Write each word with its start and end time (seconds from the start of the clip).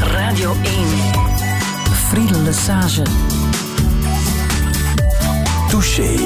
Radio 0.00 0.52
1. 0.64 0.86
Friedel 1.92 2.40
Lesage. 2.40 3.02
Touché. 5.68 6.16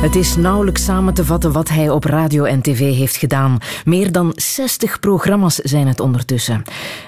Het 0.00 0.14
is 0.14 0.36
nauwelijks 0.36 0.84
samen 0.84 1.14
te 1.14 1.24
vatten 1.24 1.52
wat 1.52 1.68
hij 1.68 1.90
op 1.90 2.04
radio 2.04 2.44
en 2.44 2.62
tv 2.62 2.94
heeft 2.94 3.16
gedaan. 3.16 3.58
Meer 3.84 4.12
dan 4.12 4.32
60 4.34 5.00
programma's 5.00 5.54
zijn 5.54 5.86
het 5.86 6.00
ondertussen. 6.00 6.62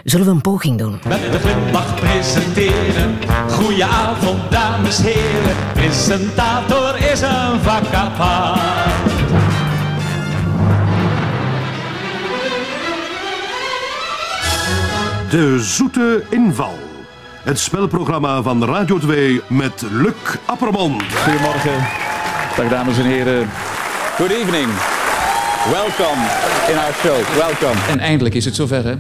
Zullen 0.05 0.27
we 0.27 0.33
een 0.33 0.41
poging 0.41 0.79
doen? 0.79 1.01
Met 1.09 1.33
de 1.33 1.39
glimlach 1.39 1.95
presenteren. 1.95 3.19
Goedenavond, 3.51 4.51
dames 4.51 4.99
heren. 4.99 5.57
Presentator 5.73 6.97
is 7.13 7.21
een 7.21 7.61
vak 7.61 7.85
De 15.37 15.59
Zoete 15.61 16.23
Inval. 16.31 16.75
Het 17.45 17.59
spelprogramma 17.59 18.43
van 18.43 18.65
Radio 18.65 18.99
2 18.99 19.41
met 19.49 19.85
Luc 19.93 20.15
Appermond. 20.47 21.03
Goedemorgen. 21.03 21.87
Dag 22.57 22.69
dames 22.69 22.99
en 22.99 23.05
heren. 23.05 23.49
Good 24.17 24.31
evening. 24.31 24.67
Welcome 25.71 26.23
in 26.69 26.79
our 26.79 26.95
show. 26.95 27.17
Welcome. 27.39 27.81
En 27.89 27.99
eindelijk 27.99 28.35
is 28.35 28.45
het 28.45 28.55
zover, 28.55 28.85
hè? 28.85 28.95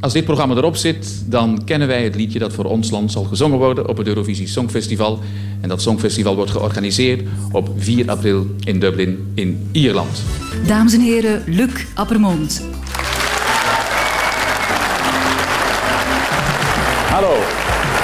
Als 0.00 0.12
dit 0.12 0.24
programma 0.24 0.54
erop 0.54 0.76
zit, 0.76 1.22
dan 1.26 1.64
kennen 1.64 1.88
wij 1.88 2.04
het 2.04 2.14
liedje 2.14 2.38
dat 2.38 2.52
voor 2.52 2.64
ons 2.64 2.90
land 2.90 3.12
zal 3.12 3.24
gezongen 3.24 3.58
worden 3.58 3.88
op 3.88 3.96
het 3.96 4.06
Eurovisie 4.06 4.46
Songfestival. 4.46 5.18
En 5.60 5.68
dat 5.68 5.82
Songfestival 5.82 6.36
wordt 6.36 6.50
georganiseerd 6.50 7.22
op 7.52 7.70
4 7.76 8.10
april 8.10 8.46
in 8.64 8.78
Dublin 8.78 9.32
in 9.34 9.68
Ierland. 9.72 10.22
Dames 10.66 10.92
en 10.92 11.00
heren, 11.00 11.42
Luc 11.46 11.86
Appermond. 11.94 12.79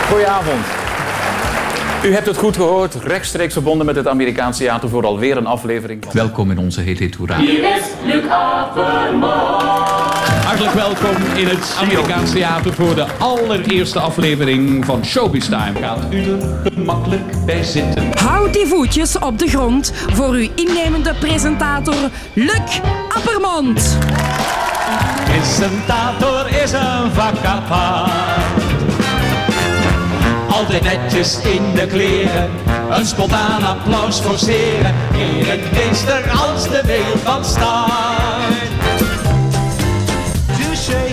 Goedenavond. 0.08 0.64
U 2.04 2.12
hebt 2.12 2.26
het 2.26 2.36
goed 2.36 2.56
gehoord, 2.56 2.94
rechtstreeks 2.94 3.52
verbonden 3.52 3.86
met 3.86 3.96
het 3.96 4.08
Amerikaanse 4.08 4.58
theater 4.58 4.88
voor 4.88 5.06
alweer 5.06 5.36
een 5.36 5.46
aflevering. 5.46 6.12
Welkom 6.12 6.50
in 6.50 6.58
onze 6.58 6.80
Heet 6.80 6.98
Heet 6.98 7.14
Hoera. 7.14 7.38
Hier 7.38 7.76
is 7.76 7.82
Luc 8.04 8.24
Hartelijk 10.44 10.72
welkom 10.72 11.16
in 11.36 11.46
het 11.46 11.76
Amerikaanse 11.80 12.32
theater 12.32 12.72
voor 12.72 12.94
de 12.94 13.06
allereerste 13.18 14.00
aflevering 14.00 14.84
van 14.84 15.04
Showbiz 15.04 15.48
Time. 15.48 15.78
Gaat 15.80 16.04
u 16.10 16.22
er 16.22 16.72
gemakkelijk 16.74 17.44
bij 17.46 17.62
zitten. 17.62 18.10
Houd 18.18 18.52
die 18.52 18.66
voetjes 18.66 19.18
op 19.18 19.38
de 19.38 19.48
grond 19.48 19.92
voor 19.94 20.30
uw 20.30 20.48
innemende 20.54 21.14
presentator 21.14 22.10
Luc 22.32 22.80
Appermond. 23.08 23.98
Presentator 25.24 26.48
is 26.62 26.72
een 26.72 27.10
vak 27.12 27.44
apart. 27.44 28.65
Altijd 30.56 30.82
netjes 30.82 31.40
in 31.40 31.74
de 31.74 31.86
kleren, 31.86 32.50
een 32.90 33.06
spontaan 33.06 33.62
applaus 33.62 34.20
forceren. 34.20 34.94
Eremeester 35.14 36.30
als 36.30 36.68
de 36.68 36.82
wereld 36.86 37.20
van 37.20 37.44
staat. 37.44 37.94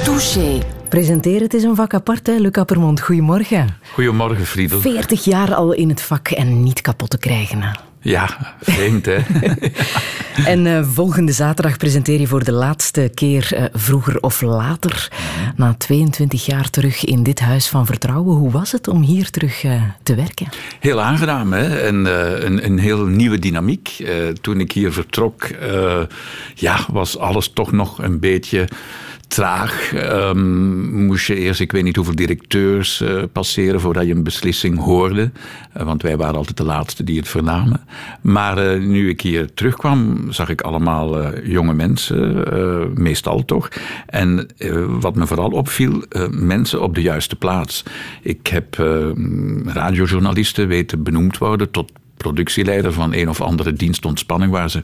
Touché. 0.03 0.59
Presenteren, 0.89 1.41
het 1.41 1.53
is 1.53 1.63
een 1.63 1.75
vak 1.75 1.94
apart, 1.94 2.27
hè, 2.27 2.33
Luc 2.33 2.52
Appermond. 2.52 3.02
Goedemorgen. 3.02 3.77
Goedemorgen, 3.94 4.45
Friedel. 4.45 4.80
40 4.80 5.23
jaar 5.23 5.53
al 5.53 5.72
in 5.72 5.89
het 5.89 6.02
vak 6.02 6.28
en 6.28 6.63
niet 6.63 6.81
kapot 6.81 7.09
te 7.09 7.17
krijgen. 7.17 7.78
Ja, 8.03 8.55
vreemd 8.61 9.05
hè. 9.05 9.17
En 10.45 10.67
eh, 10.67 10.83
volgende 10.83 11.31
zaterdag 11.31 11.77
presenteer 11.77 12.19
je 12.19 12.27
voor 12.27 12.43
de 12.43 12.51
laatste 12.51 13.11
keer 13.13 13.53
eh, 13.53 13.63
vroeger 13.73 14.19
of 14.19 14.41
later. 14.41 15.11
Na 15.55 15.75
22 15.77 16.45
jaar 16.45 16.69
terug 16.69 17.05
in 17.05 17.23
dit 17.23 17.39
huis 17.39 17.67
van 17.67 17.85
vertrouwen. 17.85 18.35
Hoe 18.35 18.51
was 18.51 18.71
het 18.71 18.87
om 18.87 19.01
hier 19.01 19.29
terug 19.29 19.63
eh, 19.63 19.81
te 20.03 20.15
werken? 20.15 20.47
Heel 20.79 21.01
aangenaam, 21.01 21.53
hè? 21.53 21.79
En, 21.79 22.05
een, 22.45 22.65
een 22.65 22.79
heel 22.79 23.05
nieuwe 23.05 23.39
dynamiek. 23.39 24.05
Toen 24.41 24.59
ik 24.59 24.72
hier 24.72 24.94
vertrok, 24.94 25.47
ja, 26.55 26.79
was 26.91 27.17
alles 27.17 27.51
toch 27.53 27.72
nog 27.72 28.01
een 28.01 28.19
beetje 28.19 28.67
traag. 29.33 29.94
Ehm, 29.94 31.05
moest 31.05 31.27
je 31.27 31.35
eerst, 31.35 31.59
ik 31.59 31.71
weet 31.71 31.83
niet 31.83 31.95
hoeveel 31.95 32.16
directeurs 32.16 33.01
eh, 33.01 33.23
passeren 33.31 33.79
voordat 33.79 34.05
je 34.05 34.13
een 34.13 34.23
beslissing 34.23 34.79
hoorde. 34.79 35.31
Eh, 35.73 35.83
want 35.83 36.01
wij 36.01 36.17
waren 36.17 36.35
altijd 36.35 36.57
de 36.57 36.63
laatste 36.63 37.03
die 37.03 37.17
het 37.17 37.27
vernamen. 37.27 37.81
Maar 38.22 38.57
eh, 38.57 38.79
nu 38.79 39.09
ik 39.09 39.22
hier 39.22 39.53
terugkwam, 39.53 40.31
zag 40.31 40.49
ik 40.49 40.61
allemaal 40.61 41.39
jonge 41.39 41.73
mensen, 41.73 42.43
meestal 42.95 43.45
toch. 43.45 43.69
En 44.05 44.47
wat 44.99 45.16
me 45.16 45.27
vooral 45.27 45.49
opviel, 45.49 46.03
mensen 46.29 46.81
op 46.81 46.95
de 46.95 47.01
juiste 47.01 47.35
plaats. 47.35 47.83
Ik 48.22 48.47
heb 48.47 48.75
radiojournalisten 49.66 50.67
weten 50.67 51.03
benoemd 51.03 51.38
worden 51.38 51.72
tot 51.72 51.91
productieleider 52.17 52.93
van 52.93 53.13
een 53.13 53.29
of 53.29 53.41
andere 53.41 53.73
dienst 53.73 54.05
ontspanning 54.05 54.51
waar 54.51 54.69
ze, 54.69 54.79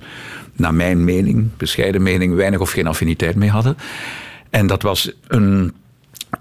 naar 0.55 0.73
mijn 0.73 1.03
mening, 1.03 1.47
bescheiden 1.57 2.03
mening, 2.03 2.35
weinig 2.35 2.59
of 2.59 2.71
geen 2.71 2.87
affiniteit 2.87 3.35
mee 3.35 3.49
hadden. 3.49 3.75
En 4.49 4.67
dat 4.67 4.81
was 4.81 5.11
een 5.27 5.73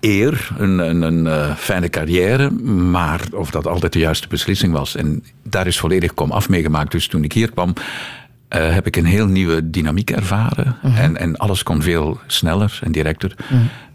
eer, 0.00 0.50
een, 0.58 0.78
een, 0.78 1.02
een 1.02 1.26
eh, 1.26 1.56
fijne 1.56 1.88
carrière, 1.88 2.50
maar 2.50 3.20
of 3.32 3.50
dat 3.50 3.66
altijd 3.66 3.92
de 3.92 3.98
juiste 3.98 4.28
beslissing 4.28 4.72
was. 4.72 4.96
En 4.96 5.24
daar 5.42 5.66
is 5.66 5.78
volledig 5.78 6.14
komaf 6.14 6.48
meegemaakt. 6.48 6.92
Dus 6.92 7.06
toen 7.06 7.24
ik 7.24 7.32
hier 7.32 7.50
kwam, 7.50 7.72
eh, 8.48 8.72
heb 8.72 8.86
ik 8.86 8.96
een 8.96 9.04
heel 9.04 9.26
nieuwe 9.26 9.70
dynamiek 9.70 10.10
ervaren. 10.10 10.76
en, 10.82 11.16
en 11.16 11.36
alles 11.36 11.62
kon 11.62 11.82
veel 11.82 12.20
sneller 12.26 12.78
en 12.82 12.92
directer. 12.92 13.34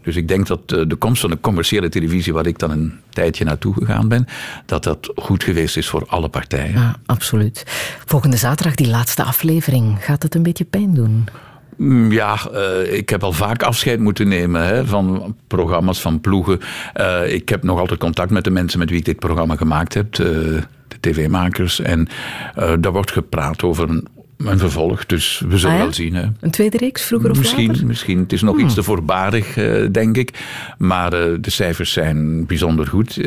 Dus 0.02 0.16
ik 0.16 0.28
denk 0.28 0.46
dat 0.46 0.72
eh, 0.72 0.80
de 0.86 0.96
komst 0.96 1.20
van 1.20 1.30
de 1.30 1.40
commerciële 1.40 1.88
televisie, 1.88 2.32
waar 2.32 2.46
ik 2.46 2.58
dan 2.58 2.70
een 2.70 2.92
tijdje 3.10 3.44
naartoe 3.44 3.74
gegaan 3.74 4.08
ben, 4.08 4.26
dat 4.66 4.84
dat 4.84 5.12
goed 5.16 5.44
geweest 5.44 5.76
is 5.76 5.88
voor 5.88 6.04
alle 6.06 6.28
partijen. 6.28 6.72
Ja, 6.72 6.96
absoluut. 7.06 7.64
Volgende 8.06 8.36
zaterdag, 8.36 8.74
die 8.74 8.88
laatste 8.88 9.22
aflevering. 9.22 10.04
Gaat 10.04 10.22
het 10.22 10.34
een 10.34 10.42
beetje 10.42 10.64
pijn 10.64 10.94
doen? 10.94 11.28
Mm, 11.76 12.12
Ja, 12.12 12.38
eh, 12.52 12.94
ik 12.96 13.08
heb 13.08 13.22
al 13.22 13.32
vaak 13.32 13.62
afscheid 13.62 13.98
moeten 14.00 14.28
nemen 14.28 14.66
hè, 14.66 14.86
van 14.86 15.36
programma's, 15.46 16.00
van 16.00 16.20
ploegen. 16.20 16.60
Eh, 16.92 17.32
ik 17.34 17.48
heb 17.48 17.62
nog 17.62 17.78
altijd 17.78 18.00
contact 18.00 18.30
met 18.30 18.44
de 18.44 18.50
mensen 18.50 18.78
met 18.78 18.90
wie 18.90 18.98
ik 18.98 19.04
dit 19.04 19.18
programma 19.18 19.56
gemaakt 19.56 19.94
heb, 19.94 20.12
de, 20.14 20.60
de 20.88 20.96
tv-makers. 21.00 21.80
En 21.80 22.08
eh, 22.54 22.72
daar 22.80 22.92
wordt 22.92 23.12
gepraat 23.12 23.62
over 23.62 23.88
een, 23.88 24.06
een 24.38 24.58
vervolg, 24.58 25.06
dus 25.06 25.42
we 25.48 25.58
zullen 25.58 25.72
Ah 25.74 25.78
ja? 25.78 25.84
wel 25.84 25.94
zien. 25.94 26.14
Hè. 26.14 26.26
Een 26.40 26.50
tweede 26.50 26.76
reeks, 26.78 27.02
vroeger 27.02 27.30
of 27.30 27.38
Misschien, 27.38 27.66
later? 27.66 27.86
misschien. 27.86 28.18
Het 28.18 28.32
is 28.32 28.42
nog 28.42 28.58
iets 28.58 28.74
te 28.74 28.82
voorbarig, 28.82 29.56
eh, 29.56 29.86
denk 29.92 30.16
ik. 30.16 30.30
Maar 30.78 31.12
eh, 31.12 31.32
de 31.40 31.50
cijfers 31.50 31.92
zijn 31.92 32.46
bijzonder 32.46 32.86
goed. 32.86 33.16
Eh, 33.16 33.22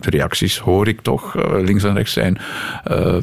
de 0.00 0.10
reacties 0.10 0.58
hoor 0.58 0.88
ik 0.88 1.00
toch, 1.00 1.36
eh, 1.36 1.62
links 1.64 1.82
en 1.84 1.94
rechts 1.94 2.12
zijn 2.12 2.38
eh, 2.84 3.16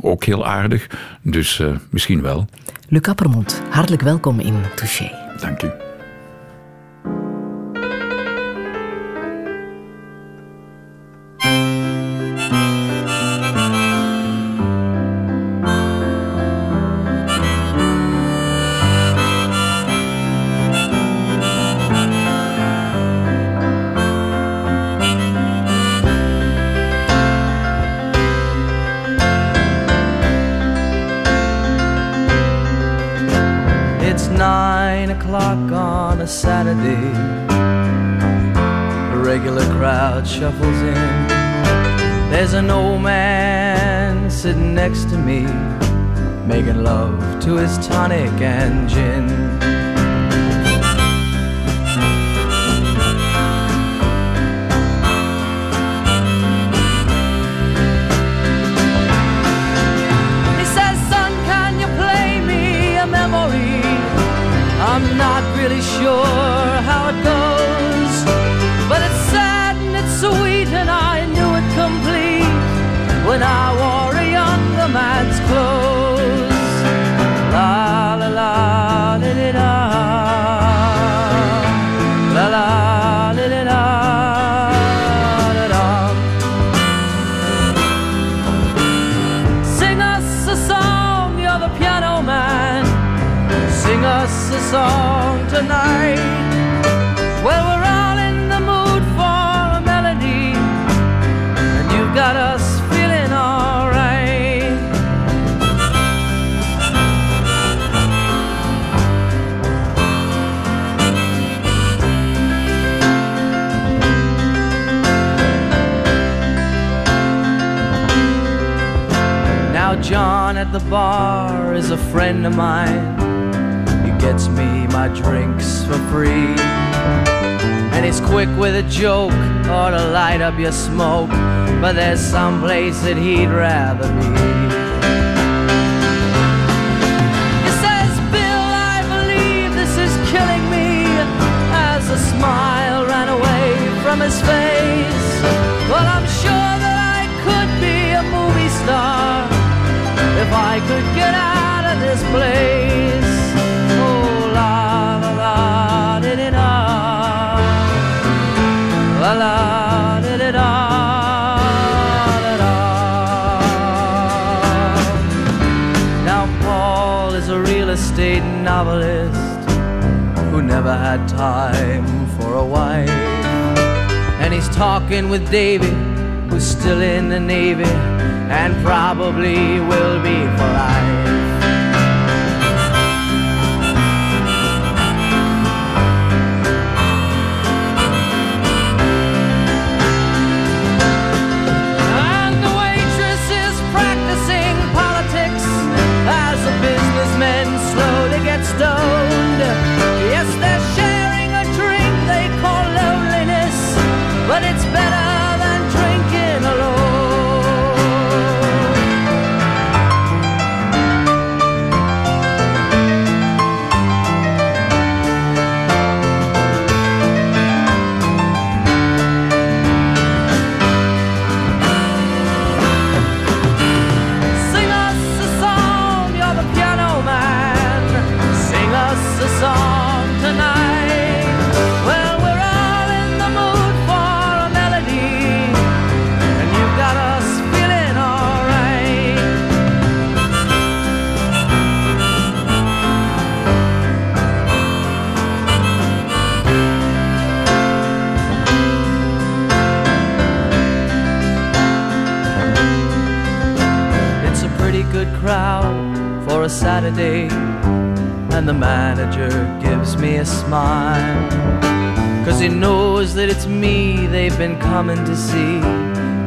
ook 0.00 0.24
heel 0.24 0.46
aardig. 0.46 0.86
Dus 1.22 1.60
eh, 1.60 1.68
misschien 1.90 2.22
wel. 2.22 2.46
Luc 2.88 3.08
Appermond, 3.08 3.62
hartelijk 3.70 4.02
welkom 4.02 4.40
in 4.40 4.62
Touché. 4.74 5.10
Dank 5.40 5.62
u. 5.62 5.93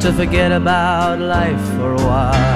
to 0.07 0.13
forget 0.13 0.53
about 0.53 1.19
life 1.19 1.59
for 1.75 1.91
a 1.91 1.97
while. 1.97 2.46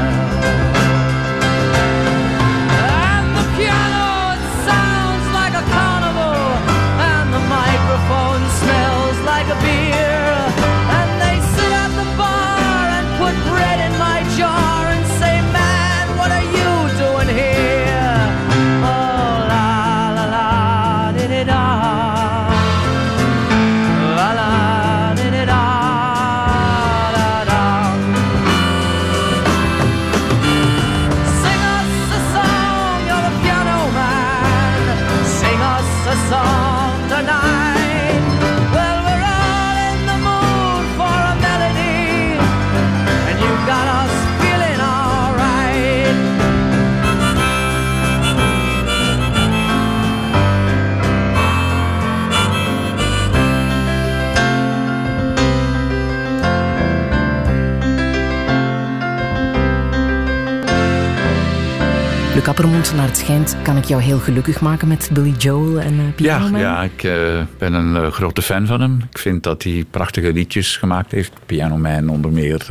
Luc 62.51 62.59
Appermond, 62.59 62.93
naar 62.95 63.07
het 63.07 63.17
schijnt, 63.17 63.55
kan 63.63 63.77
ik 63.77 63.83
jou 63.83 64.01
heel 64.01 64.19
gelukkig 64.19 64.61
maken 64.61 64.87
met 64.87 65.09
Billy 65.13 65.33
Joel 65.37 65.79
en 65.79 65.93
uh, 65.93 66.01
Piano 66.15 66.45
Ja, 66.45 66.51
Man? 66.51 66.59
ja 66.59 66.83
ik 66.83 67.03
eh, 67.03 67.41
ben 67.57 67.73
een 67.73 67.95
eh, 67.95 68.11
grote 68.11 68.41
fan 68.41 68.65
van 68.65 68.81
hem. 68.81 68.99
Ik 69.09 69.17
vind 69.17 69.43
dat 69.43 69.63
hij 69.63 69.85
prachtige 69.91 70.33
liedjes 70.33 70.77
gemaakt 70.77 71.11
heeft. 71.11 71.31
Piano 71.45 71.77
Man 71.77 72.09
onder 72.09 72.31
meer, 72.31 72.65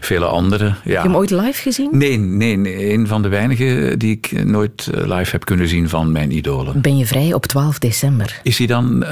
vele 0.00 0.24
andere. 0.24 0.64
Ja. 0.64 0.72
Heb 0.74 0.84
je 0.84 0.98
hem 0.98 1.16
ooit 1.16 1.30
live 1.30 1.62
gezien? 1.62 1.88
Nee, 1.92 2.18
nee, 2.18 2.56
nee, 2.56 2.92
een 2.92 3.06
van 3.06 3.22
de 3.22 3.28
weinigen 3.28 3.98
die 3.98 4.10
ik 4.10 4.44
nooit 4.44 4.90
live 4.92 5.30
heb 5.30 5.44
kunnen 5.44 5.68
zien 5.68 5.88
van 5.88 6.12
mijn 6.12 6.30
idolen. 6.30 6.80
Ben 6.80 6.96
je 6.96 7.06
vrij 7.06 7.32
op 7.32 7.46
12 7.46 7.78
december? 7.78 8.40
Is 8.42 8.58
hij 8.58 8.66
dan 8.66 9.04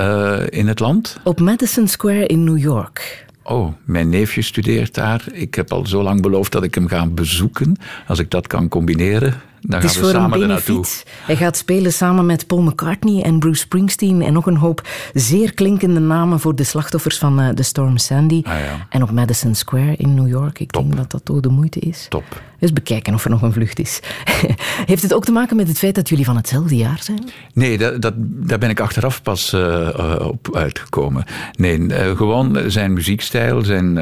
in 0.48 0.68
het 0.68 0.80
land? 0.80 1.16
Op 1.24 1.40
Madison 1.40 1.88
Square 1.88 2.26
in 2.26 2.44
New 2.44 2.58
York. 2.58 3.24
Oh, 3.42 3.72
mijn 3.84 4.08
neefje 4.08 4.42
studeert 4.42 4.94
daar. 4.94 5.24
Ik 5.32 5.54
heb 5.54 5.72
al 5.72 5.86
zo 5.86 6.02
lang 6.02 6.22
beloofd 6.22 6.52
dat 6.52 6.62
ik 6.62 6.74
hem 6.74 6.88
ga 6.88 7.06
bezoeken. 7.06 7.76
Als 8.06 8.18
ik 8.18 8.30
dat 8.30 8.46
kan 8.46 8.68
combineren, 8.68 9.40
dan 9.62 9.80
Het 9.80 9.90
is 9.90 9.96
gaan 9.96 10.02
we 10.04 10.10
voor 10.10 10.20
een 10.20 10.30
samen 10.30 10.48
naartoe. 10.48 10.74
benefiet. 10.74 11.06
Hij 11.26 11.36
gaat 11.36 11.56
spelen 11.56 11.92
samen 11.92 12.26
met 12.26 12.46
Paul 12.46 12.60
McCartney 12.62 13.22
en 13.22 13.38
Bruce 13.38 13.60
Springsteen 13.60 14.22
en 14.22 14.32
nog 14.32 14.46
een 14.46 14.56
hoop 14.56 14.88
zeer 15.14 15.54
klinkende 15.54 16.00
namen 16.00 16.40
voor 16.40 16.54
de 16.54 16.64
slachtoffers 16.64 17.18
van 17.18 17.40
eh, 17.40 17.48
de 17.54 17.62
storm 17.62 17.98
Sandy. 17.98 18.40
Ah, 18.44 18.52
ja. 18.52 18.86
En 18.88 19.02
op 19.02 19.10
Madison 19.10 19.54
Square 19.54 19.94
in 19.96 20.14
New 20.14 20.28
York. 20.28 20.58
Ik 20.60 20.72
denk 20.72 20.96
dat 20.96 21.10
dat 21.10 21.24
toch 21.24 21.40
de 21.40 21.48
moeite 21.48 21.78
is. 21.80 22.06
Top. 22.08 22.42
Dus 22.58 22.72
bekijken 22.72 23.14
of 23.14 23.24
er 23.24 23.30
nog 23.30 23.42
een 23.42 23.52
vlucht 23.52 23.78
is. 23.78 24.00
Heeft 24.90 25.02
het 25.02 25.14
ook 25.14 25.24
te 25.24 25.32
maken 25.32 25.56
met 25.56 25.68
het 25.68 25.78
feit 25.78 25.94
dat 25.94 26.08
jullie 26.08 26.24
van 26.24 26.36
hetzelfde 26.36 26.76
jaar 26.76 26.98
zijn? 27.02 27.28
Nee, 27.54 27.78
dat, 27.78 28.02
dat, 28.02 28.14
daar 28.16 28.58
ben 28.58 28.70
ik 28.70 28.80
achteraf 28.80 29.22
pas 29.22 29.52
eh, 29.52 29.88
eh, 29.88 30.26
op 30.28 30.56
uitgekomen. 30.56 31.24
Nee, 31.56 31.88
gewoon 32.16 32.58
zijn 32.70 32.92
muziekstijl, 32.92 33.62
zijn, 33.64 33.94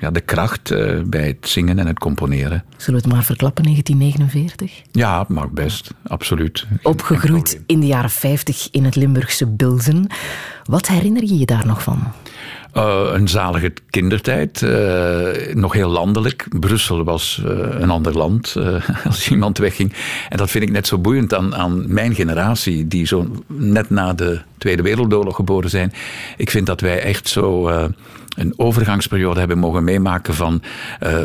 ja, 0.00 0.10
de 0.10 0.20
kracht 0.20 0.74
bij 1.06 1.26
het 1.26 1.48
zingen 1.48 1.78
en 1.78 1.86
het 1.86 1.98
componeren. 1.98 2.64
Zullen 2.76 3.00
we 3.00 3.06
het 3.06 3.16
maar 3.16 3.24
verklappen, 3.24 3.64
1949? 3.64 4.82
Ja, 4.92 5.07
mag 5.28 5.50
best, 5.50 5.90
absoluut. 6.06 6.66
Opgegroeid 6.82 7.60
in 7.66 7.80
de 7.80 7.86
jaren 7.86 8.10
50 8.10 8.68
in 8.70 8.84
het 8.84 8.96
Limburgse 8.96 9.46
Bilzen. 9.46 10.06
Wat 10.64 10.88
herinner 10.88 11.22
je 11.22 11.38
je 11.38 11.46
daar 11.46 11.66
nog 11.66 11.82
van? 11.82 12.12
Eh, 12.72 13.10
een 13.12 13.28
zalige 13.28 13.72
kindertijd, 13.90 14.62
eh, 14.62 15.54
nog 15.54 15.72
heel 15.72 15.88
landelijk. 15.88 16.46
Brussel 16.60 17.04
was 17.04 17.42
eh, 17.44 17.80
een 17.80 17.90
ander 17.90 18.16
land 18.16 18.56
als 19.08 19.30
iemand 19.30 19.58
wegging. 19.58 19.92
En 20.28 20.36
dat 20.36 20.50
vind 20.50 20.64
ik 20.64 20.70
net 20.70 20.86
zo 20.86 20.98
boeiend 20.98 21.34
aan, 21.34 21.54
aan 21.54 21.92
mijn 21.92 22.14
generatie, 22.14 22.88
die 22.88 23.06
zo 23.06 23.30
net 23.46 23.90
na 23.90 24.12
de 24.12 24.40
Tweede 24.58 24.82
Wereldoorlog 24.82 25.36
geboren 25.36 25.70
zijn. 25.70 25.92
Ik 26.36 26.50
vind 26.50 26.66
dat 26.66 26.80
wij 26.80 27.02
echt 27.02 27.28
zo 27.28 27.70
een 28.38 28.52
overgangsperiode 28.56 29.38
hebben 29.38 29.58
mogen 29.58 29.84
meemaken 29.84 30.34
van 30.34 30.62
uh, 31.02 31.18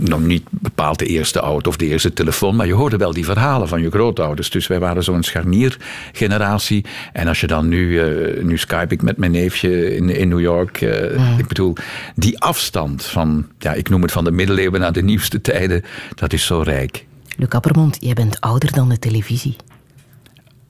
nog 0.00 0.20
niet 0.20 0.44
bepaald 0.50 0.98
de 0.98 1.06
eerste 1.06 1.38
auto 1.38 1.68
of 1.70 1.76
de 1.76 1.86
eerste 1.86 2.12
telefoon, 2.12 2.56
maar 2.56 2.66
je 2.66 2.72
hoorde 2.72 2.96
wel 2.96 3.12
die 3.12 3.24
verhalen 3.24 3.68
van 3.68 3.82
je 3.82 3.90
grootouders. 3.90 4.50
Dus 4.50 4.66
wij 4.66 4.78
waren 4.78 5.04
zo'n 5.04 5.22
scharniergeneratie. 5.22 6.84
En 7.12 7.28
als 7.28 7.40
je 7.40 7.46
dan 7.46 7.68
nu, 7.68 8.04
uh, 8.04 8.44
nu 8.44 8.58
Skype 8.58 8.94
ik 8.94 9.02
met 9.02 9.16
mijn 9.16 9.30
neefje 9.30 9.96
in, 9.96 10.08
in 10.08 10.28
New 10.28 10.40
York. 10.40 10.80
Uh, 10.80 11.38
Ik 11.38 11.46
bedoel, 11.48 11.74
die 12.14 12.38
afstand 12.40 13.04
van, 13.04 13.46
ja, 13.58 13.72
ik 13.72 13.88
noem 13.88 14.02
het 14.02 14.12
van 14.12 14.24
de 14.24 14.30
middeleeuwen 14.30 14.80
naar 14.80 14.92
de 14.92 15.02
nieuwste 15.02 15.40
tijden, 15.40 15.82
dat 16.14 16.32
is 16.32 16.46
zo 16.46 16.60
rijk. 16.60 17.06
Luc 17.36 17.48
Appermond, 17.48 17.96
jij 18.00 18.14
bent 18.14 18.40
ouder 18.40 18.72
dan 18.72 18.88
de 18.88 18.98
televisie. 18.98 19.56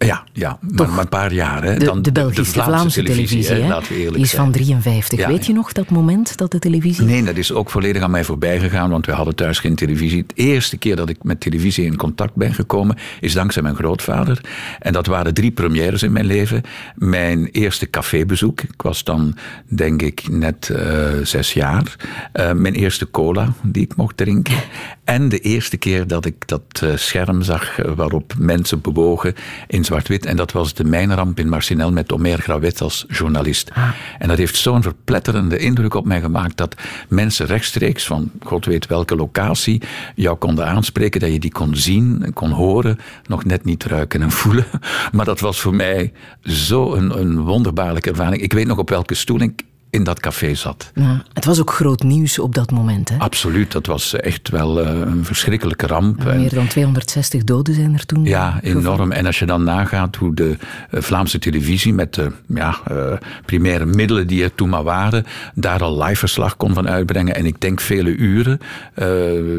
Ja, 0.06 0.24
ja 0.32 0.58
maar, 0.60 0.88
maar, 0.88 0.98
een 0.98 1.08
paar 1.08 1.32
jaar. 1.32 1.62
Hè. 1.62 1.78
De, 1.78 1.84
Dan 1.84 2.02
de 2.02 2.12
Belgische, 2.12 2.42
de 2.42 2.48
Vlaamse, 2.48 2.70
Vlaamse 2.70 3.02
televisie, 3.02 3.26
televisie, 3.26 3.54
hè, 3.54 3.62
hè? 3.62 3.68
laten 3.68 3.88
we 3.92 3.98
eerlijk 3.98 4.14
Die 4.14 4.24
is 4.24 4.30
zijn. 4.30 4.42
van 4.42 4.52
53. 4.52 5.18
Ja, 5.18 5.28
Weet 5.28 5.46
je 5.46 5.52
nog 5.52 5.72
dat 5.72 5.90
moment 5.90 6.36
dat 6.36 6.50
de 6.50 6.58
televisie... 6.58 7.04
Nee, 7.04 7.22
dat 7.22 7.36
is 7.36 7.52
ook 7.52 7.70
volledig 7.70 8.02
aan 8.02 8.10
mij 8.10 8.24
voorbij 8.24 8.60
gegaan, 8.60 8.90
want 8.90 9.06
we 9.06 9.12
hadden 9.12 9.34
thuis 9.34 9.58
geen 9.58 9.74
televisie. 9.74 10.24
De 10.26 10.34
eerste 10.34 10.76
keer 10.76 10.96
dat 10.96 11.08
ik 11.08 11.22
met 11.22 11.40
televisie 11.40 11.84
in 11.84 11.96
contact 11.96 12.34
ben 12.34 12.54
gekomen, 12.54 12.96
is 13.20 13.32
dankzij 13.32 13.62
mijn 13.62 13.74
grootvader. 13.74 14.40
En 14.80 14.92
dat 14.92 15.06
waren 15.06 15.34
drie 15.34 15.50
premières 15.50 16.02
in 16.02 16.12
mijn 16.12 16.26
leven. 16.26 16.62
Mijn 16.94 17.46
eerste 17.46 17.90
cafébezoek, 17.90 18.60
ik 18.60 18.82
was 18.82 19.04
dan 19.04 19.36
denk 19.68 20.02
ik 20.02 20.28
net 20.30 20.68
uh, 20.72 21.08
zes 21.22 21.52
jaar. 21.52 21.96
Uh, 22.34 22.52
mijn 22.52 22.74
eerste 22.74 23.10
cola 23.10 23.52
die 23.62 23.82
ik 23.82 23.96
mocht 23.96 24.16
drinken. 24.16 24.56
En 25.04 25.28
de 25.28 25.38
eerste 25.38 25.76
keer 25.76 26.06
dat 26.06 26.24
ik 26.24 26.48
dat 26.48 26.80
uh, 26.84 26.96
scherm 26.96 27.42
zag 27.42 27.76
waarop 27.96 28.34
mensen 28.38 28.80
bewogen 28.80 29.34
in 29.66 29.84
zwart-wit. 29.94 30.26
En 30.26 30.36
dat 30.36 30.52
was 30.52 30.74
de 30.74 30.84
mijnramp 30.84 31.38
in 31.38 31.48
Marcinel 31.48 31.92
met 31.92 32.12
Omer 32.12 32.38
Grawet 32.38 32.80
als 32.80 33.04
journalist. 33.08 33.70
Ah. 33.72 33.88
En 34.18 34.28
dat 34.28 34.38
heeft 34.38 34.56
zo'n 34.56 34.82
verpletterende 34.82 35.58
indruk 35.58 35.94
op 35.94 36.04
mij 36.04 36.20
gemaakt 36.20 36.56
dat 36.56 36.74
mensen 37.08 37.46
rechtstreeks 37.46 38.06
van 38.06 38.30
god 38.42 38.64
weet 38.64 38.86
welke 38.86 39.16
locatie 39.16 39.82
jou 40.14 40.36
konden 40.36 40.66
aanspreken, 40.66 41.20
dat 41.20 41.32
je 41.32 41.38
die 41.38 41.52
kon 41.52 41.76
zien, 41.76 42.30
kon 42.32 42.50
horen, 42.50 42.98
nog 43.26 43.44
net 43.44 43.64
niet 43.64 43.84
ruiken 43.84 44.22
en 44.22 44.30
voelen. 44.40 44.66
Maar 45.12 45.24
dat 45.24 45.40
was 45.40 45.60
voor 45.60 45.74
mij 45.74 46.12
zo 46.42 46.94
een, 46.94 47.18
een 47.18 47.40
wonderbaarlijke 47.40 48.10
ervaring. 48.10 48.42
Ik 48.42 48.52
weet 48.52 48.66
nog 48.66 48.78
op 48.78 48.88
welke 48.88 49.14
stoel 49.14 49.40
ik 49.40 49.62
in 49.94 50.04
dat 50.04 50.20
café 50.20 50.54
zat. 50.54 50.90
Ja, 50.94 51.22
het 51.32 51.44
was 51.44 51.60
ook 51.60 51.70
groot 51.70 52.02
nieuws 52.02 52.38
op 52.38 52.54
dat 52.54 52.70
moment. 52.70 53.08
Hè? 53.08 53.16
Absoluut, 53.18 53.72
dat 53.72 53.86
was 53.86 54.14
echt 54.14 54.48
wel 54.48 54.80
uh, 54.80 54.88
een 54.88 55.24
verschrikkelijke 55.24 55.86
ramp. 55.86 56.26
En 56.26 56.40
meer 56.40 56.54
dan 56.54 56.66
260 56.66 57.44
doden 57.44 57.74
zijn 57.74 57.94
er 57.94 58.06
toen. 58.06 58.24
Ja, 58.24 58.58
enorm. 58.62 59.12
En 59.12 59.26
als 59.26 59.38
je 59.38 59.46
dan 59.46 59.64
nagaat 59.64 60.16
hoe 60.16 60.34
de 60.34 60.56
uh, 60.90 61.00
Vlaamse 61.02 61.38
televisie 61.38 61.94
met 61.94 62.14
de 62.14 62.32
ja, 62.46 62.76
uh, 62.90 63.12
primaire 63.44 63.84
middelen 63.86 64.26
die 64.26 64.42
er 64.42 64.54
toen 64.54 64.68
maar 64.68 64.82
waren, 64.82 65.24
daar 65.54 65.82
al 65.82 66.02
live 66.02 66.16
verslag 66.16 66.56
kon 66.56 66.74
van 66.74 66.88
uitbrengen. 66.88 67.34
En 67.34 67.46
ik 67.46 67.60
denk 67.60 67.80
vele 67.80 68.16
uren. 68.16 68.60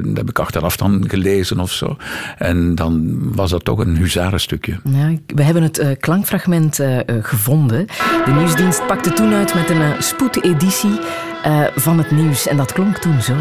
dat 0.03 0.17
heb 0.17 0.29
ik 0.29 0.39
achteraf 0.39 0.77
dan 0.77 1.03
gelezen 1.07 1.59
of 1.59 1.71
zo. 1.71 1.97
En 2.37 2.75
dan 2.75 3.19
was 3.35 3.49
dat 3.49 3.65
toch 3.65 3.79
een 3.79 3.97
huzarenstukje. 3.97 4.79
Ja, 4.83 5.13
we 5.25 5.43
hebben 5.43 5.63
het 5.63 5.97
klankfragment 5.99 6.79
gevonden. 7.21 7.85
De 8.25 8.31
nieuwsdienst 8.31 8.87
pakte 8.87 9.13
toen 9.13 9.33
uit 9.33 9.53
met 9.53 9.69
een 9.69 10.03
spoed 10.03 10.24
editie 10.33 10.99
uh, 11.45 11.67
van 11.75 11.97
het 11.97 12.11
nieuws. 12.11 12.47
En 12.47 12.57
dat 12.57 12.73
klonk 12.73 12.97
toen 12.97 13.21
zo. 13.21 13.33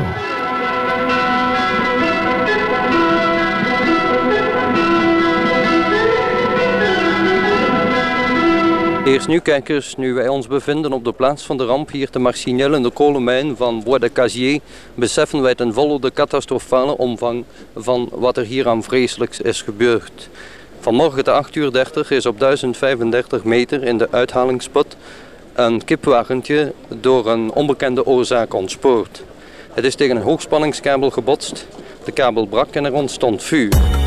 Eerst 9.05 9.29
nu, 9.29 9.39
kijkers, 9.39 9.97
nu 9.97 10.15
wij 10.15 10.29
ons 10.29 10.47
bevinden 10.47 10.93
op 10.93 11.05
de 11.05 11.13
plaats 11.13 11.43
van 11.43 11.57
de 11.57 11.65
ramp 11.65 11.91
hier 11.91 12.11
te 12.11 12.19
Marcinelle 12.19 12.77
in 12.77 12.83
de 12.83 12.91
kolenmijn 12.91 13.57
van 13.57 13.83
Bois 13.83 14.01
de 14.01 14.13
Casier, 14.13 14.61
beseffen 14.95 15.43
wij 15.43 15.55
ten 15.55 15.73
volle 15.75 16.01
de 16.01 16.13
catastrofale 16.13 16.97
omvang 16.97 17.45
van 17.77 18.09
wat 18.13 18.37
er 18.37 18.45
hier 18.45 18.69
aan 18.69 18.83
vreselijks 18.83 19.41
is 19.41 19.63
gebeurd. 19.63 20.29
Vanmorgen 20.81 21.25
te 21.25 21.31
8 21.31 21.55
uur 21.55 21.73
30 21.73 22.11
is 22.11 22.27
op 22.27 22.39
1035 22.39 23.45
meter 23.45 23.83
in 23.83 23.99
de 23.99 24.09
uithalingsput 24.11 24.97
een 25.55 25.85
kipwagentje 25.85 26.73
door 26.89 27.27
een 27.27 27.53
onbekende 27.53 28.07
oorzaak 28.07 28.55
ontspoord. 28.55 29.23
Het 29.73 29.85
is 29.85 29.95
tegen 29.95 30.17
een 30.17 30.23
hoogspanningskabel 30.23 31.11
gebotst. 31.11 31.67
De 32.05 32.13
kabel 32.13 32.47
brak 32.47 32.75
en 32.75 32.85
er 32.85 32.93
ontstond 32.93 33.43
vuur. 33.43 34.04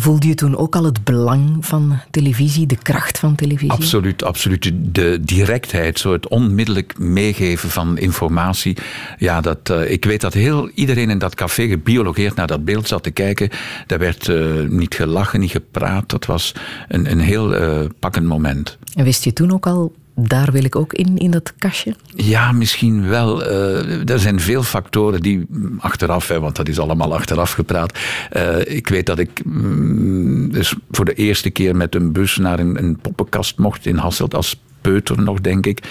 Voelde 0.00 0.26
je 0.26 0.34
toen 0.34 0.56
ook 0.56 0.76
al 0.76 0.84
het 0.84 1.04
belang 1.04 1.66
van 1.66 1.98
televisie, 2.10 2.66
de 2.66 2.76
kracht 2.76 3.18
van 3.18 3.34
televisie? 3.34 3.70
Absoluut, 3.70 4.22
absoluut. 4.22 4.72
De 4.82 5.18
directheid, 5.20 5.98
zo 5.98 6.12
het 6.12 6.28
onmiddellijk 6.28 6.98
meegeven 6.98 7.70
van 7.70 7.98
informatie. 7.98 8.76
Ja, 9.18 9.40
dat, 9.40 9.70
uh, 9.70 9.90
ik 9.90 10.04
weet 10.04 10.20
dat 10.20 10.34
heel 10.34 10.68
iedereen 10.68 11.10
in 11.10 11.18
dat 11.18 11.34
café 11.34 11.68
gebiologeerd 11.68 12.34
naar 12.34 12.46
dat 12.46 12.64
beeld 12.64 12.88
zat 12.88 13.02
te 13.02 13.10
kijken. 13.10 13.48
Daar 13.86 13.98
werd 13.98 14.28
uh, 14.28 14.68
niet 14.68 14.94
gelachen, 14.94 15.40
niet 15.40 15.50
gepraat. 15.50 16.10
Dat 16.10 16.26
was 16.26 16.54
een, 16.88 17.10
een 17.10 17.20
heel 17.20 17.54
uh, 17.54 17.88
pakkend 17.98 18.26
moment. 18.26 18.78
En 18.94 19.04
wist 19.04 19.24
je 19.24 19.32
toen 19.32 19.52
ook 19.52 19.66
al 19.66 19.92
daar 20.28 20.52
wil 20.52 20.64
ik 20.64 20.76
ook 20.76 20.92
in, 20.92 21.16
in 21.16 21.30
dat 21.30 21.52
kastje? 21.58 21.94
Ja, 22.14 22.52
misschien 22.52 23.08
wel. 23.08 23.42
Uh, 23.42 24.10
er 24.10 24.18
zijn 24.18 24.40
veel 24.40 24.62
factoren 24.62 25.20
die 25.20 25.46
achteraf, 25.78 26.28
hè, 26.28 26.40
want 26.40 26.56
dat 26.56 26.68
is 26.68 26.78
allemaal 26.78 27.14
achteraf 27.14 27.52
gepraat. 27.52 27.98
Uh, 28.36 28.58
ik 28.64 28.88
weet 28.88 29.06
dat 29.06 29.18
ik 29.18 29.44
mm, 29.44 30.52
dus 30.52 30.74
voor 30.90 31.04
de 31.04 31.14
eerste 31.14 31.50
keer 31.50 31.76
met 31.76 31.94
een 31.94 32.12
bus 32.12 32.36
naar 32.36 32.58
een, 32.58 32.82
een 32.82 32.96
poppenkast 32.96 33.58
mocht 33.58 33.86
in 33.86 33.96
Hasselt 33.96 34.34
als 34.34 34.60
peuter 34.80 35.22
nog, 35.22 35.40
denk. 35.40 35.66
Ik 35.66 35.82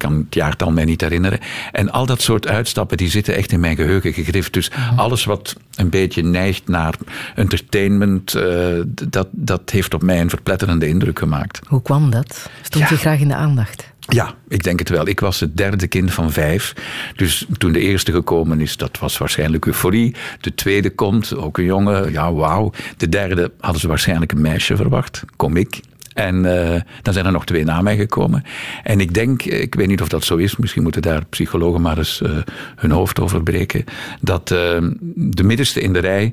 kan 0.00 0.14
het 0.14 0.34
jaartal 0.34 0.70
mij 0.70 0.84
niet 0.84 1.00
herinneren. 1.00 1.38
En 1.72 1.90
al 1.90 2.06
dat 2.06 2.22
soort 2.22 2.48
uitstappen, 2.48 2.96
die 2.96 3.10
zitten 3.10 3.34
echt 3.34 3.52
in 3.52 3.60
mijn 3.60 3.76
geheugen 3.76 4.12
gegrift. 4.12 4.52
Dus 4.52 4.70
mm. 4.70 4.98
alles 4.98 5.24
wat 5.24 5.56
een 5.74 5.90
beetje 5.90 6.22
neigt 6.22 6.68
naar 6.68 6.94
entertainment, 7.34 8.34
uh, 8.34 8.80
dat, 9.08 9.28
dat 9.30 9.70
heeft 9.70 9.94
op 9.94 10.02
mij 10.02 10.20
een 10.20 10.28
verpletterende 10.28 10.88
indruk 10.88 11.18
gemaakt. 11.18 11.60
Hoe 11.66 11.82
kwam 11.82 12.10
dat? 12.10 12.50
Stond 12.62 12.84
ja. 12.84 12.90
je 12.90 12.96
graag 12.96 13.20
in 13.20 13.28
de 13.28 13.34
aandacht? 13.34 13.88
Ja, 14.00 14.34
ik 14.48 14.62
denk 14.62 14.78
het 14.78 14.88
wel. 14.88 15.08
Ik 15.08 15.20
was 15.20 15.40
het 15.40 15.56
derde 15.56 15.86
kind 15.86 16.12
van 16.12 16.32
vijf. 16.32 16.74
Dus 17.16 17.46
toen 17.58 17.72
de 17.72 17.80
eerste 17.80 18.12
gekomen 18.12 18.60
is, 18.60 18.76
dat 18.76 18.98
was 18.98 19.18
waarschijnlijk 19.18 19.66
euforie. 19.66 20.14
De 20.40 20.54
tweede 20.54 20.90
komt, 20.90 21.36
ook 21.36 21.58
een 21.58 21.64
jongen, 21.64 22.12
ja 22.12 22.32
wauw. 22.32 22.72
De 22.96 23.08
derde 23.08 23.52
hadden 23.60 23.80
ze 23.80 23.88
waarschijnlijk 23.88 24.32
een 24.32 24.40
meisje 24.40 24.76
verwacht, 24.76 25.22
kom 25.36 25.56
ik. 25.56 25.80
En 26.20 26.44
uh, 26.44 26.80
dan 27.02 27.12
zijn 27.12 27.26
er 27.26 27.32
nog 27.32 27.44
twee 27.44 27.64
na 27.64 27.82
mij 27.82 27.96
gekomen. 27.96 28.44
En 28.82 29.00
ik 29.00 29.14
denk, 29.14 29.42
ik 29.42 29.74
weet 29.74 29.86
niet 29.86 30.02
of 30.02 30.08
dat 30.08 30.24
zo 30.24 30.36
is, 30.36 30.56
misschien 30.56 30.82
moeten 30.82 31.02
daar 31.02 31.24
psychologen 31.24 31.80
maar 31.80 31.98
eens 31.98 32.20
uh, 32.20 32.30
hun 32.76 32.90
hoofd 32.90 33.20
over 33.20 33.42
breken, 33.42 33.84
dat 34.20 34.50
uh, 34.50 34.58
de 35.14 35.42
middenste 35.42 35.80
in 35.80 35.92
de 35.92 35.98
rij 35.98 36.32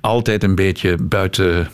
altijd 0.00 0.42
een 0.42 0.54
beetje 0.54 0.96
buiten 0.96 1.68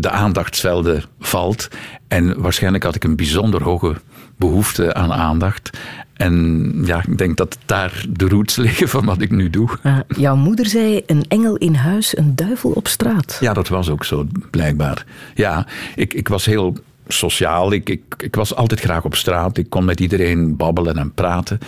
de 0.00 0.10
aandachtsvelden 0.10 1.02
valt. 1.20 1.68
En 2.08 2.40
waarschijnlijk 2.40 2.84
had 2.84 2.94
ik 2.94 3.04
een 3.04 3.16
bijzonder 3.16 3.62
hoge 3.62 3.94
behoefte 4.36 4.94
aan 4.94 5.12
aandacht. 5.12 5.70
En 6.16 6.72
ja, 6.84 7.02
ik 7.06 7.18
denk 7.18 7.36
dat 7.36 7.58
daar 7.66 8.04
de 8.08 8.28
roots 8.28 8.56
liggen 8.66 8.88
van 8.88 9.04
wat 9.04 9.20
ik 9.20 9.30
nu 9.30 9.50
doe. 9.50 9.68
Uh, 9.82 9.98
jouw 10.16 10.36
moeder 10.36 10.66
zei: 10.66 11.02
een 11.06 11.24
engel 11.28 11.56
in 11.56 11.74
huis, 11.74 12.16
een 12.16 12.36
duivel 12.36 12.70
op 12.70 12.88
straat. 12.88 13.36
Ja, 13.40 13.52
dat 13.52 13.68
was 13.68 13.90
ook 13.90 14.04
zo, 14.04 14.26
blijkbaar. 14.50 15.06
Ja, 15.34 15.66
ik, 15.94 16.14
ik 16.14 16.28
was 16.28 16.44
heel 16.44 16.76
sociaal. 17.06 17.72
Ik, 17.72 17.88
ik, 17.88 18.02
ik 18.16 18.34
was 18.34 18.54
altijd 18.54 18.80
graag 18.80 19.04
op 19.04 19.14
straat. 19.14 19.58
Ik 19.58 19.70
kon 19.70 19.84
met 19.84 20.00
iedereen 20.00 20.56
babbelen 20.56 20.96
en 20.96 21.12
praten. 21.12 21.58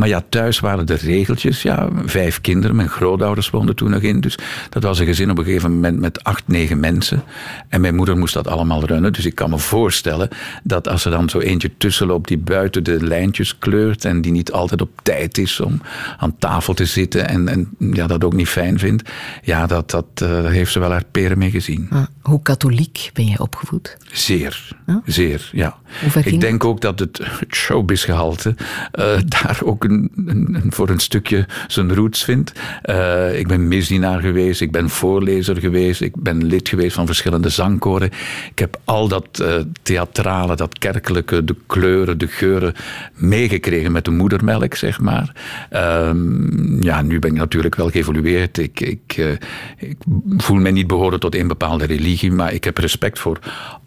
Maar 0.00 0.08
ja, 0.08 0.22
thuis 0.28 0.60
waren 0.60 0.86
er 0.86 0.96
regeltjes. 0.96 1.62
Ja, 1.62 1.88
vijf 2.04 2.40
kinderen. 2.40 2.76
Mijn 2.76 2.88
grootouders 2.88 3.50
woonden 3.50 3.76
toen 3.76 3.90
nog 3.90 4.02
in. 4.02 4.20
Dus 4.20 4.38
dat 4.68 4.82
was 4.82 4.98
een 4.98 5.06
gezin 5.06 5.30
op 5.30 5.38
een 5.38 5.44
gegeven 5.44 5.72
moment 5.72 6.00
met 6.00 6.24
acht, 6.24 6.48
negen 6.48 6.80
mensen. 6.80 7.22
En 7.68 7.80
mijn 7.80 7.94
moeder 7.94 8.16
moest 8.16 8.34
dat 8.34 8.48
allemaal 8.48 8.84
runnen. 8.84 9.12
Dus 9.12 9.26
ik 9.26 9.34
kan 9.34 9.50
me 9.50 9.58
voorstellen 9.58 10.28
dat 10.62 10.88
als 10.88 11.04
er 11.04 11.10
dan 11.10 11.28
zo 11.28 11.38
eentje 11.38 11.70
tussenloopt 11.76 12.28
die 12.28 12.38
buiten 12.38 12.84
de 12.84 13.06
lijntjes 13.06 13.58
kleurt 13.58 14.04
en 14.04 14.20
die 14.20 14.32
niet 14.32 14.52
altijd 14.52 14.80
op 14.80 14.90
tijd 15.02 15.38
is 15.38 15.60
om 15.60 15.82
aan 16.18 16.38
tafel 16.38 16.74
te 16.74 16.84
zitten 16.84 17.28
en, 17.28 17.48
en 17.48 17.68
ja, 17.78 18.06
dat 18.06 18.24
ook 18.24 18.34
niet 18.34 18.48
fijn 18.48 18.78
vindt. 18.78 19.10
Ja, 19.42 19.66
dat, 19.66 19.90
dat 19.90 20.06
uh, 20.22 20.44
heeft 20.44 20.72
ze 20.72 20.78
wel 20.78 20.90
haar 20.90 21.04
peren 21.10 21.38
mee 21.38 21.50
gezien. 21.50 21.86
Ah, 21.90 22.02
hoe 22.22 22.42
katholiek 22.42 23.10
ben 23.12 23.26
je 23.26 23.40
opgevoed? 23.40 23.96
Zeer. 24.12 24.78
Zeer, 25.04 25.50
ja. 25.52 25.78
Ik 26.24 26.40
denk 26.40 26.64
ook 26.64 26.80
dat 26.80 26.98
het, 26.98 27.20
het 27.22 27.54
showbizgehalte 27.54 28.54
uh, 28.58 29.04
daar 29.42 29.58
ook 29.64 29.84
een, 29.90 30.64
voor 30.68 30.88
een 30.88 30.98
stukje 30.98 31.46
zijn 31.66 31.94
roots 31.94 32.24
vindt. 32.24 32.52
Uh, 32.84 33.38
ik 33.38 33.48
ben 33.48 33.68
misdienaar 33.68 34.20
geweest, 34.20 34.60
ik 34.60 34.70
ben 34.70 34.88
voorlezer 34.88 35.56
geweest, 35.56 36.00
ik 36.00 36.22
ben 36.22 36.46
lid 36.46 36.68
geweest 36.68 36.94
van 36.94 37.06
verschillende 37.06 37.48
zangkoren. 37.48 38.10
Ik 38.50 38.58
heb 38.58 38.80
al 38.84 39.08
dat 39.08 39.38
uh, 39.42 39.54
theatrale, 39.82 40.56
dat 40.56 40.78
kerkelijke, 40.78 41.44
de 41.44 41.56
kleuren, 41.66 42.18
de 42.18 42.28
geuren 42.28 42.74
meegekregen 43.14 43.92
met 43.92 44.04
de 44.04 44.10
moedermelk, 44.10 44.74
zeg 44.74 45.00
maar. 45.00 45.32
Um, 46.06 46.82
ja, 46.82 47.02
nu 47.02 47.18
ben 47.18 47.30
ik 47.30 47.36
natuurlijk 47.36 47.74
wel 47.74 47.90
geëvolueerd. 47.90 48.58
Ik, 48.58 48.80
ik, 48.80 49.16
uh, 49.16 49.30
ik 49.76 49.96
voel 50.36 50.56
mij 50.56 50.70
niet 50.70 50.86
behoren 50.86 51.20
tot 51.20 51.34
een 51.34 51.48
bepaalde 51.48 51.84
religie, 51.84 52.32
maar 52.32 52.52
ik 52.52 52.64
heb 52.64 52.78
respect 52.78 53.18
voor 53.18 53.38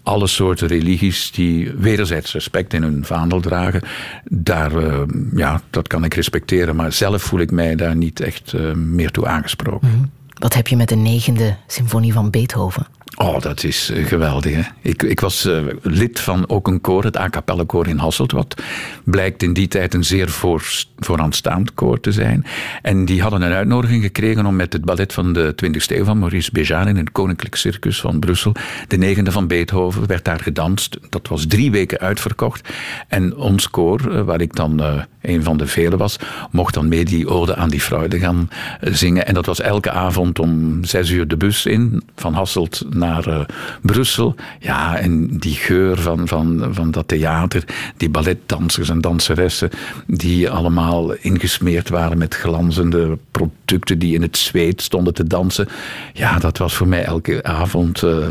alle 0.04 0.28
soorten 0.28 0.68
religie 0.68 0.82
religies 0.94 1.32
die 1.32 1.72
wederzijds 1.78 2.34
respect 2.34 2.74
in 2.74 2.84
hun 2.84 3.06
vaandel 3.06 3.40
dragen, 3.40 3.82
daar, 4.24 4.78
eh, 4.78 5.02
ja, 5.36 5.62
dat 5.70 5.88
kan 5.94 6.04
ik 6.04 6.14
respecteren. 6.14 6.76
Maar 6.76 6.92
zelf 6.92 7.22
voel 7.22 7.40
ik 7.40 7.52
mij 7.52 7.76
daar 7.76 7.96
niet 7.96 8.20
echt 8.20 8.54
eh, 8.54 8.72
meer 8.74 9.12
toe 9.12 9.28
aangesproken. 9.28 9.88
Mhm. 9.88 10.06
Wat 10.34 10.54
heb 10.54 10.68
je 10.68 10.76
met 10.76 10.90
de 10.90 10.96
negende 10.96 11.56
symfonie 11.68 12.14
van 12.14 12.30
Beethoven? 12.30 12.88
Oh, 13.16 13.40
dat 13.40 13.64
is 13.64 13.90
eh, 13.90 14.06
geweldig. 14.06 14.54
Hè? 14.54 14.62
Ik, 14.82 15.04
ik 15.04 15.20
was 15.20 15.46
uh, 15.46 15.62
lid 15.82 16.20
van 16.20 16.50
ook 16.50 16.68
een 16.68 16.82
koor, 16.82 17.04
het 17.04 17.18
A 17.18 17.30
koor 17.66 17.88
in 17.88 17.98
Hasselt, 17.98 18.32
wat 18.32 18.62
blijkt 19.04 19.44
in 19.44 19.54
die 19.54 19.68
tijd 19.68 19.94
een 19.94 20.04
zeer 20.04 20.30
voor, 20.30 20.64
vooraanstaand 20.98 21.74
koor 21.74 22.00
te 22.00 22.12
zijn. 22.12 22.46
En 22.82 23.06
die 23.06 23.22
hadden 23.22 23.42
een 23.42 23.52
uitnodiging 23.52 24.04
gekregen 24.04 24.46
om 24.46 24.56
met 24.56 24.74
het 24.74 24.86
ballet 24.86 25.14
van 25.14 25.34
de 25.34 25.56
20e 25.66 25.96
eeuw 25.98 26.04
van 26.04 26.20
Maurice 26.20 26.52
Béjart 26.52 26.88
in 26.88 26.98
het 26.98 27.12
Koninklijk 27.12 27.56
Circus 27.56 28.02
van 28.02 28.20
Brussel, 28.20 28.56
de 28.88 28.98
negende 28.98 29.32
van 29.32 29.48
Beethoven, 29.48 30.08
werd 30.08 30.26
daar 30.26 30.40
gedanst. 30.40 30.98
Dat 31.10 31.28
was 31.28 31.46
drie 31.48 31.72
weken 31.72 32.00
uitverkocht. 32.00 32.70
En 33.08 33.36
ons 33.36 33.70
koor, 33.70 34.12
eh, 34.12 34.22
waar 34.22 34.42
ik 34.42 34.56
dan 34.56 34.82
een 35.22 35.44
van 35.44 35.58
de 35.58 35.68
velen 35.68 35.98
was, 35.98 36.18
mocht 36.52 36.74
dan 36.74 36.88
mee 36.88 37.06
die 37.06 37.28
ode 37.28 37.56
aan 37.56 37.70
die 37.70 37.82
Freude 37.82 38.20
gaan 38.20 38.50
zingen. 38.82 39.28
En 39.28 39.34
dat 39.34 39.46
was 39.46 39.62
elke 39.62 39.92
avond 39.92 40.40
om 40.40 40.84
zes 40.84 41.10
uur 41.10 41.28
de 41.28 41.38
bus 41.38 41.66
in, 41.66 42.04
van 42.16 42.34
Hasselt 42.34 42.86
naar 42.90 43.03
uh, 43.04 43.40
Brussel. 43.82 44.36
Ja, 44.60 44.98
en 44.98 45.38
die 45.38 45.56
geur 45.56 46.00
van, 46.00 46.28
van, 46.28 46.68
van 46.72 46.92
dat 46.92 47.08
theater, 47.08 47.64
die 47.98 48.10
balletdansers 48.10 48.90
en 48.90 49.02
danseressen, 49.02 49.70
die 50.08 50.50
allemaal 50.50 51.14
ingesmeerd 51.14 51.90
waren 51.90 52.18
met 52.18 52.36
glanzende 52.36 53.18
producten 53.32 54.00
die 54.00 54.14
in 54.14 54.22
het 54.22 54.38
zweet 54.38 54.82
stonden 54.82 55.14
te 55.14 55.28
dansen. 55.28 55.68
Ja, 56.14 56.40
dat 56.40 56.58
was 56.58 56.74
voor 56.74 56.88
mij 56.88 57.04
elke 57.04 57.44
avond. 57.44 58.02
Uh, 58.02 58.26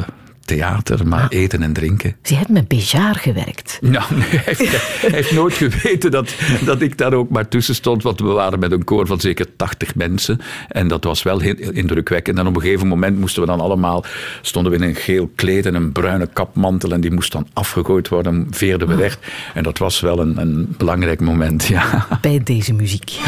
theater, 0.45 1.07
maar 1.07 1.29
eten 1.29 1.63
en 1.63 1.73
drinken. 1.73 2.17
Ze 2.23 2.35
heeft 2.35 2.49
met 2.49 2.69
Bejar 2.69 3.15
gewerkt. 3.15 3.79
Nou, 3.81 4.05
nee, 4.15 4.29
hij, 4.29 4.55
heeft, 4.57 5.01
hij 5.01 5.11
heeft 5.11 5.33
nooit 5.33 5.55
geweten 5.55 6.11
dat, 6.11 6.35
dat 6.65 6.83
ik 6.83 6.99
daar 6.99 7.13
ook 7.13 7.31
maar 7.31 7.49
tussen 7.49 7.75
stond, 7.75 8.03
want 8.03 8.21
we 8.21 8.27
waren 8.27 8.59
met 8.59 8.73
een 8.73 8.85
koor 8.85 9.07
van 9.07 9.21
zeker 9.21 9.47
80 9.57 9.95
mensen 9.95 10.41
en 10.69 10.89
dat 10.89 11.05
was 11.05 11.23
wel 11.23 11.39
heel 11.39 11.55
indrukwekkend. 11.55 12.39
En 12.39 12.47
op 12.47 12.57
een 12.57 12.63
gegeven 12.63 12.87
moment 12.87 13.19
moesten 13.19 13.43
we 13.43 13.49
dan 13.49 13.61
allemaal, 13.61 14.05
stonden 14.41 14.73
we 14.73 14.79
in 14.79 14.85
een 14.85 14.95
geel 14.95 15.31
kleed 15.35 15.67
en 15.67 15.75
een 15.75 15.93
bruine 15.93 16.29
kapmantel 16.33 16.93
en 16.93 17.01
die 17.01 17.13
moest 17.13 17.33
dan 17.33 17.47
afgegooid 17.53 18.09
worden, 18.09 18.47
veerden 18.51 18.89
we 18.89 18.95
recht. 18.95 19.27
En 19.55 19.63
dat 19.63 19.79
was 19.79 20.01
wel 20.01 20.19
een, 20.19 20.39
een 20.39 20.75
belangrijk 20.77 21.21
moment, 21.21 21.67
ja. 21.67 22.07
Bij 22.21 22.41
deze 22.45 22.73
muziek. 22.73 23.21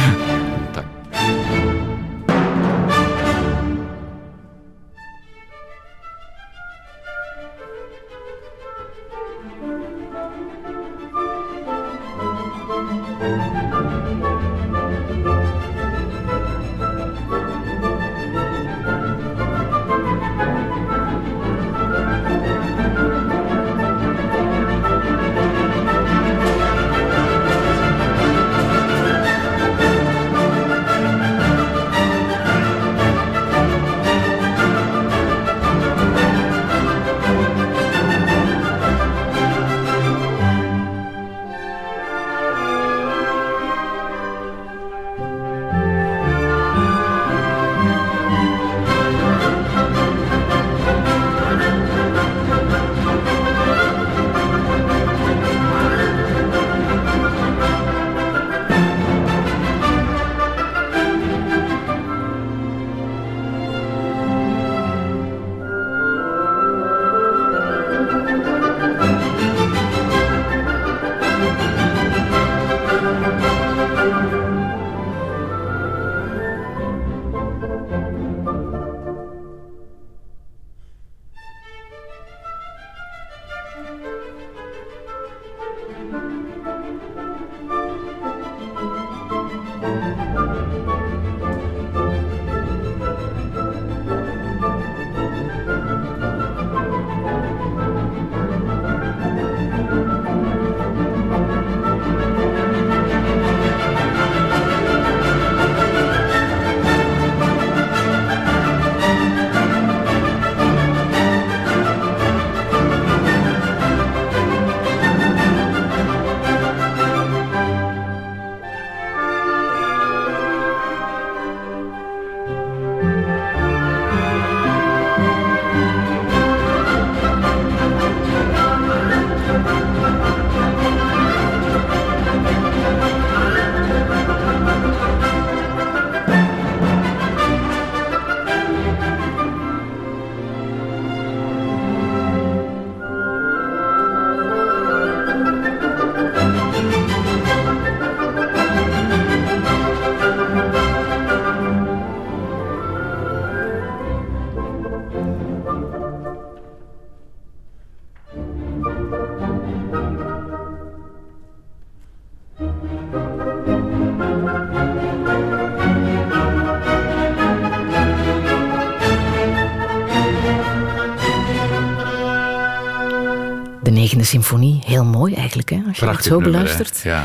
Mooi 175.25 175.37
eigenlijk, 175.37 175.71
hè, 175.71 175.77
als 175.87 175.99
je 175.99 176.05
Prachtig 176.05 176.25
het 176.25 176.33
zo 176.33 176.41
nummer, 176.41 176.51
beluistert. 176.51 177.03
hè. 177.03 177.11
Ja. 177.11 177.25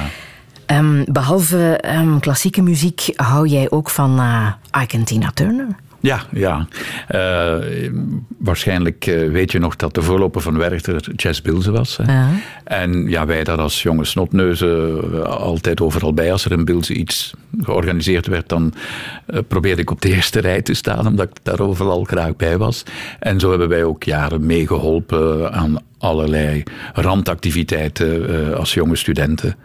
Ehm, 0.65 1.03
behalve 1.05 1.79
um, 1.95 2.19
klassieke 2.19 2.61
muziek 2.61 3.13
hou 3.15 3.47
jij 3.47 3.69
ook 3.69 3.89
van 3.89 4.19
uh, 4.19 4.53
Ike 4.81 4.97
en 4.97 5.03
Tina 5.03 5.31
Turner. 5.33 5.67
Ja, 6.01 6.21
ja. 6.31 6.67
Uh, 7.09 7.89
waarschijnlijk 8.37 9.05
uh, 9.05 9.31
weet 9.31 9.51
je 9.51 9.59
nog 9.59 9.75
dat 9.75 9.93
de 9.93 10.01
voorloper 10.01 10.41
van 10.41 10.57
Werchter 10.57 11.11
Jazz 11.15 11.41
Bilze 11.41 11.71
was. 11.71 11.97
Hè? 11.97 12.13
Ja. 12.13 12.29
En 12.63 13.09
ja, 13.09 13.25
wij 13.25 13.43
daar 13.43 13.57
als 13.57 13.81
jonge 13.81 14.05
snotneuzen 14.05 15.37
altijd 15.39 15.81
overal 15.81 16.13
bij. 16.13 16.31
Als 16.31 16.45
er 16.45 16.51
in 16.51 16.65
Bilze 16.65 16.93
iets 16.93 17.33
georganiseerd 17.59 18.27
werd, 18.27 18.49
dan 18.49 18.73
uh, 19.27 19.39
probeerde 19.47 19.81
ik 19.81 19.91
op 19.91 20.01
de 20.01 20.13
eerste 20.13 20.39
rij 20.39 20.61
te 20.61 20.73
staan, 20.73 21.07
omdat 21.07 21.29
ik 21.29 21.35
daar 21.43 21.59
overal 21.59 22.03
graag 22.03 22.35
bij 22.35 22.57
was. 22.57 22.83
En 23.19 23.39
zo 23.39 23.49
hebben 23.49 23.69
wij 23.69 23.83
ook 23.83 24.03
jaren 24.03 24.45
meegeholpen 24.45 25.53
aan 25.53 25.77
allerlei 25.97 26.63
randactiviteiten 26.93 28.57
als 28.57 28.73
jonge 28.73 28.95
studenten. 28.95 29.55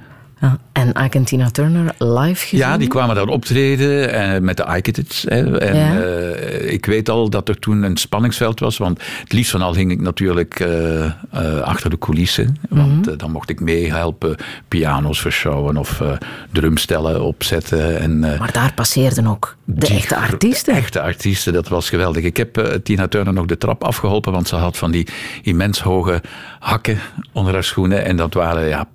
Ja, 0.41 0.59
en 0.73 0.89
Ike 1.05 1.19
en 1.19 1.25
Tina 1.25 1.51
Turner 1.51 1.95
live 1.99 2.35
gezien? 2.47 2.59
Ja, 2.59 2.77
die 2.77 2.89
kwamen 2.89 3.15
daar 3.15 3.27
optreden 3.27 4.13
eh, 4.13 4.41
met 4.41 4.57
de 4.57 4.67
Ike-tits. 4.77 5.25
En 5.27 5.53
Ja. 5.77 6.01
eh, 6.03 6.73
ik 6.73 6.87
weet 6.87 7.09
al 7.09 7.31
dat 7.31 7.49
er 7.49 7.59
toen 7.59 7.83
een 7.83 7.97
spanningsveld 7.97 8.61
was. 8.61 8.79
Want 8.79 9.01
het 9.21 9.33
liefst 9.33 9.51
van 9.51 9.63
al 9.63 9.73
ging 9.73 9.91
ik 9.91 10.01
natuurlijk 10.01 10.61
eh, 10.61 11.05
eh, 11.05 11.13
achter 11.61 11.91
de 11.91 11.99
coulissen. 11.99 12.57
Want 12.69 13.01
Mhm. 13.01 13.09
eh, 13.11 13.19
dan 13.19 13.31
mocht 13.31 13.51
ik 13.51 13.61
meehelpen 13.61 14.37
piano's 14.69 15.21
vershowen 15.21 15.77
of 15.77 16.01
eh, 16.01 16.13
drumstellen 16.53 17.23
opzetten. 17.23 17.99
En, 17.99 18.25
eh, 18.33 18.39
Maar 18.39 18.53
daar 18.53 18.73
passeerden 18.75 19.27
ook 19.27 19.57
de 19.65 19.87
echte 19.87 20.17
artiesten. 20.17 20.75
Echte 20.75 21.01
artiesten, 21.01 21.53
dat 21.53 21.69
was 21.69 21.89
geweldig. 21.89 22.23
Ik 22.25 22.37
heb 22.37 22.79
Tina 22.83 23.09
Turner 23.09 23.33
nog 23.33 23.47
de 23.47 23.59
trap 23.59 23.85
afgeholpen, 23.85 24.33
want 24.33 24.49
ze 24.49 24.57
had 24.57 24.77
van 24.77 24.91
die 24.91 25.07
immens 25.43 25.81
hoge 25.81 26.21
hakken 26.59 26.99
onder 27.33 27.53
haar 27.53 27.65
schoenen. 27.65 28.05
En 28.05 28.17
dat 28.17 28.35
waren 28.35 28.69
ja, 28.69 28.87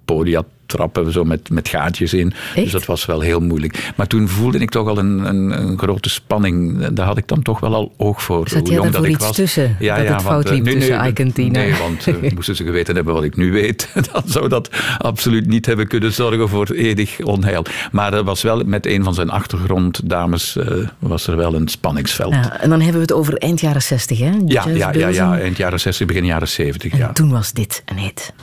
podiatrappen 0.69 1.11
zo 1.11 1.23
met, 1.23 1.49
met 1.49 1.67
gaatjes 1.67 2.13
in. 2.13 2.33
Dus 2.55 2.71
dat 2.71 2.85
was 2.85 3.05
wel 3.05 3.19
heel 3.19 3.39
moeilijk. 3.39 3.91
Maar 3.95 4.07
toen 4.07 4.27
voelde 4.27 4.59
ik 4.59 4.69
toch 4.69 4.87
al 4.87 4.97
een, 4.97 5.25
een, 5.25 5.61
een 5.61 5.77
grote 5.77 6.09
spanning. 6.09 6.87
Daar 6.87 7.05
had 7.05 7.17
ik 7.17 7.27
dan 7.27 7.41
toch 7.41 7.59
wel 7.59 7.73
al 7.73 7.93
oog 7.97 8.23
voor. 8.23 8.49
Zat 8.49 8.67
jij 8.67 8.89
daar 8.89 9.07
iets 9.07 9.25
was. 9.25 9.35
tussen, 9.35 9.77
dat 9.79 9.97
het 9.97 10.09
want, 10.09 10.21
fout 10.21 10.45
eh, 10.45 10.51
liep 10.51 10.63
nee, 10.63 10.73
tussen 10.73 11.07
Ike 11.07 11.23
en 11.23 11.33
Tina? 11.33 11.59
Nee, 11.59 11.73
want 11.75 12.07
eh, 12.07 12.31
moesten 12.35 12.55
ze 12.55 12.63
geweten 12.63 12.95
hebben 12.95 13.13
wat 13.13 13.23
ik 13.23 13.35
nu 13.35 13.51
weet, 13.51 13.89
dan 14.11 14.23
zou 14.25 14.47
dat 14.47 14.69
absoluut 14.97 15.47
niet 15.47 15.65
hebben 15.65 15.87
kunnen 15.87 16.13
zorgen 16.13 16.49
voor 16.49 16.67
eeuwig 16.69 17.19
onheil. 17.19 17.65
Maar 17.91 18.13
er 18.13 18.23
was 18.23 18.41
wel 18.41 18.63
met 18.63 18.85
een 18.85 19.03
van 19.03 19.13
zijn 19.13 19.29
achtergronddames 19.29 20.55
eh, 20.55 20.87
was 20.99 21.27
er 21.27 21.35
wel 21.35 21.53
een 21.53 21.67
spanningsveld. 21.67 22.33
Ja, 22.33 22.37
Ja, 22.41 22.61
en 22.61 22.69
dan 22.69 22.79
hebben 22.79 22.95
we 22.95 23.01
het 23.01 23.13
over 23.13 23.33
eind 23.33 23.59
jaren 23.59 23.81
60, 23.81 24.19
hè? 24.19 24.25
ja, 24.25 24.37
ja, 24.45 24.67
ja, 24.67 24.89
Bilzen. 24.89 25.41
eind 25.41 25.57
jaren 25.57 25.79
60, 25.79 26.07
begin 26.07 26.25
jaren 26.25 26.47
70. 26.47 26.97
Ja. 26.97 27.11
Toen 27.13 27.31
was 27.31 27.53
dit 27.53 27.83
een 27.85 27.97
hit. 27.97 28.33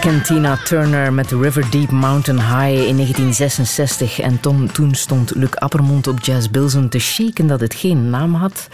Town. 0.00 0.08
Ike 0.08 0.08
en 0.08 0.22
Tina 0.22 0.56
Turner 0.56 1.12
met 1.12 1.30
River 1.30 1.70
Deep 1.70 1.90
Mountain 1.90 2.38
High 2.38 2.88
in 2.88 2.96
1966. 2.96 4.20
En 4.20 4.40
Tom, 4.40 4.72
toen 4.72 4.94
stond 4.94 5.34
Luc 5.34 5.50
Appermond 5.54 6.06
op 6.06 6.20
Jazz 6.20 6.48
Bilzen 6.48 6.88
te 6.88 6.98
shaken 6.98 7.46
dat 7.46 7.60
het 7.60 7.74
geen 7.74 8.10
naam 8.10 8.34
had. 8.34 8.68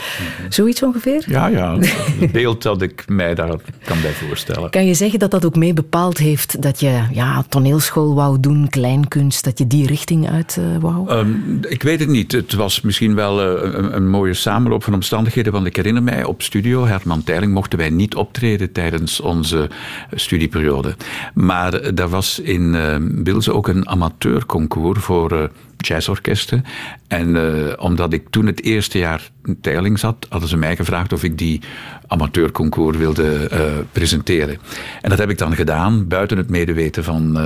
Zoiets 0.48 0.82
ongeveer? 0.82 1.24
Ja, 1.26 1.46
ja, 1.46 1.78
het 2.20 2.32
beeld 2.32 2.62
dat 2.62 2.82
ik 2.82 3.04
mij 3.06 3.34
daar 3.34 3.54
kan 3.84 4.00
bij 4.00 4.10
voorstellen. 4.10 4.70
Kan 4.70 4.86
je 4.86 4.94
zeggen 4.94 5.18
dat 5.18 5.30
dat 5.30 5.44
ook 5.44 5.56
mee 5.56 5.72
bepaald 5.72 6.18
heeft 6.18 6.62
dat 6.62 6.80
je 6.80 7.02
ja, 7.12 7.44
toneelschool 7.48 8.14
wou 8.14 8.40
doen, 8.40 8.68
kleinkunst, 8.68 9.44
dat 9.44 9.58
je 9.58 9.66
die 9.66 9.86
richting 9.86 10.30
uit 10.30 10.56
eh, 10.58 10.80
wou? 10.80 11.08
Ehm, 11.08 11.28
ik 11.60 11.82
weet 11.82 12.00
het 12.00 12.08
niet. 12.08 12.32
Het 12.32 12.54
was 12.54 12.80
misschien 12.80 13.14
wel 13.14 13.40
eh, 13.40 13.72
een, 13.72 13.96
een 13.96 14.08
mooie 14.08 14.34
samenloop 14.34 14.84
van 14.84 14.94
omstandigheden. 14.94 15.52
Want 15.52 15.66
ik 15.66 15.76
herinner 15.76 16.02
mij, 16.02 16.24
op 16.24 16.42
studio 16.42 16.86
Herman 16.86 17.24
Teiling 17.24 17.52
mochten 17.52 17.78
wij 17.78 17.90
niet 17.90 18.14
optreden 18.14 18.72
tijdens 18.72 19.20
onze 19.20 19.68
studieperiode. 20.14 20.94
Maar 21.34 21.74
eh, 21.74 21.90
daar 21.94 22.08
was 22.08 22.38
in 22.38 22.74
uh, 22.74 22.96
Bilze 23.00 23.52
ook 23.52 23.68
een 23.68 23.88
amateurconcours 23.88 25.00
voor 25.00 25.32
eh, 25.32 25.48
jazzorkesten. 25.76 26.64
En 27.08 27.36
eh, 27.36 27.72
omdat 27.78 28.12
ik 28.12 28.28
toen 28.30 28.46
het 28.46 28.62
eerste 28.62 28.98
jaar 28.98 29.30
in 29.44 29.60
Teiling 29.60 29.98
zat, 29.98 30.26
hadden 30.28 30.48
ze 30.48 30.56
mij 30.56 30.76
gevraagd 30.76 31.12
of 31.12 31.22
ik 31.22 31.38
die 31.38 31.60
amateurconcours 32.06 32.96
wilde 32.96 33.48
presenteren. 33.92 34.58
En 35.00 35.10
dat 35.10 35.18
heb 35.18 35.30
ik 35.30 35.38
dan 35.38 35.54
gedaan, 35.54 36.08
buiten 36.08 36.36
het 36.36 36.50
medeweten 36.50 37.04
van 37.04 37.38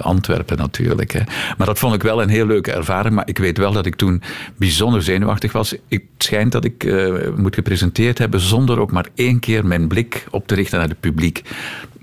Antwerpen 0.00 0.56
natuurlijk. 0.56 1.12
Hè. 1.12 1.20
Maar 1.58 1.66
dat 1.66 1.78
vond 1.78 1.94
ik 1.94 2.02
wel 2.02 2.22
een 2.22 2.28
heel 2.28 2.46
leuke 2.46 2.72
ervaring. 2.72 3.14
Maar 3.14 3.28
ik 3.28 3.38
weet 3.38 3.58
wel 3.58 3.72
dat 3.72 3.86
ik 3.86 3.94
toen 3.94 4.22
bijzonder 4.56 5.02
zenuwachtig 5.02 5.52
was. 5.52 5.74
Het 5.88 6.02
schijnt 6.18 6.52
dat 6.52 6.64
ik 6.64 6.94
moet 7.36 7.54
gepresenteerd 7.54 8.18
hebben 8.18 8.40
zonder 8.40 8.80
ook 8.80 8.92
maar 8.92 9.06
één 9.14 9.38
keer 9.38 9.66
mijn 9.66 9.88
blik 9.88 10.24
op 10.30 10.46
te 10.46 10.54
richten 10.54 10.78
naar 10.78 10.88
het 10.88 11.00
publiek. 11.00 11.42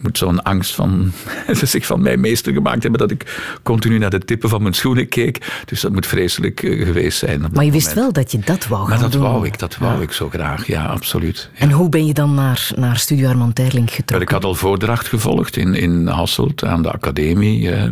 Moet 0.04 0.18
zo'n 0.18 0.44
angst 0.44 0.76
van, 0.76 1.12
zich 1.63 1.86
van 1.86 2.02
mij 2.02 2.18
meester 2.18 2.54
gemaakt 2.54 2.82
hebben 2.84 3.00
dat 3.00 3.12
ik 3.12 3.42
continu 3.63 3.98
naar 3.98 4.10
de 4.10 4.20
tippen 4.20 4.50
van 4.50 4.62
mijn 4.62 4.74
schoenen 4.74 5.08
keek. 5.08 5.62
Dus 5.66 5.82
dat 5.82 5.92
moet 5.92 6.06
vreselijk 6.08 6.63
eh, 6.63 6.86
geweest 6.86 7.18
zijn. 7.18 7.46
Maar 7.54 7.66
je 7.66 7.72
wist 7.72 7.94
wel 7.94 8.13
dat 8.13 8.32
je 8.32 8.39
dat 8.46 8.68
wou 8.68 8.82
Maar 8.82 8.92
gaan 8.92 9.02
dat 9.02 9.12
doen. 9.12 9.22
wou 9.22 9.46
ik, 9.46 9.60
dat 9.60 9.78
wou 9.78 10.02
ik 10.02 10.12
zo 10.12 10.30
graag, 10.30 10.68
ja, 10.68 10.86
absoluut. 10.86 11.50
En 11.58 11.72
hoe 11.72 11.89
ben 11.89 12.06
je 12.06 12.13
dan 12.13 12.34
naar, 12.34 12.70
naar 12.76 12.98
Studio 12.98 13.30
Armand 13.30 13.56
Terling 13.56 13.89
getrokken? 13.92 14.22
Ik 14.28 14.34
had 14.34 14.44
al 14.44 14.56
voordracht 14.56 15.08
gevolgd 15.08 15.58
in, 15.58 15.74
in 15.76 16.08
Hasselt 16.08 16.63
aan 16.63 16.82
de 16.82 16.92
academie. 16.92 17.72
eh, 17.72 17.84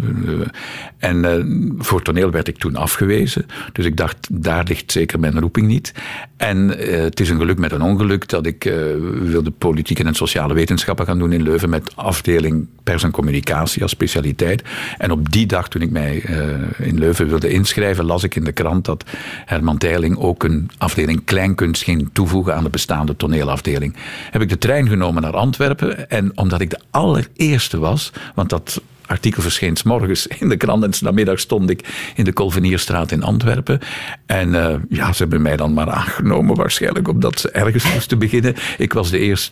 En 0.98 1.26
eh, 1.26 1.44
voor 1.78 2.02
toneel 2.02 2.32
werd 2.32 2.48
ik 2.48 2.58
toen 2.58 2.76
afgewezen. 2.76 3.46
Dus 3.72 3.86
ik 3.86 3.98
dacht, 3.98 4.28
daar 4.32 4.64
ligt 4.68 4.92
zeker 4.92 5.20
mijn 5.20 5.40
roeping 5.40 5.68
niet. 5.68 5.94
En 6.38 6.68
het 7.04 7.20
is 7.20 7.30
een 7.30 7.38
geluk 7.38 7.58
met 7.58 7.72
een 7.72 7.82
ongeluk 7.82 8.28
dat 8.30 8.46
ik 8.46 8.64
wilde 9.22 9.52
politieke 9.52 10.04
en 10.04 10.14
sociale 10.14 10.54
wetenschappen 10.54 11.06
gaan 11.06 11.20
doen 11.20 11.32
in 11.34 11.42
Leuven 11.44 11.70
met 11.70 11.92
afdeling 12.02 12.68
pers 12.84 13.04
en 13.04 13.12
communicatie 13.12 13.82
als 13.82 13.92
specialiteit. 13.92 14.64
En 14.98 15.12
op 15.12 15.32
die 15.32 15.46
dag, 15.46 15.70
toen 15.70 15.82
ik 15.82 15.92
mij 15.92 16.22
eh, 16.22 16.88
in 16.88 17.00
Leuven 17.00 17.28
wilde 17.28 17.50
inschrijven, 17.50 18.06
las 18.06 18.24
ik 18.24 18.36
in 18.36 18.44
de 18.44 18.52
krant 18.52 18.86
dat 18.86 19.06
Herman 19.46 19.78
Teiling 19.78 20.18
ook 20.18 20.44
een 20.44 20.72
afdeling 20.78 21.24
kleinkunst 21.26 21.84
ging 21.84 22.10
toevoegen 22.14 22.56
aan 22.56 22.64
de 22.64 22.70
bestaande 22.70 23.16
toneelafdeling. 23.16 23.96
Heb 24.32 24.42
ik 24.42 24.50
de 24.50 24.58
trein 24.58 24.88
genomen 24.88 25.22
naar 25.22 25.36
Antwerpen 25.36 26.10
en 26.10 26.38
omdat 26.38 26.62
ik 26.62 26.70
de 26.70 26.80
allereerste 26.90 27.80
was, 27.80 28.12
want 28.36 28.50
dat 28.50 28.82
artikel 29.12 29.42
verscheen 29.42 29.78
's 29.78 29.84
morgens 29.84 30.28
in 30.28 30.50
de 30.50 30.58
krant 30.58 30.84
en 30.84 30.92
namiddag 31.02 31.40
stond 31.40 31.70
ik 31.70 32.12
in 32.16 32.24
de 32.24 32.34
Kolvenierstraat 32.34 33.12
in 33.12 33.24
Antwerpen. 33.24 33.80
En 34.26 34.56
eh, 34.56 34.76
ja, 34.90 35.14
ze 35.14 35.22
hebben 35.22 35.42
mij 35.42 35.58
dan 35.58 35.74
maar 35.74 35.90
aangenomen 35.90 36.56
waarschijnlijk 36.56 37.08
omdat 37.08 37.40
ze 37.40 37.52
ergens 37.52 37.94
moesten 37.94 38.20
beginnen. 38.20 38.56
Ik 38.78 38.94
was 38.94 39.10
de 39.10 39.20
eerste 39.20 39.52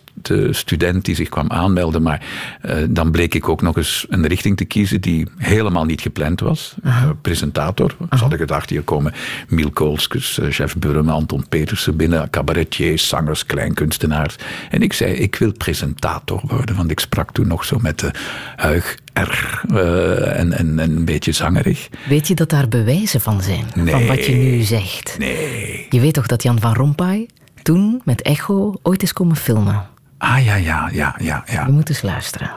student 0.52 1.06
die 1.06 1.15
zich 1.15 1.30
kwam 1.30 1.52
aanmelden, 1.52 2.02
maar 2.02 2.26
eh, 2.62 2.76
dan 2.89 3.12
bleek 3.12 3.36
ik 3.36 3.50
ook 3.50 3.62
nog 3.62 3.78
eens 3.78 4.06
een 4.10 4.28
richting 4.28 4.58
te 4.58 4.65
kiezen 4.65 5.02
die 5.02 5.28
helemaal 5.38 5.86
niet 5.86 6.02
gepland 6.02 6.39
was. 6.39 6.76
Eh, 6.84 7.10
presentator. 7.22 7.95
Ze 8.12 8.17
hadden 8.17 8.39
gedacht, 8.39 8.69
hier 8.69 8.82
komen 8.82 9.13
Miel 9.48 9.69
Koolskes, 9.69 10.39
Jeff 10.50 10.78
Burme, 10.78 11.12
Anton 11.12 11.45
Petersen 11.50 11.95
binnen, 11.95 12.30
cabaretiers, 12.30 13.08
zangers, 13.08 13.45
kleinkunstenaars. 13.45 14.36
En 14.69 14.82
ik 14.82 14.93
zei, 14.93 15.13
ik 15.13 15.36
wil 15.36 15.52
presentator 15.52 16.41
worden, 16.43 16.76
want 16.76 16.91
ik 16.91 17.00
sprak 17.00 17.32
toen 17.32 17.48
nog 17.48 17.65
zo 17.65 17.78
met 17.82 18.00
de 18.00 18.12
huig 18.56 18.98
Eh, 19.27 20.39
en, 20.39 20.53
en, 20.53 20.79
en 20.79 20.95
een 20.95 21.05
beetje 21.05 21.32
zangerig. 21.32 21.89
Weet 22.08 22.27
je 22.27 22.36
dat 22.36 22.49
daar 22.49 22.67
bewijzen 22.67 23.21
van 23.21 23.41
zijn? 23.41 23.65
Van 23.75 24.08
wat 24.08 24.25
je 24.25 24.36
nu 24.36 24.62
zegt? 24.62 25.15
Nee. 25.19 25.88
Je 25.89 25.99
weet 25.99 26.13
toch 26.13 26.27
dat 26.27 26.43
Jan 26.43 26.60
van 26.60 26.73
Rompuy 26.73 27.27
toen 27.62 28.01
met 28.05 28.21
Echo 28.21 28.73
ooit 28.82 29.03
is 29.03 29.13
komen 29.13 29.36
filmen? 29.36 29.86
Ah 30.17 30.45
ja, 30.45 30.55
ja, 30.55 30.89
ja, 30.91 31.15
ja, 31.19 31.43
ja. 31.47 31.65
Je 31.65 31.71
moet 31.71 31.89
eens 31.89 32.01
luisteren. 32.01 32.51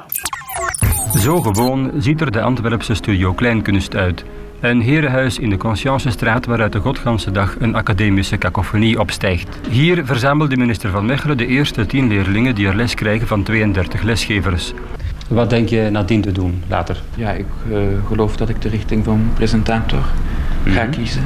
Zo 1.18 1.40
gewoon 1.40 1.90
ziet 1.98 2.20
er 2.20 2.31
de 2.31 2.40
Antwerpse 2.40 2.94
studio 2.94 3.33
Kleinkunst 3.33 3.94
uit. 3.94 4.25
Een 4.61 4.81
herenhuis 4.81 5.38
in 5.38 5.51
de 5.51 5.57
Consciencestraat 5.57 6.46
waaruit 6.46 6.72
de 6.72 6.79
godganse 6.79 7.31
dag 7.31 7.57
een 7.59 7.75
academische 7.75 8.37
kakofonie 8.37 9.01
opstijgt. 9.01 9.59
Hier 9.70 10.07
verzamelde 10.07 10.57
minister 10.57 10.90
Van 10.90 11.07
Mechelen 11.07 11.37
de 11.37 11.46
eerste 11.46 11.87
tien 11.87 12.09
leerlingen 12.09 12.55
die 12.55 12.66
er 12.66 12.77
les 12.77 12.94
krijgen 12.94 13.27
van 13.27 13.42
32 13.42 14.03
lesgevers. 14.03 14.72
Wat 15.33 15.51
denk 15.51 15.68
je 15.68 15.88
nadien 15.90 16.21
te 16.21 16.33
doen 16.33 16.62
later? 16.68 17.03
Ja, 17.14 17.31
ik 17.31 17.47
eh, 17.71 17.79
geloof 18.07 18.37
dat 18.37 18.49
ik 18.49 18.62
de 18.62 18.68
richting 18.68 19.05
van 19.05 19.31
presentator 19.35 20.05
ga 20.64 20.85
kiezen. 20.87 21.23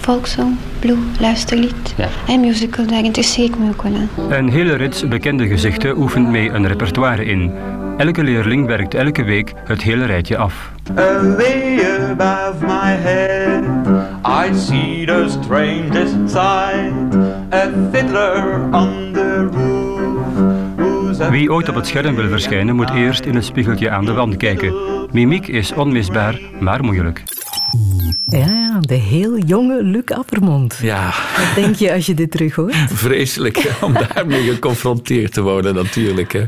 Folksong, 0.00 0.56
blue, 0.78 0.96
luisterlied 1.20 1.94
Ja. 1.96 2.08
en 2.28 2.40
musical, 2.40 2.86
daar 2.86 3.04
interesseer 3.04 3.44
ik 3.44 3.58
me 3.58 3.68
ook 3.68 3.82
wel 3.82 3.92
aan. 3.94 4.32
Een 4.32 4.48
hele 4.48 4.74
rits 4.74 5.08
bekende 5.08 5.46
gezichten 5.46 5.96
oefent 5.98 6.28
mee 6.28 6.50
een 6.50 6.66
repertoire 6.66 7.24
in. 7.24 7.52
Elke 7.96 8.22
leerling 8.22 8.66
werkt 8.66 8.94
elke 8.94 9.22
week 9.24 9.52
het 9.64 9.82
hele 9.82 10.04
rijtje 10.04 10.36
af. 10.36 10.72
Away 10.94 11.80
above 12.10 12.64
my 12.66 12.90
head, 13.02 13.62
I 14.50 14.54
see 14.58 15.06
the 15.06 15.26
strangest 15.42 16.16
sight. 16.26 17.14
A 17.52 17.68
fiddler 17.92 18.60
on 18.70 19.10
the 19.12 19.29
Wie 21.28 21.52
ooit 21.52 21.68
op 21.68 21.74
het 21.74 21.86
scherm 21.86 22.14
wil 22.14 22.28
verschijnen, 22.28 22.76
moet 22.76 22.90
eerst 22.90 23.24
in 23.24 23.34
het 23.34 23.44
spiegeltje 23.44 23.90
aan 23.90 24.04
de 24.04 24.12
wand 24.12 24.36
kijken. 24.36 24.74
Mimiek 25.12 25.46
is 25.46 25.72
onmisbaar, 25.72 26.40
maar 26.60 26.84
moeilijk. 26.84 27.22
Ja, 28.24 28.38
ja, 28.38 28.78
de 28.80 28.94
heel 28.94 29.38
jonge 29.38 29.82
Luc 29.82 30.04
Appermond. 30.04 30.78
Ja. 30.82 31.14
Wat 31.36 31.54
denk 31.54 31.74
je 31.74 31.92
als 31.92 32.06
je 32.06 32.14
dit 32.14 32.30
terug 32.30 32.54
hoort? 32.54 32.74
Vreselijk 33.06 33.58
hè, 33.58 33.84
om 33.84 33.92
daarmee 33.92 34.42
geconfronteerd 34.42 35.32
te 35.32 35.42
worden, 35.42 35.74
natuurlijk. 35.74 36.32
Hè. 36.32 36.44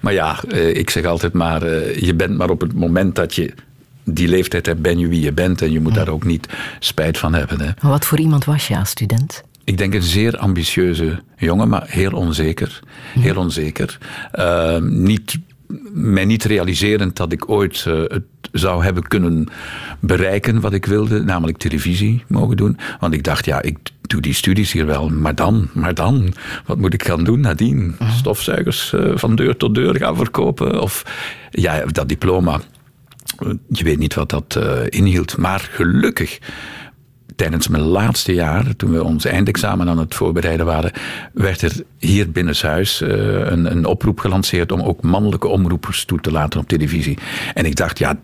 Maar 0.00 0.12
ja, 0.12 0.36
eh, 0.48 0.76
ik 0.76 0.90
zeg 0.90 1.04
altijd 1.04 1.32
maar, 1.32 1.62
eh, 1.62 1.96
je 1.96 2.14
bent 2.14 2.36
maar 2.36 2.50
op 2.50 2.60
het 2.60 2.74
moment 2.74 3.14
dat 3.14 3.34
je 3.34 3.54
die 4.04 4.28
leeftijd 4.28 4.66
hebt, 4.66 4.82
ben 4.82 4.98
je 4.98 5.08
wie 5.08 5.20
je 5.20 5.32
bent. 5.32 5.62
En 5.62 5.72
je 5.72 5.80
moet 5.80 5.94
daar 5.94 6.08
ook 6.08 6.24
niet 6.24 6.48
spijt 6.78 7.18
van 7.18 7.34
hebben. 7.34 7.60
Hè. 7.60 7.70
Maar 7.80 7.90
Wat 7.90 8.04
voor 8.06 8.18
iemand 8.18 8.44
was 8.44 8.68
je 8.68 8.78
als 8.78 8.90
student? 8.90 9.44
Ik 9.64 9.78
denk 9.78 9.94
een 9.94 10.02
zeer 10.02 10.36
ambitieuze 10.36 11.22
jongen, 11.36 11.68
maar 11.68 11.84
heel 11.86 12.10
onzeker. 12.12 12.80
Heel 13.18 13.36
onzeker. 13.36 13.98
Eh, 14.32 14.78
niet, 14.80 15.38
mij 15.92 16.24
niet 16.24 16.44
realiserend 16.44 17.16
dat 17.16 17.32
ik 17.32 17.48
ooit 17.50 17.84
eh, 17.86 18.00
het 18.08 18.22
zou 18.52 18.84
hebben 18.84 19.02
kunnen 19.08 19.46
bereiken 20.00 20.60
wat 20.60 20.72
ik 20.72 20.86
wilde, 20.86 21.22
namelijk 21.22 21.58
televisie 21.58 22.24
mogen 22.28 22.56
doen. 22.56 22.78
Want 23.00 23.14
ik 23.14 23.22
dacht, 23.24 23.44
ja, 23.44 23.62
ik 23.62 23.78
doe 24.00 24.20
die 24.20 24.34
studies 24.34 24.72
hier 24.72 24.86
wel, 24.86 25.08
maar 25.08 25.34
dan, 25.34 25.68
maar 25.72 25.94
dan, 25.94 26.34
wat 26.66 26.78
moet 26.78 26.94
ik 26.94 27.04
gaan 27.04 27.24
doen 27.24 27.40
nadien? 27.40 27.96
Stofzuigers 28.16 28.92
eh, 28.92 29.10
van 29.14 29.34
deur 29.36 29.56
tot 29.56 29.74
deur 29.74 29.96
gaan 29.96 30.16
verkopen? 30.16 30.80
Of 30.80 31.02
ja, 31.50 31.84
dat 31.86 32.08
diploma. 32.08 32.60
eh, 33.38 33.48
Je 33.68 33.84
weet 33.84 33.98
niet 33.98 34.14
wat 34.14 34.30
dat 34.30 34.58
inhield, 34.88 35.36
maar 35.36 35.68
gelukkig 35.72 36.38
tijdens 37.36 37.68
mijn 37.68 37.82
laatste 37.82 38.34
jaar, 38.34 38.76
toen 38.76 38.90
we 38.90 39.04
ons 39.04 39.24
eindexamen 39.24 39.88
aan 39.88 39.98
het 39.98 40.14
voorbereiden 40.14 40.66
waren, 40.66 40.92
werd 41.32 41.62
er 41.62 41.72
hier 41.98 42.30
binnenshuis 42.30 43.00
uh, 43.00 43.08
een, 43.50 43.70
een 43.70 43.84
oproep 43.84 44.18
gelanceerd 44.18 44.72
om 44.72 44.80
ook 44.80 45.02
mannelijke 45.02 45.48
omroepers 45.48 46.04
toe 46.04 46.20
te 46.20 46.32
laten 46.32 46.60
op 46.60 46.68
televisie. 46.68 47.18
En 47.54 47.64
ik 47.64 47.76
dacht, 47.76 47.98
ja, 47.98 48.18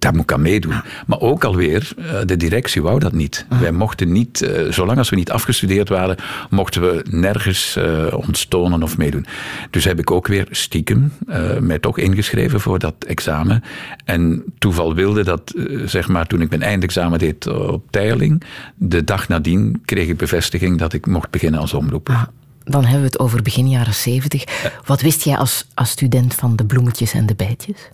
daar 0.00 0.12
moet 0.12 0.22
ik 0.22 0.32
aan 0.32 0.42
meedoen. 0.42 0.82
Maar 1.06 1.20
ook 1.20 1.44
alweer, 1.44 1.92
uh, 1.98 2.04
de 2.24 2.36
directie 2.36 2.82
wou 2.82 2.98
dat 2.98 3.12
niet. 3.12 3.46
Wij 3.60 3.72
mochten 3.72 4.12
niet, 4.12 4.42
uh, 4.42 4.72
zolang 4.72 4.98
als 4.98 5.10
we 5.10 5.16
niet 5.16 5.30
afgestudeerd 5.30 5.88
waren, 5.88 6.16
mochten 6.50 6.82
we 6.82 7.04
nergens 7.10 7.76
uh, 7.78 8.06
ons 8.12 8.44
tonen 8.44 8.82
of 8.82 8.96
meedoen. 8.96 9.26
Dus 9.70 9.84
heb 9.84 9.98
ik 9.98 10.10
ook 10.10 10.26
weer 10.26 10.46
stiekem 10.50 11.12
mij 11.60 11.78
toch 11.78 11.98
ingeschreven 11.98 12.60
voor 12.60 12.78
dat 12.78 12.94
examen. 13.06 13.62
En 14.04 14.44
toeval 14.58 14.94
wilde 14.94 15.24
dat, 15.24 15.54
zeg 15.84 16.08
maar, 16.08 16.26
toen 16.26 16.40
ik 16.40 16.48
mijn 16.48 16.62
eindexamen 16.62 17.18
deed 17.18 17.46
op 17.46 17.84
Teiling, 17.90 18.42
de 18.76 19.04
dag 19.04 19.28
nadien 19.28 19.82
kreeg 19.84 20.08
ik 20.08 20.16
bevestiging 20.16 20.78
dat 20.78 20.92
ik 20.92 21.06
mocht 21.06 21.30
beginnen 21.30 21.60
als 21.60 21.74
omroeper. 21.74 22.14
Ah, 22.14 22.22
dan 22.64 22.82
hebben 22.82 23.00
we 23.00 23.06
het 23.06 23.18
over 23.18 23.42
begin 23.42 23.68
jaren 23.68 23.94
zeventig. 23.94 24.44
Wat 24.84 25.00
wist 25.00 25.24
jij 25.24 25.36
als, 25.36 25.66
als 25.74 25.90
student 25.90 26.34
van 26.34 26.56
de 26.56 26.64
bloemetjes 26.64 27.12
en 27.12 27.26
de 27.26 27.34
bijtjes? 27.34 27.90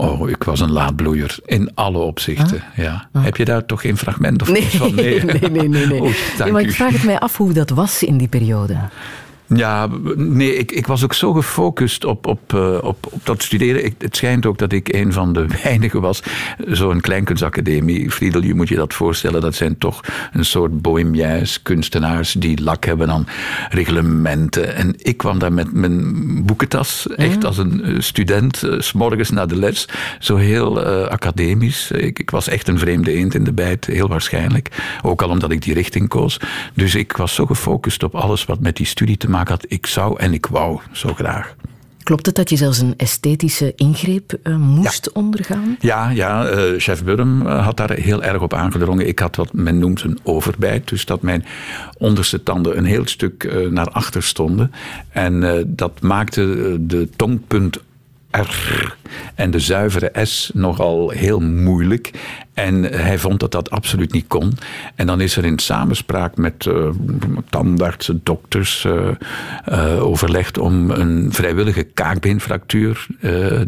Oh, 0.00 0.28
ik 0.28 0.42
was 0.42 0.60
een 0.60 0.72
laadbloeier 0.72 1.38
in 1.44 1.70
alle 1.74 1.98
opzichten. 1.98 2.62
Ah? 2.70 2.84
Ja. 2.84 3.08
Ah. 3.12 3.24
Heb 3.24 3.36
je 3.36 3.44
daar 3.44 3.66
toch 3.66 3.80
geen 3.80 3.96
fragment 3.96 4.42
of 4.42 4.48
nee, 4.48 4.62
iets 4.62 4.76
van? 4.76 4.94
Nee, 4.94 5.24
nee, 5.24 5.68
nee. 5.68 5.86
nee. 5.86 6.02
Oh, 6.02 6.46
maar 6.50 6.60
ik 6.60 6.72
vraag 6.72 6.92
het 6.92 7.04
mij 7.04 7.18
af 7.18 7.36
hoe 7.36 7.52
dat 7.52 7.70
was 7.70 8.02
in 8.02 8.16
die 8.16 8.28
periode. 8.28 8.76
Ja, 9.54 9.88
nee, 10.16 10.56
ik, 10.56 10.72
ik 10.72 10.86
was 10.86 11.04
ook 11.04 11.14
zo 11.14 11.32
gefocust 11.32 12.04
op, 12.04 12.26
op, 12.26 12.52
uh, 12.52 12.78
op, 12.82 13.06
op 13.10 13.20
dat 13.24 13.42
studeren. 13.42 13.84
Ik, 13.84 13.94
het 13.98 14.16
schijnt 14.16 14.46
ook 14.46 14.58
dat 14.58 14.72
ik 14.72 14.92
een 14.92 15.12
van 15.12 15.32
de 15.32 15.46
weinigen 15.62 16.00
was. 16.00 16.22
Zo'n 16.66 17.00
kleinkunstacademie. 17.00 18.10
Friedel, 18.10 18.42
je 18.42 18.54
moet 18.54 18.68
je 18.68 18.76
dat 18.76 18.94
voorstellen. 18.94 19.40
Dat 19.40 19.54
zijn 19.54 19.78
toch 19.78 20.00
een 20.32 20.44
soort 20.44 20.82
bohemiens, 20.82 21.62
kunstenaars 21.62 22.32
die 22.32 22.62
lak 22.62 22.84
hebben 22.84 23.10
aan 23.10 23.26
reglementen. 23.70 24.74
En 24.74 24.94
ik 24.98 25.16
kwam 25.16 25.38
daar 25.38 25.52
met 25.52 25.72
mijn 25.72 26.44
boekentas, 26.44 27.06
echt 27.16 27.44
als 27.44 27.58
een 27.58 28.02
student, 28.02 28.62
uh, 28.64 28.80
s'morgens 28.80 29.30
na 29.30 29.46
de 29.46 29.56
les. 29.56 29.88
Zo 30.18 30.36
heel 30.36 30.86
uh, 30.86 31.06
academisch. 31.06 31.90
Ik, 31.90 32.18
ik 32.18 32.30
was 32.30 32.48
echt 32.48 32.68
een 32.68 32.78
vreemde 32.78 33.12
eend 33.12 33.34
in 33.34 33.44
de 33.44 33.52
bijt, 33.52 33.86
heel 33.86 34.08
waarschijnlijk. 34.08 34.98
Ook 35.02 35.22
al 35.22 35.28
omdat 35.28 35.50
ik 35.50 35.62
die 35.62 35.74
richting 35.74 36.08
koos. 36.08 36.40
Dus 36.74 36.94
ik 36.94 37.16
was 37.16 37.34
zo 37.34 37.46
gefocust 37.46 38.02
op 38.02 38.14
alles 38.14 38.44
wat 38.44 38.60
met 38.60 38.76
die 38.76 38.86
studie 38.86 39.16
te 39.16 39.30
maken 39.30 39.37
had. 39.46 39.64
Ik 39.68 39.86
zou 39.86 40.18
en 40.18 40.32
ik 40.32 40.46
wou 40.46 40.80
zo 40.92 41.14
graag. 41.14 41.54
Klopt 42.02 42.26
het 42.26 42.34
dat 42.34 42.50
je 42.50 42.56
zelfs 42.56 42.78
een 42.78 42.94
esthetische 42.96 43.72
ingreep 43.76 44.38
uh, 44.42 44.56
moest 44.56 45.04
ja. 45.04 45.20
ondergaan? 45.20 45.76
Ja, 45.80 46.10
ja 46.10 46.50
uh, 46.50 46.78
chef 46.78 47.04
Burm 47.04 47.46
uh, 47.46 47.64
had 47.64 47.76
daar 47.76 47.92
heel 47.92 48.22
erg 48.22 48.42
op 48.42 48.54
aangedrongen. 48.54 49.08
Ik 49.08 49.18
had 49.18 49.36
wat 49.36 49.52
men 49.52 49.78
noemt 49.78 50.02
een 50.02 50.18
overbijt. 50.22 50.88
Dus 50.88 51.04
dat 51.04 51.22
mijn 51.22 51.44
onderste 51.98 52.42
tanden 52.42 52.78
een 52.78 52.84
heel 52.84 53.06
stuk 53.06 53.68
naar 53.70 53.88
achter 53.90 54.22
stonden. 54.22 54.72
En 55.08 55.64
dat 55.66 56.00
maakte 56.00 56.76
de 56.80 57.08
tongpunt 57.16 57.78
R 58.30 58.96
en 59.34 59.50
de 59.50 59.58
zuivere 59.58 60.12
S 60.22 60.50
nogal 60.54 61.10
heel 61.10 61.40
moeilijk. 61.40 62.10
En 62.54 62.82
hij 62.82 63.18
vond 63.18 63.40
dat 63.40 63.52
dat 63.52 63.70
absoluut 63.70 64.12
niet 64.12 64.26
kon. 64.26 64.52
En 64.94 65.06
dan 65.06 65.20
is 65.20 65.36
er 65.36 65.44
in 65.44 65.58
samenspraak 65.58 66.36
met 66.36 66.64
uh, 66.64 66.88
tandartsen, 67.50 68.20
dokters 68.22 68.84
uh, 68.84 69.08
uh, 69.68 70.04
overlegd 70.04 70.58
om 70.58 70.90
een 70.90 71.32
vrijwillige 71.32 71.82
kaakbeenfractuur 71.82 73.06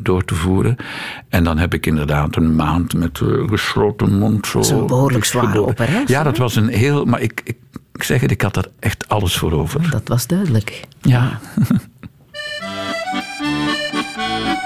door 0.02 0.24
te 0.24 0.34
voeren. 0.34 0.76
En 1.28 1.44
dan 1.44 1.58
heb 1.58 1.74
ik 1.74 1.86
inderdaad 1.86 2.36
een 2.36 2.54
maand 2.54 2.94
met 2.94 3.20
gesloten 3.46 4.18
mond. 4.18 4.46
Zo 4.46 4.60
een 4.60 4.86
behoorlijk 4.86 5.24
zware 5.24 5.66
operatie. 5.66 6.14
Ja, 6.14 6.22
dat 6.22 6.36
was 6.36 6.56
een 6.56 6.68
heel. 6.68 7.04
Maar 7.04 7.20
ik, 7.20 7.40
ik, 7.44 7.56
ik 7.92 8.02
zeg 8.02 8.20
het, 8.20 8.30
ik 8.30 8.42
had 8.42 8.56
er 8.56 8.66
echt 8.78 9.08
alles 9.08 9.36
voor 9.36 9.52
over. 9.52 9.90
Dat 9.90 10.08
was 10.08 10.26
duidelijk. 10.26 10.80
Ja. 11.00 11.38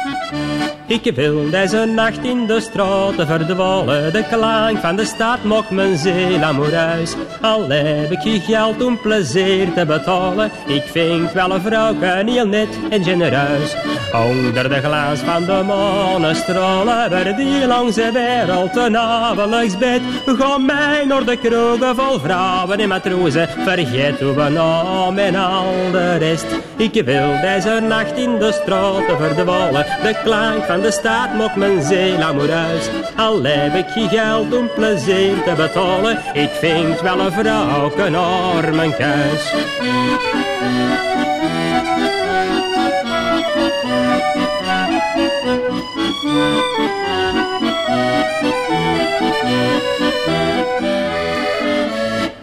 Thank 0.05 0.79
you. 0.79 0.84
Ik 0.87 1.15
wil 1.15 1.51
deze 1.51 1.85
nacht 1.85 2.25
in 2.25 2.47
de 2.47 2.61
straten 2.61 3.27
verdwalen. 3.27 4.13
De 4.13 4.25
klank 4.31 4.79
van 4.79 4.97
de 4.97 5.05
stad 5.05 5.45
mocht 5.45 5.71
mijn 5.71 5.97
ziel 5.97 6.43
amoureus. 6.43 7.15
Al 7.41 7.69
heb 7.69 8.11
ik 8.11 8.21
je 8.21 8.41
geld 8.41 8.85
om 8.85 9.01
plezier 9.01 9.73
te 9.73 9.87
betalen. 9.87 10.51
Ik 10.67 10.83
vind 10.83 11.33
wel 11.33 11.51
een 11.51 11.61
vrouw 11.61 11.95
heel 12.01 12.47
net 12.47 12.69
en 12.91 13.05
genereus. 13.05 13.77
Onder 14.13 14.69
de 14.69 14.81
glans 14.81 15.21
van 15.21 15.45
de 15.45 15.63
manestralen 15.67 17.11
werd 17.11 17.37
die 17.37 17.67
langs 17.67 17.95
de 17.95 18.11
wereld 18.13 18.77
een 18.77 18.99
avondelijks 18.99 19.79
bed. 19.79 20.01
Ga 20.27 20.59
mij 20.59 21.05
naar 21.05 21.25
de 21.25 21.37
kroegen 21.37 21.97
vol 21.97 22.19
vrouwen 22.19 22.79
en 22.79 22.89
matrozen. 22.89 23.49
Vergeet 23.49 24.19
we 24.19 24.49
naam 24.53 25.19
en 25.19 25.35
al 25.35 25.75
de 25.93 26.17
rest. 26.17 26.47
Ik 26.77 27.05
wil 27.05 27.41
deze 27.41 27.81
nacht 27.89 28.17
in 28.17 28.39
de 28.39 28.53
straten 28.53 29.17
verdwalen. 29.19 29.87
De 30.03 30.15
klank 30.25 30.65
van 30.65 30.81
de 30.85 30.91
stad 30.91 31.35
mocht 31.35 31.57
mijn 31.57 31.83
ziel 31.83 32.23
amoureus. 32.23 32.89
Al 33.17 33.43
heb 33.43 33.75
ik 33.75 33.95
je 33.95 34.09
geld 34.09 34.55
om 34.55 34.71
plezier 34.75 35.43
te 35.43 35.53
betalen. 35.57 36.19
Ik 36.33 36.51
vind 36.51 37.01
wel 37.01 37.21
een 37.21 37.33
vrouw 37.33 37.93
een 37.97 38.15
arme 38.15 38.95
keus. 38.97 39.53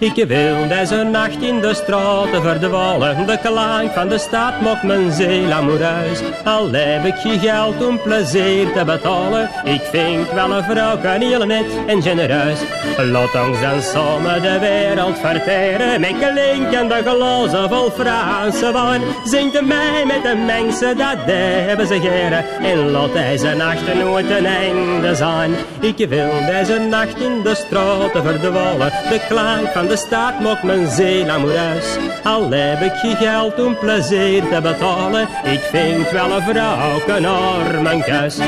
Ik 0.01 0.25
wil 0.27 0.67
deze 0.67 1.03
nacht 1.03 1.41
in 1.41 1.59
de 1.59 1.73
straten 1.73 2.41
verdwalen. 2.41 3.27
De 3.27 3.37
klank 3.43 3.91
van 3.91 4.07
de 4.07 4.17
stad 4.17 4.61
mocht 4.61 4.83
mijn 4.83 5.11
ziel 5.11 5.51
amoureus. 5.51 6.19
Al 6.43 6.71
heb 6.71 7.05
ik 7.05 7.17
je 7.17 7.39
geld 7.39 7.85
om 7.85 8.01
plezier 8.01 8.71
te 8.71 8.85
betalen. 8.85 9.49
Ik 9.63 9.81
vind 9.81 10.31
wel 10.31 10.51
een 10.51 10.63
vrouw 10.63 10.97
heel 10.97 11.45
net 11.45 11.65
en 11.87 12.01
genereus. 12.01 12.59
Laat 12.97 13.47
ons 13.47 13.61
dan 13.61 13.81
samen 13.81 14.41
de 14.41 14.59
wereld 14.59 15.19
verteren. 15.19 16.01
Met 16.01 16.15
klinkende 16.19 17.01
glazen 17.05 17.69
vol 17.69 17.91
Franse 17.91 18.71
wijn. 18.71 19.01
Zingt 19.25 19.61
mij 19.61 20.03
met 20.05 20.23
de 20.23 20.35
mensen, 20.45 20.97
dat 20.97 21.17
hebben 21.25 21.87
ze 21.87 21.99
geren. 21.99 22.45
En 22.61 22.91
laat 22.91 23.13
deze 23.13 23.53
nacht 23.55 23.93
nooit 23.93 24.29
een 24.29 24.45
einde 24.45 25.15
zijn. 25.15 25.51
Ik 25.79 26.09
wil 26.09 26.31
deze 26.45 26.79
nacht 26.79 27.19
in 27.19 27.41
de 27.43 27.55
straten 27.55 28.23
verdwalen. 28.23 28.91
De 29.09 29.19
klank 29.27 29.67
van 29.67 29.89
de 29.91 29.97
stad 29.97 30.39
mocht 30.39 30.63
mijn 30.63 30.91
ziel 30.91 31.30
amoureus. 31.30 31.97
Al 32.23 32.51
heb 32.51 32.82
ik 32.82 32.95
je 33.01 33.15
geld 33.15 33.60
om 33.60 33.77
plezier 33.77 34.47
te 34.47 34.62
betalen. 34.62 35.27
Ik 35.43 35.60
vind 35.60 36.12
wel 36.12 36.32
een 36.32 36.41
vrouw 36.41 37.15
een 37.15 37.25
arme 37.25 38.04
kus. 38.04 38.39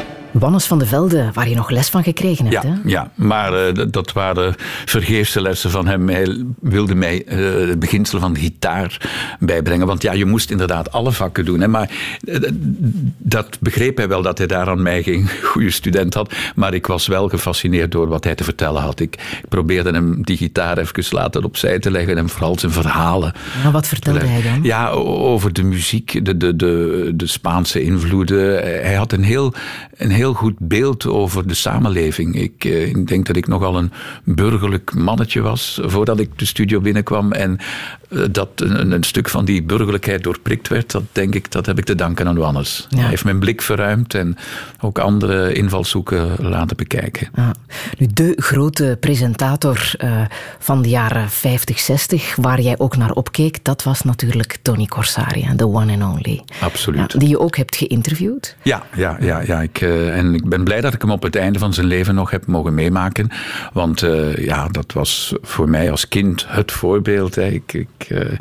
Wannes 0.43 0.65
van 0.65 0.79
de 0.79 0.85
Velde, 0.85 1.29
waar 1.33 1.49
je 1.49 1.55
nog 1.55 1.69
les 1.69 1.89
van 1.89 2.03
gekregen 2.03 2.45
hebt. 2.45 2.63
Ja, 2.63 2.69
hè? 2.69 2.75
ja 2.85 3.11
maar 3.15 3.77
uh, 3.77 3.85
dat 3.91 4.11
waren 4.11 4.55
vergeefse 4.85 5.41
lessen 5.41 5.69
van 5.69 5.87
hem. 5.87 6.09
Hij 6.09 6.45
wilde 6.59 6.95
mij 6.95 7.23
uh, 7.27 7.67
het 7.69 7.79
beginsel 7.79 8.19
van 8.19 8.33
de 8.33 8.39
gitaar 8.39 9.09
bijbrengen. 9.39 9.87
Want 9.87 10.01
ja, 10.01 10.13
je 10.13 10.25
moest 10.25 10.51
inderdaad 10.51 10.91
alle 10.91 11.11
vakken 11.11 11.45
doen. 11.45 11.59
Hè. 11.59 11.67
Maar 11.67 11.91
uh, 12.23 12.39
dat 13.17 13.57
begreep 13.59 13.97
hij 13.97 14.07
wel, 14.07 14.21
dat 14.21 14.37
hij 14.37 14.47
daar 14.47 14.69
aan 14.69 14.81
mij 14.81 15.03
geen 15.03 15.29
goede 15.51 15.71
student 15.71 16.13
had. 16.13 16.33
Maar 16.55 16.73
ik 16.73 16.87
was 16.87 17.07
wel 17.07 17.29
gefascineerd 17.29 17.91
door 17.91 18.07
wat 18.07 18.23
hij 18.23 18.35
te 18.35 18.43
vertellen 18.43 18.81
had. 18.81 18.99
Ik, 18.99 19.15
ik 19.41 19.49
probeerde 19.49 19.91
hem 19.91 20.23
die 20.23 20.37
gitaar 20.37 20.77
even 20.77 21.03
later 21.09 21.43
opzij 21.43 21.79
te 21.79 21.91
leggen. 21.91 22.17
En 22.17 22.29
vooral 22.29 22.59
zijn 22.59 22.71
verhalen. 22.71 23.33
Maar 23.63 23.71
wat 23.71 23.87
vertelde 23.87 24.25
hij 24.25 24.41
dan? 24.41 24.63
Ja, 24.63 24.89
over 24.89 25.53
de 25.53 25.63
muziek, 25.63 26.25
de, 26.25 26.37
de, 26.37 26.55
de, 26.55 27.11
de 27.15 27.27
Spaanse 27.27 27.83
invloeden. 27.83 28.55
Hij 28.63 28.95
had 28.95 29.11
een 29.11 29.23
heel... 29.23 29.53
Een 29.97 30.11
heel 30.11 30.33
goed 30.33 30.53
beeld 30.57 31.07
over 31.07 31.47
de 31.47 31.53
samenleving. 31.53 32.35
Ik, 32.35 32.65
uh, 32.65 32.87
ik, 32.87 33.07
denk 33.07 33.25
dat 33.25 33.35
ik 33.35 33.47
nogal 33.47 33.77
een 33.77 33.91
burgerlijk 34.23 34.93
mannetje 34.93 35.41
was 35.41 35.79
voordat 35.83 36.19
ik 36.19 36.39
de 36.39 36.45
studio 36.45 36.79
binnenkwam. 36.79 37.31
En 37.31 37.57
uh, 38.09 38.23
dat 38.31 38.49
een, 38.55 38.91
een, 38.91 39.03
stuk 39.03 39.29
van 39.29 39.45
die 39.45 39.63
burgerlijkheid 39.63 40.23
doorprikt 40.23 40.67
werd, 40.67 40.91
dat 40.91 41.03
denk 41.11 41.35
ik, 41.35 41.51
dat 41.51 41.65
heb 41.65 41.77
ik 41.77 41.85
te 41.85 41.95
danken 41.95 42.27
aan 42.27 42.37
Wannes. 42.37 42.87
Ja. 42.89 42.97
Hij 42.97 43.09
heeft 43.09 43.23
mijn 43.23 43.39
blik 43.39 43.61
verruimd 43.61 44.13
en 44.13 44.37
ook 44.79 44.99
andere 44.99 45.53
invalshoeken 45.53 46.35
laten 46.39 46.77
bekijken. 46.77 47.29
Ja. 47.35 47.53
Nu, 47.97 48.07
de 48.13 48.33
grote 48.35 48.97
presentator 48.99 49.93
uh, 50.03 50.21
van 50.59 50.81
de 50.81 50.89
jaren 50.89 51.29
50, 51.29 51.79
60, 51.79 52.35
waar 52.35 52.61
jij 52.61 52.77
ook 52.77 52.97
naar 52.97 53.11
opkeek, 53.11 53.63
dat 53.63 53.83
was 53.83 54.01
natuurlijk 54.01 54.57
Tony 54.61 54.85
Corsari, 54.85 55.47
de 55.55 55.67
one 55.67 55.97
and 55.99 56.13
only. 56.13 56.41
Absoluut. 56.61 57.11
Ja, 57.11 57.19
die 57.19 57.29
je 57.29 57.39
ook 57.39 57.57
hebt 57.57 57.75
geïnterviewd. 57.75 58.55
Ja, 58.61 58.83
ja, 58.95 59.17
ja, 59.19 59.41
ja. 59.41 59.61
Ik, 59.61 59.81
en 59.93 60.33
ik 60.33 60.49
ben 60.49 60.63
blij 60.63 60.81
dat 60.81 60.93
ik 60.93 61.01
hem 61.01 61.11
op 61.11 61.23
het 61.23 61.35
einde 61.35 61.59
van 61.59 61.73
zijn 61.73 61.87
leven 61.87 62.15
nog 62.15 62.31
heb 62.31 62.45
mogen 62.45 62.73
meemaken. 62.73 63.29
Want 63.73 64.01
uh, 64.01 64.37
ja, 64.37 64.67
dat 64.67 64.93
was 64.93 65.35
voor 65.41 65.69
mij 65.69 65.91
als 65.91 66.07
kind 66.07 66.45
het 66.47 66.71
voorbeeld. 66.71 67.35
Hè. 67.35 67.47
Ik, 67.47 67.73
ik, 67.73 68.09
uh, 68.09 68.31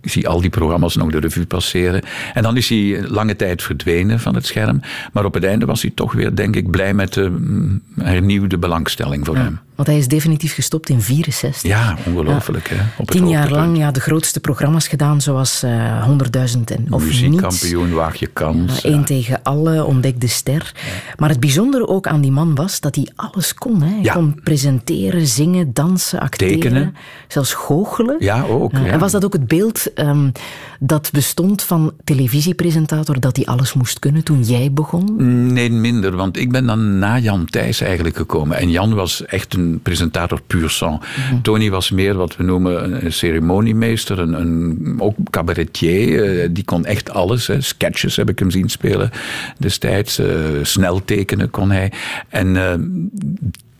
ik 0.00 0.10
zie 0.10 0.28
al 0.28 0.40
die 0.40 0.50
programma's 0.50 0.96
nog 0.96 1.10
de 1.10 1.18
revue 1.18 1.46
passeren. 1.46 2.02
En 2.34 2.42
dan 2.42 2.56
is 2.56 2.68
hij 2.68 3.02
lange 3.08 3.36
tijd 3.36 3.62
verdwenen 3.62 4.20
van 4.20 4.34
het 4.34 4.46
scherm. 4.46 4.80
Maar 5.12 5.24
op 5.24 5.34
het 5.34 5.44
einde 5.44 5.66
was 5.66 5.82
hij 5.82 5.92
toch 5.94 6.12
weer, 6.12 6.34
denk 6.34 6.56
ik, 6.56 6.70
blij 6.70 6.94
met 6.94 7.12
de 7.12 7.28
mm, 7.28 7.82
hernieuwde 8.00 8.58
belangstelling 8.58 9.26
voor 9.26 9.36
ja. 9.36 9.42
hem. 9.42 9.58
Want 9.74 9.88
hij 9.88 9.98
is 9.98 10.08
definitief 10.08 10.54
gestopt 10.54 10.88
in 10.88 11.00
64. 11.00 11.70
Ja, 11.70 11.96
ongelooflijk. 12.06 12.68
Ja. 12.68 12.74
Hè? 12.76 12.82
Op 12.96 13.10
Tien 13.10 13.28
jaar 13.28 13.50
lang 13.50 13.76
ja, 13.76 13.90
de 13.90 14.00
grootste 14.00 14.40
programma's 14.40 14.88
gedaan, 14.88 15.20
zoals 15.20 15.64
uh, 15.64 16.08
100.000 16.08 16.16
en 16.64 16.86
of 16.90 17.04
Muziekkampioen, 17.04 17.92
waag 17.92 18.16
je 18.16 18.26
kans. 18.26 18.84
Eén 18.84 18.98
ja. 18.98 19.02
tegen 19.02 19.42
alle, 19.42 19.84
ontdek 19.84 20.20
de 20.20 20.26
ster. 20.26 20.72
Maar 21.16 21.28
het 21.28 21.40
bijzondere 21.40 21.88
ook 21.88 22.06
aan 22.06 22.20
die 22.20 22.30
man 22.30 22.54
was 22.54 22.80
dat 22.80 22.94
hij 22.94 23.08
alles 23.16 23.54
kon. 23.54 23.82
Hè. 23.82 24.00
Hij 24.00 24.12
kon 24.12 24.40
presenteren, 24.42 25.26
zingen, 25.26 25.72
dansen, 25.72 26.20
acteren. 26.20 26.60
Tekenen. 26.60 26.94
Zelfs 27.28 27.54
goochelen. 27.54 28.16
Ja, 28.18 28.42
ook. 28.42 28.72
En 28.72 28.98
was 28.98 29.12
dat 29.12 29.24
ook 29.24 29.32
het 29.32 29.46
beeld 29.46 29.90
um, 29.94 30.32
dat 30.80 31.10
bestond 31.12 31.62
van 31.62 31.92
televisiepresentator, 32.04 33.20
dat 33.20 33.36
hij 33.36 33.46
alles 33.46 33.74
moest 33.74 33.98
kunnen 33.98 34.24
toen 34.24 34.42
jij 34.42 34.72
begon? 34.72 35.16
Nee, 35.52 35.70
minder. 35.70 36.16
Want 36.16 36.36
ik 36.36 36.52
ben 36.52 36.66
dan 36.66 36.98
na 36.98 37.18
Jan 37.18 37.44
Thijs 37.44 37.80
eigenlijk 37.80 38.16
gekomen. 38.16 38.56
En 38.56 38.70
Jan 38.70 38.94
was 38.94 39.24
echt 39.24 39.54
een 39.54 39.63
een 39.64 39.80
presentator 39.82 40.40
puur 40.46 40.70
sang. 40.70 40.92
Mm 40.92 41.24
-hmm. 41.28 41.42
Tony 41.42 41.70
was 41.70 41.90
meer 41.90 42.14
wat 42.14 42.36
we 42.36 42.42
noemen 42.42 43.04
een 43.04 43.12
ceremoniemeester, 43.12 44.18
een, 44.18 44.32
een 44.32 44.94
ook 44.98 45.16
cabaretier. 45.30 46.42
Uh, 46.42 46.48
die 46.50 46.64
kon 46.64 46.84
echt 46.84 47.10
alles. 47.10 47.46
Hè. 47.46 47.60
Sketches 47.60 48.16
heb 48.16 48.28
ik 48.28 48.38
hem 48.38 48.50
zien 48.50 48.68
spelen 48.68 49.10
destijds. 49.58 50.20
Uh, 50.20 50.26
snel 50.62 51.04
tekenen 51.04 51.50
kon 51.50 51.70
hij. 51.70 51.92
En 52.28 52.54
uh, 52.54 52.74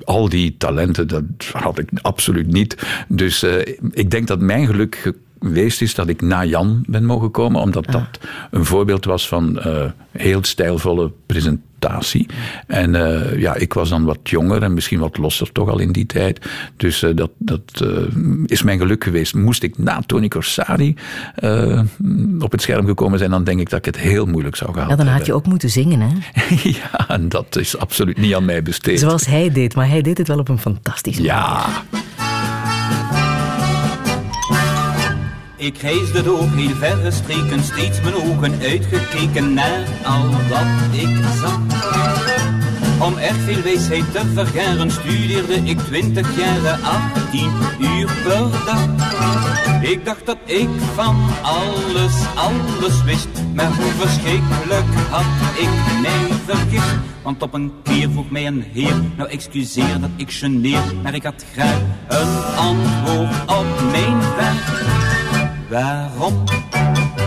al 0.04 0.28
die 0.28 0.54
talenten, 0.58 1.08
dat 1.08 1.24
had 1.52 1.78
ik 1.78 1.88
absoluut 2.02 2.46
niet. 2.46 2.86
Dus 3.08 3.46
ik 3.90 4.10
denk 4.10 4.26
dat 4.26 4.40
mijn 4.40 4.66
geluk 4.66 5.12
geweest 5.40 5.82
is 5.82 5.94
dat 5.94 6.08
ik 6.08 6.20
na 6.20 6.44
Jan 6.44 6.84
ben 6.86 7.04
mogen 7.04 7.30
komen, 7.30 7.60
omdat 7.60 7.86
dat 7.86 8.18
een 8.50 8.64
voorbeeld 8.64 9.04
was 9.04 9.28
van 9.28 9.60
heel 10.10 10.44
stijlvolle 10.44 11.12
presentatie. 11.26 11.73
En 12.66 12.94
uh, 12.94 13.40
ja, 13.40 13.54
ik 13.54 13.74
was 13.74 13.88
dan 13.88 14.04
wat 14.04 14.18
jonger 14.22 14.62
en 14.62 14.74
misschien 14.74 14.98
wat 14.98 15.16
losser 15.16 15.52
toch 15.52 15.68
al 15.68 15.78
in 15.78 15.92
die 15.92 16.06
tijd. 16.06 16.46
Dus 16.76 17.02
uh, 17.02 17.16
dat, 17.16 17.30
dat 17.38 17.82
uh, 17.82 17.98
is 18.46 18.62
mijn 18.62 18.78
geluk 18.78 19.04
geweest. 19.04 19.34
Moest 19.34 19.62
ik 19.62 19.78
na 19.78 20.02
Tony 20.06 20.28
Corsari 20.28 20.96
op 22.38 22.52
het 22.52 22.62
scherm 22.62 22.86
gekomen 22.86 23.18
zijn, 23.18 23.30
dan 23.30 23.44
denk 23.44 23.60
ik 23.60 23.70
dat 23.70 23.78
ik 23.78 23.84
het 23.84 23.98
heel 23.98 24.26
moeilijk 24.26 24.56
zou 24.56 24.72
gehad 24.72 24.90
Ja, 24.90 24.96
dan 24.96 25.06
had 25.06 25.26
je 25.26 25.34
ook 25.34 25.46
moeten 25.46 25.70
zingen, 25.70 26.00
hè? 26.00 26.12
ja, 26.80 27.08
en 27.08 27.28
dat 27.28 27.56
is 27.56 27.78
absoluut 27.78 28.18
niet 28.18 28.34
aan 28.34 28.44
mij 28.44 28.62
besteed. 28.62 29.00
Zoals 29.00 29.26
hij 29.26 29.50
deed, 29.50 29.74
maar 29.74 29.88
hij 29.88 30.02
deed 30.02 30.18
het 30.18 30.28
wel 30.28 30.38
op 30.38 30.48
een 30.48 30.58
fantastische 30.58 31.22
ja. 31.22 31.66
manier. 31.90 33.33
Ik 35.64 35.78
reisde 35.78 36.22
door 36.22 36.48
heel 36.48 36.74
verre 36.74 37.10
streken, 37.10 37.62
steeds 37.62 38.00
mijn 38.00 38.14
ogen 38.14 38.60
uitgekeken 38.60 39.54
naar 39.54 39.88
al 40.04 40.30
wat 40.30 41.00
ik 41.00 41.24
zag. 41.40 41.60
Om 43.00 43.16
erg 43.16 43.36
veel 43.36 43.62
wijsheid 43.62 44.12
te 44.12 44.20
vergaren 44.34 44.90
studeerde 44.90 45.54
ik 45.54 45.78
twintig 45.78 46.38
jaren 46.38 46.78
18 46.82 47.50
uur 47.80 48.10
per 48.24 48.64
dag. 48.64 48.88
Ik 49.82 50.04
dacht 50.04 50.26
dat 50.26 50.38
ik 50.44 50.68
van 50.94 51.16
alles, 51.42 52.14
alles 52.34 53.04
wist. 53.04 53.28
Maar 53.54 53.72
hoe 53.76 53.92
verschrikkelijk 53.92 54.94
had 55.10 55.58
ik 55.58 56.00
mij 56.02 56.36
vergist. 56.46 56.96
Want 57.22 57.42
op 57.42 57.54
een 57.54 57.72
keer 57.82 58.10
vroeg 58.10 58.30
mij 58.30 58.46
een 58.46 58.64
heer, 58.72 58.94
nou 59.16 59.30
excuseer 59.30 60.00
dat 60.00 60.10
ik 60.16 60.30
geneer, 60.30 60.82
maar 61.02 61.14
ik 61.14 61.22
had 61.22 61.44
graag 61.52 61.80
een 62.08 62.56
antwoord 62.56 63.42
op 63.46 63.90
mijn 63.92 64.22
vraag. 64.22 65.13
Waarom 65.74 66.44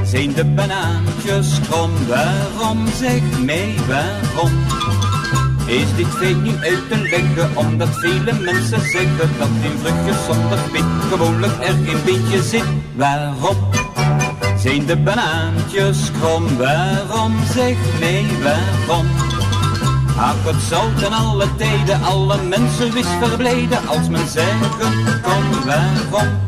zijn 0.03 0.33
de 0.33 0.45
banaantjes 0.45 1.59
krom? 1.69 1.91
Waarom 2.07 2.87
zeg 2.95 3.21
mij 3.43 3.75
waarom? 3.87 4.51
Is 5.65 5.95
dit 5.95 6.07
feit 6.07 6.43
nu 6.43 6.55
uit 6.55 6.89
te 6.89 6.97
leggen, 6.97 7.57
omdat 7.57 7.89
vele 7.91 8.33
mensen 8.33 8.81
zeggen 8.81 9.29
dat 9.39 9.47
in 9.61 9.77
vruchtjes 9.77 10.25
zonder 10.25 10.59
pit 10.71 10.83
gewoonlijk 11.09 11.53
er 11.63 11.75
geen 11.85 12.03
beetje 12.05 12.43
zit. 12.43 12.65
Waarom 12.95 13.57
zijn 14.57 14.85
de 14.85 14.97
banaantjes 14.97 16.11
krom? 16.19 16.57
Waarom 16.57 17.33
zeg 17.53 17.75
mij 17.99 18.25
waarom? 18.43 19.07
Ach, 20.17 20.43
het 20.43 20.61
zou 20.69 20.93
ten 20.99 21.13
alle 21.13 21.55
tijden 21.55 22.01
alle 22.03 22.37
mensen 22.43 22.91
wist 22.91 23.17
verblijden 23.21 23.87
als 23.87 24.09
men 24.09 24.27
zeggen 24.27 24.69
kon 25.21 25.65
waarom. 25.65 26.45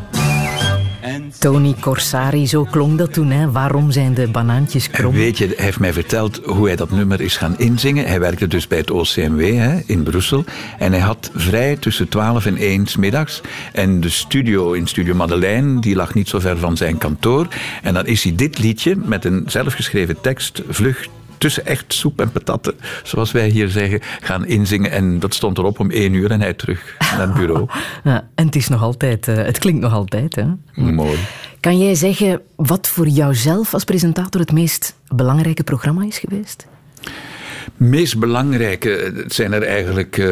Tony 1.40 1.76
Corsari, 1.80 2.48
zo 2.48 2.64
klonk 2.64 2.98
dat 2.98 3.14
toen. 3.14 3.32
Hè? 3.32 3.52
Waarom 3.52 3.92
zijn 3.92 4.14
de 4.14 4.28
banaantjes 4.28 4.90
krom? 4.90 5.14
Weet 5.14 5.38
je, 5.38 5.46
hij 5.46 5.66
heeft 5.66 5.80
mij 5.80 5.94
verteld 5.94 6.42
hoe 6.46 6.68
hij 6.68 6.76
dat 6.76 6.92
nummer 6.92 7.22
is 7.22 7.38
gaan 7.38 7.58
inzingen. 7.58 8.06
Hij 8.06 8.20
werkte 8.20 8.48
dus 8.48 8.68
bij 8.68 8.78
het 8.78 8.92
OCMW 8.92 9.40
hè, 9.40 9.80
in 9.86 10.04
Brussel. 10.04 10.44
En 10.78 10.92
hij 10.92 11.02
had 11.02 11.32
vrij 11.36 11.76
tussen 11.76 12.10
12 12.10 12.46
en 12.46 12.58
1 12.58 12.88
's 12.88 12.96
middags. 12.96 13.42
En 13.74 14.00
de 14.00 14.10
studio 14.10 14.72
in 14.72 14.88
Studio 14.88 15.16
Madeleine, 15.16 15.82
die 15.82 15.96
lag 15.96 16.14
niet 16.14 16.30
zo 16.30 16.40
ver 16.40 16.58
van 16.58 16.78
zijn 16.78 16.98
kantoor. 16.98 17.48
En 17.84 17.94
dan 17.94 18.06
is 18.06 18.24
hij 18.24 18.36
dit 18.36 18.60
liedje 18.60 18.96
met 18.96 19.26
een 19.26 19.44
zelfgeschreven 19.46 20.22
tekst 20.22 20.62
vlug 20.70 21.08
tussen 21.40 21.66
echt 21.66 21.94
soep 21.94 22.20
en 22.20 22.32
patatten, 22.32 22.74
zoals 23.04 23.32
wij 23.32 23.48
hier 23.48 23.70
zeggen, 23.70 24.00
gaan 24.22 24.46
inzingen. 24.46 24.92
En 24.92 25.20
dat 25.20 25.34
stond 25.34 25.58
erop 25.58 25.80
om 25.80 25.92
één 25.92 26.14
uur 26.14 26.32
en 26.32 26.42
hij 26.42 26.54
terug 26.54 26.96
naar 27.00 27.28
het 27.28 27.34
bureau. 27.34 27.68
Ja, 28.04 28.28
en 28.36 28.46
het 28.46 28.56
is 28.56 28.68
nog 28.68 28.82
altijd, 28.82 29.28
eh, 29.28 29.36
het 29.36 29.58
klinkt 29.58 29.82
nog 29.82 29.94
altijd. 29.94 30.36
Hè? 30.36 30.46
Mooi. 30.74 31.18
Kan 31.60 31.78
jij 31.78 31.96
zeggen 31.96 32.42
wat 32.56 32.88
voor 32.88 33.08
jouzelf 33.08 33.74
als 33.74 33.84
presentator 33.84 34.42
het 34.42 34.52
meest 34.52 34.96
belangrijke 35.08 35.64
programma 35.64 36.06
is 36.06 36.18
geweest? 36.18 36.68
Meest 37.78 38.18
belangrijke, 38.20 39.12
het 39.16 39.34
zijn 39.34 39.54
er 39.54 39.64
eigenlijk 39.64 40.18
eh, 40.18 40.28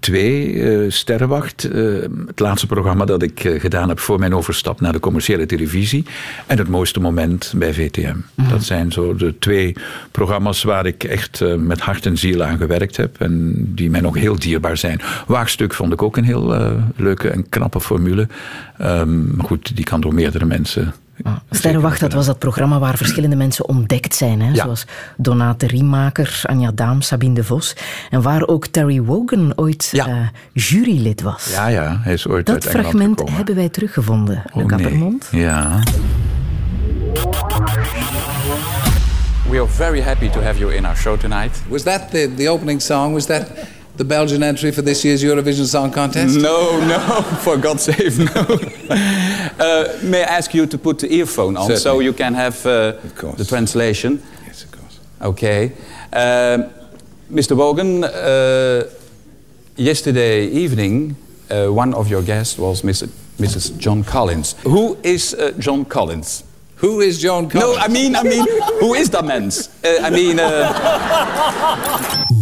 twee. 0.00 0.62
eh, 0.62 0.90
Sterrenwacht, 0.90 1.64
eh, 1.64 1.82
het 2.26 2.38
laatste 2.38 2.66
programma 2.66 3.04
dat 3.04 3.22
ik 3.22 3.54
gedaan 3.58 3.88
heb 3.88 3.98
voor 3.98 4.18
mijn 4.18 4.34
overstap 4.34 4.80
naar 4.80 4.92
de 4.92 5.00
commerciële 5.00 5.46
televisie. 5.46 6.04
En 6.46 6.58
het 6.58 6.68
mooiste 6.68 7.00
moment 7.00 7.52
bij 7.56 7.74
VTM. 7.74 8.16
Dat 8.48 8.64
zijn 8.64 8.92
zo 8.92 9.14
de 9.14 9.38
twee 9.38 9.76
programma's 10.10 10.62
waar 10.62 10.86
ik 10.86 11.04
echt 11.04 11.40
met 11.58 11.80
hart 11.80 12.06
en 12.06 12.18
ziel 12.18 12.42
aan 12.42 12.58
gewerkt 12.58 12.96
heb. 12.96 13.20
En 13.20 13.54
die 13.74 13.90
mij 13.90 14.00
nog 14.00 14.14
heel 14.14 14.38
dierbaar 14.38 14.76
zijn. 14.76 15.00
Waagstuk 15.26 15.74
vond 15.74 15.92
ik 15.92 16.02
ook 16.02 16.16
een 16.16 16.24
heel 16.24 16.76
leuke 16.96 17.28
en 17.28 17.48
knappe 17.48 17.80
formule. 17.80 18.28
Ehm, 18.78 19.36
maar 19.36 19.46
goed, 19.46 19.76
die 19.76 19.84
kan 19.84 20.00
door 20.00 20.14
meerdere 20.14 20.44
mensen. 20.44 20.94
Sterrenwacht, 21.50 22.00
dat 22.00 22.12
was 22.12 22.26
dat 22.26 22.38
programma 22.38 22.78
waar 22.78 22.96
verschillende 22.96 23.36
mensen 23.36 23.68
ontdekt 23.68 24.14
zijn. 24.14 24.40
Hè? 24.42 24.48
Ja. 24.48 24.54
Zoals 24.64 24.84
Donate 25.16 25.66
Riemaker, 25.66 26.40
Anja 26.42 26.70
Daam, 26.74 27.00
Sabine 27.02 27.34
de 27.34 27.44
Vos. 27.44 27.76
En 28.10 28.22
waar 28.22 28.46
ook 28.46 28.66
Terry 28.66 29.02
Wogan 29.02 29.52
ooit 29.56 29.92
eh, 29.94 30.16
jurylid 30.52 31.22
was. 31.22 31.50
Ja, 31.52 31.66
ja, 31.66 31.98
hij 32.02 32.12
is 32.12 32.26
ooit 32.26 32.46
Dat 32.46 32.54
uit 32.54 32.64
fragment 32.64 33.08
gekomen. 33.18 33.32
hebben 33.32 33.54
wij 33.54 33.68
teruggevonden, 33.68 34.42
Oh, 34.52 34.56
Luc 34.56 34.66
nee. 34.66 34.84
Appermond. 34.86 35.28
Ja. 35.30 35.78
We 39.50 39.56
are 39.58 39.66
very 39.68 40.00
happy 40.02 40.28
to 40.30 40.40
have 40.42 40.58
you 40.58 40.74
in 40.74 40.84
our 40.86 40.96
show 40.96 41.16
tonight. 41.18 41.62
Was 41.68 41.82
that 41.82 42.10
the, 42.10 42.30
the 42.36 42.48
opening 42.48 42.80
song? 42.82 43.12
Was 43.12 43.26
that 43.26 43.46
the 43.96 44.04
Belgian 44.04 44.42
entry 44.42 44.72
for 44.72 44.82
this 44.82 45.04
year's 45.04 45.22
Eurovision 45.22 45.66
Song 45.66 45.90
Contest? 45.90 46.36
No, 46.38 46.80
no, 46.86 46.98
for 47.44 47.56
God's 47.56 47.82
sake, 47.82 48.18
no. 48.18 48.40
uh, 49.58 49.98
may 50.02 50.22
I 50.22 50.36
ask 50.38 50.54
you 50.54 50.66
to 50.66 50.78
put 50.78 50.98
the 50.98 51.12
earphone 51.12 51.56
on 51.56 51.76
so 51.76 52.00
you 52.00 52.12
can 52.12 52.34
have 52.34 52.64
uh, 52.66 52.92
the 53.36 53.44
translation? 53.48 54.22
Yes, 54.46 54.64
of 54.64 54.72
course. 54.72 55.00
Okay. 55.20 55.72
Um 56.12 56.80
Mr. 57.30 57.56
Wogan, 57.56 58.02
uh, 58.02 58.82
yesterday 59.76 60.46
evening, 60.46 61.14
uh, 61.48 61.68
one 61.68 61.94
of 61.94 62.08
your 62.08 62.22
guests 62.22 62.58
was 62.58 62.82
Mr. 62.82 63.08
Mrs. 63.38 63.78
John 63.78 64.02
Collins. 64.02 64.56
Who 64.64 64.96
is 65.04 65.34
uh, 65.34 65.52
John 65.58 65.84
Collins? 65.84 66.42
Who 66.76 67.00
is 67.00 67.20
John 67.20 67.48
Collins? 67.48 67.76
No, 67.76 67.82
I 67.82 67.88
mean, 67.88 68.16
I 68.16 68.22
mean, 68.24 68.44
who 68.80 68.94
is 68.94 69.10
that 69.10 69.24
man? 69.24 69.50
Uh, 69.84 70.02
I 70.02 70.10
mean, 70.10 70.40
uh, 70.40 70.72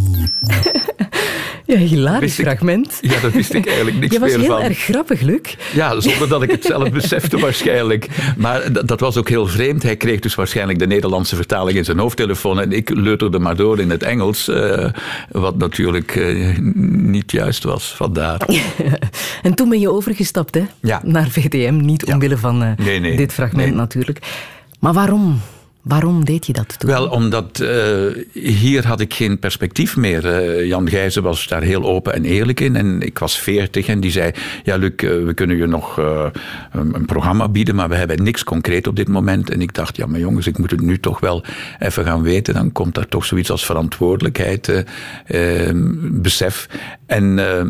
Ja, 1.67 1.77
hilarisch 1.77 2.39
ik- 2.39 2.45
fragment. 2.47 2.99
Ja, 3.01 3.21
daar 3.21 3.31
wist 3.31 3.55
ik 3.55 3.67
eigenlijk 3.67 3.99
niks 3.99 4.13
Je 4.15 4.21
was 4.21 4.29
meer 4.31 4.39
heel 4.39 4.49
van. 4.49 4.61
erg 4.61 4.79
grappig, 4.79 5.21
Luc. 5.21 5.41
Ja, 5.75 6.01
zonder 6.01 6.29
dat 6.29 6.43
ik 6.43 6.51
het 6.51 6.65
zelf 6.65 6.91
besefte 6.91 7.39
waarschijnlijk. 7.47 8.07
Maar 8.37 8.73
dat, 8.73 8.89
dat 8.89 9.01
was 9.01 9.17
ook 9.17 9.29
heel 9.29 9.47
vreemd. 9.47 9.83
Hij 9.83 9.97
kreeg 9.97 10.21
dus 10.21 10.35
waarschijnlijk 10.35 10.79
de 10.79 10.87
Nederlandse 10.87 11.37
vertaling 11.37 11.77
in 11.79 11.85
zijn 11.85 11.99
hoofdtelefoon 11.99 12.61
en 12.61 12.73
ik 12.73 12.89
leuterde 12.95 13.39
maar 13.39 13.57
door 13.57 13.79
in 13.79 13.91
het 13.91 14.03
Engels, 14.03 14.49
eh, 14.49 14.91
wat 15.31 15.57
natuurlijk 15.57 16.17
eh, 16.17 16.59
niet 17.03 17.33
juist 17.33 17.65
was. 17.65 17.95
Vandaar. 17.97 18.41
En 19.43 19.55
toen 19.55 19.69
ben 19.69 19.81
je 19.81 19.91
overgestapt 19.93 20.55
hè? 20.55 20.63
Ja. 20.81 21.01
naar 21.05 21.29
VTM, 21.31 21.77
niet 21.77 22.05
omwille 22.05 22.37
van 22.39 22.63
eh, 22.63 22.71
Nee, 22.87 22.99
nee. 23.01 23.17
dit 23.17 23.33
fragment 23.33 23.69
Nee. 23.69 23.77
natuurlijk. 23.77 24.19
Maar 24.81 24.93
waarom? 24.93 25.41
Waarom 25.89 26.25
deed 26.25 26.47
je 26.47 26.53
dat 26.53 26.79
toen? 26.79 26.91
Wel, 26.91 27.09
omdat 27.09 27.61
eh, 27.61 28.25
hier 28.33 28.87
had 28.87 29.01
ik 29.01 29.15
geen 29.15 29.39
perspectief 29.39 29.97
meer. 29.97 30.27
Eh, 30.27 30.67
Jan 30.67 30.89
Gijzen 30.89 31.23
was 31.23 31.47
daar 31.47 31.63
heel 31.63 31.85
open 31.85 32.13
en 32.15 32.25
eerlijk 32.25 32.61
in. 32.61 32.77
En 32.77 33.03
ik 33.03 33.19
was 33.19 33.39
veertig 33.39 33.87
en 33.87 34.01
die 34.01 34.11
zei... 34.11 34.33
Ja, 34.65 34.77
Luc, 34.77 34.93
eh, 34.97 35.11
we 35.25 35.35
kunnen 35.35 35.57
je 35.57 35.67
nog 35.67 35.97
een, 35.97 36.95
een 36.95 37.07
programma 37.07 37.49
bieden... 37.49 37.75
maar 37.75 37.89
we 37.89 37.95
hebben 37.95 38.23
niks 38.23 38.45
concreet 38.45 38.87
op 38.87 38.97
dit 38.97 39.09
moment. 39.09 39.51
En 39.51 39.61
ik 39.61 39.75
dacht, 39.75 39.97
ja, 39.97 40.07
maar 40.07 40.21
jongens, 40.21 40.47
ik 40.47 40.59
moet 40.59 40.71
het 40.71 40.81
nu 40.81 40.99
toch 40.99 41.21
wel 41.21 41.45
even 41.79 42.05
gaan 42.05 42.23
weten. 42.23 42.55
Dan 42.55 42.73
komt 42.73 42.95
daar 42.95 43.09
toch 43.09 43.25
zoiets 43.25 43.51
als 43.51 43.67
verantwoordelijkheid, 43.67 44.69
eh, 44.69 45.69
eh, 45.69 45.75
besef. 46.03 46.69
En 47.07 47.39
eh, 47.39 47.65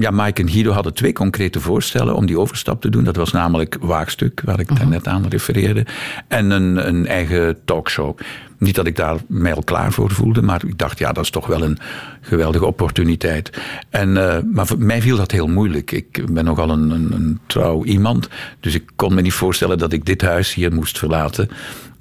ja, 0.00 0.10
Mike 0.10 0.42
en 0.42 0.50
Guido 0.50 0.70
hadden 0.70 0.94
twee 0.94 1.12
concrete 1.12 1.60
voorstellen... 1.60 2.14
om 2.14 2.26
die 2.26 2.38
overstap 2.38 2.80
te 2.80 2.88
doen. 2.88 3.04
Dat 3.04 3.16
was 3.16 3.32
namelijk 3.32 3.76
Waagstuk, 3.80 4.42
waar 4.44 4.60
ik 4.60 4.76
daar 4.76 4.88
net 4.88 5.08
aan 5.08 5.26
refereerde. 5.28 5.86
En 6.28 6.50
een, 6.50 6.88
een 6.88 7.06
eigen 7.06 7.57
talkshow. 7.64 8.18
Niet 8.58 8.74
dat 8.74 8.86
ik 8.86 8.96
daar 8.96 9.16
mij 9.26 9.54
al 9.54 9.62
klaar 9.62 9.92
voor 9.92 10.10
voelde, 10.10 10.42
maar 10.42 10.64
ik 10.66 10.78
dacht, 10.78 10.98
ja, 10.98 11.12
dat 11.12 11.24
is 11.24 11.30
toch 11.30 11.46
wel 11.46 11.62
een 11.62 11.78
geweldige 12.20 12.66
opportuniteit. 12.66 13.62
En, 13.90 14.16
eh, 14.16 14.42
maar 14.52 14.66
voor 14.66 14.78
mij 14.78 15.02
viel 15.02 15.16
dat 15.16 15.30
heel 15.30 15.46
moeilijk. 15.46 15.90
Ik 15.90 16.24
ben 16.32 16.44
nogal 16.44 16.70
een, 16.70 16.90
een, 16.90 17.12
een 17.12 17.40
trouw 17.46 17.84
iemand, 17.84 18.28
dus 18.60 18.74
ik 18.74 18.90
kon 18.96 19.14
me 19.14 19.20
niet 19.20 19.32
voorstellen 19.32 19.78
dat 19.78 19.92
ik 19.92 20.04
dit 20.04 20.22
huis 20.22 20.54
hier 20.54 20.72
moest 20.72 20.98
verlaten. 20.98 21.48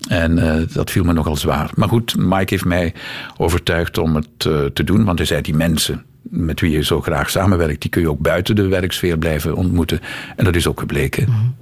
En 0.08 0.38
eh, 0.38 0.68
dat 0.74 0.92
viel 0.92 1.04
me 1.04 1.14
nogal 1.14 1.36
zwaar. 1.36 1.72
Maar 1.76 1.90
goed, 1.90 2.16
Mike 2.18 2.46
heeft 2.54 2.66
mij 2.66 2.94
overtuigd 3.38 3.98
om 3.98 4.16
het 4.16 4.46
eh, 4.46 4.66
te 4.66 4.84
doen, 4.84 5.06
want 5.06 5.18
hij 5.18 5.28
zei, 5.28 5.42
die 5.42 5.56
mensen 5.56 6.06
met 6.22 6.60
wie 6.60 6.72
je 6.72 6.84
zo 6.84 7.02
graag 7.02 7.30
samenwerkt, 7.30 7.82
die 7.82 7.90
kun 7.90 8.02
je 8.02 8.10
ook 8.10 8.20
buiten 8.20 8.56
de 8.56 8.68
werksfeer 8.68 9.18
blijven 9.18 9.56
ontmoeten. 9.56 10.00
En 10.36 10.46
dat 10.46 10.56
is 10.56 10.68
ook 10.68 10.80
gebleken. 10.80 11.56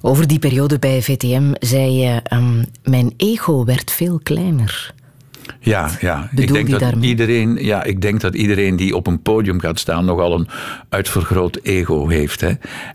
Over 0.00 0.26
die 0.26 0.38
periode 0.38 0.78
bij 0.78 1.02
VTM 1.02 1.52
zei 1.58 1.92
je, 1.92 2.20
ehm, 2.22 2.64
mijn 2.84 3.12
ego 3.16 3.64
werd 3.64 3.90
veel 3.90 4.20
kleiner. 4.22 4.94
Ja, 5.62 5.90
ja. 6.00 6.28
ik 6.34 6.52
denk 6.52 6.70
dat 6.70 6.80
daarmee? 6.80 7.08
iedereen, 7.08 7.56
ja, 7.64 7.84
ik 7.84 8.00
denk 8.00 8.20
dat 8.20 8.34
iedereen 8.34 8.76
die 8.76 8.96
op 8.96 9.06
een 9.06 9.22
podium 9.22 9.60
gaat 9.60 9.78
staan 9.78 10.04
nogal 10.04 10.38
een 10.38 10.48
uitvergroot 10.88 11.58
ego 11.62 12.08
heeft. 12.08 12.40
Hè. 12.40 12.52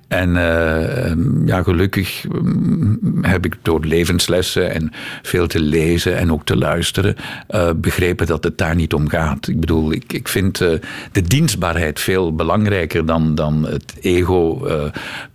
En 0.08 0.38
eh, 0.38 1.16
ja, 1.46 1.64
gelukkig 1.64 2.26
mm, 2.28 3.18
heb 3.22 3.46
ik 3.46 3.58
door 3.62 3.86
levenslessen 3.86 4.72
en 4.72 4.92
veel 5.22 5.48
te 5.48 5.60
lezen 5.60 6.18
en 6.18 6.32
ook 6.32 6.46
te 6.46 6.58
luisteren 6.58 7.16
eh, 7.48 7.70
begrepen 7.76 8.28
dat 8.28 8.44
het 8.44 8.58
daar 8.58 8.76
niet 8.76 8.94
om 8.94 9.10
gaat. 9.10 9.48
Ik 9.48 9.60
bedoel, 9.60 9.92
ik, 9.92 10.14
ik 10.14 10.28
vind 10.28 10.62
eh, 10.62 10.70
de 11.12 11.22
dienstbaarheid 11.22 12.00
veel 12.00 12.36
belangrijker 12.36 13.06
dan, 13.06 13.36
dan 13.36 13.68
het 13.68 13.94
ego 14.02 14.68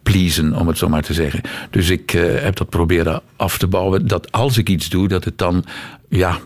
pleasen, 0.03 0.55
om 0.55 0.69
het 0.69 0.79
zo 0.79 0.89
maar 0.89 1.03
te 1.03 1.15
zeggen. 1.15 1.41
Dus 1.71 1.91
ik 1.91 2.11
heb 2.41 2.57
dat 2.57 2.69
proberen 2.69 3.23
af 3.37 3.59
te 3.59 3.67
bouwen, 3.67 4.07
dat 4.07 4.33
als 4.33 4.59
ik 4.59 4.69
iets 4.69 4.89
doe, 4.89 5.09
dat 5.09 5.25
het 5.25 5.39
dan 5.39 5.65
ja, 6.11 6.39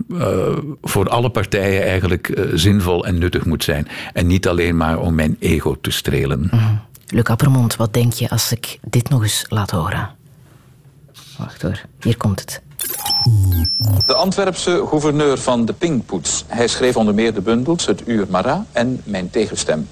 voor 0.82 1.08
alle 1.08 1.30
partijen 1.30 1.82
eigenlijk 1.82 2.28
eh, 2.28 2.44
zinvol 2.54 3.06
en 3.06 3.18
nuttig 3.18 3.44
moet 3.44 3.64
zijn. 3.64 3.88
En 4.12 4.26
niet 4.26 4.48
alleen 4.48 4.76
maar 4.76 4.98
om 4.98 5.14
mijn 5.14 5.36
ego 5.38 5.76
te 5.80 5.90
strelen. 5.90 6.50
Luc 7.06 7.24
Appermond, 7.24 7.76
wat 7.76 7.92
denk 7.92 8.12
je 8.12 8.28
als 8.28 8.52
ik 8.52 8.78
dit 8.82 9.08
nog 9.08 9.22
eens 9.22 9.44
laat 9.48 9.70
horen? 9.70 10.10
Wacht 11.38 11.62
hoor, 11.62 11.80
hier 12.00 12.16
komt 12.16 12.40
het. 12.40 12.62
De 14.06 14.14
Antwerpse 14.14 14.84
gouverneur 14.86 15.38
van 15.38 15.64
de 15.64 15.72
Pinkpoets. 15.72 16.44
Hij 16.46 16.68
schreef 16.68 16.96
onder 16.96 17.14
meer 17.14 17.34
de 17.34 17.40
bundels 17.40 17.86
Het 17.86 18.02
Uur 18.06 18.26
Mara 18.28 18.66
en 18.72 19.00
Mijn 19.04 19.30
Tegenstem. 19.30 19.88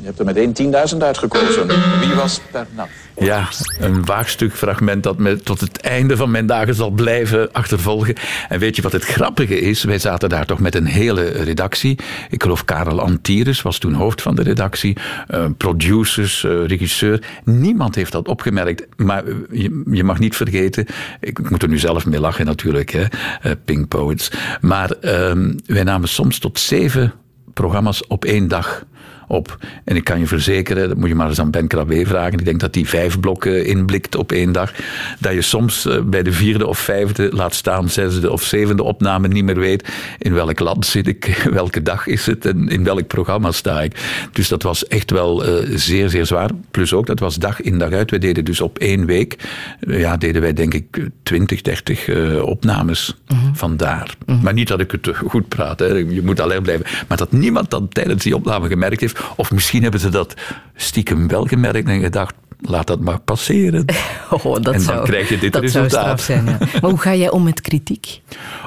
Je 0.00 0.06
hebt 0.06 0.18
er 0.18 0.24
meteen 0.24 0.72
10.000 0.92 0.98
uitgekozen. 0.98 1.66
Wie 2.00 2.14
was 2.14 2.40
Pernat? 2.50 2.88
Ja, 3.18 3.48
een 3.78 4.04
waagstuk 4.04 4.54
fragment 4.56 5.02
dat 5.02 5.18
me 5.18 5.36
tot 5.36 5.60
het 5.60 5.80
einde 5.80 6.16
van 6.16 6.30
mijn 6.30 6.46
dagen 6.46 6.74
zal 6.74 6.90
blijven 6.90 7.52
achtervolgen. 7.52 8.14
En 8.48 8.58
weet 8.58 8.76
je 8.76 8.82
wat 8.82 8.92
het 8.92 9.04
grappige 9.04 9.60
is? 9.60 9.84
Wij 9.84 9.98
zaten 9.98 10.28
daar 10.28 10.46
toch 10.46 10.58
met 10.60 10.74
een 10.74 10.86
hele 10.86 11.22
redactie. 11.24 11.98
Ik 12.30 12.42
geloof 12.42 12.64
Karel 12.64 13.00
Antires 13.00 13.62
was 13.62 13.78
toen 13.78 13.92
hoofd 13.92 14.22
van 14.22 14.34
de 14.34 14.42
redactie. 14.42 14.96
eh, 15.26 15.44
producers, 15.56 16.44
eh, 16.44 16.64
regisseur. 16.66 17.22
Niemand 17.44 17.94
heeft 17.94 18.12
dat 18.12 18.28
opgemerkt. 18.28 18.86
Maar 18.96 19.24
eh, 19.24 19.34
je, 19.50 19.82
je 19.90 20.04
mag 20.04 20.18
niet 20.18 20.36
vergeten, 20.36 20.86
ik, 21.20 21.50
moet 21.50 21.62
er 21.62 21.68
nu 21.68 21.78
zelf 21.78 22.06
mee 22.06 22.20
lachen 22.20 22.46
natuurlijk, 22.46 22.90
hè, 22.90 23.04
eh, 23.42 23.52
Pink 23.64 23.88
Poets. 23.88 24.30
Maar 24.60 24.90
ehm, 24.90 25.52
wij 25.66 25.82
namen 25.82 26.08
soms 26.08 26.38
tot 26.38 26.58
zeven 26.58 27.12
programma's 27.54 28.04
op 28.08 28.24
één 28.24 28.48
dag 28.48 28.84
op. 29.30 29.58
En 29.84 29.96
ik 29.96 30.04
kan 30.04 30.18
je 30.18 30.26
verzekeren, 30.26 30.88
dat 30.88 30.96
moet 30.96 31.08
je 31.08 31.14
maar 31.14 31.28
eens 31.28 31.40
aan 31.40 31.50
Ben 31.50 31.66
Krabbe 31.66 32.06
vragen. 32.06 32.32
Ik 32.32 32.44
denk 32.44 32.60
dat 32.60 32.74
hij 32.74 32.84
vijf 32.84 33.20
blokken 33.20 33.66
inblikt 33.66 34.16
op 34.16 34.32
één 34.32 34.52
dag. 34.52 34.72
Dat 35.18 35.32
je 35.32 35.42
soms 35.42 35.86
eh, 35.86 36.00
bij 36.02 36.22
de 36.22 36.32
vierde 36.32 36.66
of 36.66 36.78
vijfde, 36.78 37.28
laat 37.32 37.54
staan 37.54 37.88
zesde 37.88 38.30
of 38.30 38.42
zevende 38.42 38.82
opname 38.82 39.28
niet 39.28 39.44
meer 39.44 39.58
weet 39.58 39.88
in 40.18 40.34
welk 40.34 40.58
land 40.58 40.86
zit 40.86 41.06
ik, 41.06 41.26
welke 41.52 41.82
dag 41.82 42.06
is 42.06 42.26
het 42.26 42.46
en 42.46 42.68
in 42.68 42.84
welk 42.84 43.06
programma 43.06 43.52
sta 43.52 43.82
ik. 43.82 44.28
Dus 44.32 44.48
dat 44.48 44.62
was 44.62 44.86
echt 44.86 45.10
wel 45.10 45.44
eh, 45.44 45.76
zeer, 45.76 46.08
zeer 46.08 46.26
zwaar. 46.26 46.50
Plus 46.70 46.92
ook, 46.92 47.06
dat 47.06 47.18
was 47.18 47.36
dag 47.36 47.60
in 47.60 47.78
dag 47.78 47.92
uit. 47.92 48.10
We 48.10 48.18
deden 48.18 48.44
dus 48.44 48.60
op 48.60 48.78
één 48.78 49.06
week, 49.06 49.36
eh, 49.80 50.00
ja, 50.00 50.16
deden 50.16 50.42
wij 50.42 50.52
denk 50.52 50.74
ik 50.74 51.08
20, 51.22 51.60
30 51.60 52.08
eh, 52.08 52.42
opnames 52.42 53.16
vandaar. 53.52 54.14
Maar 54.42 54.52
niet 54.52 54.68
dat 54.68 54.80
ik 54.80 54.90
het 54.90 55.10
goed 55.26 55.48
praat, 55.48 55.78
hè. 55.78 55.86
je 55.86 56.22
moet 56.24 56.40
alleen 56.40 56.62
blijven. 56.62 56.86
Maar 57.08 57.16
dat 57.16 57.32
niemand 57.32 57.70
dat 57.70 57.94
tijdens 57.94 58.22
die 58.22 58.34
opname 58.34 58.68
gemerkt 58.68 59.00
heeft. 59.00 59.19
Of 59.36 59.50
misschien 59.50 59.82
hebben 59.82 60.00
ze 60.00 60.08
dat 60.08 60.34
stiekem 60.74 61.28
wel 61.28 61.44
gemerkt 61.44 61.88
en 61.88 62.00
gedacht, 62.00 62.34
laat 62.60 62.86
dat 62.86 63.00
maar 63.00 63.20
passeren. 63.20 63.84
Oh, 64.30 64.42
dat 64.42 64.54
en 64.54 64.62
dan 64.72 64.80
zou, 64.80 65.04
krijg 65.04 65.28
je 65.28 65.38
dit 65.38 65.52
dat 65.52 65.62
resultaat. 65.62 65.90
straf 65.90 66.20
zijn. 66.20 66.44
Ja. 66.44 66.58
Maar 66.80 66.90
hoe 66.90 66.98
ga 66.98 67.14
jij 67.14 67.30
om 67.30 67.42
met 67.42 67.60
kritiek? 67.60 68.20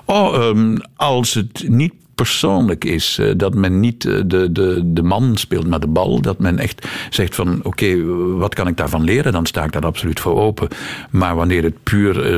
Oh, 0.06 0.36
ehm, 0.36 0.78
als 0.96 1.34
het 1.34 1.66
niet 1.68 1.94
persoonlijk 2.16 2.86
is, 2.86 3.18
eh, 3.20 3.32
dat 3.38 3.54
men 3.54 3.80
niet 3.80 4.06
eh, 4.06 4.22
de, 4.26 4.52
de, 4.52 4.82
de 4.84 5.04
man 5.04 5.38
speelt, 5.38 5.68
maar 5.68 5.80
de 5.80 5.88
bal, 5.88 6.22
dat 6.22 6.40
men 6.40 6.60
echt 6.60 6.88
zegt 7.10 7.36
van 7.36 7.60
oké, 7.64 8.06
wat 8.38 8.54
kan 8.56 8.68
ik 8.68 8.78
daarvan 8.78 9.04
leren, 9.04 9.32
dan 9.32 9.46
sta 9.46 9.64
ik 9.64 9.72
daar 9.72 9.86
absoluut 9.86 10.20
voor 10.20 10.36
open. 10.36 10.68
Maar 11.10 11.36
wanneer 11.36 11.64
het 11.64 11.84
puur 11.84 12.18
eh, 12.18 12.32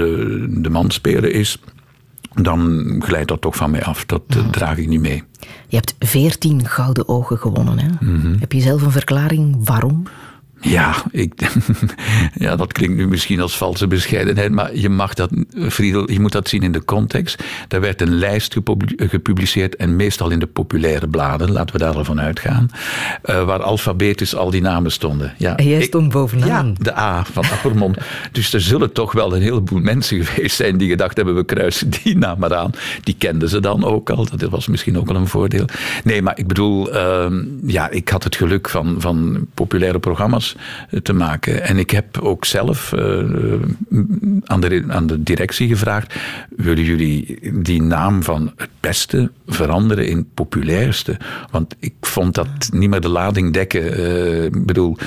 de 0.49 0.70
man 0.70 0.91
spelen 0.91 1.32
is, 1.34 1.57
dan 2.34 2.86
glijdt 3.05 3.28
dat 3.28 3.41
toch 3.41 3.55
van 3.55 3.72
mij 3.72 3.84
af. 3.84 4.05
Dat 4.05 4.22
draag 4.51 4.78
ik 4.78 4.88
niet 4.88 5.01
mee. 5.01 5.24
Je 5.68 5.76
hebt 5.76 5.95
veertien 5.99 6.68
gouden 6.68 7.07
ogen 7.07 7.38
gewonnen. 7.38 7.80
Hè? 7.80 7.88
Mhm. 7.99 8.39
Heb 8.39 8.51
je 8.51 8.61
zelf 8.61 8.82
een 8.82 8.91
verklaring 8.91 9.57
waarom? 9.63 10.03
Ja, 10.68 10.95
ik, 11.11 11.34
ja, 12.45 12.55
dat 12.55 12.72
klinkt 12.74 12.95
nu 12.97 13.07
misschien 13.07 13.39
als 13.41 13.57
valse 13.57 13.88
bescheidenheid, 13.88 14.51
maar 14.51 14.76
je 14.76 14.89
mag 14.89 15.13
dat, 15.13 15.30
Friedel, 15.70 16.11
je 16.11 16.20
moet 16.20 16.32
dat 16.32 16.49
zien 16.49 16.61
in 16.61 16.72
de 16.72 16.86
context. 16.86 17.43
Daar 17.68 17.82
werd 17.82 18.01
een 18.01 18.16
lijst 18.16 18.53
gepubli- 18.53 19.07
gepubliceerd 19.09 19.76
en 19.76 19.95
meestal 19.95 20.30
in 20.30 20.39
de 20.39 20.45
populaire 20.47 21.07
bladen, 21.07 21.51
laten 21.51 21.76
we 21.76 21.82
daarvan 21.82 22.22
uitgaan, 22.22 22.70
eh, 23.22 23.43
waar 23.45 23.61
alfabetisch 23.63 24.36
al 24.36 24.49
die 24.49 24.61
namen 24.61 24.91
stonden. 24.91 25.34
Ja, 25.38 25.57
En 25.57 25.68
jij 25.68 25.78
ik- 25.80 25.84
stond 25.86 26.11
bovenaan. 26.11 26.68
Ja, 26.78 26.84
de 26.84 26.97
A 26.97 27.24
van 27.26 27.43
Appermond. 27.51 27.97
dus 28.32 28.53
er 28.53 28.61
zullen 28.61 28.91
toch 28.93 29.11
wel 29.11 29.36
een 29.36 29.41
heleboel 29.41 29.80
mensen 29.80 30.24
geweest 30.26 30.55
zijn 30.55 30.78
die 30.78 30.89
gedacht 30.89 31.16
hebben, 31.18 31.36
we 31.36 31.43
kruisen 31.45 31.89
die 32.03 32.18
naam 32.18 32.39
maar 32.39 32.55
aan. 32.55 32.72
Die 33.03 33.16
kenden 33.18 33.49
ze 33.49 33.59
dan 33.59 33.84
ook 33.84 34.09
al, 34.09 34.28
dat 34.38 34.49
was 34.49 34.68
misschien 34.68 34.97
ook 34.97 35.07
wel 35.07 35.16
een 35.16 35.28
voordeel. 35.28 35.66
Nee, 36.03 36.22
maar 36.22 36.38
ik 36.38 36.47
bedoel, 36.47 36.91
ehm, 36.93 37.43
ja, 37.66 37.89
ik 37.89 38.09
had 38.09 38.24
het 38.24 38.36
geluk 38.36 38.70
van, 38.70 38.95
van 38.99 39.47
populaire 39.53 39.99
programma's 39.99 40.55
eh, 40.89 40.99
te 40.99 41.14
maken. 41.14 41.64
En 41.64 41.78
ik 41.78 41.89
heb 41.89 42.20
ook 42.20 42.45
zelf 42.45 42.93
eh, 42.93 43.20
aan, 44.43 44.62
de, 44.62 44.84
aan 44.88 45.08
de 45.08 45.24
directie 45.24 45.68
gevraagd, 45.68 46.16
willen 46.56 46.84
jullie 46.84 47.39
die 47.53 47.82
naam 47.82 48.24
van 48.24 48.53
het 48.56 48.70
beste 48.80 49.32
veranderen 49.47 50.08
in 50.08 50.30
populairste? 50.34 51.18
Want 51.51 51.76
ik 51.80 51.93
vond 52.01 52.36
dat 52.36 52.70
niet 52.72 52.89
meer 52.89 53.01
de 53.01 53.10
lading 53.10 53.53
dekken. 53.53 53.93
Eh, 53.93 54.43
Ik 54.45 54.66
bedoel, 54.66 54.97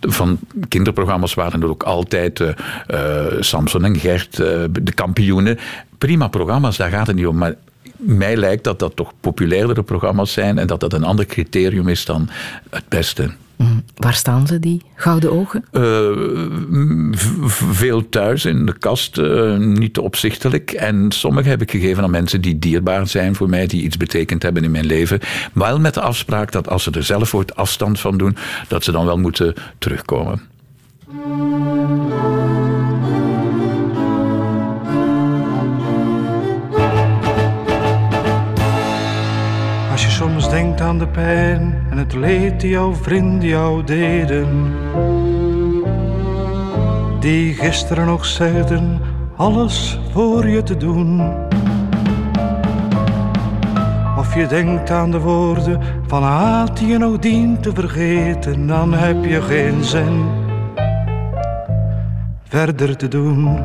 van 0.00 0.38
kinderprogramma's 0.68 1.34
waren 1.34 1.62
er 1.62 1.68
ook 1.68 1.82
altijd 1.82 2.40
eh, 2.40 2.48
eh, 2.86 3.40
Samson 3.40 3.84
en 3.84 3.96
Gert, 3.98 4.40
eh, 4.40 4.64
de 4.82 4.92
kampioenen. 4.94 5.58
Prima 5.98 6.28
programma's, 6.28 6.76
daar 6.76 6.90
gaat 6.90 7.06
het 7.06 7.16
niet 7.16 7.26
om. 7.26 7.36
Maar 7.36 7.54
mij 7.96 8.36
lijkt 8.36 8.64
dat 8.64 8.78
dat 8.78 8.96
toch 8.96 9.12
populairdere 9.20 9.82
programma's 9.82 10.32
zijn 10.32 10.58
en 10.58 10.66
dat 10.66 10.80
dat 10.80 10.92
een 10.92 11.04
ander 11.04 11.26
criterium 11.26 11.88
is 11.88 12.04
dan 12.04 12.28
het 12.70 12.88
beste. 12.88 13.30
Mm, 13.56 13.84
Waar 13.96 14.14
staan 14.14 14.46
ze, 14.46 14.58
die 14.58 14.82
gouden 14.94 15.32
ogen? 15.32 15.64
Eh, 15.72 15.82
veel 17.48 18.08
thuis 18.08 18.44
in 18.44 18.66
de 18.66 18.78
kast, 18.78 19.18
eh, 19.18 19.56
niet 19.56 19.94
te 19.94 20.02
opzichtelijk. 20.02 20.70
En 20.70 21.12
sommige 21.12 21.48
heb 21.48 21.62
ik 21.62 21.70
gegeven 21.70 22.02
aan 22.02 22.10
mensen 22.10 22.40
die 22.40 22.58
dierbaar 22.58 23.06
zijn 23.08 23.34
voor 23.34 23.48
mij, 23.48 23.66
die 23.66 23.82
iets 23.82 23.96
betekend 23.96 24.42
hebben 24.42 24.64
in 24.64 24.70
mijn 24.70 24.86
leven. 24.86 25.20
Wel 25.52 25.80
met 25.80 25.94
de 25.94 26.00
afspraak 26.00 26.52
dat 26.52 26.68
als 26.68 26.82
ze 26.82 26.90
er 26.90 27.04
zelf 27.04 27.34
ooit 27.34 27.56
afstand 27.56 28.00
van 28.00 28.16
doen, 28.18 28.36
dat 28.68 28.84
ze 28.84 28.92
dan 28.92 29.06
wel 29.06 29.18
moeten 29.18 29.54
terugkomen. 29.78 30.40
Denkt 40.56 40.80
aan 40.80 40.98
de 40.98 41.06
pijn 41.06 41.86
en 41.90 41.98
het 41.98 42.14
leed 42.14 42.60
die 42.60 42.70
jouw 42.70 42.94
vrienden 42.94 43.48
jou 43.48 43.84
deden. 43.84 44.72
Die 47.20 47.54
gisteren 47.54 48.06
nog 48.06 48.24
zeiden 48.24 49.00
alles 49.36 50.00
voor 50.12 50.48
je 50.48 50.62
te 50.62 50.76
doen. 50.76 51.20
Of 54.18 54.34
je 54.34 54.46
denkt 54.46 54.90
aan 54.90 55.10
de 55.10 55.20
woorden 55.20 55.80
van 56.06 56.22
haat 56.22 56.78
die 56.78 56.88
je 56.88 56.98
nog 56.98 57.18
dient 57.18 57.62
te 57.62 57.72
vergeten. 57.74 58.66
Dan 58.66 58.92
heb 58.92 59.24
je 59.24 59.42
geen 59.42 59.84
zin 59.84 60.24
verder 62.48 62.96
te 62.96 63.08
doen. 63.08 63.58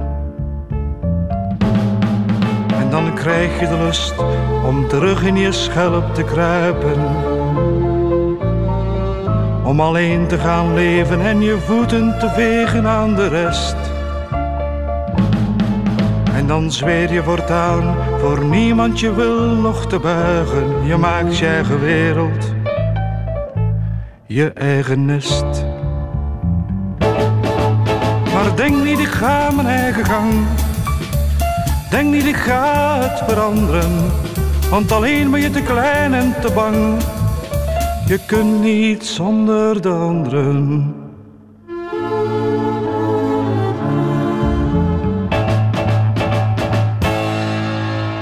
Dan 2.91 3.13
krijg 3.13 3.59
je 3.59 3.67
de 3.67 3.77
lust 3.77 4.13
om 4.65 4.87
terug 4.87 5.23
in 5.23 5.37
je 5.37 5.51
schelp 5.51 6.13
te 6.13 6.23
kruipen. 6.23 6.99
Om 9.63 9.79
alleen 9.79 10.27
te 10.27 10.37
gaan 10.37 10.73
leven 10.73 11.21
en 11.21 11.41
je 11.41 11.57
voeten 11.57 12.15
te 12.19 12.29
vegen 12.29 12.87
aan 12.87 13.15
de 13.15 13.27
rest. 13.27 13.75
En 16.35 16.47
dan 16.47 16.71
zweer 16.71 17.13
je 17.13 17.23
voortaan 17.23 17.95
voor 18.19 18.45
niemand 18.45 18.99
je 18.99 19.13
wil 19.13 19.45
nog 19.45 19.87
te 19.87 19.99
buigen. 19.99 20.85
Je 20.85 20.97
maakt 20.97 21.37
je 21.37 21.47
eigen 21.47 21.79
wereld, 21.79 22.53
je 24.25 24.51
eigen 24.53 25.05
nest. 25.05 25.65
Maar 28.33 28.55
denk 28.55 28.83
niet, 28.83 28.99
ik 28.99 29.07
ga 29.07 29.51
mijn 29.51 29.67
eigen 29.67 30.05
gang. 30.05 30.33
Denk 31.91 32.13
niet, 32.13 32.25
ik 32.25 32.35
ga 32.35 32.99
het 32.99 33.23
veranderen. 33.27 34.11
Want 34.69 34.91
alleen 34.91 35.31
ben 35.31 35.41
je 35.41 35.49
te 35.49 35.61
klein 35.61 36.13
en 36.13 36.35
te 36.41 36.51
bang. 36.53 37.01
Je 38.07 38.19
kunt 38.25 38.61
niet 38.61 39.05
zonder 39.05 39.81
de 39.81 39.89
anderen. 39.89 40.93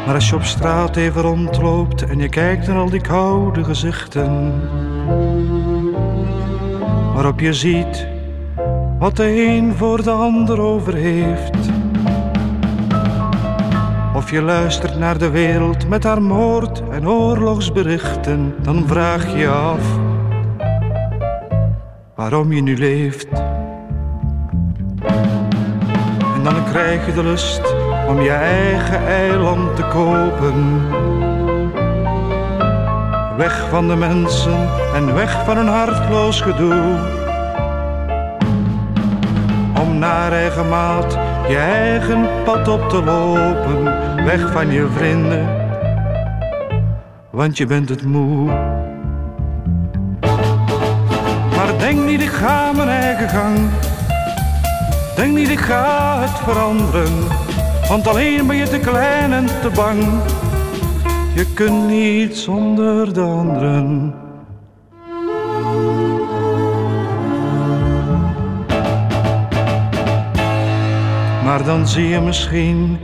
Maar 0.06 0.16
als 0.16 0.30
je 0.30 0.36
op 0.36 0.44
straat 0.44 0.96
even 0.96 1.22
rondloopt 1.22 2.04
en 2.04 2.20
je 2.20 2.30
kijkt 2.30 2.68
naar 2.68 2.78
al 2.78 2.90
die 2.90 3.02
koude 3.02 3.64
gezichten. 3.64 4.62
Waarop 7.14 7.40
je 7.40 7.54
ziet 7.54 8.08
wat 9.00 9.16
de 9.16 9.46
een 9.46 9.74
voor 9.76 10.04
de 10.04 10.12
ander 10.12 10.60
over 10.60 10.94
heeft. 10.94 11.49
Of 14.30 14.36
je 14.36 14.42
luistert 14.42 15.00
naar 15.00 15.18
de 15.18 15.30
wereld 15.30 15.88
met 15.88 16.04
haar 16.04 16.22
moord 16.22 16.84
en 16.92 17.08
oorlogsberichten, 17.08 18.56
dan 18.62 18.88
vraag 18.88 19.38
je 19.38 19.48
af 19.48 19.82
waarom 22.16 22.52
je 22.52 22.62
nu 22.62 22.78
leeft. 22.78 23.28
En 26.36 26.44
dan 26.44 26.64
krijg 26.72 27.06
je 27.06 27.14
de 27.14 27.24
lust 27.24 27.76
om 28.08 28.22
je 28.22 28.32
eigen 28.32 29.08
eiland 29.08 29.76
te 29.76 29.84
kopen. 29.84 30.82
Weg 33.38 33.68
van 33.70 33.88
de 33.88 33.96
mensen 33.96 34.70
en 34.94 35.14
weg 35.14 35.46
van 35.46 35.58
een 35.58 35.68
hartloos 35.68 36.42
gedoe. 36.42 36.98
Om 39.82 39.98
naar 39.98 40.32
eigen 40.32 40.70
maat 40.70 41.18
je 41.50 41.58
eigen 41.58 42.28
pad 42.44 42.68
op 42.68 42.90
te 42.90 43.04
lopen, 43.04 43.84
weg 44.24 44.52
van 44.52 44.72
je 44.72 44.88
vrienden, 44.96 45.48
want 47.32 47.58
je 47.58 47.66
bent 47.66 47.90
het 47.90 48.04
moe. 48.04 48.46
Maar 51.56 51.78
denk 51.78 52.06
niet, 52.06 52.22
ik 52.22 52.30
ga 52.30 52.72
mijn 52.72 52.90
eigen 52.90 53.30
gang. 53.30 53.58
Denk 55.16 55.34
niet, 55.38 55.50
ik 55.50 55.60
ga 55.60 56.20
het 56.20 56.40
veranderen, 56.40 57.14
want 57.88 58.08
alleen 58.08 58.48
ben 58.48 58.56
je 58.56 58.68
te 58.68 58.80
klein 58.80 59.34
en 59.34 59.46
te 59.46 59.70
bang. 59.76 60.04
Je 61.36 61.54
kunt 61.54 61.88
niet 61.88 62.38
zonder 62.38 63.14
de 63.14 63.22
anderen. 63.22 64.14
Maar 71.44 71.64
dan 71.64 71.88
zie 71.88 72.08
je 72.08 72.20
misschien 72.20 72.98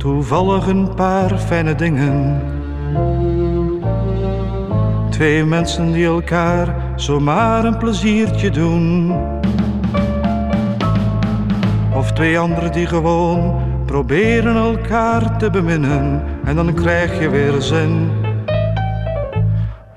toevallig 0.00 0.66
een 0.66 0.94
paar 0.94 1.38
fijne 1.38 1.74
dingen. 1.74 2.42
Twee 5.10 5.44
mensen 5.44 5.92
die 5.92 6.06
elkaar 6.06 6.74
zomaar 6.96 7.64
een 7.64 7.76
pleziertje 7.76 8.50
doen. 8.50 9.14
Of 11.94 12.12
twee 12.12 12.38
anderen 12.38 12.72
die 12.72 12.86
gewoon 12.86 13.62
proberen 13.86 14.56
elkaar 14.56 15.38
te 15.38 15.50
beminnen. 15.50 16.22
En 16.44 16.56
dan 16.56 16.74
krijg 16.74 17.20
je 17.20 17.28
weer 17.28 17.60
zin 17.60 18.10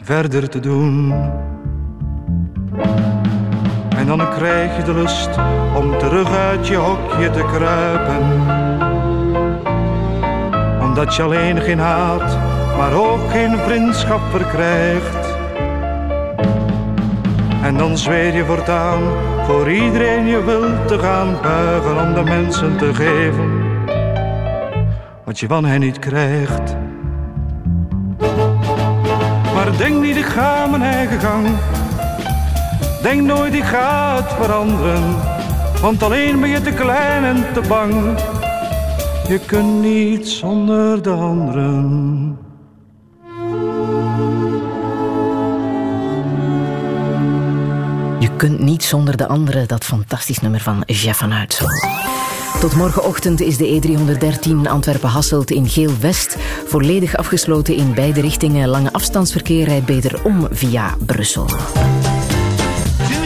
verder 0.02 0.50
te 0.50 0.60
doen. 0.60 1.14
En 3.98 4.06
dan 4.06 4.30
krijg 4.30 4.78
je 4.78 4.84
de 4.84 4.94
lust 4.94 5.30
om 5.76 5.98
terug 5.98 6.36
uit 6.36 6.68
je 6.68 6.76
hokje 6.76 7.30
te 7.30 7.46
kruipen. 7.54 8.83
Omdat 10.94 11.16
je 11.16 11.24
alleen 11.24 11.62
geen 11.62 11.80
haat, 11.80 12.38
maar 12.78 12.94
ook 12.94 13.32
geen 13.32 13.58
vriendschap 13.58 14.22
verkrijgt. 14.32 15.36
En 17.62 17.78
dan 17.78 17.98
zweer 17.98 18.36
je 18.36 18.46
voortaan 18.46 19.02
voor 19.46 19.72
iedereen 19.72 20.26
je 20.26 20.44
wilt 20.44 20.88
te 20.88 21.00
gaan 21.00 21.38
buigen 21.42 22.08
om 22.08 22.14
de 22.14 22.24
mensen 22.24 22.78
te 22.78 22.94
geven 22.94 23.64
wat 25.24 25.40
je 25.40 25.48
van 25.48 25.66
hen 25.66 25.80
niet 25.80 26.00
krijgt. 26.00 26.76
Maar 29.54 29.78
denk 29.78 30.02
niet, 30.02 30.18
ik 30.18 30.26
ga 30.26 30.66
mijn 30.66 30.82
eigen 30.82 31.20
gang. 31.20 31.48
Denk 33.02 33.22
nooit, 33.22 33.54
ik 33.54 33.64
ga 33.64 34.16
het 34.16 34.34
veranderen. 34.34 35.16
Want 35.82 36.04
alleen 36.04 36.40
ben 36.40 36.50
je 36.50 36.62
te 36.62 36.72
klein 36.72 37.24
en 37.24 37.46
te 37.54 37.62
bang. 37.68 38.18
Je 39.34 39.40
kunt 39.40 39.82
niet 39.82 40.28
zonder 40.28 41.02
de 41.04 41.10
anderen. 41.10 42.38
Je 48.20 48.36
kunt 48.38 48.60
niet 48.60 48.84
zonder 48.84 49.18
de 49.18 49.28
anderen, 49.28 49.68
dat 49.68 49.84
fantastisch 49.84 50.40
nummer 50.40 50.60
van 50.60 50.84
Jeff 50.86 51.20
van 51.20 51.34
Uitsel. 51.34 51.68
Tot 52.60 52.76
morgenochtend 52.76 53.42
is 53.42 53.58
de 53.58 53.82
E313 53.82 54.70
Antwerpen-Hasselt 54.70 55.52
in 55.52 55.68
Geel-West 55.68 56.38
volledig 56.66 57.18
afgesloten 57.18 57.76
in 57.76 57.94
beide 57.94 58.22
richtingen. 58.22 58.70
Lange 58.70 58.94
afstandsverkeer 58.94 59.66
rijdt 59.66 59.86
beter 59.86 60.26
om 60.26 60.48
via 60.52 60.96
Brussel. 61.06 61.46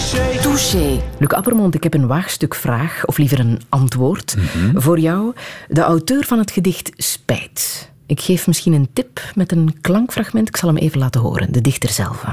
Touché. 0.07 1.01
Luc 1.19 1.29
Appermond, 1.29 1.75
ik 1.75 1.83
heb 1.83 1.93
een 1.93 2.07
waagstuk 2.07 2.55
vraag, 2.55 3.05
of 3.05 3.17
liever 3.17 3.39
een 3.39 3.61
antwoord, 3.69 4.35
voor 4.73 4.99
jou. 4.99 5.33
De 5.67 5.81
auteur 5.81 6.23
van 6.23 6.37
het 6.39 6.51
gedicht 6.51 6.91
Spijt. 6.95 7.91
Ik 8.05 8.21
geef 8.21 8.47
misschien 8.47 8.73
een 8.73 8.87
tip 8.93 9.21
met 9.35 9.51
een 9.51 9.75
klankfragment. 9.81 10.47
Ik 10.47 10.57
zal 10.57 10.69
hem 10.69 10.77
even 10.77 10.99
laten 10.99 11.21
horen, 11.21 11.51
de 11.51 11.61
dichter 11.61 11.89
zelf. 11.89 12.23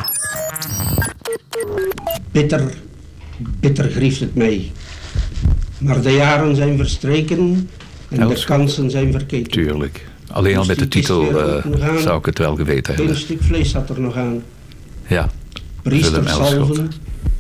Bitter, 2.33 2.73
bitter 3.61 3.91
grieft 3.91 4.21
het 4.21 4.35
mij. 4.35 4.73
Maar 5.79 6.01
de 6.01 6.13
jaren 6.13 6.57
zijn 6.57 6.77
verstreken 6.77 7.69
en 8.09 8.29
de 8.29 8.43
kansen 8.45 8.91
zijn 8.91 9.13
verkeken. 9.13 9.51
Tuurlijk. 9.51 10.07
Alleen 10.31 10.57
al 10.57 10.65
met 10.65 10.79
de 10.79 10.89
titel 10.89 11.41
eh, 11.41 11.65
zou 11.99 12.19
ik 12.19 12.27
het 12.27 12.39
wel 12.39 12.57
geweten 12.57 12.93
Een 12.93 12.99
hebben. 12.99 13.17
stuk 13.17 13.43
vlees 13.43 13.71
zat 13.71 13.89
er 13.89 14.01
nog 14.01 14.17
aan. 14.17 14.43
Ja. 15.07 15.31
Priester 15.83 16.29
salven 16.29 16.93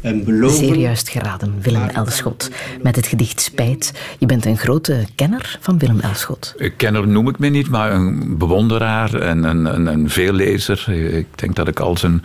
en 0.04 0.24
beloven. 0.24 0.56
Zeer 0.56 0.76
juist 0.76 1.08
geraden, 1.08 1.54
Willem 1.60 1.88
Elschot. 1.88 2.50
Met 2.82 2.96
het 2.96 3.06
gedicht 3.06 3.40
Spijt. 3.40 3.92
Je 4.18 4.26
bent 4.26 4.44
een 4.44 4.56
grote 4.56 5.04
kenner 5.14 5.58
van 5.60 5.78
Willem 5.78 6.00
Elschot. 6.00 6.54
Een 6.56 6.76
kenner 6.76 7.08
noem 7.08 7.28
ik 7.28 7.38
me 7.38 7.48
niet, 7.48 7.68
maar 7.68 7.92
een 7.92 8.38
bewonderaar 8.38 9.14
en 9.14 9.44
een, 9.44 9.64
een, 9.64 9.86
een 9.86 10.10
veellezer. 10.10 10.92
Ik 11.16 11.26
denk 11.34 11.56
dat 11.56 11.68
ik 11.68 11.80
al 11.80 11.96
zijn 11.96 12.22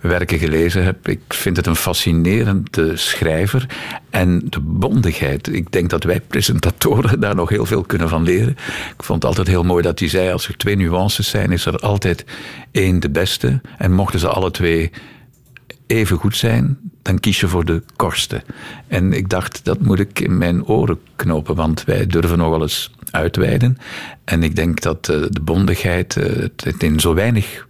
werken 0.00 0.38
gelezen 0.38 0.84
heb. 0.84 1.08
Ik 1.08 1.20
vind 1.28 1.56
het 1.56 1.66
een 1.66 1.76
fascinerende 1.76 2.96
schrijver. 2.96 3.66
En 4.10 4.42
de 4.44 4.60
bondigheid. 4.60 5.52
Ik 5.52 5.72
denk 5.72 5.90
dat 5.90 6.04
wij 6.04 6.20
presentatoren 6.20 7.20
daar 7.20 7.34
nog 7.34 7.48
heel 7.48 7.66
veel 7.66 7.82
kunnen 7.82 8.08
van 8.08 8.22
leren. 8.22 8.56
Ik 8.96 9.02
vond 9.02 9.22
het 9.22 9.24
altijd 9.24 9.48
heel 9.48 9.64
mooi 9.64 9.82
dat 9.82 9.98
hij 9.98 10.08
zei: 10.08 10.32
als 10.32 10.48
er 10.48 10.56
twee 10.56 10.76
nuances 10.76 11.28
zijn, 11.28 11.52
is 11.52 11.66
er 11.66 11.78
altijd 11.78 12.24
één 12.70 13.00
de 13.00 13.10
beste. 13.10 13.60
En 13.78 13.92
mochten 13.92 14.20
ze 14.20 14.28
alle 14.28 14.50
twee 14.50 14.90
even 15.88 16.16
goed 16.16 16.36
zijn, 16.36 16.78
dan 17.02 17.18
kies 17.18 17.40
je 17.40 17.48
voor 17.48 17.64
de 17.64 17.82
kortste. 17.96 18.42
En 18.86 19.12
ik 19.12 19.28
dacht, 19.28 19.64
dat 19.64 19.80
moet 19.80 19.98
ik 19.98 20.20
in 20.20 20.38
mijn 20.38 20.64
oren 20.64 20.98
knopen, 21.16 21.54
want 21.54 21.84
wij 21.84 22.06
durven 22.06 22.38
nogal 22.38 22.62
eens 22.62 22.94
uitweiden. 23.10 23.78
En 24.24 24.42
ik 24.42 24.56
denk 24.56 24.80
dat 24.80 25.08
eh, 25.08 25.20
de 25.30 25.40
bondigheid, 25.40 26.16
eh, 26.16 26.48
het 26.56 26.82
in 26.82 27.00
zo 27.00 27.14
weinig 27.14 27.66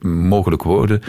mogelijk 0.00 0.62
woorden 0.62 1.02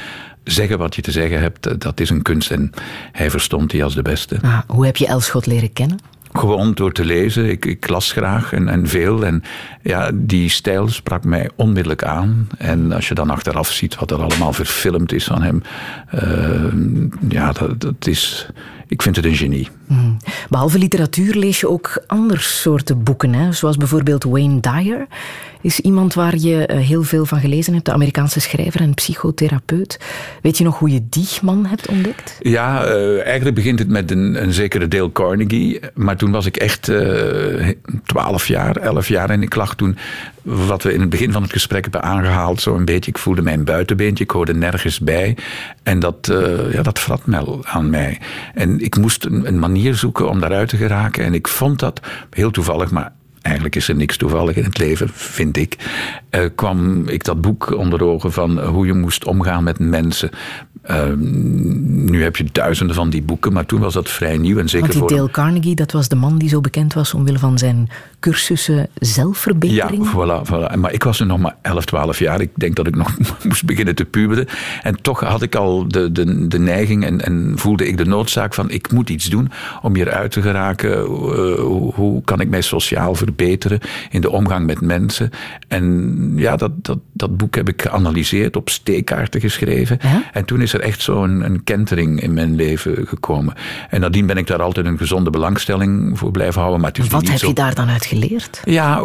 zeggen 0.43 0.77
wat 0.77 0.95
je 0.95 1.01
te 1.01 1.11
zeggen 1.11 1.39
hebt, 1.39 1.67
eh, 1.67 1.73
dat 1.77 1.99
is 1.99 2.09
een 2.09 2.21
kunst. 2.21 2.51
En 2.51 2.71
hij 3.11 3.29
verstond 3.29 3.69
die 3.69 3.83
als 3.83 3.95
de 3.95 4.01
beste. 4.01 4.63
Hoe 4.67 4.85
heb 4.85 4.97
je 4.97 5.07
Elschot 5.07 5.45
leren 5.45 5.73
kennen? 5.73 5.99
Gewoon 6.33 6.73
door 6.73 6.91
te 6.91 7.05
lezen. 7.05 7.49
Ik, 7.49 7.65
ik 7.65 7.89
las 7.89 8.11
graag 8.11 8.53
en, 8.53 8.67
en 8.67 8.87
veel. 8.87 9.25
En 9.25 9.43
ja, 9.81 10.11
die 10.13 10.49
stijl 10.49 10.87
sprak 10.89 11.23
mij 11.23 11.49
onmiddellijk 11.55 12.03
aan. 12.03 12.47
En 12.57 12.91
als 12.91 13.07
je 13.07 13.13
dan 13.13 13.29
achteraf 13.29 13.71
ziet 13.71 13.95
wat 13.95 14.11
er 14.11 14.21
allemaal 14.21 14.53
verfilmd 14.53 15.11
is 15.11 15.23
van 15.23 15.41
hem. 15.41 15.61
eh, 16.09 16.63
ja, 17.29 17.51
dat, 17.51 17.81
dat 17.81 18.07
is... 18.07 18.47
Ik 18.87 19.01
vind 19.01 19.15
het 19.15 19.25
een 19.25 19.35
genie. 19.35 19.67
Hmm. 19.87 20.17
Behalve 20.49 20.77
literatuur 20.77 21.35
lees 21.35 21.59
je 21.59 21.69
ook 21.69 22.03
ander 22.07 22.39
soorten 22.41 23.03
boeken, 23.03 23.33
hè? 23.33 23.51
zoals 23.51 23.77
bijvoorbeeld 23.77 24.23
Wayne 24.23 24.59
Dyer. 24.59 25.07
Is 25.63 25.79
iemand 25.79 26.13
waar 26.13 26.37
je 26.37 26.65
eh, 26.65 26.77
heel 26.77 27.03
veel 27.03 27.25
van 27.25 27.39
gelezen 27.39 27.73
hebt, 27.73 27.85
de 27.85 27.91
Amerikaanse 27.91 28.39
schrijver 28.39 28.81
en 28.81 28.93
psychotherapeut. 28.93 29.99
Weet 30.41 30.57
je 30.57 30.63
nog 30.63 30.79
hoe 30.79 30.89
je 30.89 31.01
die 31.09 31.27
man 31.41 31.65
hebt 31.65 31.87
ontdekt? 31.87 32.37
Ja, 32.39 32.85
eh, 32.85 33.25
eigenlijk 33.25 33.55
begint 33.55 33.79
het 33.79 33.89
met 33.89 34.11
een, 34.11 34.53
zekere 34.53 34.87
Dale 34.87 35.11
Carnegie. 35.11 35.79
Maar 35.93 36.17
toen 36.17 36.31
was 36.31 36.45
ik 36.45 36.57
echt 36.57 36.89
eh 36.89 37.69
12 38.03 38.47
jaar, 38.47 38.75
11 38.75 39.07
jaar. 39.07 39.29
En 39.29 39.41
ik 39.41 39.55
lag 39.55 39.75
toen, 39.75 39.97
wat 40.41 40.83
we 40.83 40.93
in 40.93 40.99
het 40.99 41.09
begin 41.09 41.31
van 41.31 41.41
het 41.41 41.51
gesprek 41.51 41.83
hebben 41.83 42.03
aangehaald, 42.03 42.61
zo 42.61 42.75
een 42.75 42.85
beetje. 42.85 43.11
Ik 43.11 43.17
voelde 43.17 43.41
mijn 43.41 43.63
buitenbeentje, 43.63 44.23
ik 44.23 44.31
hoorde 44.31 44.53
nergens 44.53 44.99
bij. 44.99 45.37
En 45.83 45.99
dat, 45.99 46.27
eh, 46.27 46.73
ja, 46.73 46.81
dat 46.81 46.99
vrat 46.99 47.21
aan 47.61 47.89
mij. 47.89 48.19
En 48.53 48.79
ik 48.79 48.97
moest 48.97 49.25
een, 49.25 49.47
een 49.47 49.59
manier 49.59 49.95
zoeken 49.95 50.29
om 50.29 50.39
daaruit 50.39 50.69
te 50.69 50.77
geraken. 50.77 51.25
En 51.25 51.33
ik 51.33 51.47
vond 51.47 51.79
dat 51.79 51.99
heel 52.29 52.51
toevallig, 52.51 52.91
maar 52.91 53.11
eigenlijk 53.43 53.75
is 53.75 53.87
er 53.87 53.95
niks 53.95 54.17
toevallig 54.17 54.55
in 54.55 54.63
het 54.63 54.77
leven, 54.77 55.09
vind 55.13 55.57
ik. 55.57 55.77
eh, 56.29 56.41
kwam 56.55 57.07
ik 57.07 57.23
dat 57.23 57.41
boek 57.41 57.75
onder 57.77 58.03
ogen 58.03 58.31
van 58.31 58.59
hoe 58.59 58.85
je 58.85 58.93
moest 58.93 59.25
omgaan 59.25 59.63
met 59.63 59.79
mensen. 59.79 60.29
Eh, 60.81 61.03
nu 61.85 62.23
heb 62.23 62.35
je 62.35 62.45
duizenden 62.51 62.95
van 62.95 63.09
die 63.09 63.21
boeken, 63.21 63.53
maar 63.53 63.65
toen 63.65 63.79
was 63.79 63.93
dat 63.93 64.09
vrij 64.09 64.37
nieuw. 64.37 64.57
En 64.57 64.69
zeker 64.69 64.87
Want 64.97 65.07
die 65.09 65.17
Dale 65.17 65.31
Carnegie, 65.31 65.75
dat 65.75 65.91
was 65.91 66.07
de 66.07 66.15
man 66.15 66.37
die 66.37 66.49
zo 66.49 66.61
bekend 66.61 66.93
was 66.93 67.13
omwille 67.13 67.39
van 67.39 67.57
zijn 67.57 67.89
cursussen 68.19 68.75
Ja, 68.75 68.85
zelfverbetering. 68.93 70.07
voilà, 70.07 70.47
voilà. 70.47 70.77
Maar 70.77 70.93
ik 70.93 71.03
was 71.03 71.19
nu 71.19 71.25
nog 71.25 71.39
maar 71.39 71.55
11, 71.61 71.85
12 71.85 72.19
jaar. 72.19 72.41
Ik 72.41 72.49
denk 72.53 72.75
dat 72.75 72.87
ik 72.87 72.95
nog 72.95 73.17
moest 73.47 73.65
beginnen 73.65 73.95
te 73.95 74.05
puberen. 74.05 74.45
En 74.81 75.01
toch 75.01 75.19
had 75.19 75.41
ik 75.41 75.55
al 75.55 75.87
de, 75.87 76.11
de, 76.11 76.47
de 76.47 76.59
neiging 76.59 77.05
en, 77.05 77.21
en 77.21 77.51
voelde 77.55 77.87
ik 77.87 77.97
de 77.97 78.05
noodzaak 78.05 78.53
van... 78.53 78.69
ik 78.69 78.91
moet 78.91 79.09
iets 79.09 79.25
doen 79.25 79.51
om 79.81 79.95
hier 79.95 80.11
uit 80.11 80.31
te 80.31 80.41
geraken. 80.41 80.91
Eh, 80.97 81.05
hoe, 81.59 81.93
hoe 81.93 82.21
kan 82.23 82.39
ik 82.39 82.49
mij 82.49 82.61
sociaal 82.61 83.15
verbinden? 83.15 83.31
Verbeteren 83.35 83.79
in 84.09 84.21
de 84.21 84.29
omgang 84.29 84.65
met 84.65 84.81
mensen. 84.81 85.29
En 85.67 86.33
ja, 86.35 86.55
dat, 86.55 86.71
dat, 86.85 86.99
dat 87.13 87.37
boek 87.37 87.55
heb 87.55 87.69
ik 87.69 87.81
geanalyseerd, 87.81 88.55
op 88.55 88.69
steekkaarten 88.69 89.41
geschreven. 89.41 89.99
En 90.33 90.45
toen 90.45 90.61
is 90.61 90.73
er 90.73 90.79
echt 90.79 91.01
zo'n 91.01 91.45
een 91.45 91.63
kentering 91.63 92.21
in 92.21 92.33
mijn 92.33 92.55
leven 92.55 93.07
gekomen. 93.07 93.53
En 93.89 93.99
nadien 93.99 94.25
ben 94.25 94.37
ik 94.37 94.47
daar 94.47 94.61
altijd 94.61 94.85
een 94.85 94.97
gezonde 94.97 95.29
belangstelling 95.29 96.17
voor 96.17 96.31
blijven 96.31 96.59
houden. 96.61 96.81
Maar 96.81 96.91
het 96.93 97.09
Wat 97.09 97.27
heb 97.27 97.37
zo... 97.37 97.47
je 97.47 97.53
daar 97.53 97.75
dan 97.75 97.89
uit 97.89 98.05
geleerd? 98.05 98.61
Ja, 98.63 98.97
eh, 98.97 99.03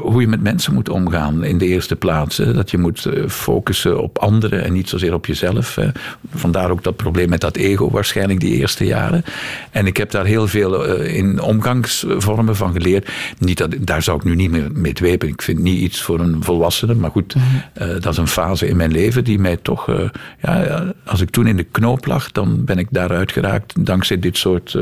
hoe 0.00 0.20
je 0.20 0.26
met 0.26 0.42
mensen 0.42 0.74
moet 0.74 0.88
omgaan 0.88 1.44
in 1.44 1.58
de 1.58 1.66
eerste 1.66 1.96
plaats. 1.96 2.36
Hè. 2.36 2.52
Dat 2.52 2.70
je 2.70 2.78
moet 2.78 3.04
eh, 3.04 3.28
focussen 3.28 4.02
op 4.02 4.18
anderen 4.18 4.64
en 4.64 4.72
niet 4.72 4.88
zozeer 4.88 5.14
op 5.14 5.26
jezelf. 5.26 5.74
Hè. 5.74 5.88
Vandaar 6.34 6.70
ook 6.70 6.82
dat 6.82 6.96
probleem 6.96 7.28
met 7.28 7.40
dat 7.40 7.56
ego 7.56 7.90
waarschijnlijk 7.90 8.40
die 8.40 8.54
eerste 8.54 8.84
jaren. 8.84 9.24
En 9.70 9.86
ik 9.86 9.96
heb 9.96 10.10
daar 10.10 10.24
heel 10.24 10.46
veel 10.46 10.86
eh, 10.86 11.16
in 11.16 11.40
omgangsvormen 11.40 12.56
van 12.56 12.72
geleerd. 12.72 13.10
Niet 13.38 13.51
dat, 13.56 13.74
daar 13.80 14.02
zou 14.02 14.16
ik 14.18 14.24
nu 14.24 14.34
niet 14.34 14.50
meer 14.50 14.70
mee 14.72 14.92
dwepen. 14.92 15.28
Ik 15.28 15.42
vind 15.42 15.58
niet 15.58 15.80
iets 15.80 16.02
voor 16.02 16.20
een 16.20 16.42
volwassene. 16.42 16.94
Maar 16.94 17.10
goed, 17.10 17.34
eh, 17.72 17.88
dat 17.88 18.06
is 18.06 18.16
een 18.16 18.26
fase 18.26 18.68
in 18.68 18.76
mijn 18.76 18.92
leven 18.92 19.24
die 19.24 19.38
mij 19.38 19.56
toch... 19.56 19.88
eh, 19.88 20.08
ja, 20.42 20.64
ja, 20.64 20.92
als 21.04 21.20
ik 21.20 21.30
toen 21.30 21.46
in 21.46 21.56
de 21.56 21.66
knoop 21.70 22.06
lag, 22.06 22.32
dan 22.32 22.64
ben 22.64 22.78
ik 22.78 22.86
daaruit 22.90 23.32
geraakt 23.32 23.86
dankzij 23.86 24.18
dit 24.18 24.36
soort 24.36 24.76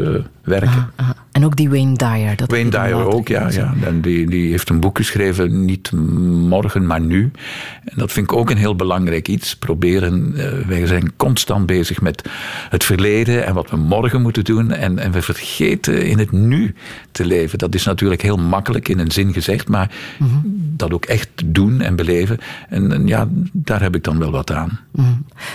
En 1.33 1.45
ook 1.45 1.57
die 1.57 1.71
Wayne 1.71 1.97
Dyer. 1.97 2.37
Dat 2.37 2.51
Wayne 2.51 2.71
Dyer 2.71 3.13
ook, 3.15 3.29
ja. 3.29 3.51
ja. 3.51 3.75
En 3.85 4.01
die, 4.01 4.27
die 4.31 4.51
heeft 4.51 4.69
een 4.69 4.81
boek 4.81 4.97
geschreven, 4.97 5.65
niet 5.65 5.93
morgen, 6.49 6.87
maar 6.87 7.01
nu. 7.01 7.31
En 7.85 7.95
dat 7.97 8.13
vind 8.13 8.31
ik 8.31 8.37
ook 8.37 8.51
een 8.51 8.57
heel 8.57 8.77
belangrijk 8.77 9.29
iets. 9.29 9.57
Proberen, 9.57 10.33
eh, 10.37 10.67
wij 10.67 10.87
zijn 10.87 11.17
constant 11.17 11.67
bezig 11.67 12.01
met 12.01 12.29
het 12.69 12.85
verleden 12.85 13.47
en 13.47 13.55
wat 13.55 13.71
we 13.71 13.77
morgen 13.77 14.23
moeten 14.23 14.45
doen. 14.45 14.73
En, 14.73 14.99
en 14.99 15.13
we 15.13 15.23
vergeten 15.23 16.07
in 16.07 16.19
het 16.19 16.33
nu 16.33 16.75
te 17.13 17.25
leven. 17.27 17.59
Dat 17.59 17.75
is 17.75 17.85
natuurlijk 17.85 18.23
heel 18.23 18.37
makkelijk 18.37 18.89
in 18.89 18.99
een 18.99 19.11
zin 19.13 19.33
gezegd, 19.33 19.69
maar 19.69 19.91
Mhm. 20.19 20.37
dat 20.77 20.93
ook 20.93 21.05
echt 21.05 21.29
doen 21.45 21.81
en 21.81 21.97
beleven. 21.97 22.39
En, 22.69 22.93
en 22.93 23.07
ja, 23.07 23.29
daar 23.53 23.83
heb 23.83 23.95
ik 23.95 24.05
dan 24.05 24.19
wel 24.19 24.31
wat 24.31 24.53
aan. 24.53 24.81
Mhm. 24.91 25.09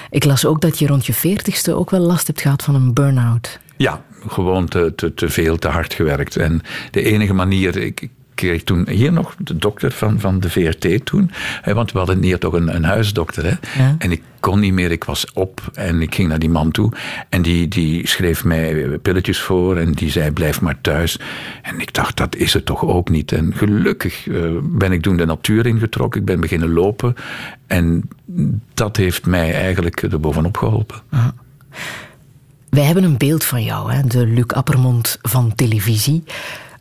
Ik 0.10 0.24
las 0.24 0.46
ook 0.46 0.62
dat 0.62 0.80
je 0.80 0.88
rond 0.88 1.06
je 1.06 1.14
veertigste 1.14 1.74
ook 1.74 1.89
wel 1.89 2.00
last 2.00 2.28
hebt 2.28 2.41
gehad 2.41 2.64
van 2.64 2.76
een 2.76 2.93
burn-out. 2.93 3.60
Ja, 3.78 4.02
gewoon 4.28 4.67
te, 4.67 4.93
te, 4.95 5.13
te 5.13 5.30
veel, 5.30 5.57
te 5.57 5.67
hard 5.67 5.93
gewerkt. 5.93 6.36
En 6.36 6.61
de 6.91 7.03
enige 7.03 7.34
manier. 7.34 7.78
Ik, 7.78 8.09
kreeg 8.36 8.63
toen 8.63 8.89
hier 8.89 9.11
nog 9.11 9.36
de 9.38 9.57
dokter 9.57 9.91
van, 9.91 10.19
van 10.19 10.39
de 10.39 10.49
VRT 10.49 11.05
toen. 11.05 11.32
Hè, 11.61 11.73
want 11.73 11.91
we 11.91 11.97
hadden 11.97 12.23
hier 12.23 12.39
toch 12.39 12.53
een, 12.53 12.76
een 12.76 12.84
huisdokter. 12.84 13.43
Hè? 13.43 13.84
Ja. 13.84 13.95
En 13.97 14.11
ik 14.11 14.21
kon 14.39 14.59
niet 14.59 14.73
meer, 14.73 14.91
ik 14.91 15.03
was 15.03 15.34
op. 15.34 15.61
En 15.73 16.01
ik 16.01 16.15
ging 16.15 16.30
naar 16.30 16.39
die 16.39 16.49
man 16.49 16.71
toe. 16.71 16.91
En 17.30 17.41
die, 17.41 17.67
die 17.67 18.07
schreef 18.07 18.43
mij 18.43 18.97
pilletjes 19.01 19.39
voor. 19.39 19.78
En 19.78 19.91
die 19.91 20.09
zei: 20.09 20.32
blijf 20.32 20.61
maar 20.61 20.82
thuis. 20.82 21.19
En 21.61 21.80
ik 21.80 21.93
dacht: 21.93 22.17
dat 22.17 22.36
is 22.36 22.53
het 22.53 22.65
toch 22.65 22.86
ook 22.86 23.09
niet. 23.09 23.32
En 23.32 23.53
gelukkig 23.55 24.28
eh, 24.28 24.43
ben 24.63 24.91
ik 24.91 25.01
toen 25.01 25.17
de 25.17 25.26
natuur 25.26 25.65
ingetrokken. 25.65 26.19
Ik 26.19 26.26
ben 26.26 26.39
beginnen 26.39 26.73
lopen. 26.73 27.13
En 27.67 28.09
dat 28.73 28.97
heeft 28.97 29.26
mij 29.26 29.53
eigenlijk 29.53 30.01
er 30.01 30.19
bovenop 30.19 30.57
geholpen. 30.57 31.01
Wij 32.76 32.84
hebben 32.84 33.03
een 33.03 33.17
beeld 33.17 33.43
van 33.43 33.63
jou, 33.63 33.91
hè? 33.93 34.01
de 34.07 34.26
Luc 34.28 34.47
Appermond 34.47 35.19
van 35.21 35.55
televisie. 35.55 36.23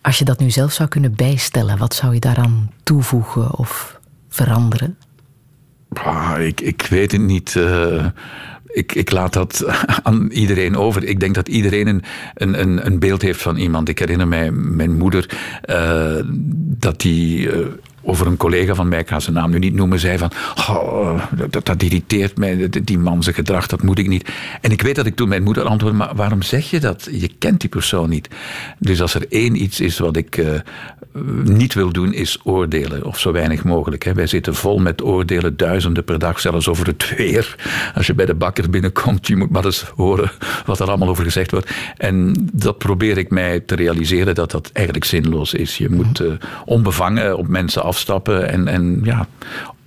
Als 0.03 0.19
je 0.19 0.25
dat 0.25 0.39
nu 0.39 0.51
zelf 0.51 0.73
zou 0.73 0.89
kunnen 0.89 1.15
bijstellen, 1.15 1.79
wat 1.79 1.95
zou 1.95 2.15
je 2.15 2.21
daaraan 2.21 2.71
toevoegen 2.83 3.55
of 3.59 4.01
veranderen? 4.29 4.97
Ah, 5.93 6.35
ik, 6.39 6.61
ik 6.61 6.87
weet 6.91 7.13
het 7.13 7.21
niet. 7.21 7.57
eh, 7.57 8.07
ik, 8.67 8.95
ik 8.95 9.11
laat 9.11 9.33
dat 9.33 9.65
aan 10.03 10.31
iedereen 10.31 10.77
over. 10.77 11.05
Ik 11.05 11.21
denk 11.21 11.35
dat 11.35 11.49
iedereen 11.49 11.87
een, 11.87 12.03
een, 12.35 12.61
een, 12.61 12.87
een 12.87 12.99
beeld 12.99 13.23
heeft 13.23 13.43
van 13.43 13.57
iemand. 13.57 13.89
Ik 13.89 13.99
herinner 13.99 14.29
mij 14.29 14.51
mijn 14.51 14.97
moeder 14.97 15.39
eh, 15.63 16.17
dat 16.79 17.01
die. 17.01 17.51
eh, 17.51 17.67
over 18.05 18.27
een 18.27 18.37
collega 18.37 18.75
van 18.75 18.89
mij, 18.89 18.99
ik 18.99 19.09
ga 19.09 19.21
zijn 19.21 19.37
naam 19.37 19.51
nu 19.51 19.59
niet 19.59 19.75
noemen, 19.75 19.99
zei 20.01 20.19
van, 20.19 20.31
oh, 20.69 21.23
dat, 21.51 21.67
dat 21.67 21.83
irriteert 21.83 22.37
mij, 22.37 22.69
die- 22.83 22.99
man 22.99 23.23
zijn 23.23 23.35
gedrag, 23.35 23.67
dat 23.67 23.83
moet 23.83 23.99
ik 23.99 24.09
niet. 24.09 24.29
En 24.61 24.71
ik 24.71 24.83
weet 24.83 24.97
dat 24.97 25.07
ik 25.07 25.15
toen 25.17 25.29
mijn 25.29 25.43
moeder 25.43 25.65
antwoordde, 25.65 25.99
maar 25.99 26.15
waarom 26.15 26.43
zeg 26.43 26.71
je 26.71 26.81
dat? 26.81 27.09
Je 27.11 27.31
kent 27.39 27.61
die 27.61 27.69
persoon 27.71 28.09
niet. 28.09 28.29
Dus 28.79 29.01
als 29.01 29.15
er 29.15 29.27
één 29.29 29.63
iets 29.63 29.81
is 29.81 29.99
wat 29.99 30.17
ik 30.17 30.37
eh, 30.37 30.53
niet 31.45 31.75
wil 31.75 31.93
doen, 31.93 32.13
is 32.13 32.39
oordelen, 32.45 33.05
of 33.05 33.19
zo 33.19 33.33
weinig 33.33 33.65
mogelijk. 33.65 34.05
Hè. 34.05 34.13
Wij 34.15 34.27
zitten 34.27 34.55
vol 34.55 34.79
met 34.79 35.03
oordelen, 35.03 35.57
duizenden 35.57 36.05
per 36.05 36.19
dag, 36.19 36.41
zelfs 36.41 36.69
over 36.69 36.87
het 36.87 37.15
weer. 37.17 37.57
Als 37.95 38.07
je 38.07 38.15
bij 38.15 38.27
de 38.27 38.35
bakker 38.35 38.71
binnenkomt, 38.71 39.27
je 39.27 39.37
moet 39.37 39.51
maar 39.51 39.65
eens 39.65 39.85
horen 39.97 40.31
wat 40.67 40.81
er 40.81 40.89
allemaal 40.89 41.09
over 41.09 41.25
gezegd 41.25 41.51
wordt. 41.51 41.71
En 41.97 42.49
dat 42.53 42.79
probeer 42.79 43.19
ik 43.19 43.31
mij 43.31 43.61
te 43.61 43.75
realiseren 43.75 44.35
dat 44.35 44.51
dat 44.51 44.71
eigenlijk 44.73 45.07
zinloos 45.07 45.55
is. 45.55 45.77
Je 45.79 45.91
moet 45.91 46.21
eh, 46.21 46.33
onbevangen 46.65 47.37
op 47.39 47.49
mensen 47.49 47.83
afstappen 47.95 48.49
en, 48.49 48.69
en 48.69 49.01
ja, 49.03 49.27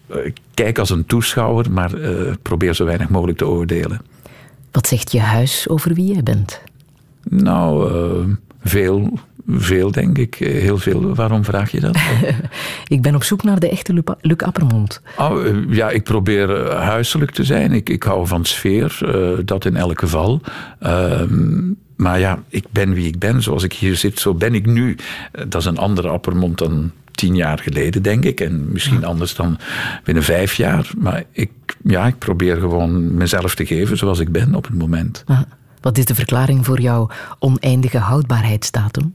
eh, 0.08 0.32
kijk 0.53 0.78
als 0.78 0.89
een 0.89 1.05
toeschouwer, 1.05 1.72
maar 1.72 1.93
eh, 1.93 2.34
probeer 2.41 2.74
zo 2.74 2.86
weinig 2.86 3.10
mogelijk 3.10 3.38
te 3.38 3.47
oordelen. 3.47 4.01
Wat 4.72 4.88
zegt 4.88 5.12
je 5.12 5.20
huis 5.20 5.70
over 5.70 5.93
wie 5.93 6.14
jij 6.14 6.24
bent? 6.24 6.62
Nou, 7.24 7.93
eh, 7.93 8.34
veel, 8.64 9.20
veel 9.47 9.91
denk 9.91 10.18
ik. 10.18 10.36
Heel 10.36 10.78
veel. 10.78 11.16
Waarom 11.16 11.43
vraag 11.43 11.72
je 11.72 11.80
dat? 11.80 11.97
Ik 12.95 13.01
ben 13.01 13.16
op 13.16 13.24
zoek 13.24 13.43
naar 13.43 13.60
de 13.60 13.70
echte 13.70 14.03
Luc, 14.22 14.38
Appermond. 14.38 15.01
Oh, 15.18 15.45
ja, 15.70 15.89
ik 15.89 16.03
probeer 16.03 16.72
huiselijk 16.72 17.32
te 17.32 17.43
zijn. 17.43 17.72
Ik, 17.72 17.89
ik 17.89 18.03
hou 18.03 18.28
van 18.28 18.45
sfeer, 18.45 18.99
dat 19.45 19.66
in 19.66 19.76
elk 19.76 19.99
geval. 19.99 20.41
Ehm, 20.80 21.72
maar 21.98 22.20
ja, 22.20 22.43
ik 22.50 22.66
ben 22.72 22.93
wie 22.93 23.08
ik 23.08 23.20
ben. 23.20 23.43
Zoals 23.43 23.64
ik 23.64 23.74
hier 23.74 23.95
zit, 23.95 24.20
zo 24.20 24.34
ben 24.34 24.54
ik 24.56 24.66
nu. 24.66 24.95
Eh, 25.32 25.43
dat 25.48 25.62
is 25.62 25.68
een 25.68 25.78
andere 25.78 26.08
Appermond 26.08 26.58
dan 26.58 26.91
tien 27.12 27.36
jaar 27.36 27.60
geleden, 27.60 28.02
denk 28.02 28.24
ik. 28.26 28.39
En 28.39 28.72
misschien 28.72 29.06
anders 29.06 29.36
dan 29.36 29.58
binnen 30.04 30.24
vijf 30.24 30.54
jaar. 30.54 30.91
Maar 30.98 31.24
ik, 31.32 31.52
ja, 31.84 32.08
ik 32.08 32.18
probeer 32.18 32.58
gewoon 32.58 33.16
mezelf 33.16 33.56
te 33.56 33.66
geven 33.66 33.98
zoals 33.98 34.20
ik 34.20 34.32
ben 34.32 34.56
op 34.56 34.66
het 34.66 34.78
moment. 34.78 35.24
Ah, 35.26 35.39
Wat 35.82 35.98
is 35.98 36.06
de 36.06 36.16
verklaring 36.16 36.66
voor 36.66 36.82
jouw 36.82 37.10
oneindige 37.39 37.98
houdbaarheidsdatum? 37.98 39.14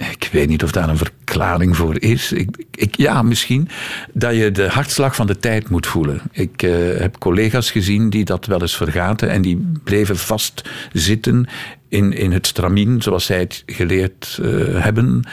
Ik 0.00 0.28
weet 0.32 0.48
niet 0.48 0.62
of 0.62 0.72
daar 0.72 0.88
een 0.88 0.96
verklaring 0.96 1.76
voor 1.76 2.02
is. 2.02 2.32
Ik, 2.32 2.64
ik, 2.74 2.96
ja, 2.96 3.22
misschien 3.22 3.68
dat 4.12 4.34
je 4.34 4.50
de 4.50 4.68
hartslag 4.68 5.14
van 5.14 5.26
de 5.26 5.38
tijd 5.38 5.68
moet 5.68 5.86
voelen. 5.86 6.20
Ik 6.32 6.62
eh, 6.62 6.70
heb 6.98 7.18
collega's 7.18 7.70
gezien 7.70 8.10
die 8.10 8.24
dat 8.24 8.46
wel 8.46 8.60
eens 8.60 8.76
vergaten 8.76 9.30
en 9.30 9.42
die 9.42 9.74
bleven 9.84 10.16
vastzitten 10.16 11.48
in, 11.88 12.12
in 12.12 12.32
het 12.32 12.46
stramien, 12.46 13.02
zoals 13.02 13.24
zij 13.24 13.38
het 13.38 13.62
geleerd 13.66 14.38
eh, 14.42 14.50
hebben. 14.82 15.24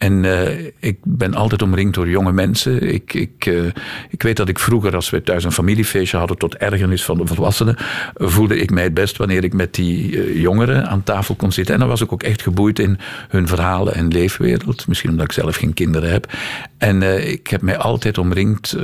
En 0.00 0.24
eh, 0.24 0.72
ik 0.78 0.98
ben 1.02 1.34
altijd 1.34 1.62
omringd 1.62 1.94
door 1.94 2.08
jonge 2.08 2.32
mensen. 2.32 2.92
Ik, 2.92 3.14
ik, 3.14 3.46
eh, 3.46 3.64
ik 4.10 4.22
weet 4.22 4.36
dat 4.36 4.48
ik 4.48 4.58
vroeger, 4.58 4.94
als 4.94 5.10
we 5.10 5.22
thuis 5.22 5.44
een 5.44 5.52
familiefeestje 5.52 6.16
hadden, 6.16 6.38
tot 6.38 6.56
ergernis 6.56 7.04
van 7.04 7.18
de 7.18 7.26
volwassenen, 7.26 7.76
voelde 8.14 8.58
ik 8.58 8.70
mij 8.70 8.82
het 8.82 8.94
best 8.94 9.16
wanneer 9.16 9.44
ik 9.44 9.52
met 9.52 9.74
die 9.74 10.22
eh, 10.22 10.40
jongeren 10.40 10.88
aan 10.88 11.02
tafel 11.02 11.34
kon 11.34 11.52
zitten. 11.52 11.74
En 11.74 11.80
dan 11.80 11.88
was 11.88 12.00
ik 12.00 12.12
ook 12.12 12.22
echt 12.22 12.42
geboeid 12.42 12.78
in 12.78 12.98
hun 13.28 13.48
verhalen 13.48 13.94
en 13.94 14.08
leefwereld. 14.08 14.88
Misschien 14.88 15.10
omdat 15.10 15.24
ik 15.26 15.32
zelf 15.32 15.56
geen 15.56 15.74
kinderen 15.74 16.10
heb. 16.10 16.32
En 16.78 17.02
ik 17.30 17.46
heb 17.46 17.62
mij 17.62 17.76
altijd 17.76 18.18
omringd 18.18 18.76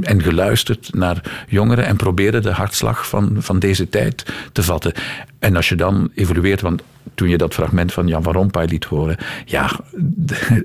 en 0.00 0.22
geluisterd 0.22 0.94
naar 0.94 1.44
jongeren 1.48 1.86
en 1.86 1.96
probeerde 1.96 2.40
de 2.40 2.52
hartslag 2.52 3.08
van, 3.08 3.36
van 3.38 3.58
deze 3.58 3.88
tijd 3.88 4.24
te 4.52 4.62
vatten. 4.62 4.92
En 5.38 5.56
als 5.56 5.68
je 5.68 5.74
dan 5.74 6.10
evolueert, 6.14 6.60
want 6.60 6.82
toen 7.14 7.28
je 7.28 7.36
dat 7.36 7.54
fragment 7.54 7.92
van 7.92 8.06
Jan 8.06 8.22
van 8.22 8.32
Rompuy 8.32 8.64
liet 8.64 8.84
horen, 8.84 9.16
ja, 9.44 9.70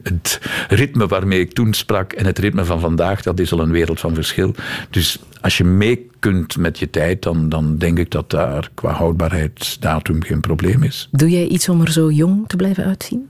het 0.03 0.39
ritme 0.69 1.07
waarmee 1.07 1.39
ik 1.39 1.53
toen 1.53 1.73
sprak 1.73 2.13
en 2.13 2.25
het 2.25 2.39
ritme 2.39 2.65
van 2.65 2.79
vandaag, 2.79 3.21
dat 3.21 3.39
is 3.39 3.51
al 3.51 3.59
een 3.59 3.71
wereld 3.71 3.99
van 3.99 4.13
verschil. 4.13 4.55
Dus 4.89 5.19
als 5.41 5.57
je 5.57 5.63
mee 5.63 6.09
kunt 6.19 6.57
met 6.57 6.79
je 6.79 6.89
tijd, 6.89 7.21
dan, 7.21 7.49
dan 7.49 7.77
denk 7.77 7.99
ik 7.99 8.11
dat 8.11 8.29
daar 8.29 8.69
qua 8.73 8.91
houdbaarheidsdatum 8.91 10.23
geen 10.23 10.39
probleem 10.39 10.83
is. 10.83 11.07
Doe 11.11 11.29
jij 11.29 11.47
iets 11.47 11.69
om 11.69 11.81
er 11.81 11.91
zo 11.91 12.11
jong 12.11 12.47
te 12.47 12.55
blijven 12.55 12.85
uitzien? 12.85 13.29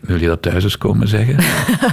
Wil 0.00 0.20
je 0.20 0.26
dat 0.26 0.42
thuis 0.42 0.64
eens 0.64 0.78
komen 0.78 1.08
zeggen? 1.08 1.36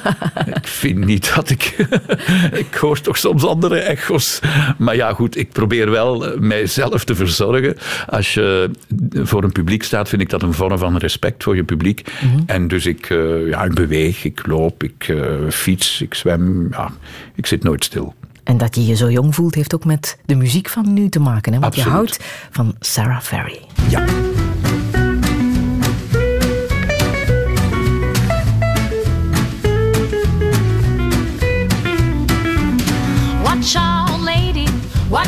ik 0.61 0.67
vind 0.67 1.05
niet 1.05 1.35
dat 1.35 1.49
ik. 1.49 1.75
ik 2.63 2.73
hoor 2.73 3.01
toch 3.01 3.17
soms 3.17 3.45
andere 3.45 3.79
echo's. 3.79 4.39
Maar 4.77 4.95
ja, 4.95 5.13
goed, 5.13 5.37
ik 5.37 5.51
probeer 5.51 5.91
wel 5.91 6.27
eh, 6.27 6.39
mijzelf 6.39 7.03
te 7.03 7.15
verzorgen. 7.15 7.75
Als 8.09 8.33
je 8.33 8.71
voor 9.13 9.43
een 9.43 9.51
publiek 9.51 9.83
staat, 9.83 10.09
vind 10.09 10.21
ik 10.21 10.29
dat 10.29 10.41
een 10.41 10.53
vorm 10.53 10.77
van 10.77 10.97
respect 10.97 11.43
voor 11.43 11.55
je 11.55 11.63
publiek. 11.63 12.11
En 12.45 12.67
dus 12.67 12.85
ik, 12.85 13.09
eh, 13.09 13.47
ja, 13.47 13.63
ik 13.63 13.73
beweeg, 13.73 14.23
ik 14.23 14.47
loop, 14.47 14.83
ik 14.83 15.07
eh, 15.07 15.49
fiets, 15.49 16.01
ik 16.01 16.13
zwem. 16.13 16.67
Ja, 16.71 16.91
ik 17.35 17.45
zit 17.45 17.63
nooit 17.63 17.83
stil. 17.83 18.13
En 18.43 18.57
dat 18.57 18.75
je 18.75 18.85
je 18.85 18.95
zo 18.95 19.11
jong 19.11 19.35
voelt, 19.35 19.55
heeft 19.55 19.75
ook 19.75 19.85
met 19.85 20.17
de 20.25 20.35
muziek 20.35 20.69
van 20.69 20.93
nu 20.93 21.09
te 21.09 21.19
maken. 21.19 21.53
Hè? 21.53 21.59
Want 21.59 21.75
je 21.75 21.81
houdt 21.81 22.19
van 22.51 22.75
Sarah 22.79 23.21
Ferry. 23.21 23.59
Ja. 23.89 24.05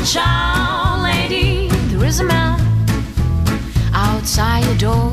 Watch 0.09 0.25
out, 0.25 1.03
lady. 1.03 1.67
There 1.89 2.03
is 2.03 2.19
a 2.19 2.23
man 2.23 2.59
outside 3.93 4.65
your 4.65 4.77
door. 4.77 5.11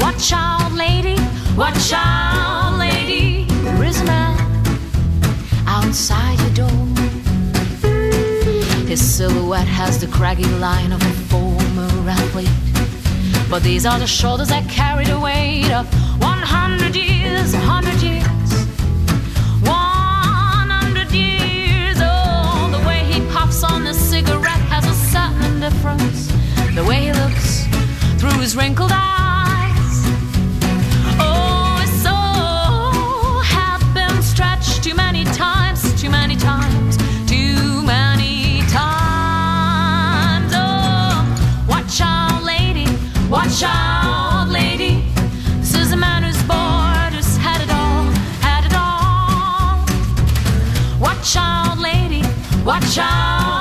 Watch 0.00 0.16
Watch 0.16 0.32
out, 0.32 0.72
lady, 0.72 1.20
watch 1.54 1.92
out, 1.92 2.78
lady. 2.78 3.44
There 3.44 3.84
is 3.84 4.00
a 4.00 4.04
man 4.04 4.38
outside 5.66 6.40
your 6.40 6.66
door. 6.66 6.86
His 8.86 9.02
silhouette 9.04 9.68
has 9.68 10.00
the 10.00 10.06
craggy 10.06 10.46
line 10.58 10.92
of 10.92 11.02
a 11.02 11.12
former 11.28 12.08
athlete. 12.08 12.48
But 13.50 13.62
these 13.62 13.84
are 13.84 13.98
the 13.98 14.06
shoulders 14.06 14.48
that 14.48 14.66
carry 14.70 15.04
the 15.04 15.20
weight 15.20 15.70
of 15.70 15.86
puffs 23.56 23.72
on 23.72 23.84
the 23.84 23.94
cigarette 23.94 24.64
has 24.68 24.84
a 24.86 24.94
certain 25.10 25.54
indifference. 25.54 26.28
The 26.74 26.84
way 26.84 27.06
he 27.06 27.12
looks 27.12 27.66
through 28.20 28.40
his 28.40 28.56
wrinkled 28.56 28.90
eyes. 28.92 29.96
Oh, 31.18 31.78
his 31.80 32.02
soul 32.02 33.40
had 33.40 33.80
been 33.94 34.22
stretched 34.22 34.84
too 34.84 34.94
many 34.94 35.24
times, 35.24 35.55
watch 52.66 52.98
out, 52.98 53.55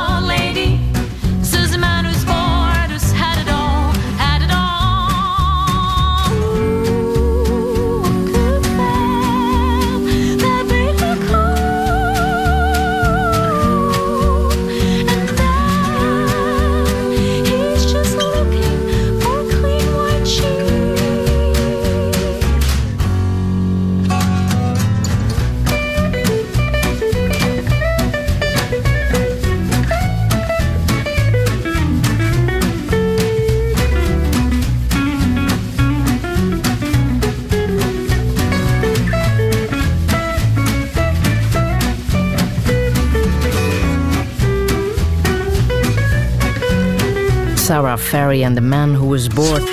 Sarah 47.66 47.98
Ferry 47.98 48.44
and 48.44 48.56
the 48.56 48.62
Man 48.62 48.94
Who 48.94 49.10
Was 49.10 49.28
Bored. 49.28 49.64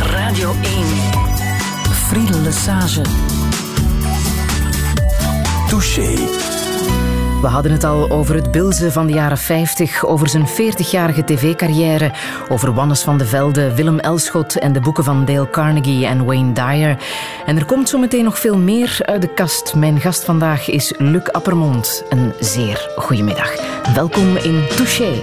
Radio 0.00 0.50
1. 0.50 0.84
Friedel 1.92 2.40
Lesage. 2.40 3.02
Touché. 5.68 6.14
We 7.40 7.46
hadden 7.46 7.72
het 7.72 7.84
al 7.84 8.10
over 8.10 8.34
het 8.34 8.50
Bilze 8.50 8.92
van 8.92 9.06
de 9.06 9.12
jaren 9.12 9.38
50, 9.38 10.04
over 10.04 10.28
zijn 10.28 10.48
40-jarige 10.48 11.24
tv-carrière, 11.24 12.12
over 12.48 12.74
Wannes 12.74 13.02
van 13.02 13.18
de 13.18 13.26
Velde, 13.26 13.74
Willem 13.74 13.98
Elschot 13.98 14.58
en 14.58 14.72
de 14.72 14.80
boeken 14.80 15.04
van 15.04 15.24
Dale 15.24 15.50
Carnegie 15.50 16.06
en 16.06 16.24
Wayne 16.24 16.52
Dyer. 16.52 16.98
En 17.46 17.56
er 17.56 17.64
komt 17.64 17.88
zometeen 17.88 18.24
nog 18.24 18.38
veel 18.38 18.58
meer 18.58 18.98
uit 19.02 19.22
de 19.22 19.34
kast. 19.34 19.74
Mijn 19.74 20.00
gast 20.00 20.24
vandaag 20.24 20.68
is 20.68 20.92
Luc 20.96 21.24
Appermond. 21.32 22.04
Een 22.08 22.32
zeer 22.40 22.90
goede 22.96 23.22
middag. 23.22 23.50
Welkom 23.94 24.36
in 24.36 24.62
Touché. 24.76 25.20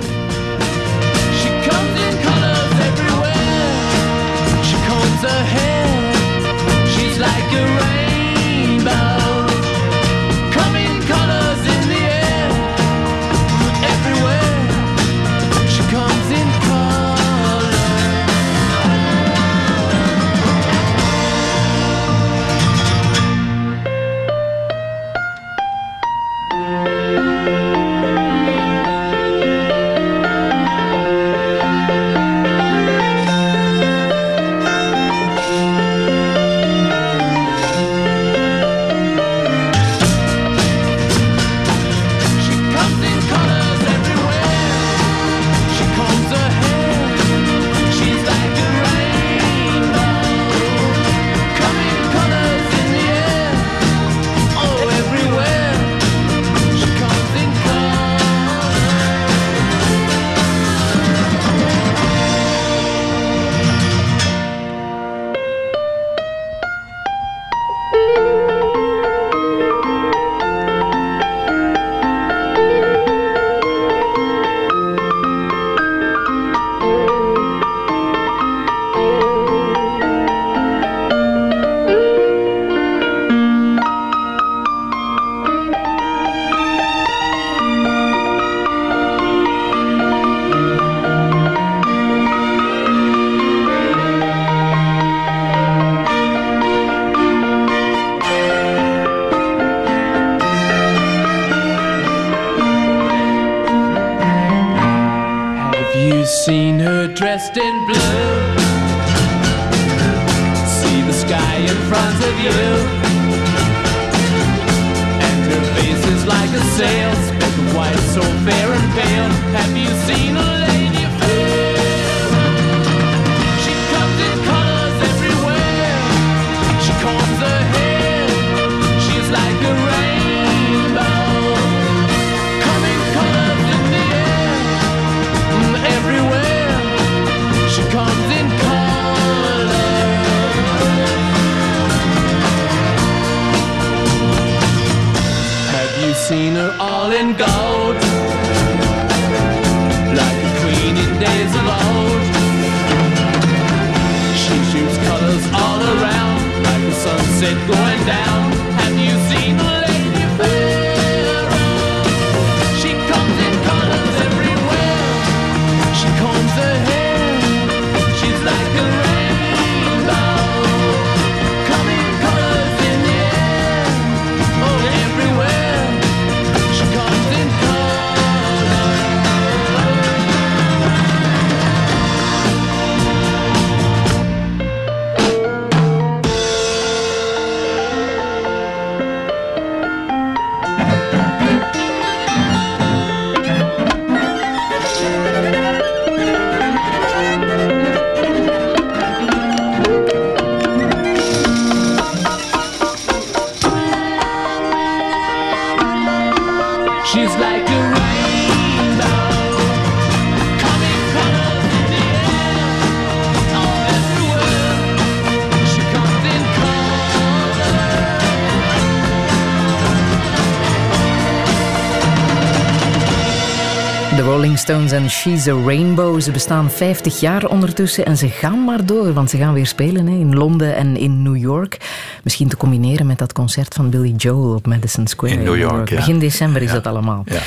Stones 224.66 224.91
en 224.91 225.09
She's 225.09 225.47
a 225.47 225.53
Rainbow. 225.66 226.22
Ze 226.22 226.32
bestaan 226.32 226.72
50 226.72 227.20
jaar 227.20 227.45
ondertussen 227.45 228.05
en 228.05 228.18
ze 228.18 228.28
gaan 228.28 228.63
maar 228.63 228.86
door, 228.86 229.13
want 229.13 229.30
ze 229.30 229.38
gaan 229.38 229.53
weer 229.53 229.66
spelen 229.66 230.07
hè, 230.07 230.13
in 230.13 230.36
Londen 230.36 230.76
en 230.76 230.97
in 230.97 231.22
New 231.22 231.38
York. 231.38 231.78
Misschien 232.24 232.47
te 232.47 232.57
combineren 232.57 233.05
met 233.05 233.18
dat 233.18 233.34
concert 233.34 233.74
van 233.74 233.89
Billy 233.89 234.13
Joel 234.16 234.55
op 234.55 234.68
Madison 234.68 235.07
Square 235.07 235.34
In 235.34 235.43
New 235.43 235.57
York, 235.57 235.89
ja. 235.89 235.95
Begin 235.95 236.20
december 236.20 236.61
is 236.61 236.72
dat 236.72 236.88
allemaal. 236.88 237.24
Ja. 237.26 237.39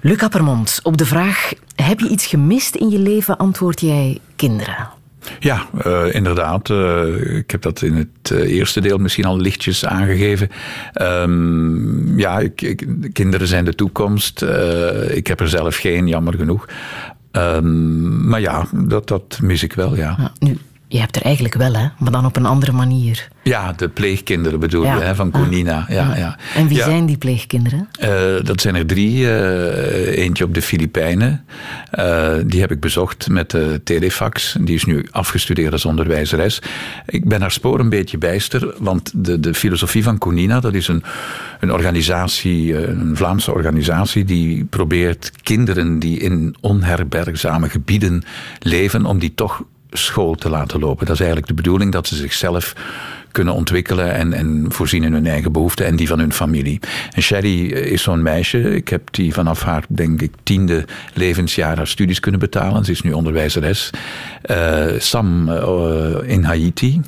Luc 0.00 0.22
Appermond, 0.22 0.80
op 0.82 0.96
de 0.96 1.06
vraag: 1.06 1.52
heb 1.74 2.00
je 2.00 2.08
iets 2.08 2.26
gemist 2.26 2.74
in 2.74 2.90
je 2.90 2.98
leven? 2.98 3.36
Antwoord 3.36 3.80
jij 3.80 4.18
kinderen. 4.36 4.79
Ja, 5.40 5.66
eh, 5.84 6.14
inderdaad. 6.14 6.70
Eh, 6.70 7.36
ik 7.36 7.50
heb 7.50 7.62
dat 7.62 7.82
in 7.82 7.94
het 7.94 8.30
eh, 8.30 8.38
eerste 8.38 8.80
deel 8.80 8.98
misschien 8.98 9.24
al 9.24 9.36
lichtjes 9.36 9.84
aangegeven. 9.84 10.48
Ehm, 10.92 12.18
ja, 12.18 12.42
kinderen 13.12 13.46
zijn 13.46 13.64
de 13.64 13.74
toekomst. 13.74 14.42
Ik 15.08 15.26
heb 15.26 15.40
er 15.40 15.48
zelf 15.48 15.76
geen, 15.76 16.08
jammer 16.08 16.34
genoeg. 16.34 16.68
Ehm, 17.30 18.28
maar 18.28 18.40
ja, 18.40 18.66
dat, 18.74 19.08
dat 19.08 19.38
mis 19.42 19.62
ik 19.62 19.72
wel, 19.72 19.96
ja. 19.96 20.32
Nu, 20.38 20.58
je 20.92 20.98
hebt 20.98 21.16
er 21.16 21.22
eigenlijk 21.22 21.54
wel, 21.54 21.74
hè, 21.74 21.86
maar 21.98 22.12
dan 22.12 22.24
op 22.26 22.36
een 22.36 22.46
andere 22.46 22.72
manier. 22.72 23.28
Ja, 23.42 23.72
de 23.72 23.88
pleegkinderen 23.88 24.60
bedoel 24.60 24.84
Ja. 24.84 24.94
je, 24.96 25.02
hè, 25.02 25.14
van 25.14 25.30
Conina. 25.30 25.86
Ja, 25.88 26.16
ja. 26.16 26.36
En 26.54 26.68
wie 26.68 26.76
Ja. 26.76 26.84
zijn 26.84 27.06
die 27.06 27.18
pleegkinderen? 27.18 27.88
Eh, 27.98 28.10
dat 28.42 28.60
zijn 28.60 28.74
er 28.74 28.86
drie. 28.86 29.30
Eh, 29.30 30.18
eentje 30.18 30.44
op 30.44 30.54
de 30.54 30.62
Filipijnen. 30.62 31.44
Eh, 31.90 32.32
die 32.46 32.60
heb 32.60 32.70
ik 32.70 32.80
bezocht 32.80 33.28
met 33.28 33.50
de 33.50 33.80
telefax. 33.84 34.56
Die 34.60 34.74
is 34.74 34.84
nu 34.84 35.06
afgestudeerd 35.10 35.72
als 35.72 35.84
onderwijzeres. 35.84 36.62
Ik 37.06 37.28
ben 37.28 37.40
haar 37.40 37.50
spoor 37.50 37.80
een 37.80 37.88
beetje 37.88 38.18
bijster, 38.18 38.74
want 38.78 39.12
de, 39.14 39.40
de 39.40 39.54
filosofie 39.54 40.02
van 40.02 40.18
Conina, 40.18 40.60
dat 40.60 40.74
is 40.74 40.88
een, 40.88 41.02
een 41.60 41.72
organisatie, 41.72 42.86
een 42.88 43.16
Vlaamse 43.16 43.52
organisatie, 43.52 44.24
die 44.24 44.64
probeert 44.64 45.32
kinderen 45.42 45.98
die 45.98 46.18
in 46.18 46.56
onherbergzame 46.60 47.68
gebieden 47.68 48.22
leven, 48.58 49.04
om 49.06 49.18
die 49.18 49.32
toch 49.34 49.62
school 49.90 50.34
te 50.34 50.48
laten 50.48 50.80
lopen. 50.80 51.06
Dat 51.06 51.14
is 51.14 51.20
eigenlijk 51.20 51.48
de 51.48 51.62
bedoeling 51.62 51.92
dat 51.92 52.06
ze 52.06 52.16
zichzelf 52.16 52.74
kunnen 53.32 53.54
ontwikkelen 53.54 54.14
en, 54.14 54.32
en 54.32 54.64
voorzien 54.68 55.04
in 55.04 55.12
hun 55.12 55.26
eigen 55.26 55.52
behoeften 55.52 55.86
en 55.86 55.96
die 55.96 56.08
van 56.08 56.18
hun 56.18 56.32
familie. 56.32 56.80
En 57.10 57.22
Sherry 57.22 57.72
eh, 57.72 57.92
is 57.92 58.02
zo'n 58.02 58.22
meisje. 58.22 58.74
Ik 58.74 58.88
heb 58.88 59.08
die 59.10 59.32
vanaf 59.32 59.62
haar, 59.62 59.84
denk 59.88 60.22
ik, 60.22 60.32
tiende 60.42 60.84
levensjaar 61.14 61.76
haar 61.76 61.86
studies 61.86 62.20
kunnen 62.20 62.40
betalen. 62.40 62.84
Ze 62.84 62.90
is 62.90 63.02
nu 63.02 63.12
onderwijzeres. 63.12 63.90
Eh, 64.42 64.86
Sam 64.98 65.48
eh, 65.48 66.14
in 66.24 66.44
Haiti, 66.44 67.00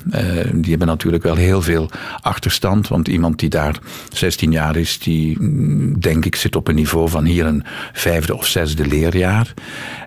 die 0.53 0.69
hebben 0.69 0.87
natuurlijk 0.87 1.23
wel 1.23 1.35
heel 1.35 1.61
veel 1.61 1.89
achterstand, 2.21 2.87
want 2.87 3.07
iemand 3.07 3.39
die 3.39 3.49
daar 3.49 3.79
16 4.13 4.51
jaar 4.51 4.75
is, 4.75 4.99
die 4.99 5.37
mm, 5.39 5.99
denk 5.99 6.25
ik 6.25 6.35
zit 6.35 6.55
op 6.55 6.67
een 6.67 6.75
niveau 6.75 7.09
van 7.09 7.25
hier 7.25 7.45
een 7.45 7.63
vijfde 7.93 8.35
of 8.35 8.45
zesde 8.45 8.87
leerjaar. 8.87 9.53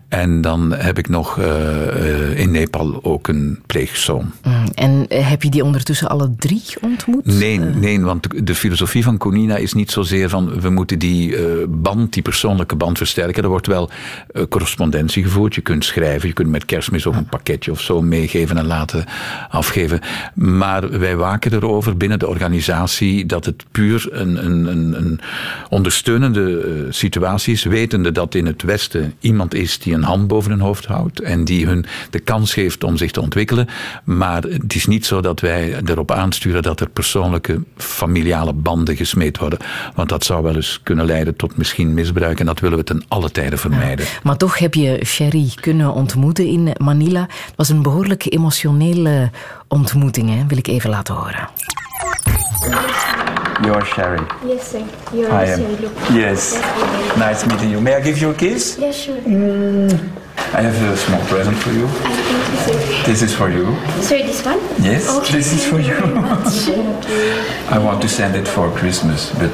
En 0.09 0.40
dan 0.40 0.72
heb 0.72 0.98
ik 0.98 1.09
nog 1.09 1.38
eh, 1.38 2.30
eh, 2.30 2.38
in 2.38 2.50
Nepal 2.50 2.98
ook 3.02 3.28
een 3.28 3.62
pleegzoon. 3.66 4.32
Mm, 4.42 4.64
En 4.74 5.07
eh, 5.09 5.28
heb 5.28 5.42
je 5.42 5.50
die 5.50 5.64
ondertussen 5.64 6.09
alle 6.09 6.34
drie 6.38 6.62
ontmoet? 6.80 7.26
Nee, 7.26 7.59
nee, 7.59 8.00
want 8.00 8.46
de 8.46 8.54
filosofie 8.54 9.02
van 9.02 9.18
Conina 9.18 9.57
is 9.57 9.72
niet 9.72 9.90
zozeer 9.90 10.28
van 10.28 10.61
we 10.61 10.70
moeten 10.70 10.98
die 10.98 11.36
band, 11.68 12.12
die 12.12 12.22
persoonlijke 12.22 12.76
band 12.76 12.96
versterken. 12.96 13.42
Er 13.42 13.48
wordt 13.48 13.66
wel 13.66 13.90
correspondentie 14.48 15.22
gevoerd. 15.22 15.54
Je 15.54 15.61
kunt 15.61 15.84
schrijven, 15.84 16.28
je 16.28 16.34
kunt 16.34 16.48
met 16.48 16.64
kerstmis 16.64 17.07
ook 17.07 17.14
een 17.14 17.28
pakketje 17.28 17.70
of 17.70 17.80
zo 17.80 18.02
meegeven 18.02 18.59
en 18.59 18.66
laten 18.66 19.04
afgeven. 19.48 20.00
Maar 20.34 20.98
wij 20.98 21.16
waken 21.16 21.52
erover 21.52 21.96
binnen 21.96 22.18
de 22.18 22.28
organisatie 22.28 23.26
dat 23.26 23.44
het 23.44 23.64
puur 23.70 24.09
een, 24.11 24.46
een, 24.46 24.66
een, 24.66 24.96
een 24.96 25.20
ondersteunende 25.68 26.86
situatie 26.90 27.52
is, 27.52 27.64
wetende 27.64 28.12
dat 28.12 28.34
in 28.34 28.46
het 28.46 28.62
Westen 28.62 29.14
iemand 29.20 29.54
is 29.54 29.78
die 29.78 29.95
een 29.97 30.03
hand 30.03 30.26
boven 30.26 30.51
hun 30.51 30.61
hoofd 30.61 30.84
houdt 30.84 31.20
en 31.20 31.44
die 31.44 31.66
hun 31.66 31.86
de 32.11 32.18
kans 32.18 32.53
geeft 32.53 32.84
om 32.84 32.97
zich 32.97 33.11
te 33.11 33.20
ontwikkelen. 33.20 33.68
Maar 34.05 34.42
het 34.42 34.74
is 34.74 34.86
niet 34.86 35.07
zo 35.07 35.20
dat 35.20 35.40
wij 35.40 35.80
erop 35.84 36.11
aansturen 36.11 36.62
dat 36.62 36.80
er 36.80 36.88
persoonlijke 36.88 37.62
familiale 37.76 38.53
banden 38.53 38.97
gesmeed 38.97 39.38
worden. 39.38 39.59
Want 39.94 40.09
dat 40.09 40.24
zou 40.24 40.42
wel 40.42 40.55
eens 40.55 40.80
kunnen 40.82 41.07
leiden 41.07 41.36
tot 41.36 41.57
misschien 41.57 41.94
misbruik 41.94 42.40
en 42.40 42.47
dat 42.47 42.61
willen 42.61 42.78
we 42.78 42.84
ten 42.84 43.05
alle 43.09 43.30
tijden 43.30 43.59
vermijden. 43.59 44.07
Maar 44.22 44.36
toch 44.36 44.59
heb 44.59 44.74
je 44.74 45.01
Sherry 45.05 45.53
kunnen 45.55 45.92
ontmoeten 45.92 46.47
in 46.47 46.74
Manila. 46.78 47.20
Het 47.20 47.57
was 47.57 47.68
een 47.68 47.82
behoorlijk 47.82 48.32
emotionele 48.32 49.30
ontmoeting, 49.68 50.28
hè? 50.28 50.47
wil 50.47 50.59
ik 50.59 50.66
even 50.66 50.90
laten 50.90 51.14
horen. 51.14 51.49
You're 53.64 53.84
Sherry. 53.84 54.20
Yes, 54.44 54.68
sir. 54.72 54.86
You're 55.12 55.32
I 55.32 55.44
am. 55.46 55.61
look. 55.80 55.92
Yes. 56.12 56.54
Nice 57.16 57.46
meeting 57.46 57.70
you. 57.70 57.80
May 57.80 57.94
I 57.94 58.00
give 58.00 58.20
you 58.20 58.30
a 58.30 58.34
kiss? 58.34 58.76
Yeah, 58.78 58.90
sure. 58.92 59.16
Mm. 59.18 59.90
I 60.52 60.61
have 60.61 60.76
a 60.92 60.96
small 60.96 61.20
present 61.26 61.57
for 61.57 61.72
you. 61.72 61.86
I 61.86 61.88
thank 61.88 62.50
you, 62.52 62.57
sir. 62.66 63.07
This 63.07 63.22
is 63.22 63.34
for 63.34 63.48
you. 63.50 63.64
Sorry, 64.02 64.22
this 64.22 64.44
one? 64.44 64.59
Yes, 64.82 65.09
Okay, 65.16 65.32
this 65.38 65.52
is 65.54 65.64
for 65.66 65.80
you. 65.80 65.96
I 67.74 67.78
want 67.78 68.02
to 68.02 68.09
send 68.09 68.36
it 68.36 68.46
for 68.46 68.70
Christmas, 68.72 69.32
but 69.40 69.52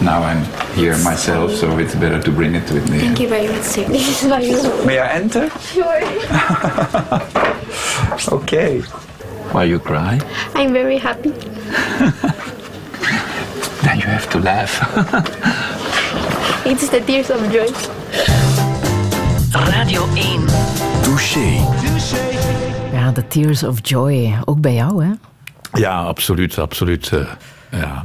now 0.00 0.22
I'm 0.22 0.44
here 0.74 0.96
myself, 0.98 1.52
so 1.52 1.78
it's 1.78 1.94
better 1.96 2.20
to 2.22 2.30
bring 2.30 2.54
it 2.54 2.70
with 2.70 2.88
me. 2.90 3.00
Thank 3.00 3.20
you 3.20 3.28
very 3.28 3.48
much, 3.48 3.62
sir. 3.62 3.84
This 3.88 4.22
is 4.22 4.30
for 4.30 4.38
you. 4.40 4.62
May 4.86 4.98
I 5.00 5.08
enter? 5.18 5.50
Sure. 5.58 6.00
Okay. 8.38 8.80
Why 9.52 9.64
you 9.64 9.80
cry? 9.80 10.20
I'm 10.54 10.72
very 10.72 10.98
happy. 10.98 11.34
You 14.00 14.08
have 14.08 14.28
to 14.30 14.38
laugh. 14.40 14.80
It's 16.70 16.88
the 16.88 17.02
tears 17.04 17.30
of 17.30 17.52
joy. 17.52 17.68
Radio 19.52 20.08
1. 20.14 20.46
Touché. 21.02 21.60
Ja, 22.92 23.12
The 23.12 23.26
Tears 23.28 23.62
of 23.62 23.78
Joy. 23.82 24.34
Ook 24.44 24.60
bij 24.60 24.74
jou, 24.74 25.04
hè? 25.04 25.10
Ja, 25.80 26.02
absoluut, 26.02 26.58
absoluut. 26.58 27.12
eh, 27.12 27.26
ja. 27.70 28.04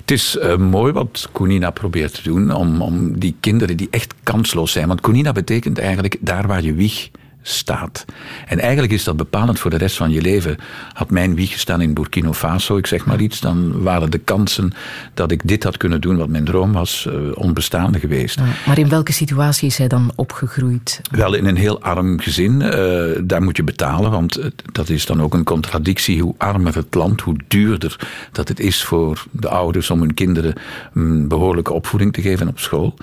Het 0.00 0.10
is 0.10 0.38
eh, 0.38 0.56
mooi 0.56 0.92
wat 0.92 1.28
Kunina 1.32 1.70
probeert 1.70 2.14
te 2.14 2.22
doen 2.22 2.50
om, 2.50 2.80
om 2.82 3.18
die 3.18 3.36
kinderen 3.40 3.76
die 3.76 3.88
echt 3.90 4.14
kansloos 4.22 4.72
zijn. 4.72 4.88
Want 4.88 5.00
Kunina 5.00 5.32
betekent 5.32 5.78
eigenlijk 5.78 6.16
daar 6.20 6.46
waar 6.46 6.62
je 6.62 6.74
wieg 6.74 7.10
staat. 7.46 8.04
En 8.46 8.58
eigenlijk 8.60 8.92
is 8.92 9.04
dat 9.04 9.16
bepalend 9.16 9.58
voor 9.58 9.70
de 9.70 9.76
rest 9.76 9.96
van 9.96 10.10
je 10.10 10.20
leven. 10.20 10.56
Had 10.92 11.10
mijn 11.10 11.34
wieg 11.34 11.52
gestaan 11.52 11.80
in 11.80 11.94
Burkina 11.94 12.32
Faso, 12.32 12.76
ik 12.76 12.86
zeg 12.86 13.06
maar 13.06 13.20
iets, 13.20 13.40
dan 13.40 13.82
waren 13.82 14.10
de 14.10 14.18
kansen 14.18 14.72
dat 15.14 15.30
ik 15.30 15.40
dit 15.44 15.62
had 15.64 15.76
kunnen 15.76 16.00
doen 16.00 16.16
wat 16.16 16.28
mijn 16.28 16.44
droom 16.44 16.72
was, 16.72 17.06
eh, 17.08 17.14
onbestaande 17.34 17.98
geweest. 17.98 18.38
Ja, 18.38 18.44
Maar 18.66 18.78
in 18.78 18.88
welke 18.88 19.12
situatie 19.12 19.68
is 19.68 19.78
hij 19.78 19.88
dan 19.88 20.12
opgegroeid? 20.14 21.00
Wel 21.10 21.34
in 21.34 21.46
een 21.46 21.56
heel 21.56 21.80
arm 21.82 22.20
gezin. 22.20 22.62
eh, 22.62 23.20
daar 23.24 23.42
moet 23.42 23.56
je 23.56 23.62
betalen, 23.64 24.10
want 24.10 24.38
dat 24.72 24.88
is 24.88 25.06
dan 25.06 25.22
ook 25.22 25.34
een 25.34 25.44
contradictie. 25.44 26.22
Hoe 26.22 26.34
armer 26.38 26.74
het 26.74 26.94
land, 26.94 27.20
hoe 27.20 27.36
duurder 27.48 27.96
dat 28.32 28.48
het 28.48 28.60
is 28.60 28.84
voor 28.84 29.24
de 29.30 29.48
ouders 29.48 29.90
om 29.90 30.00
hun 30.00 30.14
kinderen 30.14 30.54
een 30.94 31.28
behoorlijke 31.28 31.72
opvoeding 31.72 32.12
te 32.12 32.22
geven 32.22 32.48
op 32.48 32.58
school. 32.58 32.94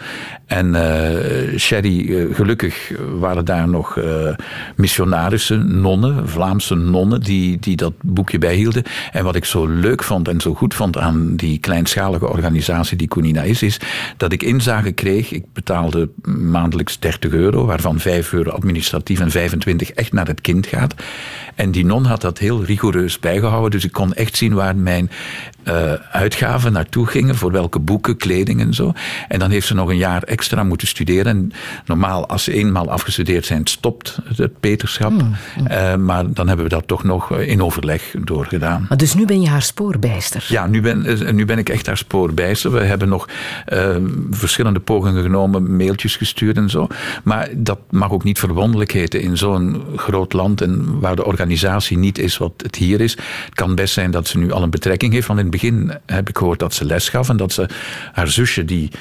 En 0.45 0.75
eh 0.75 1.57
Sherry, 1.57 2.27
gelukkig 2.33 2.91
waren 3.19 3.45
daar 3.45 3.67
nog 3.69 3.97
missionarissen, 4.75 5.81
nonnen, 5.81 6.29
Vlaamse 6.29 6.75
nonnen, 6.75 7.21
die, 7.21 7.59
die 7.59 7.75
dat 7.75 7.93
boekje 8.01 8.37
bijhielden. 8.37 8.83
En 9.11 9.23
wat 9.23 9.35
ik 9.35 9.45
zo 9.45 9.67
leuk 9.67 10.03
vond 10.03 10.27
en 10.27 10.41
zo 10.41 10.53
goed 10.53 10.73
vond 10.73 10.97
aan 10.97 11.35
die 11.35 11.59
kleinschalige 11.59 12.29
organisatie 12.29 12.97
die 12.97 13.07
Kunina 13.07 13.41
is, 13.41 13.63
is 13.63 13.79
dat 14.17 14.31
ik 14.31 14.43
inzage 14.43 14.91
kreeg. 14.91 15.31
Ik 15.31 15.43
betaalde 15.53 16.09
maandelijks 16.23 16.99
30 16.99 17.31
euro, 17.31 17.65
waarvan 17.65 17.99
5 17.99 18.33
euro 18.33 18.49
administratief 18.51 19.19
en 19.19 19.31
25 19.31 19.91
echt 19.91 20.13
naar 20.13 20.27
het 20.27 20.41
kind 20.41 20.67
gaat. 20.67 20.95
En 21.55 21.71
die 21.71 21.85
non 21.85 22.05
had 22.05 22.21
dat 22.21 22.37
heel 22.37 22.63
rigoureus 22.63 23.19
bijgehouden, 23.19 23.71
dus 23.71 23.85
ik 23.85 23.91
kon 23.91 24.13
echt 24.13 24.37
zien 24.37 24.53
waar 24.53 24.75
mijn 24.75 25.09
eh, 25.63 25.93
uitgaven 26.11 26.71
naartoe 26.71 27.07
gingen, 27.07 27.35
voor 27.35 27.51
welke 27.51 27.79
boeken, 27.79 28.17
kleding 28.17 28.61
en 28.61 28.73
zo. 28.73 28.93
En 29.27 29.39
dan 29.39 29.51
heeft 29.51 29.67
ze 29.67 29.73
nog 29.73 29.89
een 29.89 29.97
jaar 29.97 30.23
extra 30.23 30.63
moeten 30.63 30.87
studeren. 30.87 31.25
En 31.25 31.51
normaal, 31.85 32.27
als 32.27 32.43
ze 32.43 32.53
eenmaal 32.53 32.89
afgestudeerd 32.89 33.45
zijn, 33.45 33.67
stopt 33.67 34.19
het 34.35 34.59
peterschap. 34.59 35.13
Eh, 35.65 35.95
maar 35.95 36.33
dan 36.33 36.47
hebben 36.47 36.65
we 36.65 36.71
dat 36.71 36.87
toch 36.87 37.03
nog 37.03 37.31
eh, 37.31 37.47
in 37.47 37.63
overleg 37.63 38.13
doorgedaan. 38.23 38.85
Maar 38.89 38.97
dus 38.97 39.13
nu 39.13 39.25
ben 39.25 39.41
je 39.41 39.47
haar 39.47 39.61
spoorbijster. 39.61 40.45
Ja, 40.47 40.67
nu 40.67 40.81
ben, 40.81 41.05
eh, 41.05 41.33
nu 41.33 41.45
ben 41.45 41.57
ik 41.57 41.69
echt 41.69 41.85
haar 41.85 41.97
spoor 41.97 42.33
bijster. 42.33 42.71
We 42.71 42.83
hebben 42.83 43.09
nog 43.09 43.29
eh, 43.65 43.95
verschillende 44.31 44.79
pogingen 44.79 45.23
genomen, 45.23 45.75
mailtjes 45.75 46.15
gestuurd 46.15 46.57
en 46.57 46.69
zo. 46.69 46.87
Maar 47.23 47.49
dat 47.55 47.79
mag 47.89 48.11
ook 48.11 48.23
niet 48.23 48.39
verwonderlijk 48.39 48.91
heten 48.91 49.21
in 49.21 49.37
zo'n 49.37 49.83
groot 49.95 50.33
land 50.33 50.61
en 50.61 50.99
waar 50.99 51.15
de 51.15 51.25
organisatie 51.25 51.97
niet 51.97 52.17
is 52.17 52.37
wat 52.37 52.53
het 52.57 52.75
hier 52.75 53.01
is. 53.01 53.11
Het 53.45 53.55
kan 53.55 53.75
best 53.75 53.93
zijn 53.93 54.11
dat 54.11 54.27
ze 54.27 54.37
nu 54.37 54.51
al 54.51 54.63
een 54.63 54.69
betrekking 54.69 55.13
heeft. 55.13 55.27
Want 55.27 55.39
in 55.39 55.45
het 55.45 55.53
begin 55.53 55.91
heb 56.05 56.29
ik 56.29 56.37
gehoord 56.37 56.59
dat 56.59 56.73
ze 56.73 56.85
les 56.85 57.09
gaf 57.09 57.29
en 57.29 57.37
dat 57.37 57.53
ze 57.53 57.69
haar 58.11 58.27
zusje 58.27 58.65
die 58.65 58.91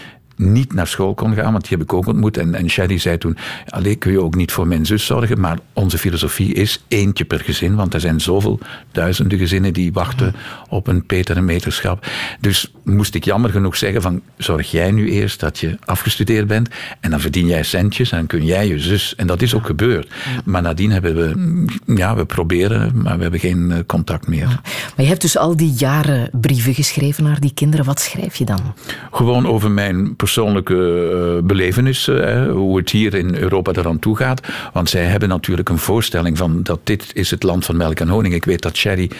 niet 0.40 0.72
naar 0.72 0.86
school 0.86 1.14
kon 1.14 1.34
gaan, 1.34 1.52
want 1.52 1.68
die 1.68 1.78
heb 1.78 1.86
ik 1.86 1.92
ook 1.92 2.06
ontmoet. 2.06 2.36
En, 2.36 2.54
en 2.54 2.70
Sherry 2.70 2.98
zei 2.98 3.18
toen, 3.18 3.36
alleen 3.68 3.98
kun 3.98 4.12
je 4.12 4.22
ook 4.22 4.34
niet 4.34 4.52
voor 4.52 4.66
mijn 4.66 4.86
zus 4.86 5.04
zorgen, 5.04 5.40
maar 5.40 5.58
onze 5.72 5.98
filosofie 5.98 6.54
is 6.54 6.84
eentje 6.88 7.24
per 7.24 7.40
gezin, 7.40 7.74
want 7.74 7.94
er 7.94 8.00
zijn 8.00 8.20
zoveel 8.20 8.58
duizenden 8.92 9.38
gezinnen 9.38 9.72
die 9.72 9.92
wachten 9.92 10.34
op 10.68 10.86
een 10.86 11.06
Peter 11.06 11.36
en 11.36 11.44
meterschap. 11.44 12.06
Dus 12.40 12.72
moest 12.84 13.14
ik 13.14 13.24
jammer 13.24 13.50
genoeg 13.50 13.76
zeggen 13.76 14.02
van 14.02 14.20
zorg 14.36 14.70
jij 14.70 14.90
nu 14.90 15.10
eerst 15.10 15.40
dat 15.40 15.58
je 15.58 15.78
afgestudeerd 15.84 16.46
bent 16.46 16.68
en 17.00 17.10
dan 17.10 17.20
verdien 17.20 17.46
jij 17.46 17.62
centjes 17.62 18.10
en 18.10 18.18
dan 18.18 18.26
kun 18.26 18.44
jij 18.44 18.68
je 18.68 18.78
zus. 18.78 19.14
En 19.14 19.26
dat 19.26 19.42
is 19.42 19.54
ook 19.54 19.66
gebeurd. 19.66 20.12
Maar 20.44 20.62
nadien 20.62 20.90
hebben 20.90 21.14
we, 21.14 21.64
ja, 21.94 22.16
we 22.16 22.24
proberen, 22.24 23.02
maar 23.02 23.16
we 23.16 23.22
hebben 23.22 23.40
geen 23.40 23.72
eh, 23.72 23.78
contact 23.86 24.28
meer. 24.28 24.46
Maar 24.46 24.92
je 24.96 25.06
hebt 25.06 25.20
dus 25.20 25.38
al 25.38 25.56
die 25.56 25.72
jaren 25.72 26.30
brieven 26.32 26.74
geschreven 26.74 27.24
naar 27.24 27.40
die 27.40 27.54
kinderen. 27.54 27.84
Wat 27.86 28.00
schrijf 28.00 28.36
je 28.36 28.44
dan? 28.44 28.74
Gewoon 29.10 29.46
over 29.46 29.70
mijn 29.70 30.16
persoonlijke 30.16 30.29
eh, 30.36 31.42
belevenissen, 31.42 32.28
hè, 32.28 32.50
hoe 32.50 32.76
het 32.76 32.90
hier 32.90 33.14
in 33.14 33.34
Europa 33.34 33.72
eraan 33.72 33.98
toe 33.98 34.16
gaat. 34.16 34.40
Want 34.72 34.90
zij 34.90 35.04
hebben 35.04 35.28
natuurlijk 35.28 35.68
een 35.68 35.78
voorstelling 35.78 36.38
van 36.38 36.62
dat 36.62 36.80
dit 36.84 37.10
is 37.12 37.30
het 37.30 37.42
land 37.42 37.64
van 37.64 37.76
melk 37.76 38.00
en 38.00 38.08
honing. 38.08 38.34
Ik 38.34 38.44
weet 38.44 38.62
dat 38.62 38.76
Sherry, 38.76 39.10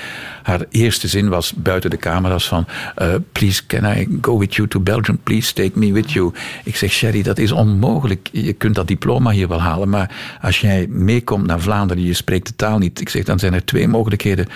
haar 0.43 0.61
eerste 0.71 1.09
zin 1.09 1.29
was 1.29 1.53
buiten 1.57 1.91
de 1.91 1.97
camera's 1.97 2.49
van 2.49 2.67
eh, 2.95 3.09
please 3.33 3.67
can 3.67 3.85
I 3.85 4.19
go 4.21 4.39
with 4.39 4.55
you 4.55 4.69
to 4.69 4.81
Belgium, 4.81 5.19
please 5.23 5.53
take 5.53 5.79
me 5.79 5.93
with 5.93 6.13
you. 6.13 6.33
Ik 6.65 6.77
zeg 6.77 6.93
Sherry, 6.93 7.23
dat 7.23 7.39
is 7.39 7.53
onmogelijk. 7.53 8.29
Je 8.33 8.53
kunt 8.53 8.75
dat 8.75 8.89
diploma 8.89 9.31
hier 9.31 9.49
wel 9.49 9.61
halen, 9.61 9.89
maar 9.89 10.39
als 10.41 10.61
jij 10.61 10.87
meekomt 10.89 11.47
naar 11.47 11.61
Vlaanderen, 11.61 12.05
je 12.05 12.15
spreekt 12.15 12.47
de 12.47 12.57
taal 12.57 12.79
niet. 12.79 13.01
Ik 13.01 13.09
zeg, 13.09 13.25
dan 13.25 13.39
zijn 13.39 13.55
er 13.55 13.65
twee 13.65 13.89
mogelijkheden. 13.89 14.47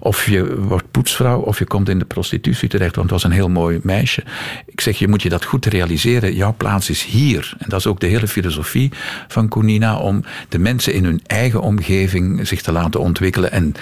Of 0.00 0.26
je 0.26 0.60
wordt 0.60 0.90
poetsvrouw, 0.90 1.40
of 1.40 1.58
je 1.58 1.64
komt 1.64 1.88
in 1.88 1.98
de 1.98 2.04
prostitutie 2.04 2.68
terecht, 2.68 2.96
want 2.96 3.10
het 3.10 3.22
was 3.22 3.30
een 3.30 3.36
heel 3.36 3.48
mooi 3.48 3.80
meisje. 3.82 4.22
Ik 4.66 4.80
zeg, 4.80 4.98
je 4.98 5.08
moet 5.08 5.22
je 5.22 5.28
dat 5.28 5.44
goed 5.44 5.66
realiseren. 5.66 5.95
Jouw 6.34 6.54
plaats 6.56 6.90
is 6.90 7.04
hier. 7.04 7.54
En 7.58 7.68
dat 7.68 7.78
is 7.78 7.86
ook 7.86 8.00
de 8.00 8.06
hele 8.06 8.28
filosofie 8.28 8.92
van 9.28 9.48
Koenina, 9.48 9.96
om 9.96 10.24
de 10.48 10.58
mensen 10.58 10.92
in 10.92 11.04
hun 11.04 11.20
eigen 11.26 11.60
omgeving 11.60 12.46
zich 12.46 12.62
te 12.62 12.72
laten 12.72 13.00
ontwikkelen. 13.00 13.52
En 13.52 13.74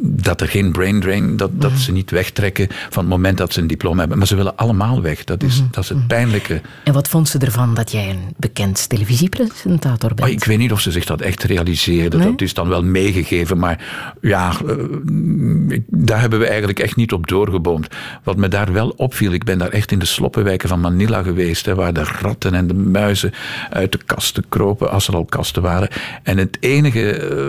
dat 0.00 0.40
er 0.40 0.48
geen 0.48 0.72
brain 0.72 1.00
drain, 1.00 1.36
dat, 1.36 1.50
dat 1.60 1.72
ze 1.72 1.92
niet 1.92 2.10
wegtrekken 2.10 2.68
van 2.70 3.02
het 3.02 3.12
moment 3.12 3.38
dat 3.38 3.52
ze 3.52 3.60
een 3.60 3.66
diploma 3.66 3.98
hebben. 3.98 4.18
Maar 4.18 4.26
ze 4.26 4.36
willen 4.36 4.56
allemaal 4.56 5.02
weg. 5.02 5.24
Dat 5.24 5.42
is, 5.42 5.62
dat 5.70 5.82
is 5.82 5.88
het 5.88 6.06
pijnlijke. 6.06 6.60
En 6.84 6.92
wat 6.92 7.08
vond 7.08 7.28
ze 7.28 7.38
ervan 7.38 7.74
dat 7.74 7.92
jij 7.92 8.10
een 8.10 8.34
bekend 8.36 8.88
televisiepresentator 8.88 10.08
bent? 10.08 10.20
Maar 10.20 10.30
ik 10.30 10.44
weet 10.44 10.58
niet 10.58 10.72
of 10.72 10.80
ze 10.80 10.90
zich 10.90 11.04
dat 11.04 11.20
echt 11.20 11.42
realiseerden. 11.42 12.20
Nee? 12.20 12.30
Dat 12.30 12.40
is 12.40 12.54
dan 12.54 12.68
wel 12.68 12.82
meegegeven. 12.82 13.58
Maar 13.58 13.84
ja, 14.20 14.52
eh, 14.66 15.80
daar 15.86 16.20
hebben 16.20 16.38
we 16.38 16.46
eigenlijk 16.46 16.78
echt 16.78 16.96
niet 16.96 17.12
op 17.12 17.26
doorgeboomd. 17.26 17.88
Wat 18.22 18.36
me 18.36 18.48
daar 18.48 18.72
wel 18.72 18.88
opviel, 18.96 19.32
ik 19.32 19.44
ben 19.44 19.58
daar 19.58 19.70
echt 19.70 19.92
in 19.92 19.98
de 19.98 20.06
sloppenwijken 20.06 20.68
van 20.68 20.80
Manila 20.80 21.22
geweest. 21.22 21.66
Hè, 21.66 21.74
waar 21.74 21.92
de 21.92 22.04
ratten 22.20 22.54
en 22.54 22.66
de 22.66 22.74
muizen 22.74 23.32
uit 23.70 23.92
de 23.92 24.00
kasten 24.06 24.44
kropen, 24.48 24.90
als 24.90 25.08
er 25.08 25.14
al 25.14 25.24
kasten 25.24 25.62
waren. 25.62 25.88
En 26.22 26.38
het 26.38 26.56
enige 26.60 27.12
eh, 27.12 27.46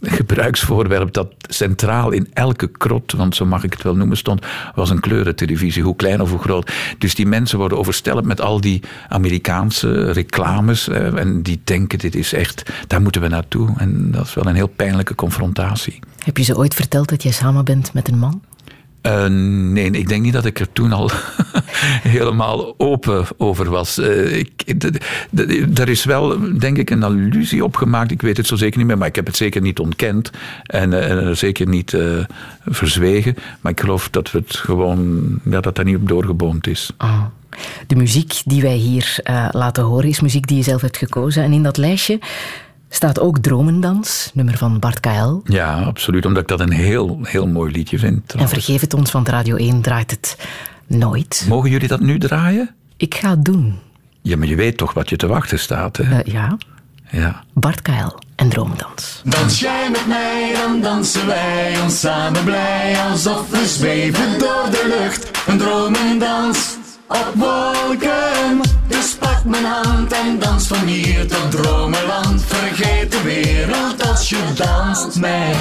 gebruiksvoorwerp 0.00 1.12
dat 1.12 1.28
centraal 1.78 2.10
in 2.10 2.28
elke 2.32 2.68
krot, 2.68 3.12
want 3.12 3.36
zo 3.36 3.44
mag 3.46 3.64
ik 3.64 3.72
het 3.72 3.82
wel 3.82 3.96
noemen, 3.96 4.16
stond, 4.16 4.46
was 4.74 4.90
een 4.90 5.00
kleurentelevisie, 5.00 5.82
hoe 5.82 5.96
klein 5.96 6.20
of 6.20 6.30
hoe 6.30 6.38
groot. 6.38 6.72
Dus 6.98 7.14
die 7.14 7.26
mensen 7.26 7.58
worden 7.58 7.78
overstelpt 7.78 8.26
met 8.26 8.40
al 8.40 8.60
die 8.60 8.82
Amerikaanse 9.08 10.10
reclames. 10.12 10.88
eh, 10.88 11.18
en 11.18 11.42
die 11.42 11.60
denken, 11.64 11.98
dit 11.98 12.14
is 12.14 12.32
echt, 12.32 12.70
daar 12.86 13.02
moeten 13.02 13.20
we 13.20 13.28
naartoe. 13.28 13.74
En 13.76 14.10
dat 14.10 14.26
is 14.26 14.34
wel 14.34 14.46
een 14.46 14.54
heel 14.54 14.66
pijnlijke 14.76 15.14
confrontatie. 15.14 15.98
Heb 16.24 16.36
je 16.36 16.44
ze 16.44 16.56
ooit 16.56 16.74
verteld 16.74 17.08
dat 17.08 17.22
jij 17.22 17.32
samen 17.32 17.64
bent 17.64 17.92
met 17.92 18.08
een 18.08 18.18
man? 18.18 18.42
Eh, 19.04 19.26
nee, 19.26 19.90
ik 19.90 20.08
denk 20.08 20.22
niet 20.22 20.32
dat 20.32 20.44
ik 20.44 20.60
er 20.60 20.72
toen 20.72 20.92
al 20.92 21.10
helemaal 22.16 22.74
open 22.78 23.26
over 23.36 23.70
was. 23.70 23.98
Eh, 23.98 24.36
ik, 24.36 24.74
er 25.74 25.88
is 25.88 26.04
wel, 26.04 26.38
denk 26.58 26.78
ik, 26.78 26.90
een 26.90 27.02
allusie 27.02 27.64
op 27.64 27.76
gemaakt. 27.76 28.10
Ik 28.10 28.22
weet 28.22 28.36
het 28.36 28.46
zo 28.46 28.56
zeker 28.56 28.78
niet 28.78 28.86
meer, 28.86 28.98
maar 28.98 29.08
ik 29.08 29.16
heb 29.16 29.26
het 29.26 29.36
zeker 29.36 29.60
niet 29.60 29.78
ontkend. 29.78 30.30
En, 30.62 30.92
eh, 30.92 31.10
er 31.10 31.36
zeker 31.36 31.68
niet 31.68 31.96
verzwegen. 32.66 33.36
Maar 33.60 33.72
ik 33.72 33.80
geloof 33.80 34.10
dat 34.10 34.30
het 34.30 34.56
gewoon, 34.56 35.28
ja, 35.50 35.60
dat 35.60 35.76
daar 35.76 35.84
niet 35.84 35.96
op 35.96 36.08
doorgeboomd 36.08 36.66
is. 36.66 36.90
Ah. 36.96 37.24
De 37.86 37.96
muziek 37.96 38.42
die 38.44 38.62
wij 38.62 38.76
hier 38.76 39.18
laten 39.50 39.84
horen 39.84 40.08
is 40.08 40.20
muziek 40.20 40.46
die 40.46 40.56
je 40.56 40.62
zelf 40.62 40.80
hebt 40.80 40.96
gekozen. 40.96 41.42
En 41.42 41.52
in 41.52 41.62
dat 41.62 41.76
lijstje 41.76 42.18
staat 42.94 43.20
ook 43.20 43.38
Dromendans, 43.38 44.30
nummer 44.34 44.56
van 44.56 44.78
Bart 44.78 45.00
KL. 45.00 45.40
Ja, 45.44 45.82
absoluut. 45.82 46.26
Omdat 46.26 46.42
ik 46.42 46.48
dat 46.48 46.60
een 46.60 46.72
heel, 46.72 47.18
heel 47.22 47.46
mooi 47.46 47.72
liedje 47.72 47.98
vind. 47.98 48.34
En 48.34 48.48
vergeef 48.48 48.80
het 48.80 48.94
ons, 48.94 49.12
want 49.12 49.28
Radio 49.28 49.56
1 49.56 49.80
draait 49.80 50.10
het 50.10 50.36
nooit. 50.86 51.46
Mogen 51.48 51.70
jullie 51.70 51.88
dat 51.88 52.00
nu 52.00 52.18
draaien? 52.18 52.74
Ik 52.96 53.14
ga 53.14 53.30
het 53.30 53.44
doen. 53.44 53.78
Ja, 54.22 54.36
maar 54.36 54.48
je 54.48 54.56
weet 54.56 54.76
toch 54.76 54.94
wat 54.94 55.08
je 55.08 55.16
te 55.16 55.26
wachten 55.26 55.58
staat, 55.58 55.96
hè? 55.96 56.18
Eh, 56.18 56.32
ja. 56.32 56.56
Ja. 57.10 57.44
Bart 57.52 57.82
KL 57.82 58.16
en 58.36 58.48
Dromendans. 58.48 59.20
Dans 59.24 59.60
jij 59.60 59.90
met 59.90 60.06
mij, 60.06 60.52
dan 60.52 60.80
dansen 60.80 61.26
wij 61.26 61.80
ons 61.82 62.00
samen 62.00 62.44
blij 62.44 62.96
Alsof 63.10 63.50
we 63.50 63.66
zweven 63.66 64.38
door 64.38 64.66
de 64.70 64.96
lucht 64.98 65.30
Een 65.46 65.58
dromendans 65.58 66.76
op 67.14 67.32
wolken 67.34 68.60
Dus 68.86 69.14
pak 69.14 69.44
mijn 69.44 69.64
hand 69.64 70.12
en 70.12 70.38
dans 70.38 70.66
van 70.66 70.86
hier 70.86 71.26
tot 71.26 71.50
dromenland 71.50 72.42
Vergeet 72.46 73.12
de 73.12 73.22
wereld 73.22 74.08
als 74.08 74.28
je 74.28 74.52
danst 74.54 75.04
met 75.04 75.20
mij 75.20 75.54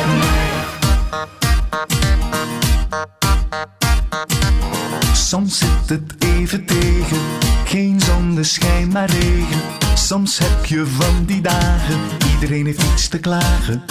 Soms 5.14 5.58
zit 5.58 5.90
het 5.90 6.14
even 6.20 6.66
tegen, 6.66 7.18
geen 7.66 8.02
zonneschijn 8.02 8.88
maar 8.88 9.10
regen. 9.10 9.62
Soms 9.94 10.38
heb 10.38 10.66
je 10.66 10.86
van 10.86 11.26
die 11.26 11.42
dagen, 11.42 12.00
iedereen 12.34 12.66
heeft 12.66 12.84
iets 12.84 13.08
te 13.08 13.20
klagen. 13.20 13.84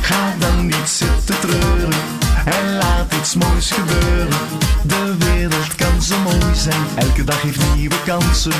Ga 0.00 0.34
dan 0.38 0.66
niet 0.66 0.88
zitten 0.88 1.40
treuren 1.40 2.23
en 2.44 2.76
laat 2.76 3.14
iets 3.20 3.34
moois 3.34 3.70
gebeuren. 3.70 4.38
De 4.82 5.16
wereld 5.18 5.74
kan 5.74 6.02
zo 6.02 6.18
mooi 6.18 6.54
zijn, 6.54 6.86
elke 6.94 7.24
dag 7.24 7.42
heeft 7.42 7.60
nieuwe 7.74 8.02
kansen. 8.04 8.52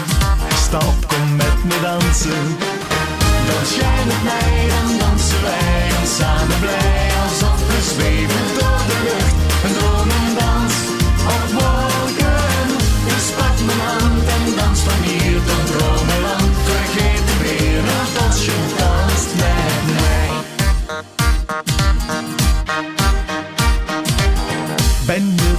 Sta 0.55 0.79
op, 0.79 1.07
kom 1.07 1.37
met 1.37 1.65
me 1.65 1.81
dansen. 1.83 2.57
Dans 3.49 3.75
jij 3.81 4.05
met 4.07 4.23
mij, 4.23 4.69
dan 4.69 4.99
dansen 4.99 5.43
wij 5.43 5.89
ons 6.01 6.17
samen 6.17 6.61
blij 6.61 7.05
Alsof 7.23 7.67
we 7.67 7.95
zweven 7.95 8.45
door 8.59 8.81
de 8.87 8.99
lucht 9.03 9.44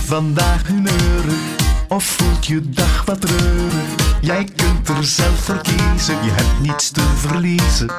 vandaag 0.06 0.68
humeurig 0.68 1.40
of 1.88 2.04
voelt 2.04 2.46
je 2.46 2.70
dag 2.70 3.06
wat 3.06 3.22
treurig? 3.22 3.90
Jij 4.22 4.48
kunt 4.56 4.90
er 4.90 5.04
zelf 5.04 5.40
voor 5.40 5.62
kiezen, 5.62 6.24
je 6.24 6.32
hebt 6.32 6.62
niets 6.62 6.92
te 6.92 7.02
verliezen. 7.16 7.92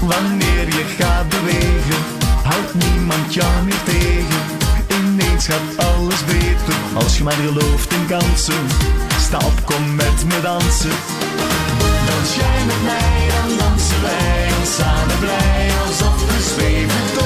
Wanneer 0.00 0.66
je 0.66 0.84
gaat 0.98 1.28
bewegen, 1.28 2.02
houdt 2.42 2.74
niemand 2.74 3.34
jou 3.34 3.64
meer 3.64 3.82
tegen. 3.84 4.42
Ineens 4.88 5.46
gaat 5.46 5.86
alles 5.86 6.24
beter, 6.24 6.74
als 6.94 7.16
je 7.16 7.24
maar 7.24 7.32
gelooft 7.32 7.92
in 7.92 8.06
kansen. 8.06 8.66
Sta 9.20 9.36
op, 9.36 9.64
kom 9.64 9.94
met 9.94 10.24
me 10.24 10.40
dansen. 10.40 10.96
Dans 12.08 12.34
jij 12.34 12.64
met 12.66 12.82
mij, 12.82 13.28
dan 13.28 13.58
dansen 13.58 14.02
wij 14.02 14.48
ons 14.58 14.74
samen 14.74 15.18
blij 15.18 15.70
Alsof 15.86 16.26
we 16.26 16.42
zweven 16.54 17.17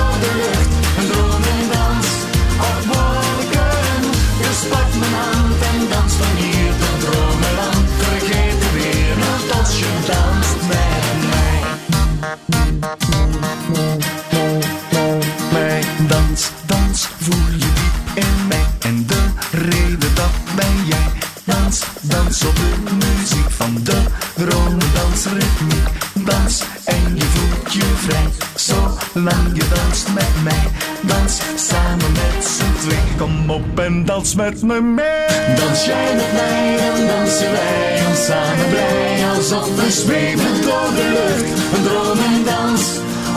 mij. 15.52 15.82
Dans, 16.08 16.50
dans, 16.66 17.08
voel 17.20 17.50
je 17.50 17.58
diep 17.58 18.24
in 18.24 18.46
mij. 18.48 18.66
En 18.78 19.06
de 19.06 19.22
reden 19.50 20.14
dat 20.14 20.30
ben 20.56 20.86
jij. 20.86 21.12
Dans, 21.44 21.82
dans 22.00 22.44
op 22.44 22.56
de 22.56 22.94
muziek 22.94 23.50
van 23.50 23.78
de 23.82 24.02
dromendansritmiek. 24.34 26.11
Dans 26.24 26.62
en 26.84 27.14
je 27.14 27.24
voelt 27.24 27.72
je 27.72 27.92
vrij. 27.96 28.28
Zolang 28.54 29.48
je 29.52 29.64
danst 29.74 30.08
met 30.14 30.42
mij. 30.42 30.66
Dans 31.00 31.40
samen 31.56 32.12
met 32.12 32.44
z'n 32.44 32.86
twee. 32.86 33.16
Kom 33.18 33.50
op 33.50 33.78
en 33.78 34.04
dans 34.04 34.34
met 34.34 34.62
me 34.62 34.80
mee. 34.80 35.56
Dans 35.56 35.84
jij 35.84 36.14
met 36.14 36.32
mij, 36.32 36.76
dan 36.76 37.06
dansen 37.06 37.50
wij 37.52 37.92
ons 38.08 38.24
samen 38.24 38.68
blij 38.68 39.30
Alsof 39.36 39.66
we 39.76 39.90
zweven 39.90 40.54
door 40.66 40.90
de 40.98 41.06
lucht 41.16 41.48
Een 41.74 41.82
dromendans 41.88 42.82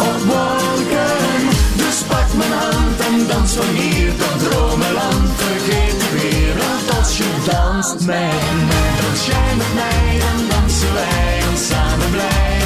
op 0.10 0.20
wolken 0.32 1.42
Dus 1.82 1.98
pak 2.08 2.30
mijn 2.34 2.52
hand 2.52 3.00
en 3.08 3.28
dans 3.28 3.52
van 3.54 3.72
hier 3.76 4.12
tot 4.22 4.50
dromenland 4.50 5.28
Vergeet 5.36 6.00
de 6.04 6.10
wereld 6.22 6.98
als 6.98 7.18
je 7.18 7.30
danst 7.50 7.94
met 7.94 8.06
mij 8.06 8.92
Dans 9.02 9.26
jij 9.26 9.52
met 9.58 9.74
mij, 9.82 10.20
dan 10.24 10.40
dansen 10.50 10.94
wij 10.94 11.42
ons 11.52 11.68
samen 11.68 12.10
blij 12.12 12.65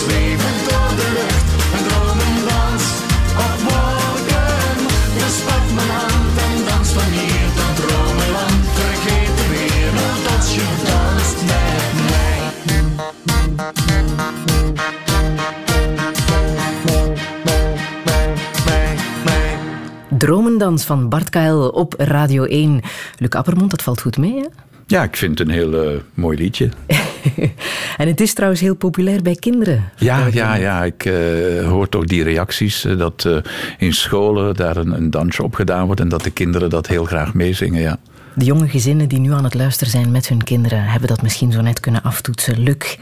Zweef 0.00 0.40
en 0.50 0.58
door 0.68 0.90
de 1.00 1.08
lucht 1.18 1.48
en 1.76 1.82
dromen 1.88 2.34
dans 2.48 2.84
op 3.46 3.58
morgen. 3.68 4.76
Dus 5.14 5.22
je 5.22 5.28
spakt 5.40 5.70
mijn 5.74 5.90
hand 5.98 6.34
en 6.46 6.56
dans 6.68 6.88
van 6.88 7.10
hier 7.18 7.48
dan 7.58 7.72
dromen, 7.80 8.30
want 8.36 8.64
vergeet 8.78 9.34
de 9.40 9.46
wereld 9.56 10.20
dat 10.28 10.44
je 10.54 10.66
danst 10.88 11.38
met 11.50 11.92
mij. 12.10 12.42
Dromen 20.18 20.78
van 20.78 21.08
Bart 21.08 21.30
K. 21.30 21.36
Op 21.72 21.94
radio 21.98 22.44
1. 22.44 22.80
Luc 23.18 23.30
Appermond, 23.30 23.70
dat 23.70 23.82
valt 23.82 24.00
goed 24.00 24.18
mee, 24.18 24.34
hè? 24.40 24.46
Ja, 24.86 25.02
ik 25.02 25.16
vind 25.16 25.38
het 25.38 25.48
een 25.48 25.54
heel 25.54 25.84
eh, 25.84 26.00
mooi 26.14 26.38
liedje. 26.38 26.68
En 27.96 28.08
het 28.08 28.20
is 28.20 28.34
trouwens 28.34 28.60
heel 28.60 28.74
populair 28.74 29.22
bij 29.22 29.34
kinderen. 29.34 29.84
Ja, 29.96 30.26
ja, 30.26 30.54
ja. 30.54 30.84
Ik 30.84 31.04
eh, 31.04 31.68
hoor 31.68 31.88
toch 31.88 32.04
die 32.04 32.22
reacties 32.22 32.84
eh, 32.84 32.98
dat 32.98 33.28
in 33.78 33.94
scholen 33.94 34.54
daar 34.54 34.76
een, 34.76 34.90
een 34.90 35.10
dansje 35.10 35.42
op 35.42 35.54
gedaan 35.54 35.86
wordt 35.86 36.00
en 36.00 36.08
dat 36.08 36.22
de 36.22 36.30
kinderen 36.30 36.70
dat 36.70 36.86
heel 36.86 37.04
graag 37.04 37.34
meezingen. 37.34 37.80
Ja. 37.80 37.98
De 38.34 38.44
jonge 38.44 38.68
gezinnen 38.68 39.08
die 39.08 39.18
nu 39.18 39.32
aan 39.32 39.44
het 39.44 39.54
luisteren 39.54 39.92
zijn 39.92 40.10
met 40.10 40.28
hun 40.28 40.44
kinderen, 40.44 40.84
hebben 40.84 41.08
dat 41.08 41.22
misschien 41.22 41.52
zo 41.52 41.60
net 41.60 41.80
kunnen 41.80 42.02
aftoetsen. 42.02 42.58
Luc, 42.62 42.96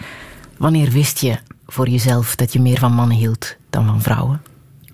wanneer 0.57 0.91
wist 0.91 1.19
je 1.19 1.37
voor 1.67 1.89
jezelf 1.89 2.37
dat 2.37 2.53
je 2.53 2.61
meer 2.61 2.79
van 2.79 2.93
mannen 2.93 3.17
hield 3.17 3.57
dan 3.71 3.87
van 3.87 4.03
vrouwen? 4.03 4.41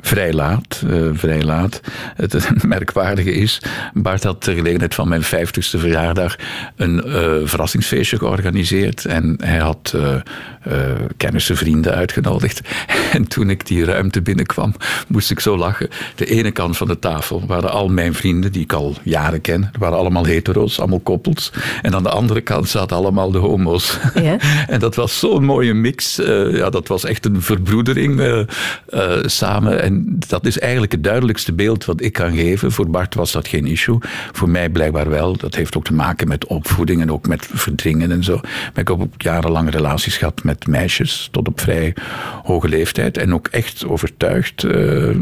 Vrij 0.00 0.32
laat, 0.32 0.82
eh, 0.88 0.98
vrij 1.12 1.42
laat. 1.42 1.80
Het 2.16 2.48
merkwaardige 2.64 3.32
is, 3.32 3.62
Bart 3.94 4.24
had 4.24 4.40
ter 4.40 4.54
gelegenheid 4.54 4.94
van 4.94 5.08
mijn 5.08 5.24
50ste 5.24 5.78
verjaardag 5.78 6.36
een 6.76 7.04
eh, 7.04 7.34
verrassingsfeestje 7.44 8.18
georganiseerd. 8.18 9.04
En 9.04 9.34
hij 9.44 9.58
had 9.58 9.94
eh, 10.62 10.74
kennissen, 11.16 11.56
vrienden 11.56 11.94
uitgenodigd. 11.94 12.60
En 13.12 13.28
toen 13.28 13.50
ik 13.50 13.66
die 13.66 13.84
ruimte 13.84 14.22
binnenkwam, 14.22 14.74
moest 15.06 15.30
ik 15.30 15.40
zo 15.40 15.56
lachen. 15.56 15.88
De 16.14 16.26
ene 16.26 16.50
kant 16.50 16.76
van 16.76 16.86
de 16.86 16.98
tafel 16.98 17.44
waren 17.46 17.70
al 17.70 17.88
mijn 17.88 18.14
vrienden, 18.14 18.52
die 18.52 18.62
ik 18.62 18.72
al 18.72 18.96
jaren 19.02 19.40
ken. 19.40 19.70
Waren 19.78 19.98
allemaal 19.98 20.24
hetero's, 20.24 20.78
allemaal 20.78 21.00
koppels. 21.00 21.52
En 21.82 21.94
aan 21.94 22.02
de 22.02 22.10
andere 22.10 22.40
kant 22.40 22.68
zaten 22.68 22.96
allemaal 22.96 23.30
de 23.30 23.38
homo's. 23.38 23.98
en 24.66 24.80
dat 24.80 24.94
was 24.94 25.18
zo'n 25.18 25.44
mooie 25.44 25.74
mix. 25.74 26.16
Ja, 26.50 26.70
dat 26.70 26.88
was 26.88 27.04
echt 27.04 27.24
een 27.24 27.42
verbroedering 27.42 28.46
samen. 29.22 29.82
En 29.88 30.16
dat 30.28 30.46
is 30.46 30.58
eigenlijk 30.58 30.92
het 30.92 31.04
duidelijkste 31.04 31.52
beeld 31.52 31.84
wat 31.84 32.00
ik 32.00 32.12
kan 32.12 32.34
geven. 32.36 32.72
Voor 32.72 32.90
Bart 32.90 33.14
was 33.14 33.32
dat 33.32 33.48
geen 33.48 33.66
issue. 33.66 33.98
Voor 34.32 34.48
mij 34.48 34.68
blijkbaar 34.68 35.08
wel. 35.08 35.36
Dat 35.36 35.54
heeft 35.54 35.76
ook 35.76 35.84
te 35.84 35.92
maken 35.92 36.28
met 36.28 36.46
opvoeding 36.46 37.00
en 37.00 37.12
ook 37.12 37.26
met 37.28 37.48
verdringen 37.52 38.10
en 38.10 38.24
zo. 38.24 38.40
Maar 38.42 38.72
ik 38.74 38.88
heb 38.88 39.00
ook 39.00 39.22
relaties 39.70 40.16
gehad 40.16 40.44
met 40.44 40.66
meisjes 40.66 41.28
tot 41.30 41.48
op 41.48 41.60
vrij 41.60 41.94
hoge 42.42 42.68
leeftijd. 42.68 43.18
En 43.18 43.34
ook 43.34 43.46
echt 43.46 43.86
overtuigd 43.86 44.64
eh, 44.64 45.14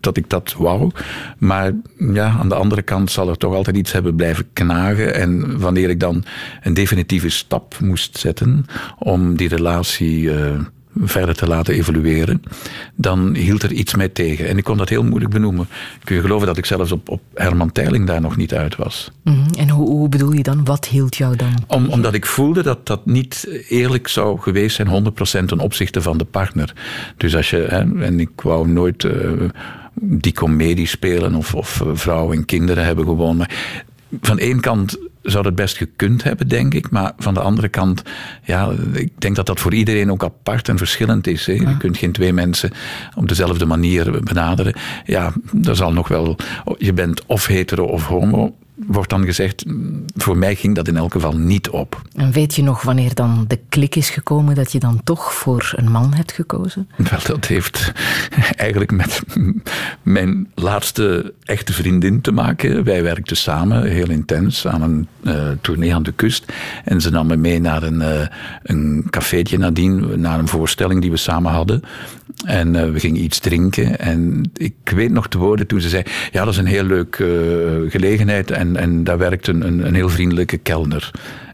dat 0.00 0.16
ik 0.16 0.30
dat 0.30 0.54
wou. 0.58 0.90
Maar 1.38 1.72
ja, 1.96 2.36
aan 2.40 2.48
de 2.48 2.54
andere 2.54 2.82
kant 2.82 3.10
zal 3.10 3.28
er 3.28 3.36
toch 3.36 3.54
altijd 3.54 3.76
iets 3.76 3.92
hebben 3.92 4.14
blijven 4.14 4.46
knagen. 4.52 5.14
En 5.14 5.58
wanneer 5.58 5.90
ik 5.90 6.00
dan 6.00 6.24
een 6.62 6.74
definitieve 6.74 7.28
stap 7.28 7.76
moest 7.80 8.18
zetten 8.18 8.66
om 8.98 9.36
die 9.36 9.48
relatie. 9.48 10.34
eh, 10.34 10.60
verder 11.00 11.34
te 11.34 11.46
laten 11.46 11.74
evolueren, 11.74 12.42
dan 12.94 13.34
hield 13.34 13.62
er 13.62 13.72
iets 13.72 13.94
mij 13.94 14.08
tegen. 14.08 14.48
En 14.48 14.58
ik 14.58 14.64
kon 14.64 14.76
dat 14.76 14.88
heel 14.88 15.04
moeilijk 15.04 15.32
benoemen. 15.32 15.68
Kun 16.04 16.16
je 16.16 16.22
geloven 16.22 16.46
dat 16.46 16.56
ik 16.56 16.66
zelfs 16.66 16.92
op, 16.92 17.08
op 17.08 17.20
Herman 17.34 17.72
Teiling 17.72 18.06
daar 18.06 18.20
nog 18.20 18.36
niet 18.36 18.54
uit 18.54 18.76
was? 18.76 19.10
Mhm. 19.24 19.52
En 19.58 19.68
hoe, 19.68 19.88
hoe 19.88 20.08
bedoel 20.08 20.32
je 20.32 20.42
dan? 20.42 20.64
Wat 20.64 20.86
hield 20.86 21.16
jou 21.16 21.36
dan? 21.36 21.54
Om, 21.66 21.86
omdat 21.88 22.14
ik 22.14 22.26
voelde 22.26 22.62
dat 22.62 22.86
dat 22.86 23.06
niet 23.06 23.62
eerlijk 23.68 24.08
zou 24.08 24.40
geweest 24.40 24.76
zijn, 24.76 24.88
100% 25.42 25.44
ten 25.46 25.58
opzichte 25.58 26.02
van 26.02 26.18
de 26.18 26.24
partner. 26.24 26.72
Dus 27.16 27.36
als 27.36 27.50
je, 27.50 27.56
hè, 27.56 28.04
en 28.04 28.20
ik 28.20 28.40
wou 28.40 28.68
nooit 28.68 29.04
eh, 29.04 29.30
die 29.94 30.32
comedie 30.32 30.86
spelen 30.86 31.34
of, 31.34 31.54
of 31.54 31.80
eh, 31.80 31.88
vrouwen 31.92 32.36
en 32.36 32.44
kinderen 32.44 32.84
hebben 32.84 33.04
gewoon. 33.04 33.36
Maar 33.36 33.50
van 34.20 34.38
één 34.38 34.60
kant 34.60 34.98
zou 35.22 35.46
het 35.46 35.54
best 35.54 35.76
gekund 35.76 36.22
hebben, 36.22 36.48
denk 36.48 36.74
ik. 36.74 36.90
Maar 36.90 37.12
van 37.18 37.34
de 37.34 37.40
andere 37.40 37.68
kant, 37.68 38.02
ja, 38.44 38.70
ik 38.92 39.10
denk 39.18 39.36
dat 39.36 39.46
dat 39.46 39.60
voor 39.60 39.74
iedereen 39.74 40.10
ook 40.10 40.24
apart 40.24 40.68
en 40.68 40.78
verschillend 40.78 41.26
is. 41.26 41.46
Hè. 41.46 41.52
Je 41.52 41.76
kunt 41.76 41.96
geen 41.96 42.12
twee 42.12 42.32
mensen 42.32 42.70
op 43.14 43.28
dezelfde 43.28 43.66
manier 43.66 44.22
benaderen. 44.22 44.74
Ja, 45.04 45.32
er 45.64 45.76
zal 45.76 45.92
nog 45.92 46.08
wel, 46.08 46.36
je 46.78 46.92
bent 46.92 47.26
of 47.26 47.46
hetero 47.46 47.84
of 47.84 48.06
homo. 48.06 48.54
Wordt 48.74 49.10
dan 49.10 49.24
gezegd, 49.24 49.64
voor 50.16 50.36
mij 50.36 50.54
ging 50.54 50.74
dat 50.74 50.88
in 50.88 50.96
elk 50.96 51.12
geval 51.12 51.36
niet 51.36 51.68
op. 51.70 52.02
En 52.14 52.32
weet 52.32 52.54
je 52.54 52.62
nog 52.62 52.82
wanneer 52.82 53.14
dan 53.14 53.44
de 53.48 53.58
klik 53.68 53.94
is 53.94 54.10
gekomen 54.10 54.54
dat 54.54 54.72
je 54.72 54.78
dan 54.78 55.00
toch 55.04 55.34
voor 55.34 55.72
een 55.76 55.90
man 55.90 56.14
hebt 56.14 56.32
gekozen? 56.32 56.88
Wel, 56.96 57.20
dat 57.26 57.46
heeft 57.46 57.92
eigenlijk 58.56 58.90
met 58.90 59.22
mijn 60.02 60.48
laatste 60.54 61.34
echte 61.42 61.72
vriendin 61.72 62.20
te 62.20 62.32
maken. 62.32 62.84
Wij 62.84 63.02
werkten 63.02 63.36
samen, 63.36 63.84
heel 63.84 64.10
intens, 64.10 64.66
aan 64.66 64.82
een 64.82 65.08
eh 65.22 65.50
tournee 65.60 65.94
aan 65.94 66.02
de 66.02 66.12
kust. 66.12 66.52
En 66.84 67.00
ze 67.00 67.10
nam 67.10 67.26
me 67.26 67.36
mee 67.36 67.60
naar 67.60 67.82
een, 67.82 68.00
eh, 68.02 68.26
een 68.62 69.06
cafeetje 69.10 69.58
nadien, 69.58 70.20
naar 70.20 70.38
een 70.38 70.48
voorstelling 70.48 71.00
die 71.00 71.10
we 71.10 71.16
samen 71.16 71.52
hadden. 71.52 71.82
En 72.44 72.76
eh, 72.76 72.90
we 72.90 73.00
gingen 73.00 73.22
iets 73.22 73.38
drinken. 73.38 73.98
En 73.98 74.50
ik 74.56 74.74
weet 74.84 75.10
nog 75.10 75.28
de 75.28 75.38
woorden 75.38 75.66
toen 75.66 75.80
ze 75.80 75.88
zei... 75.88 76.02
Ja, 76.32 76.44
dat 76.44 76.52
is 76.52 76.58
een 76.58 76.66
heel 76.66 76.84
leuke 76.84 77.86
gelegenheid. 77.88 78.50
En, 78.62 78.76
en 78.76 79.04
daar 79.04 79.18
werkt 79.18 79.46
een, 79.46 79.66
een, 79.66 79.86
een 79.86 79.94
heel 79.94 80.08
vriendelijke 80.08 80.58
kelner. 80.58 81.10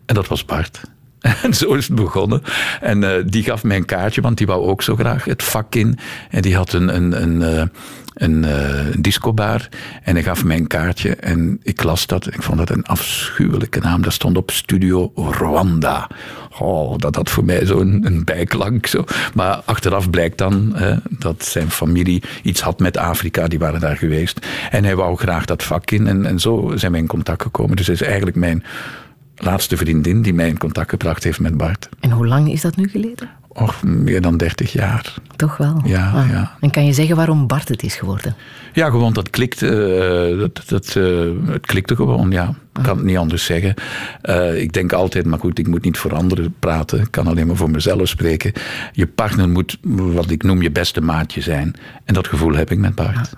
En 0.06 0.14
dat 0.14 0.28
was 0.28 0.44
Bart. 0.44 0.80
En 1.42 1.54
zo 1.54 1.74
is 1.74 1.86
het 1.86 1.96
begonnen. 1.96 2.42
En 2.80 3.04
eh, 3.04 3.24
die 3.26 3.42
gaf 3.42 3.64
mij 3.64 3.76
een 3.76 3.84
kaartje, 3.84 4.20
want 4.20 4.38
die 4.38 4.46
wou 4.46 4.66
ook 4.66 4.82
zo 4.82 4.96
graag 4.96 5.24
het 5.24 5.42
vak 5.42 5.74
in. 5.74 5.98
En 6.30 6.42
die 6.42 6.56
had 6.56 6.72
een, 6.72 6.94
een, 6.94 7.22
een, 7.22 7.42
eh, 7.42 7.62
een 8.18 8.44
eh, 8.44 8.86
discobar. 8.98 9.68
En 10.02 10.14
hij 10.14 10.22
gaf 10.22 10.44
mij 10.44 10.56
een 10.56 10.66
kaartje. 10.66 11.16
En 11.16 11.60
ik 11.62 11.82
las 11.82 12.06
dat. 12.06 12.26
Ik 12.26 12.42
vond 12.42 12.58
dat 12.58 12.70
een 12.70 12.84
afschuwelijke 12.84 13.80
naam. 13.80 14.02
Dat 14.02 14.12
stond 14.12 14.36
op 14.36 14.50
Studio 14.50 15.12
Rwanda. 15.14 16.10
Oh, 16.58 16.96
dat 16.96 17.14
had 17.14 17.30
voor 17.30 17.44
mij 17.44 17.66
zo'n 17.66 18.06
een 18.06 18.24
bijklank. 18.24 18.86
Zo. 18.86 19.04
Maar 19.34 19.62
achteraf 19.64 20.10
blijkt 20.10 20.38
dan 20.38 20.76
dat 21.08 21.44
zijn 21.44 21.70
familie 21.70 22.22
iets 22.42 22.60
had 22.60 22.78
met 22.78 22.96
Afrika. 22.96 23.48
Die 23.48 23.58
waren 23.58 23.80
daar 23.80 23.96
geweest. 23.96 24.46
En 24.70 24.84
hij 24.84 24.96
wou 24.96 25.16
graag 25.16 25.44
dat 25.44 25.62
vak 25.62 25.90
in. 25.90 26.06
En, 26.06 26.26
en 26.26 26.40
zo 26.40 26.72
zijn 26.74 26.92
wij 26.92 27.00
in 27.00 27.06
contact 27.06 27.42
gekomen. 27.42 27.76
Dus 27.76 27.86
hij 27.86 27.94
is 27.94 28.02
eigenlijk 28.02 28.36
mijn 28.36 28.64
laatste 29.36 29.76
vriendin 29.76 30.22
die 30.22 30.34
mij 30.34 30.48
in 30.48 30.58
contact 30.58 30.90
gebracht 30.90 31.24
heeft 31.24 31.40
met 31.40 31.56
Bart. 31.56 31.88
En 32.00 32.10
hoe 32.10 32.26
lang 32.26 32.52
is 32.52 32.60
dat 32.60 32.76
nu 32.76 32.88
geleden? 32.88 33.30
Och, 33.60 33.82
meer 33.84 34.20
dan 34.20 34.36
30 34.36 34.72
jaar. 34.72 35.14
Toch 35.36 35.56
wel? 35.56 35.80
Ja, 35.84 36.10
Ah. 36.14 36.30
ja. 36.30 36.50
En 36.60 36.70
kan 36.70 36.84
je 36.84 36.92
zeggen 36.92 37.16
waarom 37.16 37.46
Bart 37.46 37.68
het 37.68 37.82
is 37.82 37.94
geworden? 37.96 38.34
Ja, 38.78 38.90
gewoon 38.90 39.12
dat 39.12 39.30
klikte. 39.30 39.66
eh, 39.68 40.38
dat, 40.38 40.62
dat, 40.66 40.96
eh, 40.96 41.52
het 41.52 41.66
klikte 41.66 41.96
gewoon, 41.96 42.30
ja. 42.30 42.54
Ik 42.78 42.84
kan 42.84 42.96
het 42.96 43.06
niet 43.06 43.16
anders 43.16 43.44
zeggen. 43.44 43.74
Eh, 44.22 44.60
ik 44.62 44.72
denk 44.72 44.92
altijd, 44.92 45.26
maar 45.26 45.38
goed, 45.38 45.58
ik 45.58 45.66
moet 45.66 45.84
niet 45.84 45.98
voor 45.98 46.14
anderen 46.14 46.54
praten. 46.58 47.00
Ik 47.00 47.10
kan 47.10 47.26
alleen 47.26 47.46
maar 47.46 47.56
voor 47.56 47.70
mezelf 47.70 48.08
spreken. 48.08 48.52
Je 48.92 49.06
partner 49.06 49.48
moet, 49.48 49.78
wat 49.82 50.30
ik 50.30 50.42
noem, 50.42 50.62
je 50.62 50.70
beste 50.70 51.00
maatje 51.00 51.40
zijn. 51.40 51.74
En 52.04 52.14
dat 52.14 52.28
gevoel 52.28 52.54
heb 52.54 52.70
ik 52.70 52.78
met 52.78 52.94
Bart. 52.94 53.30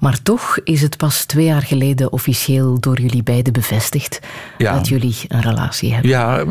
Maar 0.00 0.22
toch 0.22 0.58
is 0.64 0.82
het 0.82 0.96
pas 0.96 1.24
twee 1.24 1.44
jaar 1.44 1.62
geleden 1.62 2.12
officieel 2.12 2.80
door 2.80 3.00
jullie 3.00 3.22
beiden 3.22 3.52
bevestigd 3.52 4.20
Ja. 4.58 4.74
dat 4.74 4.88
jullie 4.88 5.16
een 5.28 5.42
relatie 5.42 5.92
hebben. 5.92 6.10
Ja, 6.10 6.44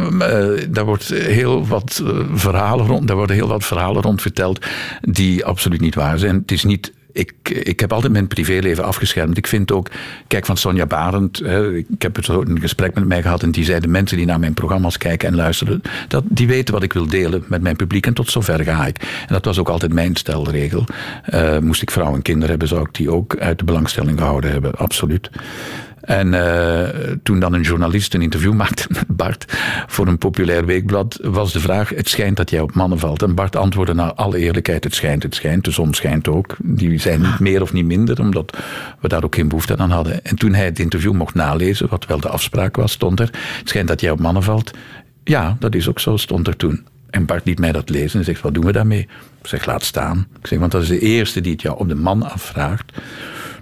daar 0.70 0.86
wordt 0.86 1.08
heel 1.10 1.68
wat 1.68 2.04
verhalen 2.34 2.86
rond, 2.86 3.08
daar 3.08 3.18
worden 3.18 3.36
heel 3.36 3.48
wat 3.48 3.66
verhalen 3.66 4.02
rond 4.02 4.22
verteld 4.22 4.66
die 5.02 5.46
absoluut 5.46 5.82
niet 5.82 5.96
waar 5.96 6.18
zijn. 6.20 6.36
Het 6.36 6.52
is 6.52 6.64
niet. 6.64 6.94
Ik, 7.16 7.34
ik 7.50 7.80
heb 7.80 7.94
altijd 7.94 8.12
mijn 8.12 8.28
privéleven 8.28 8.84
afgeschermd. 8.84 9.38
Ik 9.38 9.48
vind 9.48 9.72
ook, 9.72 9.90
kijk 10.28 10.46
van 10.46 10.58
Sonja 10.58 10.86
Barend, 10.86 11.46
ik 11.90 12.02
heb 12.02 12.16
het 12.16 12.28
een 12.28 12.60
gesprek 12.60 12.94
met 12.94 13.06
mij 13.06 13.22
gehad 13.22 13.44
en 13.44 13.52
die 13.52 13.64
zei 13.64 13.80
de 13.80 13.88
mensen 13.88 14.18
die 14.18 14.26
naar 14.26 14.40
mijn 14.40 14.54
programma's 14.54 14.98
kijken 14.98 15.28
en 15.28 15.36
luisteren, 15.36 15.82
dat, 16.08 16.24
die 16.30 16.48
weten 16.48 16.74
wat 16.74 16.84
ik 16.84 16.94
wil 16.94 17.08
delen 17.08 17.44
met 17.48 17.62
mijn 17.62 17.76
publiek 17.76 18.06
en 18.06 18.14
tot 18.14 18.32
zover 18.32 18.64
ga 18.64 18.86
ik. 18.86 18.98
En 19.02 19.34
dat 19.34 19.46
was 19.46 19.60
ook 19.60 19.70
altijd 19.70 19.94
mijn 19.94 20.16
stelregel. 20.16 20.86
Eh, 21.24 21.58
moest 21.58 21.82
ik 21.82 21.92
vrouw 21.92 22.14
en 22.14 22.22
kinderen 22.22 22.50
hebben, 22.50 22.68
zou 22.68 22.82
ik 22.82 22.94
die 22.94 23.12
ook 23.12 23.38
uit 23.38 23.60
de 23.60 23.66
belangstelling 23.66 24.18
gehouden 24.18 24.52
hebben, 24.52 24.76
absoluut. 24.76 25.30
En 26.06 26.34
eh, 26.34 27.12
toen 27.24 27.40
dan 27.40 27.54
een 27.54 27.62
journalist 27.62 28.14
een 28.14 28.22
interview 28.22 28.54
maakte 28.64 28.86
met 28.90 29.08
Bart 29.08 29.46
voor 29.88 30.08
een 30.08 30.18
populair 30.18 30.66
weekblad, 30.66 31.20
was 31.22 31.54
de 31.54 31.60
vraag: 31.60 31.90
Het 31.90 32.10
schijnt 32.10 32.38
dat 32.38 32.50
jij 32.50 32.60
op 32.60 32.74
mannen 32.74 33.00
valt. 33.00 33.22
En 33.22 33.36
Bart 33.36 33.56
antwoordde 33.56 33.94
naar 33.94 34.14
alle 34.14 34.38
eerlijkheid: 34.38 34.84
Het 34.84 34.96
schijnt, 34.96 35.24
het 35.24 35.36
schijnt. 35.36 35.66
De 35.66 35.72
zon 35.72 35.94
schijnt 35.94 36.28
ook. 36.28 36.56
Die 36.64 37.00
zijn 37.00 37.22
niet 37.22 37.40
meer 37.40 37.62
of 37.62 37.74
niet 37.74 37.86
minder, 37.86 38.20
omdat 38.20 38.58
we 39.00 39.08
daar 39.08 39.24
ook 39.24 39.36
geen 39.36 39.48
behoefte 39.48 39.78
aan 39.78 39.92
hadden. 39.92 40.26
En 40.26 40.36
toen 40.36 40.54
hij 40.54 40.66
het 40.66 40.80
interview 40.80 41.14
mocht 41.14 41.34
nalezen, 41.34 41.90
wat 41.90 42.06
wel 42.06 42.20
de 42.20 42.30
afspraak 42.30 42.76
was, 42.76 42.92
stond 42.92 43.20
er: 43.20 43.30
Het 43.58 43.70
schijnt 43.70 43.88
dat 43.88 44.02
jij 44.02 44.12
op 44.12 44.20
mannen 44.20 44.44
valt. 44.44 44.72
Ja, 45.24 45.56
dat 45.60 45.76
is 45.76 45.90
ook 45.90 46.00
zo, 46.00 46.18
stond 46.18 46.48
er 46.48 46.56
toen. 46.56 46.86
En 47.10 47.26
Bart 47.26 47.46
liet 47.46 47.60
mij 47.60 47.72
dat 47.72 47.90
lezen 47.90 48.20
en 48.20 48.26
zegt: 48.26 48.42
Wat 48.42 48.54
doen 48.54 48.66
we 48.66 48.72
daarmee? 48.72 49.08
Ik 49.42 49.48
zeg: 49.48 49.66
Laat 49.66 49.84
staan. 49.84 50.28
Ik 50.40 50.48
zeg: 50.48 50.60
Want 50.60 50.72
dat 50.72 50.82
is 50.82 50.88
de 50.88 51.00
eerste 51.00 51.42
die 51.42 51.52
het 51.52 51.62
jou 51.62 51.78
op 51.80 51.88
de 51.88 51.96
man 51.96 52.24
afvraagt. 52.24 52.92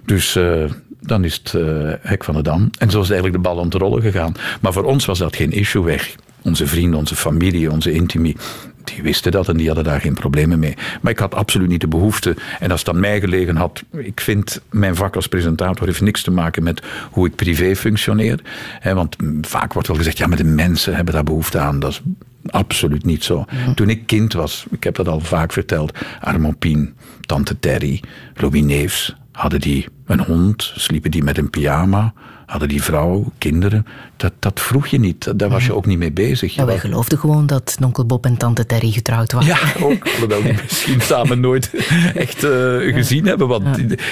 Dus 0.04 0.36
eh, 0.36 0.64
dan 1.06 1.24
is 1.24 1.34
het 1.34 1.54
eh, 1.54 1.92
hek 2.00 2.24
van 2.24 2.34
de 2.34 2.42
dam. 2.42 2.70
En 2.78 2.90
zo 2.90 3.00
is 3.00 3.10
eigenlijk 3.10 3.42
de 3.42 3.48
bal 3.48 3.58
om 3.58 3.68
te 3.68 3.78
rollen 3.78 4.02
gegaan. 4.02 4.34
Maar 4.60 4.72
voor 4.72 4.84
ons 4.84 5.04
was 5.04 5.18
dat 5.18 5.36
geen 5.36 5.52
issue 5.52 5.82
weg. 5.82 6.14
Onze 6.42 6.66
vrienden, 6.66 6.98
onze 6.98 7.16
familie, 7.16 7.70
onze 7.70 7.92
intimie, 7.92 8.36
die 8.84 9.02
wisten 9.02 9.32
dat 9.32 9.48
en 9.48 9.56
die 9.56 9.66
hadden 9.66 9.84
daar 9.84 10.00
geen 10.00 10.14
problemen 10.14 10.58
mee. 10.58 10.74
Maar 11.00 11.12
ik 11.12 11.18
had 11.18 11.34
absoluut 11.34 11.68
niet 11.68 11.80
de 11.80 11.88
behoefte. 11.88 12.36
En 12.60 12.70
als 12.70 12.80
het 12.80 12.88
aan 12.88 13.00
mij 13.00 13.20
gelegen 13.20 13.56
had, 13.56 13.82
ik 13.92 14.20
vind 14.20 14.60
mijn 14.70 14.96
vak 14.96 15.16
als 15.16 15.26
presentator 15.26 15.86
heeft 15.86 16.00
niks 16.00 16.22
te 16.22 16.30
maken 16.30 16.62
met 16.62 16.82
hoe 17.10 17.26
ik 17.26 17.34
privé 17.34 17.76
functioneer. 17.76 18.40
Want 18.82 19.16
vaak 19.40 19.72
wordt 19.72 19.88
wel 19.88 19.96
gezegd, 19.96 20.18
ja, 20.18 20.26
maar 20.26 20.36
de 20.36 20.44
mensen 20.44 20.94
hebben 20.94 21.14
daar 21.14 21.24
behoefte 21.24 21.58
aan. 21.58 21.80
Dat 21.80 21.90
is 21.90 22.02
absoluut 22.46 23.04
niet 23.04 23.24
zo. 23.24 23.44
Toen 23.74 23.88
ik 23.88 24.06
kind 24.06 24.32
was, 24.32 24.66
ik 24.70 24.84
heb 24.84 24.94
dat 24.94 25.08
al 25.08 25.20
vaak 25.20 25.52
verteld, 25.52 25.98
Armand 26.20 26.58
Pien, 26.58 26.94
Tante 27.20 27.58
Terry, 27.58 28.02
Louis 28.34 28.62
Neefs, 28.62 29.16
hadden 29.32 29.60
die 29.60 29.86
een 30.06 30.20
hond, 30.20 30.72
sliepen 30.76 31.10
die 31.10 31.24
met 31.24 31.38
een 31.38 31.50
pyjama, 31.50 32.12
hadden 32.46 32.68
die 32.68 32.82
vrouw, 32.82 33.32
kinderen. 33.38 33.86
Dat, 34.16 34.32
dat 34.38 34.60
vroeg 34.60 34.86
je 34.86 34.98
niet, 34.98 35.38
daar 35.38 35.48
was 35.48 35.66
je 35.66 35.74
ook 35.74 35.86
niet 35.86 35.98
mee 35.98 36.12
bezig. 36.12 36.54
Ja, 36.54 36.64
wij 36.64 36.78
geloofden 36.78 37.18
gewoon 37.18 37.46
dat 37.46 37.76
onkel 37.84 38.06
Bob 38.06 38.24
en 38.24 38.36
tante 38.36 38.66
Terry 38.66 38.90
getrouwd 38.90 39.32
waren. 39.32 39.48
Ja, 39.48 39.58
ook. 39.80 40.08
Alhoewel 40.08 40.42
die 40.42 40.52
misschien 40.62 41.00
samen 41.00 41.40
nooit 41.40 41.70
echt 42.14 42.44
eh, 42.44 42.50
gezien 42.94 43.26
hebben. 43.26 43.48
Want 43.48 43.66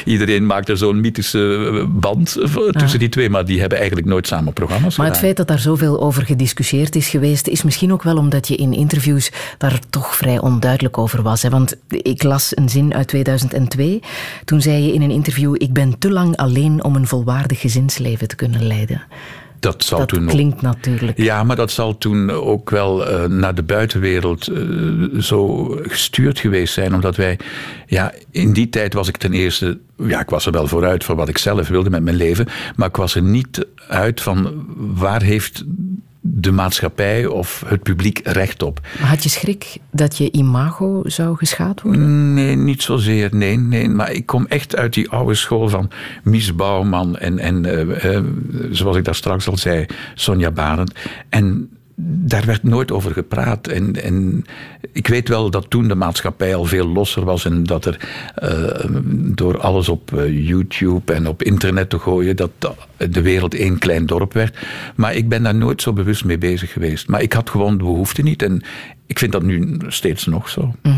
iedereen 0.04 0.46
maakt 0.46 0.68
er 0.68 0.76
zo'n 0.76 1.00
mythische 1.00 1.70
eh, 1.72 1.86
band 1.88 2.36
eh, 2.36 2.68
tussen 2.68 2.98
die 2.98 3.08
twee. 3.08 3.30
Maar 3.30 3.44
die 3.44 3.60
hebben 3.60 3.78
eigenlijk 3.78 4.08
nooit 4.08 4.26
samen 4.26 4.52
programma's 4.52 4.96
Maar 4.96 5.06
het 5.06 5.18
feit 5.18 5.36
dat 5.36 5.48
daar 5.48 5.58
zoveel 5.58 6.00
over 6.00 6.26
gediscussieerd 6.26 6.96
is 6.96 7.08
geweest, 7.08 7.46
is 7.46 7.62
misschien 7.62 7.92
ook 7.92 8.02
wel 8.02 8.16
omdat 8.16 8.48
je 8.48 8.56
in 8.56 8.72
interviews 8.72 9.32
daar 9.58 9.78
toch 9.90 10.16
vrij 10.16 10.38
onduidelijk 10.38 10.98
over 10.98 11.22
was. 11.22 11.42
Hè? 11.42 11.50
Want 11.50 11.76
ik 11.88 12.22
las 12.22 12.56
een 12.56 12.68
zin 12.68 12.94
uit 12.94 13.08
2002. 13.08 14.00
Toen 14.44 14.60
zei 14.60 14.86
je 14.86 14.92
in 14.92 15.02
een 15.02 15.10
interview: 15.10 15.54
Ik 15.58 15.72
ben 15.72 15.98
te 15.98 16.10
lang 16.10 16.36
alleen 16.36 16.84
om 16.84 16.96
een 16.96 17.06
volwaardig 17.06 17.60
gezinsleven 17.60 18.21
te 18.28 18.36
kunnen 18.36 18.66
leiden. 18.66 19.02
Dat 19.60 19.84
zal 19.84 19.98
dat 19.98 20.08
toen 20.08 20.22
ook- 20.24 20.28
klinkt 20.30 20.62
natuurlijk. 20.62 21.18
Ja, 21.18 21.42
maar 21.44 21.56
dat 21.56 21.70
zal 21.70 21.98
toen 21.98 22.30
ook 22.30 22.70
wel 22.70 23.06
eh, 23.06 23.24
naar 23.24 23.54
de 23.54 23.62
buitenwereld 23.62 24.48
eh, 24.48 24.62
zo 25.20 25.66
gestuurd 25.82 26.38
geweest 26.38 26.74
zijn. 26.74 26.94
Omdat 26.94 27.16
wij, 27.16 27.38
ja, 27.86 28.12
in 28.30 28.52
die 28.52 28.68
tijd 28.68 28.94
was 28.94 29.08
ik 29.08 29.16
ten 29.16 29.32
eerste, 29.32 29.78
ja, 29.96 30.20
ik 30.20 30.30
was 30.30 30.46
er 30.46 30.52
wel 30.52 30.66
vooruit 30.68 31.04
voor 31.04 31.16
wat 31.16 31.28
ik 31.28 31.38
zelf 31.38 31.68
wilde 31.68 31.90
met 31.90 32.02
mijn 32.02 32.16
leven. 32.16 32.46
Maar 32.76 32.88
ik 32.88 32.96
was 32.96 33.14
er 33.14 33.22
niet 33.22 33.66
uit 33.88 34.20
van 34.20 34.64
waar 34.76 35.22
heeft 35.22 35.64
de 36.24 36.52
maatschappij 36.52 37.26
of 37.26 37.64
het 37.66 37.82
publiek 37.82 38.20
recht 38.24 38.62
op. 38.62 38.80
Maar 39.00 39.08
had 39.08 39.22
je 39.22 39.28
schrik 39.28 39.76
dat 39.90 40.16
je 40.16 40.30
imago 40.30 41.00
zou 41.04 41.36
geschaad 41.36 41.82
worden? 41.82 42.34
Nee, 42.34 42.56
niet 42.56 42.82
zozeer. 42.82 43.28
Nee, 43.32 43.58
nee. 43.58 43.88
Maar 43.88 44.12
ik 44.12 44.26
kom 44.26 44.46
echt 44.46 44.76
uit 44.76 44.92
die 44.94 45.10
oude 45.10 45.34
school 45.34 45.68
van 45.68 45.90
Mies 46.22 46.54
Bouwman 46.54 47.18
en, 47.18 47.38
en 47.38 47.64
eh, 47.64 48.16
eh, 48.16 48.24
zoals 48.70 48.96
ik 48.96 49.04
daar 49.04 49.14
straks 49.14 49.48
al 49.48 49.56
zei, 49.56 49.86
Sonja 50.14 50.50
Barend. 50.50 50.92
En 51.28 51.70
daar 52.04 52.44
werd 52.44 52.62
nooit 52.62 52.92
over 52.92 53.12
gepraat. 53.12 53.66
En, 53.66 54.02
en 54.02 54.44
ik 54.92 55.06
weet 55.06 55.28
wel 55.28 55.50
dat 55.50 55.70
toen 55.70 55.88
de 55.88 55.94
maatschappij 55.94 56.54
al 56.54 56.64
veel 56.64 56.86
losser 56.86 57.24
was 57.24 57.44
en 57.44 57.64
dat 57.64 57.84
er 57.84 58.08
eh, 58.34 58.84
door 59.34 59.60
alles 59.60 59.88
op 59.88 60.18
eh, 60.18 60.46
YouTube 60.46 61.12
en 61.12 61.26
op 61.26 61.42
internet 61.42 61.90
te 61.90 61.98
gooien, 61.98 62.36
dat 62.36 62.50
de 62.96 63.22
wereld 63.22 63.54
één 63.54 63.78
klein 63.78 64.06
dorp 64.06 64.32
werd. 64.32 64.58
Maar 64.94 65.14
ik 65.14 65.28
ben 65.28 65.42
daar 65.42 65.54
nooit 65.54 65.82
zo 65.82 65.92
bewust 65.92 66.24
mee 66.24 66.38
bezig 66.38 66.72
geweest. 66.72 67.08
Maar 67.08 67.22
ik 67.22 67.32
had 67.32 67.50
gewoon 67.50 67.78
de 67.78 67.84
behoefte 67.84 68.22
niet 68.22 68.42
en 68.42 68.62
ik 69.12 69.18
vind 69.18 69.32
dat 69.32 69.42
nu 69.42 69.78
steeds 69.88 70.26
nog 70.26 70.48
zo. 70.48 70.74
Mhm. 70.82 70.94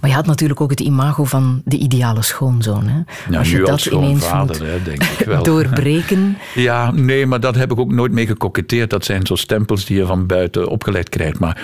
Maar 0.00 0.10
je 0.10 0.16
had 0.16 0.26
natuurlijk 0.26 0.60
ook 0.60 0.70
het 0.70 0.80
imago 0.80 1.24
van 1.24 1.62
de 1.64 1.76
ideale 1.76 2.22
schoonzoon. 2.22 2.86
Hè? 2.86 3.00
Ja, 3.30 3.38
als 3.38 3.50
je 3.50 3.58
dat 3.58 3.68
als 3.68 3.88
ineens 3.88 4.30
hè, 4.30 4.82
denk 4.82 5.02
ik 5.02 5.26
wel. 5.26 5.42
doorbreken. 5.42 6.36
Ja, 6.54 6.90
nee, 6.90 7.26
maar 7.26 7.40
dat 7.40 7.54
heb 7.54 7.72
ik 7.72 7.78
ook 7.78 7.92
nooit 7.92 8.12
mee 8.12 8.26
gekoketteerd. 8.26 8.90
Dat 8.90 9.04
zijn 9.04 9.26
zo 9.26 9.34
stempels 9.34 9.84
die 9.84 9.96
je 9.96 10.06
van 10.06 10.26
buiten 10.26 10.68
opgelegd 10.68 11.08
krijgt. 11.08 11.38
Maar 11.38 11.62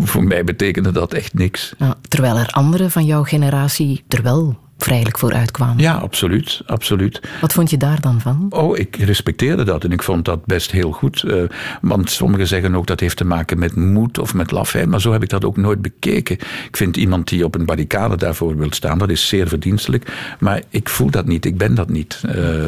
voor 0.00 0.24
mij 0.24 0.44
betekende 0.44 0.92
dat 0.92 1.12
echt 1.12 1.34
niks. 1.34 1.74
Ja, 1.78 1.94
terwijl 2.08 2.36
er 2.36 2.50
anderen 2.50 2.90
van 2.90 3.04
jouw 3.04 3.22
generatie 3.22 4.04
er 4.08 4.22
wel 4.22 4.58
vrijelijk 4.78 5.18
voor 5.18 5.32
uitkwamen. 5.32 5.78
Ja, 5.78 5.94
absoluut, 5.94 6.62
absoluut. 6.66 7.20
Wat 7.40 7.52
vond 7.52 7.70
je 7.70 7.76
daar 7.76 8.00
dan 8.00 8.20
van? 8.20 8.46
Oh, 8.50 8.78
ik 8.78 8.96
respecteerde 8.96 9.62
dat 9.64 9.84
en 9.84 9.92
ik 9.92 10.02
vond 10.02 10.24
dat 10.24 10.44
best 10.44 10.70
heel 10.70 10.92
goed. 10.92 11.22
Eh, 11.22 11.42
want 11.80 12.10
sommigen 12.10 12.46
zeggen 12.46 12.74
ook 12.74 12.86
dat 12.86 13.00
heeft 13.00 13.16
te 13.16 13.24
maken 13.24 13.58
met 13.58 13.76
moed 13.76 14.18
of 14.18 14.34
met 14.34 14.50
lafheid. 14.50 14.86
Maar 14.88 15.00
zo 15.00 15.12
heb 15.12 15.22
ik 15.22 15.28
dat 15.28 15.44
ook 15.44 15.56
nooit 15.56 15.82
bekeken. 15.82 16.36
Ik 16.68 16.76
vind 16.76 16.96
iemand 16.96 17.28
die 17.28 17.44
op 17.44 17.54
een 17.54 17.64
barricade 17.64 18.16
daarvoor 18.16 18.56
wil 18.56 18.72
staan, 18.72 18.98
dat 18.98 19.10
is 19.10 19.28
zeer 19.28 19.48
verdienstelijk. 19.48 20.34
Maar 20.38 20.62
ik 20.68 20.88
voel 20.88 21.10
dat 21.10 21.26
niet, 21.26 21.44
ik 21.44 21.58
ben 21.58 21.74
dat 21.74 21.88
niet. 21.88 22.22
Eh, 22.28 22.64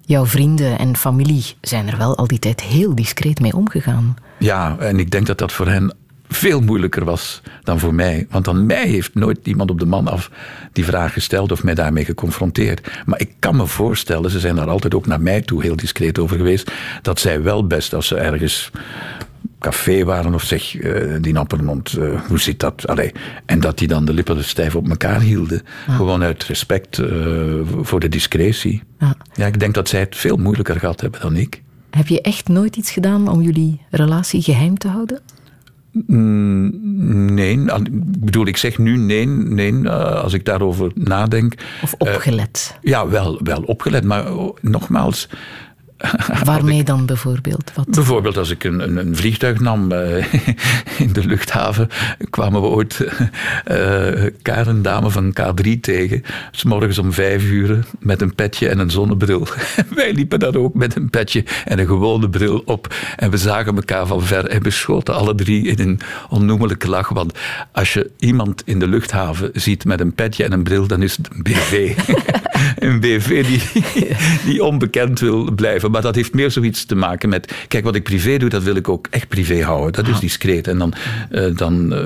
Jouw 0.00 0.26
vrienden 0.26 0.78
en 0.78 0.96
familie 0.96 1.44
zijn 1.60 1.88
er 1.88 1.98
wel 1.98 2.16
al 2.16 2.26
die 2.26 2.38
tijd 2.38 2.62
heel 2.62 2.94
discreet 2.94 3.40
mee 3.40 3.56
omgegaan. 3.56 4.16
Ja, 4.38 4.76
en 4.78 4.98
ik 4.98 5.10
denk 5.10 5.26
dat 5.26 5.38
dat 5.38 5.52
voor 5.52 5.68
hen 5.68 5.94
veel 6.28 6.60
moeilijker 6.60 7.04
was 7.04 7.42
dan 7.62 7.78
voor 7.78 7.94
mij. 7.94 8.26
Want 8.30 8.48
aan 8.48 8.66
mij 8.66 8.86
heeft 8.86 9.14
nooit 9.14 9.38
iemand 9.42 9.70
op 9.70 9.78
de 9.78 9.86
man 9.86 10.08
af 10.08 10.30
die 10.72 10.84
vraag 10.84 11.12
gesteld 11.12 11.52
of 11.52 11.62
mij 11.62 11.74
daarmee 11.74 12.04
geconfronteerd. 12.04 12.90
Maar 13.04 13.20
ik 13.20 13.30
kan 13.38 13.56
me 13.56 13.66
voorstellen, 13.66 14.30
ze 14.30 14.40
zijn 14.40 14.56
daar 14.56 14.68
altijd 14.70 14.94
ook 14.94 15.06
naar 15.06 15.20
mij 15.20 15.40
toe 15.40 15.62
heel 15.62 15.76
discreet 15.76 16.18
over 16.18 16.36
geweest, 16.36 16.70
dat 17.02 17.20
zij 17.20 17.42
wel 17.42 17.66
best 17.66 17.94
als 17.94 18.06
ze 18.06 18.16
ergens 18.16 18.70
café 19.58 20.04
waren 20.04 20.34
of 20.34 20.42
zeg, 20.42 20.76
eh, 20.76 21.14
die 21.20 21.32
Nappermond, 21.32 21.92
eh 21.92 22.20
hoe 22.28 22.40
zit 22.40 22.60
dat? 22.60 22.86
Allee, 22.86 23.12
en 23.46 23.60
dat 23.60 23.78
die 23.78 23.88
dan 23.88 24.04
de 24.04 24.12
lippen 24.12 24.44
stijf 24.44 24.76
op 24.76 24.88
elkaar 24.88 25.20
hielden. 25.20 25.62
Gewoon 25.88 26.22
uit 26.22 26.44
respect 26.44 26.98
eh, 26.98 27.08
voor 27.80 28.00
de 28.00 28.08
discretie. 28.08 28.82
Ja. 28.98 29.16
Ja, 29.34 29.46
ik 29.46 29.60
denk 29.60 29.74
dat 29.74 29.88
zij 29.88 30.00
het 30.00 30.16
veel 30.16 30.36
moeilijker 30.36 30.78
gehad 30.78 31.00
hebben 31.00 31.20
dan 31.20 31.36
ik. 31.36 31.62
Heb 31.90 32.08
je 32.08 32.20
echt 32.20 32.48
nooit 32.48 32.76
iets 32.76 32.90
gedaan 32.90 33.28
om 33.28 33.42
jullie 33.42 33.80
relatie 33.90 34.42
geheim 34.42 34.78
te 34.78 34.88
houden? 34.88 35.20
Mm, 36.06 37.34
Nee, 37.34 37.60
ik 37.60 38.24
bedoel, 38.24 38.46
ik 38.46 38.56
zeg 38.56 38.78
nu 38.78 38.96
nee, 38.96 39.26
nee 39.26 39.82
eh, 39.82 40.22
als 40.22 40.32
ik 40.32 40.44
daarover 40.44 40.90
nadenk. 40.94 41.54
Of 41.82 41.94
opgelet? 41.98 42.78
ja, 42.82 43.08
wel, 43.08 43.40
wel 43.42 43.62
opgelet, 43.62 44.04
maar 44.04 44.34
oh, 44.34 44.56
nogmaals. 44.60 45.28
Waarmee 46.44 46.82
dan 46.82 47.06
bijvoorbeeld? 47.06 47.72
Wat? 47.74 47.90
Bijvoorbeeld 47.90 48.36
als 48.36 48.50
ik 48.50 48.64
een, 48.64 48.80
een, 48.80 48.96
een 48.96 49.16
vliegtuig 49.16 49.60
nam 49.60 49.92
eh, 49.92 50.32
in 51.04 51.12
de 51.12 51.26
luchthaven, 51.26 51.88
kwamen 52.30 52.60
we 52.60 52.66
ooit 52.66 53.00
eh 53.64 54.24
Karen, 54.42 54.82
dame 54.82 55.10
van 55.10 55.36
K3 55.40 55.80
tegen, 55.80 56.22
s 56.50 56.64
morgens 56.64 56.98
om 56.98 57.12
vijf 57.12 57.44
uur 57.44 57.84
met 57.98 58.20
een 58.20 58.34
petje 58.34 58.68
en 58.68 58.78
een 58.78 58.90
zonnebril. 58.90 59.46
Wij 59.94 60.12
liepen 60.12 60.38
daar 60.38 60.54
ook 60.54 60.74
met 60.74 60.96
een 60.96 61.10
petje 61.10 61.44
en 61.64 61.78
een 61.78 61.86
gewone 61.86 62.28
bril 62.28 62.62
op 62.64 62.94
en 63.16 63.30
we 63.30 63.36
zagen 63.36 63.76
elkaar 63.76 64.06
van 64.06 64.22
ver 64.22 64.46
en 64.46 64.62
we 64.62 64.70
schoten 64.70 65.14
alle 65.14 65.34
drie 65.34 65.66
in 65.66 65.88
een 65.88 66.00
onnoemelijke 66.28 66.88
lach, 66.88 67.08
want 67.08 67.38
als 67.72 67.92
je 67.92 68.10
iemand 68.18 68.62
in 68.64 68.78
de 68.78 68.88
luchthaven 68.88 69.50
ziet 69.52 69.84
met 69.84 70.00
een 70.00 70.14
petje 70.14 70.44
en 70.44 70.52
een 70.52 70.62
bril, 70.62 70.86
dan 70.86 71.02
is 71.02 71.16
het 71.16 71.28
een 71.32 71.42
BV. 71.42 71.96
een 72.78 73.00
BV 73.00 73.46
die, 73.46 73.62
die 74.44 74.64
onbekend 74.64 75.20
wil 75.20 75.50
blijven. 75.52 75.85
Maar 75.90 76.02
dat 76.02 76.14
heeft 76.14 76.34
meer 76.34 76.50
zoiets 76.50 76.84
te 76.84 76.94
maken 76.94 77.28
met... 77.28 77.54
Kijk, 77.68 77.84
wat 77.84 77.94
ik 77.94 78.02
privé 78.02 78.36
doe, 78.36 78.48
dat 78.48 78.62
wil 78.62 78.76
ik 78.76 78.88
ook 78.88 79.06
echt 79.10 79.28
privé 79.28 79.62
houden. 79.62 79.92
Dat 79.92 80.08
is 80.08 80.20
discreet. 80.20 80.68
En 80.68 80.78
dan, 80.78 80.94
eh, 81.30 81.56
dan 81.56 81.92
eh, 81.92 82.04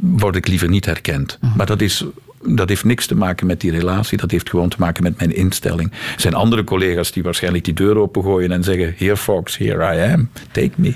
word 0.00 0.36
ik 0.36 0.48
liever 0.48 0.68
niet 0.68 0.84
herkend. 0.84 1.38
Maar 1.56 1.66
dat 1.66 1.80
is... 1.80 2.04
Dat 2.42 2.68
heeft 2.68 2.84
niks 2.84 3.06
te 3.06 3.14
maken 3.14 3.46
met 3.46 3.60
die 3.60 3.70
relatie, 3.70 4.18
dat 4.18 4.30
heeft 4.30 4.50
gewoon 4.50 4.68
te 4.68 4.76
maken 4.78 5.02
met 5.02 5.18
mijn 5.18 5.34
instelling. 5.34 5.90
Er 5.90 6.20
zijn 6.20 6.34
andere 6.34 6.64
collega's 6.64 7.12
die 7.12 7.22
waarschijnlijk 7.22 7.64
die 7.64 7.74
deur 7.74 7.96
opengooien 7.96 8.52
en 8.52 8.64
zeggen: 8.64 8.94
Here, 8.96 9.16
Fox, 9.16 9.56
here 9.56 9.96
I 9.96 10.12
am, 10.12 10.28
take 10.52 10.70
me. 10.74 10.94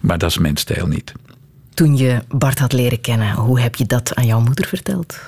Maar 0.00 0.18
dat 0.18 0.30
is 0.30 0.38
mijn 0.38 0.56
stijl 0.56 0.86
niet. 0.86 1.12
Toen 1.74 1.96
je 1.96 2.18
Bart 2.28 2.58
had 2.58 2.72
leren 2.72 3.00
kennen, 3.00 3.34
hoe 3.34 3.60
heb 3.60 3.74
je 3.74 3.86
dat 3.86 4.14
aan 4.14 4.26
jouw 4.26 4.40
moeder 4.40 4.66
verteld? 4.66 5.18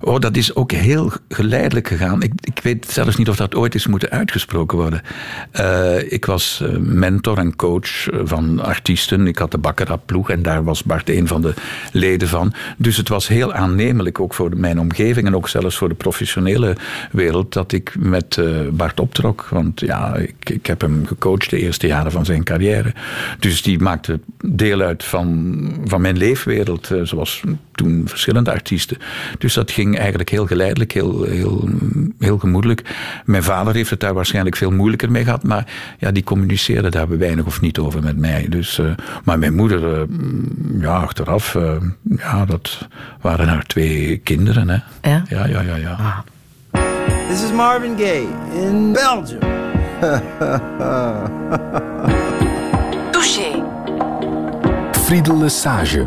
Oh, 0.00 0.18
dat 0.18 0.36
is 0.36 0.54
ook 0.54 0.72
heel 0.72 1.12
geleidelijk 1.28 1.88
gegaan. 1.88 2.22
Ik, 2.22 2.32
ik 2.40 2.60
weet 2.62 2.86
zelfs 2.90 3.16
niet 3.16 3.28
of 3.28 3.36
dat 3.36 3.54
ooit 3.54 3.74
is 3.74 3.86
moeten 3.86 4.10
uitgesproken 4.10 4.78
worden. 4.78 5.02
Eh, 5.50 6.12
ik 6.12 6.26
was 6.26 6.60
eh, 6.62 6.76
mentor 6.78 7.38
en 7.38 7.56
coach 7.56 8.08
eh, 8.08 8.20
van 8.24 8.60
artiesten. 8.60 9.26
Ik 9.26 9.38
had 9.38 9.50
de 9.50 9.58
Baccarat-ploeg 9.58 10.30
en 10.30 10.42
daar 10.42 10.64
was 10.64 10.82
Bart 10.82 11.10
een 11.10 11.26
van 11.26 11.42
de 11.42 11.54
leden 11.92 12.28
van. 12.28 12.52
Dus 12.76 12.96
het 12.96 13.08
was 13.08 13.28
heel 13.28 13.52
aannemelijk, 13.52 14.20
ook 14.20 14.34
voor 14.34 14.56
mijn 14.56 14.80
omgeving 14.80 15.26
en 15.26 15.36
ook 15.36 15.48
zelfs 15.48 15.76
voor 15.76 15.88
de 15.88 15.94
professionele 15.94 16.76
wereld, 17.12 17.52
dat 17.52 17.72
ik 17.72 17.94
met 17.98 18.40
Bart 18.72 19.00
optrok. 19.00 19.46
Want 19.50 19.80
ja, 19.80 20.14
ik, 20.14 20.50
ik 20.50 20.66
heb 20.66 20.80
hem 20.80 21.06
gecoacht 21.06 21.50
de 21.50 21.58
eerste 21.58 21.86
jaren 21.86 22.12
van 22.12 22.24
zijn 22.24 22.44
carrière. 22.44 22.94
Dus 23.38 23.62
die 23.62 23.78
maakte 23.78 24.20
deel 24.40 24.80
uit 24.80 25.04
van, 25.04 25.80
van 25.84 26.00
mijn 26.00 26.16
leefwereld, 26.16 26.90
zoals 27.02 27.42
toen 27.76 28.02
verschillende 28.06 28.50
artiesten. 28.50 28.96
Dus 29.38 29.54
dat 29.54 29.70
ging 29.70 29.98
eigenlijk 29.98 30.30
heel 30.30 30.46
geleidelijk, 30.46 30.92
heel, 30.92 31.22
heel, 31.22 31.68
heel 32.18 32.38
gemoedelijk. 32.38 32.82
Mijn 33.24 33.42
vader 33.42 33.74
heeft 33.74 33.90
het 33.90 34.00
daar 34.00 34.14
waarschijnlijk 34.14 34.56
veel 34.56 34.70
moeilijker 34.70 35.10
mee 35.10 35.24
gehad, 35.24 35.42
maar 35.42 35.66
ja, 35.98 36.10
die 36.10 36.24
communiceerde 36.24 36.90
daar 36.90 37.18
weinig 37.18 37.46
of 37.46 37.60
niet 37.60 37.78
over 37.78 38.02
met 38.02 38.16
mij. 38.16 38.46
Dus, 38.48 38.78
eh, 38.78 38.86
maar 39.24 39.38
mijn 39.38 39.54
moeder, 39.54 39.94
eh, 39.94 40.00
ja, 40.80 40.96
achteraf, 40.96 41.54
eh, 41.54 41.72
ja, 42.02 42.44
dat 42.44 42.88
waren 43.20 43.48
haar 43.48 43.64
twee 43.64 44.16
kinderen. 44.16 44.68
Hè. 44.68 44.78
Ja? 45.10 45.22
Ja, 45.28 45.46
ja, 45.46 45.60
ja. 45.60 45.76
ja. 45.76 46.24
This 47.28 47.42
is 47.42 47.52
Marvin 47.52 47.96
Gaye 47.96 48.26
in 48.52 48.92
Belgium. 48.92 49.38
Touché. 53.12 53.62
Friedel 54.92 55.38
Lesage. 55.38 56.06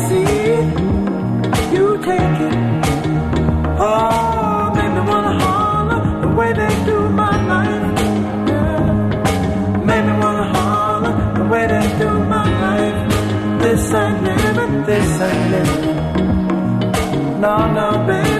No, 17.39 17.67
no, 17.67 18.07
baby. 18.07 18.30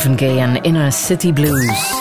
Marvin 0.00 0.28
Gaye 0.28 0.40
en 0.40 0.62
Inner 0.62 0.92
City 0.92 1.32
Blues. 1.32 1.92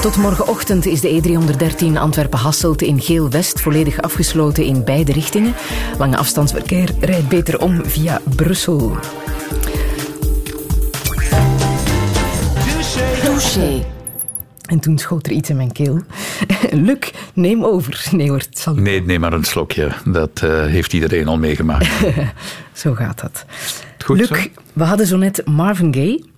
Tot 0.00 0.16
morgenochtend 0.16 0.86
is 0.86 1.00
de 1.00 1.22
E313 1.22 1.98
Antwerpen-Hasselt 1.98 2.82
in 2.82 3.00
Geel-West 3.00 3.60
volledig 3.60 4.00
afgesloten 4.00 4.64
in 4.64 4.84
beide 4.84 5.12
richtingen. 5.12 5.54
Lange 5.98 6.16
afstandsverkeer 6.16 6.90
rijdt 7.00 7.28
beter 7.28 7.60
om 7.60 7.84
via 7.84 8.20
Brussel. 8.36 8.96
Touché. 13.24 13.86
En 14.66 14.80
toen 14.80 14.98
schoot 14.98 15.26
er 15.26 15.32
iets 15.32 15.50
in 15.50 15.56
mijn 15.56 15.72
keel. 15.72 16.02
Luc, 16.70 17.10
neem 17.34 17.64
over. 17.64 18.06
Nee 18.10 18.28
hoor, 18.28 18.38
het 18.38 18.58
zal 18.58 18.74
Nee, 18.74 19.02
neem 19.02 19.20
maar 19.20 19.32
een 19.32 19.44
slokje. 19.44 19.92
Dat 20.04 20.42
eh, 20.42 20.64
heeft 20.64 20.92
iedereen 20.92 21.28
al 21.28 21.38
meegemaakt. 21.38 21.88
Zo 22.72 22.94
gaat 22.94 23.20
dat. 23.20 23.44
Goed 24.04 24.18
Luc, 24.18 24.28
zo? 24.28 24.34
we 24.72 24.84
hadden 24.84 25.06
zo 25.06 25.16
net 25.16 25.46
Marvin 25.46 25.94
Gaye. 25.94 26.36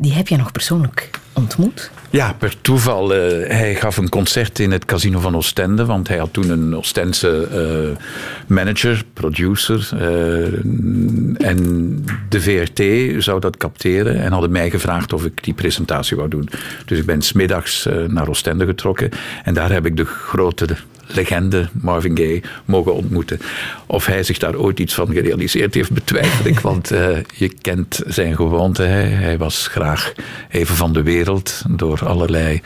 Die 0.00 0.12
heb 0.12 0.28
jij 0.28 0.38
nog 0.38 0.52
persoonlijk 0.52 1.10
ontmoet. 1.32 1.90
Ja, 2.10 2.32
per 2.32 2.60
toeval. 2.60 3.14
eh, 3.14 3.48
hij 3.56 3.74
gaf 3.74 3.96
een 3.96 4.08
concert 4.08 4.58
in 4.58 4.70
het 4.70 4.84
Casino 4.84 5.18
van 5.18 5.36
Oostende, 5.36 5.84
want 5.84 6.08
hij 6.08 6.18
had 6.18 6.32
toen 6.32 6.50
een 6.50 6.76
Oostense 6.76 7.46
eh, 7.46 8.04
manager, 8.46 9.04
producer. 9.12 9.88
eh, 9.92 11.46
en 11.48 12.04
de 12.28 12.40
VRT 12.40 12.82
zou 13.22 13.40
dat 13.40 13.56
capteren 13.56 14.20
en 14.22 14.32
hadden 14.32 14.50
mij 14.50 14.70
gevraagd 14.70 15.12
of 15.12 15.24
ik 15.24 15.44
die 15.44 15.54
presentatie 15.54 16.16
wou 16.16 16.28
doen. 16.28 16.48
Dus 16.86 16.98
ik 16.98 17.06
ben 17.06 17.22
smiddags 17.22 17.88
naar 18.06 18.28
Oostende 18.28 18.66
getrokken 18.66 19.10
en 19.44 19.54
daar 19.54 19.72
heb 19.72 19.86
ik 19.86 19.96
de 19.96 20.04
grote 20.04 20.66
legende 21.14 21.68
Marvin 21.72 22.16
Gaye 22.16 22.42
mogen 22.64 22.94
ontmoeten. 22.94 23.40
Of 23.86 24.06
hij 24.06 24.22
zich 24.22 24.38
daar 24.38 24.56
ooit 24.56 24.80
iets 24.80 24.94
van 24.94 25.12
gerealiseerd 25.12 25.74
heeft, 25.74 25.92
betwijfel 25.92 26.46
ik. 26.46 26.60
Want 26.60 26.90
eh, 26.90 27.18
je 27.36 27.48
kent 27.60 28.00
zijn 28.06 28.36
gewoonte. 28.36 28.82
Hij, 28.82 29.08
hij 29.08 29.38
was 29.38 29.66
graag 29.66 30.12
even 30.50 30.76
van 30.76 30.92
de 30.92 31.02
wereld 31.02 31.62
door 31.68 32.06
allerlei 32.06 32.60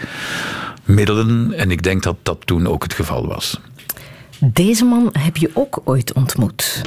middelen. 0.85 1.53
En 1.53 1.71
ik 1.71 1.83
denk 1.83 2.03
dat 2.03 2.16
dat 2.23 2.39
toen 2.45 2.66
ook 2.66 2.83
het 2.83 2.95
geval 2.95 3.27
was. 3.27 3.61
Deze 4.39 4.85
man 4.85 5.11
heb 5.19 5.37
je 5.37 5.51
ook 5.53 5.81
ooit 5.85 6.12
ontmoet. 6.12 6.83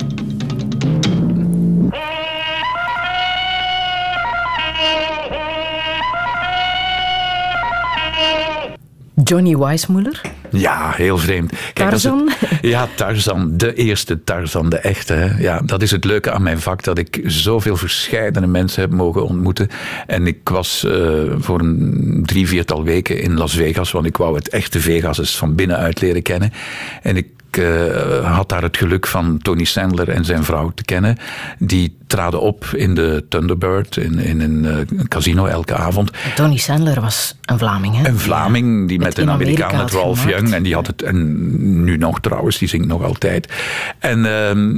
Johnny 9.23 9.57
Weissmuller. 9.57 10.21
Ja, 10.51 10.91
heel 10.95 11.17
vreemd. 11.17 11.49
Kijk, 11.49 11.77
het- 11.77 11.89
Tarzan? 11.89 12.29
ja, 12.61 12.87
Tarzan. 12.95 13.57
De 13.57 13.73
eerste 13.73 14.23
Tarzan, 14.23 14.69
de 14.69 14.77
echte. 14.77 15.13
Hè. 15.13 15.37
Ja, 15.41 15.61
dat 15.65 15.81
is 15.81 15.91
het 15.91 16.03
leuke 16.05 16.31
aan 16.31 16.43
mijn 16.43 16.59
vak, 16.59 16.83
dat 16.83 16.97
ik 16.97 17.21
zoveel 17.25 17.75
verscheidene 17.77 18.47
mensen 18.47 18.81
heb 18.81 18.91
mogen 18.91 19.25
ontmoeten. 19.25 19.67
En 20.07 20.27
ik 20.27 20.37
was 20.49 20.83
eh, 20.83 20.91
voor 21.37 21.59
een 21.59 22.21
drie, 22.25 22.47
viertal 22.47 22.83
weken 22.83 23.21
in 23.21 23.37
Las 23.37 23.55
Vegas, 23.55 23.91
want 23.91 24.05
ik 24.05 24.17
wou 24.17 24.35
het 24.35 24.49
echte 24.49 24.79
Vegas 24.79 25.17
eens 25.19 25.37
van 25.37 25.55
binnenuit 25.55 26.01
leren 26.01 26.21
kennen. 26.21 26.53
En 27.01 27.17
ik 27.17 27.27
eh, 27.57 28.35
had 28.35 28.49
daar 28.49 28.61
het 28.61 28.77
geluk 28.77 29.07
van 29.07 29.37
Tony 29.41 29.63
Sandler 29.63 30.09
en 30.09 30.25
zijn 30.25 30.43
vrouw 30.43 30.71
te 30.75 30.83
kennen. 30.83 31.17
Die 31.59 31.97
traden 32.07 32.41
op 32.41 32.65
in 32.65 32.95
de 32.95 33.25
Thunderbird, 33.29 33.97
in, 33.97 34.19
in 34.19 34.41
een 34.41 34.65
eh, 34.65 35.05
casino 35.07 35.45
elke 35.45 35.75
avond. 35.75 36.11
Tony 36.35 36.57
Sandler 36.57 37.01
was 37.01 37.35
een 37.45 37.57
Vlaming, 37.57 37.95
hè? 37.95 38.07
Een 38.07 38.19
Vlaming 38.19 38.87
die 38.87 38.99
met 38.99 39.17
een 39.17 39.29
Amerika 39.29 39.63
Amerikaan, 39.63 39.79
had 39.81 39.91
Ralph. 39.91 40.29
Young, 40.29 40.53
en 40.53 40.63
die 40.63 40.73
had 40.73 40.87
het, 40.87 41.01
en 41.01 41.83
nu 41.83 41.97
nog 41.97 42.19
trouwens, 42.19 42.57
die 42.57 42.67
zingt 42.67 42.87
nog 42.87 43.03
altijd. 43.03 43.53
En 43.99 44.25
ehm, 44.25 44.71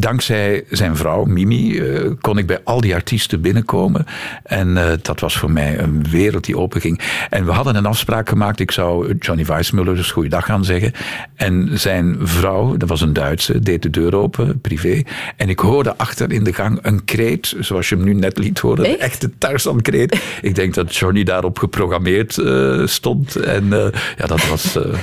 dankzij 0.00 0.64
zijn 0.70 0.96
vrouw, 0.96 1.24
Mimi, 1.24 1.78
eh, 1.78 2.10
kon 2.20 2.38
ik 2.38 2.46
bij 2.46 2.60
al 2.64 2.80
die 2.80 2.94
artiesten 2.94 3.40
binnenkomen. 3.40 4.06
En 4.44 4.98
dat 5.02 5.20
was 5.20 5.36
voor 5.36 5.50
mij 5.50 5.78
een 5.78 6.04
wereld 6.10 6.44
die 6.44 6.58
openging. 6.58 7.00
En 7.30 7.44
we 7.44 7.52
hadden 7.52 7.76
een 7.76 7.86
afspraak 7.86 8.28
gemaakt, 8.28 8.60
ik 8.60 8.70
zou 8.70 9.16
Johnny 9.18 9.44
Weissmuller 9.44 9.94
dus 9.94 10.10
goeiedag 10.10 10.44
gaan 10.44 10.64
zeggen. 10.64 10.92
En 11.34 11.68
zijn 11.72 12.21
vrouw, 12.26 12.76
dat 12.76 12.88
was 12.88 13.00
een 13.00 13.12
Duitse, 13.12 13.60
deed 13.60 13.82
de 13.82 13.90
deur 13.90 14.16
open, 14.16 14.60
privé. 14.60 15.02
En 15.36 15.48
ik 15.48 15.58
hoorde 15.58 15.96
achter 15.96 16.32
in 16.32 16.44
de 16.44 16.52
gang 16.52 16.78
een 16.82 17.04
kreet, 17.04 17.54
zoals 17.60 17.88
je 17.88 17.94
hem 17.94 18.04
nu 18.04 18.14
net 18.14 18.38
liet 18.38 18.58
horen. 18.58 18.90
Een 18.90 18.98
echte 18.98 19.30
Tarzan-kreet. 19.38 20.22
Ik 20.42 20.54
denk 20.54 20.74
dat 20.74 20.96
Johnny 20.96 21.22
daarop 21.22 21.58
geprogrammeerd 21.58 22.38
eh, 22.38 22.86
stond. 22.86 23.36
En 23.36 23.72
eh, 23.72 24.00
ja, 24.16 24.26
dat 24.26 24.48
was 24.48 24.76
eh, 24.76 24.94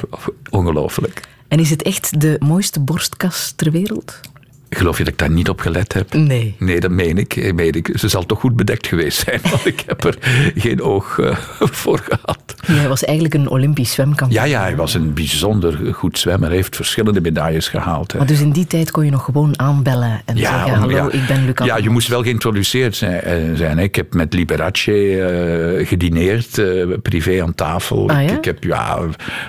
ongelooflijk. 0.50 1.22
En 1.48 1.60
is 1.60 1.70
het 1.70 1.82
echt 1.82 2.22
de 2.22 2.36
mooiste 2.40 2.80
borstkas 2.80 3.54
ter 3.56 3.72
wereld? 3.72 4.20
Geloof 4.70 4.98
je 4.98 5.04
dat 5.04 5.14
ik 5.14 5.20
daar 5.20 5.30
niet 5.30 5.50
op 5.50 5.60
gelet 5.60 5.94
heb? 5.94 6.14
Nee. 6.14 6.56
Nee, 6.60 6.80
dat 6.80 6.92
meen 6.92 7.18
ik. 7.18 7.54
Meen 7.54 7.72
ik. 7.72 7.90
Ze 7.94 8.08
zal 8.08 8.26
toch 8.26 8.40
goed 8.40 8.56
bedekt 8.56 8.88
geweest 8.88 9.24
zijn, 9.24 9.40
want 9.52 9.66
ik 9.66 9.84
heb 9.86 10.04
er 10.04 10.18
geen 10.56 10.82
oog 10.82 11.20
eh, 11.20 11.36
voor 11.82 12.00
gehad. 12.10 12.38
Jij 12.68 12.88
was 12.88 13.04
eigenlijk 13.04 13.34
een 13.36 13.50
Olympisch 13.50 13.92
zwemkampioen. 13.92 14.42
Ja, 14.42 14.48
ja, 14.48 14.62
hij 14.62 14.76
was 14.76 14.94
een 14.94 15.14
bijzonder 15.14 15.94
goed 15.94 16.20
zwemmer. 16.20 16.48
Hij 16.48 16.58
heeft 16.58 16.76
verschillende 16.76 17.22
medailles 17.22 17.68
gehaald. 17.68 18.12
hè. 18.12 18.18
Maar 18.18 18.28
dus 18.28 18.40
in 18.42 18.52
die 18.52 18.68
tijd 18.68 18.92
kon 18.92 19.06
je 19.06 19.12
nog 19.12 19.24
gewoon 19.26 19.60
aanbellen 19.60 20.22
en 20.26 20.38
zeggen: 20.38 20.66
om- 20.66 20.80
Hallo, 20.80 20.96
ja. 20.96 21.12
ik 21.12 21.28
ben 21.28 21.46
Luc 21.46 21.54
Ja, 21.66 21.78
je 21.78 21.90
moest 21.90 22.08
wel 22.08 22.24
geïntroduceerd 22.24 22.96
zijn. 22.96 23.22
eh, 23.22 23.38
zijn 23.56 23.78
hè. 23.78 23.84
Ik 23.84 23.96
heb 23.96 24.14
met 24.14 24.34
Liberace 24.34 24.92
eh, 25.22 25.88
gedineerd, 25.88 26.62
privé 27.02 27.44
aan 27.44 27.56
tafel. 27.56 28.10
Ah, 28.10 28.16
ja? 28.24 28.30
ik, 28.30 28.38
ik 28.38 28.46
heb, 28.46 28.64
ja, 28.64 29.00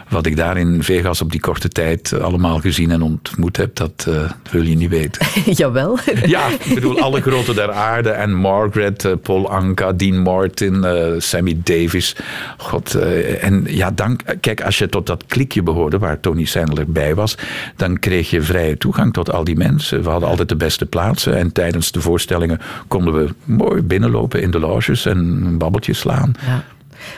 wat 0.09 0.27
ik 0.27 0.37
daar 0.37 0.57
in 0.57 0.83
Vegas 0.83 1.21
op 1.23 1.31
die 1.31 1.41
korte 1.41 1.69
tijd 1.69 2.21
allemaal 2.21 2.59
gezien 2.59 2.91
en 2.91 3.03
ontmoet 3.03 3.57
heb, 3.57 3.77
dat 3.77 4.07
wil 4.51 4.63
je 4.63 4.77
niet 4.77 4.91
weten. 4.91 5.09
Jawel. 5.61 5.99
Ja, 6.27 6.49
ik 6.49 6.75
bedoel, 6.75 7.01
alle 7.01 7.21
grote 7.21 7.55
der 7.55 7.73
aarde. 7.73 8.11
En 8.11 8.35
Margaret, 8.35 9.05
eh, 9.05 9.13
Paul 9.23 9.51
Anka, 9.51 9.93
Dean 9.93 10.19
Martin, 10.19 10.85
eh, 10.85 11.07
Sammy 11.19 11.61
Davis. 11.65 12.17
God, 12.57 12.95
eh, 12.95 13.45
en 13.45 13.65
ja, 13.69 13.91
dank, 13.91 14.23
kijk, 14.41 14.63
als 14.63 14.79
je 14.79 14.89
tot 14.89 15.07
dat 15.07 15.25
klikje 15.27 15.63
behoorde 15.63 15.99
waar 15.99 16.21
Tony 16.21 16.45
Sandler 16.45 16.93
bij 16.93 17.15
was, 17.15 17.37
dan 17.77 17.99
kreeg 17.99 18.31
je 18.31 18.43
vrije 18.43 18.77
toegang 18.77 19.13
tot 19.13 19.31
al 19.31 19.45
die 19.45 19.57
mensen. 19.57 20.03
We 20.03 20.09
hadden 20.09 20.29
altijd 20.29 20.49
de 20.49 20.57
beste 20.57 20.87
plaatsen. 20.87 21.37
En 21.37 21.53
tijdens 21.53 21.93
de 21.93 22.01
voorstellingen 22.01 22.61
konden 22.89 23.15
we 23.15 23.29
mooi 23.45 23.83
binnenlopen 23.83 24.43
in 24.43 24.51
de 24.51 24.59
loges 24.59 25.07
en 25.07 25.19
een 25.19 25.59
babbeltje 25.59 25.93
slaan. 25.93 26.35
Ja. 26.47 26.65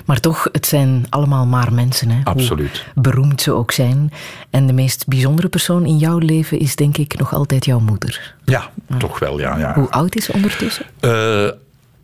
Maar 0.04 0.20
toch, 0.20 0.48
het 0.52 0.66
zijn 0.66 1.06
allemaal 1.08 1.46
maar 1.46 1.72
mensen. 1.72 2.10
Hè? 2.10 2.20
Absoluut. 2.24 2.84
Hoe 2.94 3.02
beroemd 3.02 3.40
ze 3.40 3.52
ook 3.52 3.72
zijn. 3.72 4.12
En 4.50 4.66
de 4.66 4.72
meest 4.72 5.06
bijzondere 5.06 5.48
persoon 5.48 5.86
in 5.86 5.96
jouw 5.96 6.18
leven 6.18 6.58
is 6.58 6.76
denk 6.76 6.96
ik 6.96 7.18
nog 7.18 7.34
altijd 7.34 7.64
jouw 7.64 7.80
moeder. 7.80 8.34
Ja, 8.44 8.70
toch 8.98 9.18
wel, 9.18 9.40
ja. 9.40 9.58
ja. 9.58 9.74
Hoe 9.74 9.90
oud 9.90 10.16
is 10.16 10.24
ze 10.24 10.32
ondertussen? 10.32 10.86
Eh, 11.00 11.48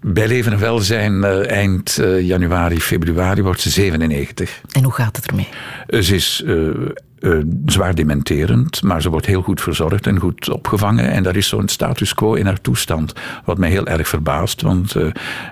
bij 0.01 0.27
Leven 0.27 0.53
en 0.53 0.59
Welzijn 0.59 1.25
eh, 1.25 1.51
eind 1.51 1.99
eh, 1.99 2.21
januari, 2.21 2.81
februari 2.81 3.43
wordt 3.43 3.61
ze 3.61 3.71
97. 3.71 4.61
En 4.71 4.83
hoe 4.83 4.93
gaat 4.93 5.17
het 5.17 5.27
ermee? 5.27 5.49
Ze 6.03 6.15
is 6.15 6.45
eh, 7.21 7.39
zwaar 7.67 7.95
dementerend, 7.95 8.83
maar 8.83 9.03
ze 9.03 9.11
wordt 9.11 9.27
heel 9.27 9.43
goed 9.43 9.61
verzorgd 9.61 10.07
en 10.07 10.19
goed 10.19 10.49
opgevangen. 10.49 11.11
En 11.11 11.23
daar 11.23 11.37
is 11.37 11.49
zo'n 11.49 11.69
status 11.69 12.15
quo 12.15 12.35
in 12.35 12.47
haar 12.47 12.61
toestand, 12.61 13.13
wat 13.45 13.59
mij 13.59 13.71
heel 13.71 13.87
erg 13.87 14.09
verbaast. 14.09 14.63
Want 14.63 14.95
eh, 14.95 15.07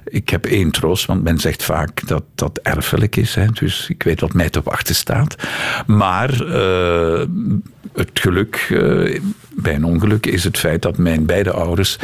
ik 0.05 0.29
heb 0.29 0.45
één 0.45 0.71
troost, 0.71 1.07
want 1.07 1.23
men 1.23 1.39
zegt 1.39 1.65
vaak 1.65 2.07
dat 2.09 2.25
dat 2.35 2.59
erfelijk 2.63 3.17
is. 3.17 3.35
Hè, 3.35 3.47
dus 3.47 3.89
ik 3.89 4.03
weet 4.03 4.21
wat 4.21 4.33
mij 4.33 4.51
te 4.51 4.61
wachten 4.63 4.95
staat. 4.95 5.37
Maar 5.87 6.47
eh, 6.47 7.27
het 7.93 8.11
geluk 8.15 8.67
bij 9.51 9.75
een 9.75 9.85
ongeluk 9.85 10.27
is 10.27 10.45
het 10.45 10.59
feit 10.59 10.83
dat 10.83 10.99
mijn 10.99 11.27
beide 11.27 11.51
ouders 11.51 11.99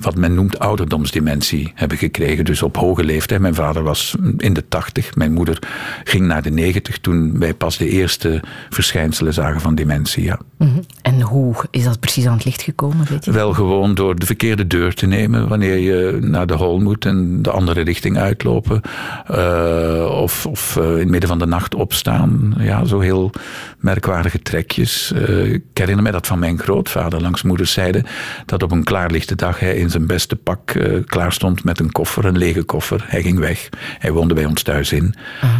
wat 0.00 0.16
men 0.16 0.34
noemt 0.34 0.58
ouderdomsdementie 0.58 1.72
hebben 1.74 1.98
gekregen. 1.98 2.44
Dus 2.44 2.62
op 2.62 2.76
hoge 2.76 3.04
leeftijd. 3.04 3.40
Mijn 3.40 3.54
vader 3.54 3.82
was 3.82 4.14
in 4.36 4.52
de 4.54 4.68
80, 4.68 5.14
mijn 5.14 5.32
moeder 5.32 5.58
ging 6.04 6.26
naar 6.26 6.42
de 6.42 6.50
90 6.50 6.98
toen 6.98 7.38
wij 7.38 7.54
pas 7.54 7.76
de 7.76 7.88
eerste 7.88 8.42
verschijnselen 8.70 9.34
zagen 9.34 9.60
van 9.60 9.74
dementie. 9.74 10.24
Ja. 10.24 10.38
Mhm. 10.58 10.80
En 11.02 11.20
hoe 11.20 11.54
is 11.70 11.84
dat 11.84 12.00
precies 12.00 12.26
aan 12.26 12.34
het 12.34 12.44
licht 12.44 12.62
gekomen? 12.62 13.06
Weet 13.08 13.24
je? 13.24 13.32
Wel 13.32 13.52
gewoon 13.52 13.94
door 13.94 14.18
de 14.18 14.26
verkeerde 14.26 14.66
deur 14.66 14.94
te 14.94 15.06
nemen 15.06 15.48
wanneer 15.48 15.76
je 15.76 16.18
naar 16.20 16.46
de 16.46 16.54
hol 16.54 16.80
moet 16.80 17.04
en 17.04 17.42
de 17.42 17.50
andere 17.50 17.80
richting 17.80 18.18
uitlopen. 18.18 18.80
Eh, 19.26 20.20
of 20.20 20.46
of 20.46 20.76
eh, 20.76 20.90
in 20.90 20.98
het 20.98 21.08
midden 21.08 21.28
van 21.28 21.38
de 21.38 21.46
nacht 21.46 21.74
opstaan. 21.74 22.54
Ja, 22.58 22.84
zo 22.84 23.00
heel 23.00 23.30
merkwaardige 23.78 24.42
trekjes. 24.42 25.12
Eh, 25.12 25.52
ik 25.52 25.62
herinner 25.72 26.04
me 26.04 26.10
dat 26.10 26.26
van 26.26 26.38
mijn 26.38 26.58
grootvader 26.58 27.20
langs 27.20 27.42
moeders 27.42 27.72
zijde. 27.72 28.04
Dat 28.46 28.62
op 28.62 28.70
een 28.70 28.84
klaarlichte 28.84 29.34
dag 29.34 29.60
hij 29.60 29.76
in 29.76 29.87
zijn 29.90 30.06
beste 30.06 30.36
pak 30.36 30.70
eh, 30.70 30.92
klaar 31.06 31.32
stond 31.32 31.64
met 31.64 31.80
een 31.80 31.92
koffer, 31.92 32.24
een 32.24 32.38
lege 32.38 32.62
koffer. 32.62 33.04
Hij 33.06 33.22
ging 33.22 33.38
weg. 33.38 33.68
Hij 33.98 34.12
woonde 34.12 34.34
bij 34.34 34.44
ons 34.44 34.62
thuis 34.62 34.92
in. 34.92 35.14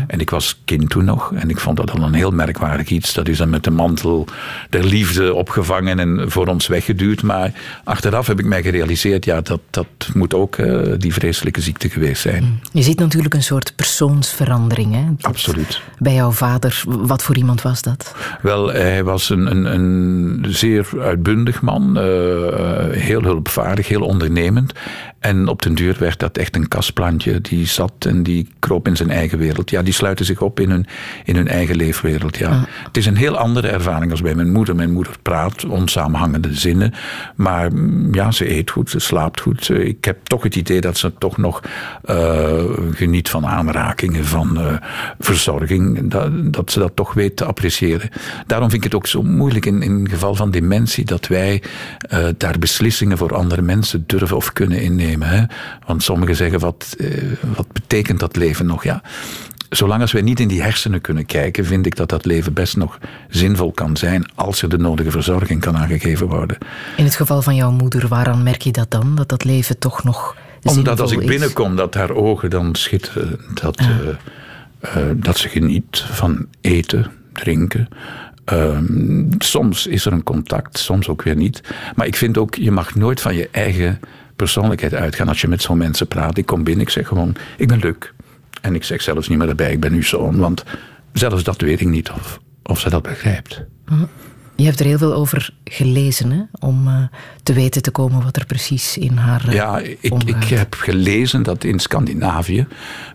En 0.06 0.20
ik 0.20 0.30
was 0.30 0.60
kind 0.64 0.90
toen 0.90 1.04
nog. 1.04 1.32
En 1.34 1.50
ik 1.50 1.58
vond 1.60 1.76
dat 1.76 1.86
dan 1.86 2.02
een 2.02 2.14
heel 2.14 2.30
merkwaardig 2.30 2.88
iets. 2.88 3.14
Dat 3.14 3.28
is 3.28 3.38
dan 3.38 3.50
met 3.50 3.64
de 3.64 3.70
mantel 3.70 4.26
der 4.70 4.84
liefde 4.84 5.34
opgevangen 5.34 5.98
en 5.98 6.30
voor 6.30 6.46
ons 6.46 6.66
weggeduwd. 6.66 7.22
Maar 7.22 7.52
achteraf 7.84 8.26
heb 8.26 8.38
ik 8.38 8.46
mij 8.46 8.62
gerealiseerd, 8.62 9.24
ja, 9.24 9.40
dat, 9.40 9.60
dat 9.70 9.86
moet 10.14 10.34
ook 10.34 10.56
eh, 10.56 10.80
die 10.98 11.12
vreselijke 11.12 11.60
ziekte 11.60 11.88
geweest 11.88 12.22
zijn. 12.22 12.60
Je 12.72 12.82
ziet 12.82 12.98
natuurlijk 12.98 13.34
een 13.34 13.42
soort 13.42 13.72
persoonsverandering. 13.76 14.94
Hè? 14.94 15.04
Dat- 15.16 15.26
Absoluut. 15.26 15.80
Bij 15.98 16.14
jouw 16.14 16.30
vader, 16.30 16.82
wat 16.86 17.22
voor 17.22 17.36
iemand 17.36 17.62
was 17.62 17.82
dat? 17.82 18.14
Wel, 18.42 18.66
hij 18.72 19.04
was 19.04 19.30
een, 19.30 19.50
een, 19.50 19.64
een 19.74 20.44
zeer 20.48 20.86
uitbundig 21.00 21.62
man, 21.62 21.96
eh, 21.98 22.04
heel 22.90 23.22
hulpvaardig, 23.22 23.88
heel 23.88 24.02
ondernemend. 24.22 24.72
En 25.18 25.48
op 25.48 25.62
den 25.62 25.74
duur 25.74 25.96
werd 25.98 26.18
dat 26.18 26.36
echt 26.36 26.56
een 26.56 26.68
kastplantje. 26.68 27.40
Die 27.40 27.66
zat 27.66 27.92
en 27.98 28.22
die 28.22 28.48
kroop 28.58 28.86
in 28.86 28.96
zijn 28.96 29.10
eigen 29.10 29.38
wereld. 29.38 29.70
Ja, 29.70 29.82
die 29.82 29.92
sluiten 29.92 30.24
zich 30.24 30.40
op 30.40 30.60
in 30.60 30.70
hun, 30.70 30.86
in 31.24 31.36
hun 31.36 31.48
eigen 31.48 31.76
leefwereld. 31.76 32.36
Ja. 32.36 32.64
Het 32.82 32.96
is 32.96 33.06
een 33.06 33.16
heel 33.16 33.36
andere 33.36 33.68
ervaring 33.68 34.10
als 34.10 34.22
bij 34.22 34.34
mijn 34.34 34.52
moeder. 34.52 34.76
Mijn 34.76 34.92
moeder 34.92 35.16
praat 35.22 35.64
onsamenhangende 35.64 36.54
zinnen. 36.54 36.94
Maar 37.34 37.72
mm, 37.72 38.14
ja, 38.14 38.30
ze 38.30 38.50
eet 38.50 38.70
goed, 38.70 38.90
ze 38.90 38.98
slaapt 38.98 39.40
goed. 39.40 39.68
Ik 39.68 40.04
heb 40.04 40.18
toch 40.24 40.42
het 40.42 40.56
idee 40.56 40.80
dat 40.80 40.98
ze 40.98 41.12
toch 41.18 41.36
nog 41.36 41.62
eh, 42.04 42.64
geniet 42.92 43.30
van 43.30 43.46
aanrakingen, 43.46 44.24
van 44.24 44.58
eh, 44.58 44.74
verzorging. 45.18 46.10
Dat, 46.10 46.52
dat 46.52 46.70
ze 46.70 46.78
dat 46.78 46.96
toch 46.96 47.14
weet 47.14 47.36
te 47.36 47.44
appreciëren. 47.44 48.10
Daarom 48.46 48.70
vind 48.70 48.84
ik 48.84 48.90
het 48.92 49.00
ook 49.00 49.06
zo 49.06 49.22
moeilijk 49.22 49.66
in, 49.66 49.82
in 49.82 50.00
het 50.00 50.10
geval 50.10 50.34
van 50.34 50.50
dementie 50.50 51.04
dat 51.04 51.26
wij 51.26 51.62
eh, 51.98 52.26
daar 52.36 52.58
beslissingen 52.58 53.18
voor 53.18 53.34
andere 53.34 53.62
mensen 53.62 54.04
durven 54.06 54.36
of 54.36 54.52
kunnen 54.52 54.80
innemen. 54.82 55.07
Hè? 55.16 55.44
Want 55.86 56.02
sommigen 56.02 56.36
zeggen, 56.36 56.58
wat, 56.58 56.94
eh, 56.98 57.22
wat 57.56 57.72
betekent 57.72 58.20
dat 58.20 58.36
leven 58.36 58.66
nog? 58.66 58.84
Ja. 58.84 59.02
Zolang 59.68 60.00
als 60.00 60.12
wij 60.12 60.22
niet 60.22 60.40
in 60.40 60.48
die 60.48 60.62
hersenen 60.62 61.00
kunnen 61.00 61.26
kijken, 61.26 61.64
vind 61.64 61.86
ik 61.86 61.96
dat 61.96 62.08
dat 62.08 62.24
leven 62.24 62.52
best 62.52 62.76
nog 62.76 62.98
zinvol 63.28 63.72
kan 63.72 63.96
zijn 63.96 64.30
als 64.34 64.62
er 64.62 64.68
de 64.68 64.78
nodige 64.78 65.10
verzorging 65.10 65.60
kan 65.60 65.76
aangegeven 65.76 66.26
worden. 66.26 66.58
In 66.96 67.04
het 67.04 67.14
geval 67.14 67.42
van 67.42 67.54
jouw 67.54 67.70
moeder, 67.70 68.08
waaraan 68.08 68.42
merk 68.42 68.62
je 68.62 68.72
dat 68.72 68.90
dan? 68.90 69.14
Dat 69.14 69.28
dat 69.28 69.44
leven 69.44 69.78
toch 69.78 70.04
nog 70.04 70.36
Omdat 70.62 71.00
als 71.00 71.10
ik 71.10 71.18
zinvol 71.18 71.36
binnenkom, 71.36 71.76
dat 71.76 71.94
haar 71.94 72.10
ogen 72.10 72.50
dan 72.50 72.74
schitteren. 72.74 73.40
Dat, 73.54 73.78
eh, 73.78 74.08
eh, 74.80 75.16
dat 75.16 75.38
ze 75.38 75.48
geniet 75.48 76.04
van 76.10 76.46
eten, 76.60 77.10
drinken. 77.32 77.88
Ehm, 78.44 79.24
soms 79.38 79.86
is 79.86 80.04
er 80.04 80.12
een 80.12 80.22
contact, 80.22 80.78
soms 80.78 81.08
ook 81.08 81.22
weer 81.22 81.36
niet. 81.36 81.60
Maar 81.94 82.06
ik 82.06 82.16
vind 82.16 82.38
ook, 82.38 82.54
je 82.54 82.70
mag 82.70 82.94
nooit 82.94 83.20
van 83.20 83.34
je 83.34 83.48
eigen 83.52 84.00
persoonlijkheid 84.38 84.94
uitgaan 84.94 85.28
als 85.28 85.40
je 85.40 85.48
met 85.48 85.62
zo'n 85.62 85.78
mensen 85.78 86.06
praat. 86.06 86.38
Ik 86.38 86.46
kom 86.46 86.64
binnen, 86.64 86.84
ik 86.84 86.90
zeg 86.90 87.06
gewoon, 87.08 87.36
ik 87.56 87.68
ben 87.68 87.78
leuk. 87.78 88.14
En 88.60 88.74
ik 88.74 88.84
zeg 88.84 89.02
zelfs 89.02 89.28
niet 89.28 89.38
meer 89.38 89.48
erbij, 89.48 89.72
ik 89.72 89.80
ben 89.80 89.92
uw 89.92 90.02
zoon. 90.02 90.38
Want 90.38 90.64
zelfs 91.12 91.42
dat 91.42 91.60
weet 91.60 91.80
ik 91.80 91.88
niet 91.88 92.10
of, 92.10 92.40
of 92.62 92.80
ze 92.80 92.90
dat 92.90 93.02
begrijpt. 93.02 93.64
Mhm. 93.86 94.04
Je 94.56 94.64
hebt 94.64 94.80
er 94.80 94.86
heel 94.86 94.98
veel 94.98 95.14
over 95.14 95.50
gelezen, 95.64 96.30
hè? 96.30 96.66
om 96.66 96.88
eh, 96.88 97.02
te 97.42 97.52
weten 97.52 97.82
te 97.82 97.90
komen 97.90 98.22
wat 98.22 98.36
er 98.36 98.46
precies 98.46 98.98
in 98.98 99.16
haar 99.16 99.48
eh, 99.48 99.54
Ja, 99.54 99.78
ik, 99.78 100.12
omgaat. 100.12 100.28
ik 100.28 100.48
heb 100.48 100.74
gelezen 100.74 101.42
dat 101.42 101.64
in 101.64 101.78
Scandinavië 101.78 102.66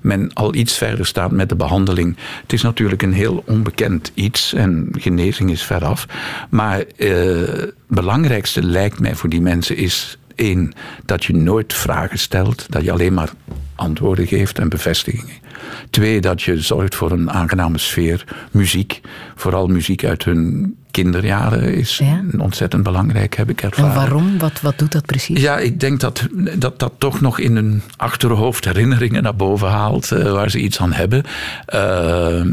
men 0.02 0.34
al 0.34 0.56
iets 0.56 0.78
verder 0.78 1.06
staat 1.06 1.32
met 1.32 1.50
de 1.50 1.56
behandeling. 1.56 2.18
Het 2.42 2.54
is 2.54 2.62
natuurlijk 2.62 3.02
een 3.02 3.14
heel 3.14 3.44
onbekend 3.48 4.12
iets 4.14 4.54
en 4.54 4.88
genezing 4.92 5.52
is 5.52 5.64
veraf. 5.64 6.08
Maar 6.50 6.80
eh, 6.80 7.10
het 7.48 7.74
belangrijkste 7.88 8.64
lijkt 8.64 9.00
mij 9.00 9.16
voor 9.16 9.30
die 9.30 9.42
mensen 9.42 9.78
is 9.78 10.18
één, 10.36 10.74
dat 11.06 11.24
je 11.26 11.36
nooit 11.36 11.74
vragen 11.74 12.20
stelt, 12.20 12.66
dat 12.70 12.84
je 12.84 12.92
alleen 12.92 13.14
maar 13.14 13.32
antwoorden 13.76 14.28
geeft 14.28 14.60
en 14.60 14.70
bevestigingen. 14.70 15.42
Twee, 15.90 16.22
dat 16.22 16.42
je 16.42 16.62
zorgt 16.62 16.96
voor 16.96 17.12
een 17.12 17.32
aangename 17.32 17.78
sfeer. 17.78 18.24
Muziek, 18.52 19.02
vooral 19.36 19.68
muziek 19.68 20.06
uit 20.06 20.24
hun 20.24 20.76
kinderjaren, 20.92 21.74
is 21.74 22.02
ontzettend 22.38 22.84
belangrijk, 22.84 23.36
heb 23.36 23.50
ik 23.50 23.62
ervaren. 23.62 23.90
En 23.90 23.96
waarom? 23.96 24.38
Wat, 24.38 24.62
wat 24.62 24.78
doet 24.78 24.92
dat 24.92 25.06
precies? 25.06 25.42
Ja, 25.42 25.58
ik 25.58 25.80
denk 25.80 26.00
dat, 26.00 26.28
dat 26.58 26.80
dat 26.80 26.94
toch 26.98 27.22
nog 27.22 27.40
in 27.40 27.56
hun 27.56 27.82
achterhoofd 27.98 28.66
herinneringen 28.66 29.24
naar 29.24 29.36
boven 29.36 29.68
haalt 29.68 30.12
eh, 30.12 30.32
waar 30.32 30.50
ze 30.50 30.60
iets 30.60 30.80
aan 30.80 30.94
hebben. 30.94 31.24
Ehm, 31.66 32.50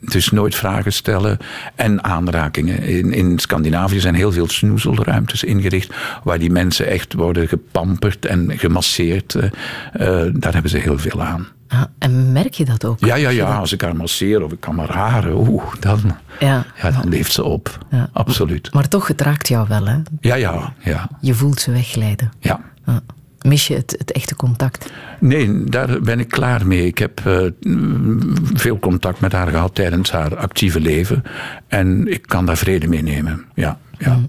dus 0.00 0.30
nooit 0.30 0.54
vragen 0.54 0.92
stellen 0.92 1.38
en 1.74 2.04
aanrakingen. 2.04 2.82
In, 2.82 3.12
in 3.12 3.38
Scandinavië 3.38 4.00
zijn 4.00 4.14
heel 4.14 4.32
veel 4.32 4.48
snoezelruimtes 4.48 5.44
ingericht 5.44 5.94
waar 6.24 6.38
die 6.38 6.50
mensen 6.50 6.86
echt 6.86 7.12
worden 7.12 7.48
gepamperd 7.48 8.26
en 8.26 8.58
gemasseerd. 8.58 9.34
Eh, 9.34 9.44
eh, 9.92 10.32
daar 10.34 10.52
hebben 10.52 10.70
ze 10.70 10.78
heel 10.78 10.98
veel 10.98 11.22
aan. 11.22 11.46
Ah, 11.68 11.82
en 11.98 12.32
merk 12.32 12.54
je 12.54 12.64
dat 12.64 12.84
ook? 12.84 13.04
Ja, 13.04 13.14
ja, 13.14 13.28
ja. 13.28 13.56
Als 13.56 13.72
ik 13.72 13.80
haar 13.80 13.96
masseer 13.96 14.42
of 14.44 14.52
ik 14.52 14.60
kan 14.60 14.78
haar 14.78 14.92
haren, 14.96 15.48
oeh, 15.48 15.62
dan, 15.80 16.00
Ja. 16.40 16.64
ja, 16.82 16.90
dan 16.90 17.08
leeft 17.08 17.32
ze 17.32 17.44
op. 17.44 17.78
Ja. 17.90 18.08
Absoluut. 18.12 18.72
Maar 18.72 18.88
toch, 18.88 19.06
het 19.06 19.20
raakt 19.20 19.48
jou 19.48 19.68
wel, 19.68 19.86
hè? 19.86 19.96
Ja, 20.20 20.34
ja, 20.34 20.72
ja. 20.78 21.08
Je 21.20 21.34
voelt 21.34 21.60
ze 21.60 21.70
wegglijden. 21.70 22.32
Ja. 22.38 22.60
Ah. 22.84 22.96
Mis 23.46 23.66
je 23.66 23.74
het, 23.74 23.94
het 23.98 24.12
echte 24.12 24.36
contact? 24.36 24.90
Nee, 25.20 25.64
daar 25.64 26.00
ben 26.00 26.20
ik 26.20 26.28
klaar 26.28 26.66
mee. 26.66 26.86
Ik 26.86 26.98
heb 26.98 27.20
eh, 27.24 27.40
mm, 27.60 28.20
veel 28.54 28.78
contact 28.78 29.20
met 29.20 29.32
haar 29.32 29.48
gehad 29.48 29.74
tijdens 29.74 30.10
haar 30.10 30.36
actieve 30.36 30.80
leven. 30.80 31.22
En 31.68 32.12
ik 32.12 32.22
kan 32.26 32.46
daar 32.46 32.56
vrede 32.56 32.88
mee 32.88 33.02
nemen. 33.02 33.44
Ja, 33.54 33.78
ja. 33.98 34.20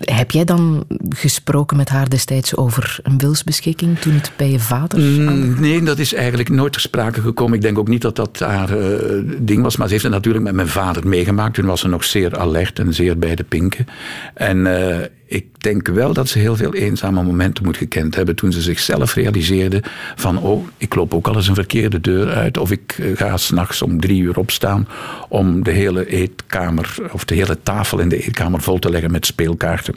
Heb 0.00 0.30
jij 0.30 0.44
dan 0.44 0.84
gesproken 1.08 1.76
met 1.76 1.88
haar 1.88 2.08
destijds 2.08 2.56
over 2.56 2.98
een 3.02 3.18
wilsbeschikking 3.18 3.98
toen 3.98 4.14
het 4.14 4.32
bij 4.36 4.50
je 4.50 4.60
vader 4.60 4.98
Mm, 5.00 5.60
Nee, 5.60 5.82
dat 5.82 5.98
is 5.98 6.14
eigenlijk 6.14 6.48
nooit 6.48 6.72
ter 6.72 6.80
sprake 6.80 7.20
gekomen. 7.20 7.54
Ik 7.54 7.62
denk 7.62 7.78
ook 7.78 7.88
niet 7.88 8.02
dat 8.02 8.16
dat 8.16 8.38
haar 8.38 8.78
eh, 8.78 9.22
ding 9.38 9.62
was. 9.62 9.76
Maar 9.76 9.86
ze 9.86 9.92
heeft 9.92 10.04
het 10.04 10.12
natuurlijk 10.12 10.44
met 10.44 10.54
mijn 10.54 10.68
vader 10.68 11.06
meegemaakt. 11.06 11.54
Toen 11.54 11.66
was 11.66 11.80
ze 11.80 11.88
nog 11.88 12.04
zeer 12.04 12.38
alert 12.38 12.78
en 12.78 12.94
zeer 12.94 13.18
bij 13.18 13.34
de 13.34 13.44
pinken. 13.44 13.86
En 14.34 14.66
eh, 14.66 15.06
ik 15.30 15.46
denk 15.58 15.88
wel 15.88 16.12
dat 16.12 16.28
ze 16.28 16.38
heel 16.38 16.56
veel 16.56 16.74
eenzame 16.74 17.22
momenten 17.22 17.64
moet 17.64 17.76
gekend 17.76 18.14
hebben. 18.14 18.36
Toen 18.36 18.52
ze 18.52 18.60
zichzelf 18.60 19.14
realiseerde 19.14 19.82
van... 20.16 20.38
oh, 20.38 20.66
ik 20.76 20.94
loop 20.94 21.14
ook 21.14 21.28
al 21.28 21.36
eens 21.36 21.48
een 21.48 21.54
verkeerde 21.54 22.00
deur 22.00 22.30
uit. 22.34 22.58
Of 22.58 22.70
ik 22.70 22.96
eh, 22.98 23.16
ga 23.16 23.36
s'nachts 23.36 23.82
om 23.82 24.00
drie 24.00 24.20
uur 24.22 24.38
opstaan... 24.38 24.88
om 25.28 25.62
de 25.62 25.70
hele 25.70 26.06
eetkamer 26.06 26.96
of 27.12 27.24
de 27.24 27.34
hele 27.34 27.62
tafel 27.62 27.98
in 27.98 28.08
de 28.08 28.24
eetkamer 28.24 28.60
vol 28.60 28.78
te 28.78 28.90
leggen 28.90 29.10
met 29.10 29.26
speelkaarten 29.26 29.94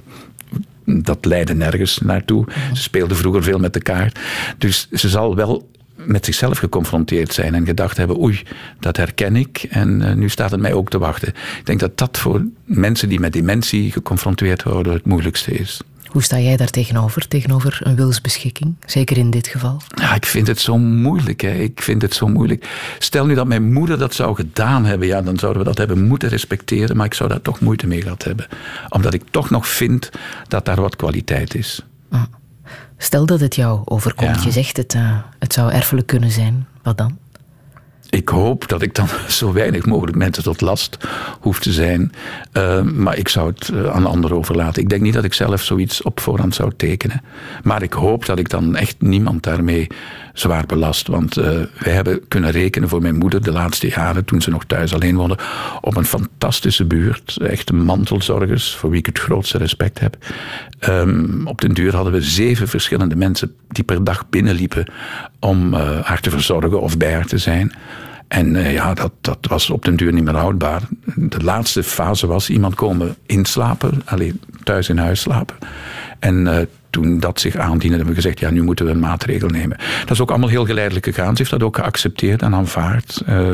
dat 0.86 1.26
leidde 1.26 1.54
nergens 1.54 2.00
naartoe. 2.00 2.46
Ze 2.74 2.82
speelde 2.82 3.16
vroeger 3.16 3.44
veel 3.44 3.60
met 3.60 3.74
de 3.74 3.82
kaart. 3.82 4.20
Dus 4.58 4.88
ze 4.92 5.10
zal 5.10 5.36
wel 5.36 5.70
met 6.06 6.26
zichzelf 6.26 6.58
geconfronteerd 6.58 7.34
zijn 7.34 7.56
en 7.56 7.66
gedacht 7.66 7.98
hebben: 7.98 8.20
oei, 8.20 8.42
dat 8.80 8.98
herken 8.98 9.36
ik 9.36 9.66
en 9.70 10.02
eh, 10.02 10.14
nu 10.14 10.30
staat 10.30 10.52
het 10.52 10.60
mij 10.60 10.74
ook 10.74 10.90
te 10.90 10.98
wachten. 10.98 11.28
Ik 11.28 11.66
denk 11.66 11.80
dat 11.80 11.98
dat 11.98 12.18
voor 12.18 12.46
mensen 12.64 13.10
die 13.10 13.20
met 13.20 13.34
dementie 13.34 13.92
geconfronteerd 13.92 14.64
worden 14.64 14.94
het 14.94 15.06
moeilijkste 15.06 15.52
is. 15.52 15.82
Hoe 16.14 16.24
sta 16.24 16.40
jij 16.40 16.58
daar 16.58 16.70
tegenover, 16.70 17.28
tegenover 17.28 17.80
een 17.84 17.96
wilsbeschikking? 17.96 18.76
Zeker 18.86 19.18
in 19.18 19.30
dit 19.30 19.48
geval. 19.48 19.82
Ja, 19.88 20.16
ik 20.16 20.26
vind 20.26 20.48
het 20.48 20.60
zo 20.60 20.78
moeilijk. 20.78 21.42
Hè. 21.42 21.52
Ik 21.52 21.82
vind 21.82 22.02
het 22.02 22.14
zo 22.14 22.28
moeilijk. 22.28 22.68
Stel 23.00 23.26
nu 23.26 23.36
dat 23.36 23.48
mijn 23.48 23.74
moeder 23.74 23.98
dat 23.98 24.14
zou 24.14 24.36
gedaan 24.36 24.86
hebben, 24.86 25.08
ja, 25.08 25.22
dan 25.22 25.40
zouden 25.40 25.62
we 25.62 25.68
dat 25.68 25.78
hebben 25.78 26.08
moeten 26.08 26.30
respecteren, 26.30 26.98
maar 26.98 27.06
ik 27.06 27.14
zou 27.14 27.30
daar 27.30 27.42
toch 27.42 27.60
moeite 27.60 27.88
mee 27.88 28.02
gehad 28.02 28.24
hebben. 28.24 28.48
Omdat 28.90 29.14
ik 29.14 29.24
toch 29.32 29.50
nog 29.50 29.68
vind 29.68 30.10
dat 30.48 30.66
daar 30.66 30.82
wat 30.82 30.96
kwaliteit 30.96 31.56
is. 31.56 31.82
Stel 32.98 33.26
dat 33.26 33.40
het 33.40 33.56
jou 33.56 33.82
overkomt. 33.86 34.36
Ja. 34.36 34.44
Je 34.44 34.52
zegt 34.52 34.78
het, 34.78 34.94
eh, 34.94 35.18
het 35.40 35.54
zou 35.54 35.72
erfelijk 35.72 36.08
kunnen 36.08 36.32
zijn. 36.32 36.68
Wat 36.82 36.98
dan? 36.98 37.18
ik 38.14 38.30
hoop 38.30 38.68
dat 38.68 38.82
ik 38.82 38.96
dan 38.96 39.08
zo 39.40 39.54
weinig 39.54 39.86
mogelijk 39.86 40.18
mensen 40.18 40.44
tot 40.44 40.62
last 40.62 40.98
hoef 41.40 41.60
te 41.60 41.72
zijn. 41.72 42.12
Eh, 42.52 42.82
maar 42.82 43.18
ik 43.18 43.28
zou 43.28 43.50
het 43.50 43.70
eh, 43.70 43.86
aan 43.86 44.06
anderen 44.06 44.38
overlaten. 44.38 44.82
Ik 44.82 44.90
denk 44.90 45.02
niet 45.02 45.14
dat 45.14 45.24
ik 45.24 45.34
zelf 45.34 45.62
zoiets 45.62 46.02
op 46.02 46.20
voorhand 46.20 46.56
zou 46.56 46.72
tekenen. 46.78 47.22
Maar 47.64 47.82
ik 47.82 47.94
hoop 47.94 48.26
dat 48.26 48.40
ik 48.40 48.50
dan 48.50 48.76
echt 48.76 48.96
niemand 49.00 49.44
daarmee 49.44 49.88
zwaar 50.34 50.66
belast. 50.66 51.08
Want 51.08 51.38
eh, 51.38 51.46
wij 51.80 51.94
hebben 51.94 52.28
kunnen 52.28 52.52
rekenen 52.52 52.90
voor 52.90 53.02
mijn 53.02 53.16
moeder 53.16 53.44
de 53.44 53.52
laatste 53.52 53.88
jaren, 53.88 54.26
toen 54.26 54.42
ze 54.42 54.50
nog 54.50 54.66
thuis 54.66 54.94
alleen 54.94 55.16
woonde, 55.16 55.38
op 55.82 55.98
een 55.98 56.06
fantastische 56.06 56.86
buurt. 56.86 57.38
Echte 57.38 57.74
mantelzorgers, 57.74 58.76
voor 58.76 58.90
wie 58.90 59.00
ik 59.00 59.06
het 59.06 59.20
grootste 59.20 59.58
respect 59.58 60.00
heb. 60.00 60.18
Ehm, 60.80 61.48
op 61.48 61.62
den 61.62 61.74
duur 61.74 61.96
hadden 61.96 62.14
we 62.14 62.22
zeven 62.22 62.68
verschillende 62.68 63.16
mensen 63.16 63.56
die 63.68 63.84
per 63.84 64.04
dag 64.04 64.30
binnenliepen 64.30 64.92
om 65.40 65.74
eh, 65.74 66.00
haar 66.00 66.20
te 66.20 66.30
verzorgen 66.30 66.82
of 66.82 66.98
bij 66.98 67.14
haar 67.14 67.26
te 67.26 67.38
zijn. 67.38 67.74
En 68.28 68.56
eh, 68.56 68.74
ja, 68.74 68.94
dat, 68.94 69.12
dat 69.22 69.38
was 69.42 69.70
op 69.70 69.86
den 69.86 69.96
duur 69.96 70.14
niet 70.14 70.24
meer 70.24 70.36
houdbaar. 70.36 70.82
De 71.16 71.44
laatste 71.44 71.84
fase 71.84 72.28
was 72.28 72.50
iemand 72.50 72.76
komen 72.76 73.16
inslapen, 73.26 74.02
alleen 74.06 74.42
thuis 74.64 74.90
in 74.90 74.98
huis 74.98 75.22
slapen. 75.22 75.56
En 76.24 76.48
eh, 76.48 76.66
toen 76.90 77.20
dat 77.20 77.40
zich 77.40 77.56
aandiende, 77.56 77.96
hebben 77.96 78.16
we 78.16 78.22
gezegd, 78.22 78.40
ja, 78.40 78.50
nu 78.50 78.62
moeten 78.64 78.86
we 78.86 78.92
een 78.92 79.00
maatregel 79.00 79.48
nemen. 79.50 79.78
Dat 80.00 80.12
is 80.12 80.22
ook 80.22 80.30
allemaal 80.30 80.50
heel 80.50 80.66
geleidelijk 80.66 81.06
gegaan. 81.06 81.32
Ze 81.32 81.38
heeft 81.38 81.50
dat 81.50 81.64
ook 81.64 81.76
geaccepteerd 81.76 82.42
en 82.42 82.54
aanvaard. 82.56 83.22
Eh, 83.26 83.48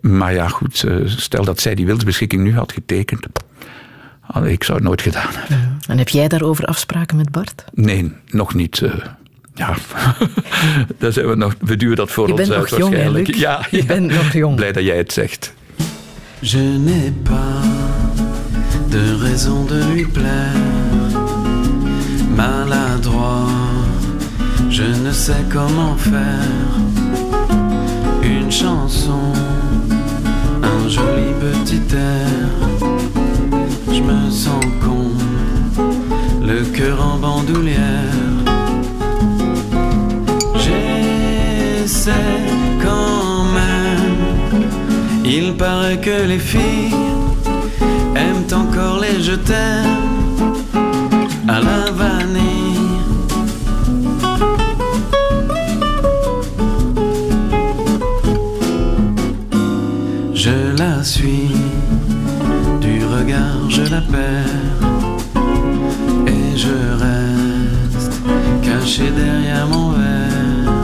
maar 0.00 0.32
ja, 0.34 0.48
goed, 0.48 0.84
eh, 0.84 0.94
stel 1.06 1.44
dat 1.44 1.60
zij 1.60 1.74
die 1.74 1.86
wilsbeschikking 1.86 2.42
nu 2.42 2.54
had 2.54 2.72
getekend. 2.72 3.26
Allee, 4.26 4.52
Ik 4.52 4.64
zou 4.64 4.78
het 4.78 4.86
nooit 4.86 5.02
gedaan 5.02 5.28
hebben. 5.30 5.78
En 5.88 5.98
heb 5.98 6.08
jij 6.08 6.28
daarover 6.28 6.64
afspraken 6.64 7.16
met 7.16 7.30
Bart? 7.30 7.64
Nee, 7.74 8.12
nog 8.30 8.54
niet. 8.54 8.80
eh, 8.82 8.90
ja, 9.54 9.74
Daar 10.98 11.12
zijn 11.12 11.28
we, 11.28 11.34
nog, 11.36 11.54
we 11.60 11.76
duwen 11.76 11.96
dat 11.96 12.10
voor 12.10 12.26
Je 12.26 12.32
ons 12.32 12.40
bent 12.40 12.52
uit 12.52 12.70
nog 12.70 12.78
jong, 12.80 12.92
hè, 12.94 12.96
waarschijnlijk. 12.98 13.26
Luc? 13.28 13.38
Ja, 13.40 13.66
Je 13.70 13.76
ja. 13.76 13.84
bent 13.84 14.06
nog 14.12 14.32
jong. 14.32 14.56
Blij 14.56 14.72
dat 14.72 14.84
jij 14.84 14.96
het 14.96 15.12
zegt. 15.12 15.54
Je 16.40 16.58
n'ai 16.84 17.12
pas 17.22 17.64
de 18.90 19.18
raison 19.18 19.66
de 19.66 19.74
lui 19.74 20.06
plaire. 20.06 20.75
Maladroit, 22.36 23.48
je 24.68 24.82
ne 24.82 25.10
sais 25.10 25.44
comment 25.50 25.96
faire. 25.96 26.70
Une 28.22 28.50
chanson, 28.50 29.32
un 30.62 30.88
joli 30.88 31.32
petit 31.40 31.94
air. 31.94 32.28
Je 33.88 34.02
me 34.02 34.30
sens 34.30 34.64
con, 34.84 35.12
le 36.44 36.60
cœur 36.76 36.98
en 37.00 37.16
bandoulière. 37.16 38.36
J'essaie 40.64 42.12
quand 42.82 43.44
même. 43.60 44.66
Il 45.24 45.56
paraît 45.56 46.00
que 46.00 46.26
les 46.26 46.38
filles 46.38 46.94
aiment 48.14 48.52
encore 48.52 49.00
les 49.00 49.22
je 49.22 49.32
t'aime 49.32 50.06
à 51.48 51.60
la 51.60 51.90
suis, 61.06 61.54
du 62.80 63.04
regard 63.06 63.70
je 63.70 63.82
la 63.82 64.00
perds, 64.00 64.80
et 66.26 66.56
je 66.56 66.74
reste 67.04 68.20
caché 68.60 69.12
derrière 69.12 69.68
mon 69.68 69.90
verre. 69.90 70.82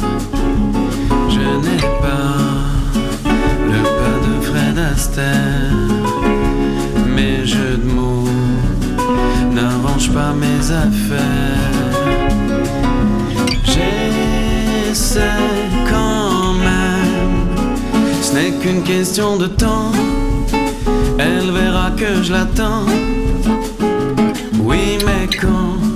Je 1.29 1.41
n'ai 1.65 1.83
pas 2.07 2.39
le 3.73 3.83
pas 3.99 4.17
de 4.27 4.35
Fred 4.47 4.79
Astaire, 4.93 5.89
mes 7.17 7.45
jeux 7.45 7.79
de 7.79 7.91
mots 7.91 8.29
n'arrangent 9.53 10.13
pas 10.13 10.33
mes 10.33 10.71
affaires. 10.71 11.99
J'essaie 13.65 15.72
qu'une 18.63 18.83
question 18.85 19.37
de 19.37 19.47
temps. 19.47 19.93
Elle 21.19 21.51
verra 21.51 21.91
que 21.91 22.23
je 22.23 22.33
l'attends. 22.33 22.87
Oui, 24.61 24.99
mais 25.05 25.29
quand 25.41 25.92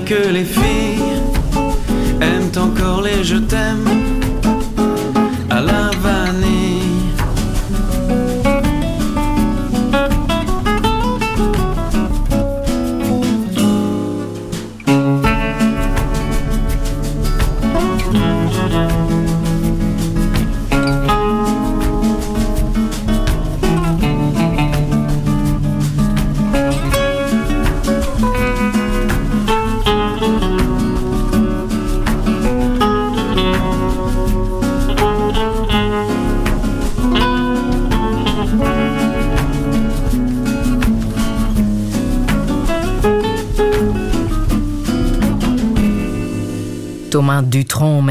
que 0.00 0.32
les 0.32 0.44
filles 0.44 1.11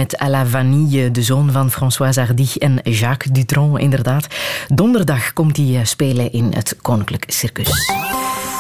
met 0.02 0.15
la 0.28 0.45
vanille, 0.45 1.11
de 1.11 1.22
zoon 1.22 1.52
van 1.52 1.72
François 1.72 2.15
Hardy 2.15 2.48
en 2.57 2.80
Jacques 2.84 3.34
Dutronc, 3.34 3.80
inderdaad. 3.80 4.28
Donderdag 4.68 5.34
komt 5.34 5.57
hij 5.57 5.76
eh, 5.76 5.86
spelen 5.86 6.32
in 6.32 6.52
het 6.53 6.76
Koninklijk 6.82 7.23
Circus. 7.28 7.90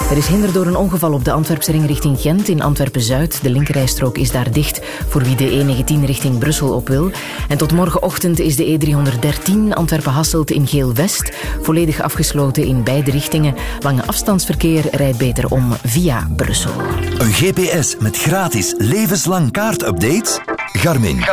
Er 0.09 0.17
is 0.17 0.27
hinder 0.27 0.53
door 0.53 0.65
een 0.65 0.75
ongeval 0.75 1.13
op 1.13 1.25
de 1.25 1.31
Antwerpse 1.31 1.71
ring 1.71 1.85
richting 1.85 2.19
Gent 2.19 2.47
in 2.47 2.61
Antwerpen-Zuid. 2.61 3.39
De 3.41 3.49
linkerrijstrook 3.49 4.17
is 4.17 4.31
daar 4.31 4.51
dicht 4.51 4.81
voor 5.07 5.23
wie 5.23 5.35
de 5.35 5.49
E19 5.49 6.05
richting 6.05 6.37
Brussel 6.37 6.73
op 6.73 6.87
wil. 6.87 7.11
En 7.47 7.57
tot 7.57 7.71
morgenochtend 7.71 8.39
is 8.39 8.55
de 8.55 8.79
E313 8.79 9.73
Antwerpen-Hasselt 9.73 10.51
in 10.51 10.67
Geel-West 10.67 11.31
volledig 11.61 12.01
afgesloten 12.01 12.65
in 12.65 12.83
beide 12.83 13.11
richtingen. 13.11 13.55
Lange 13.79 14.05
afstandsverkeer 14.05 14.85
rijdt 14.91 15.17
beter 15.17 15.49
om 15.49 15.71
via 15.83 16.27
Brussel. 16.35 16.73
Een 17.17 17.33
GPS 17.33 17.95
met 17.99 18.17
gratis 18.17 18.73
levenslang 18.77 19.51
kaartupdates? 19.51 20.39
Garmin. 20.73 21.23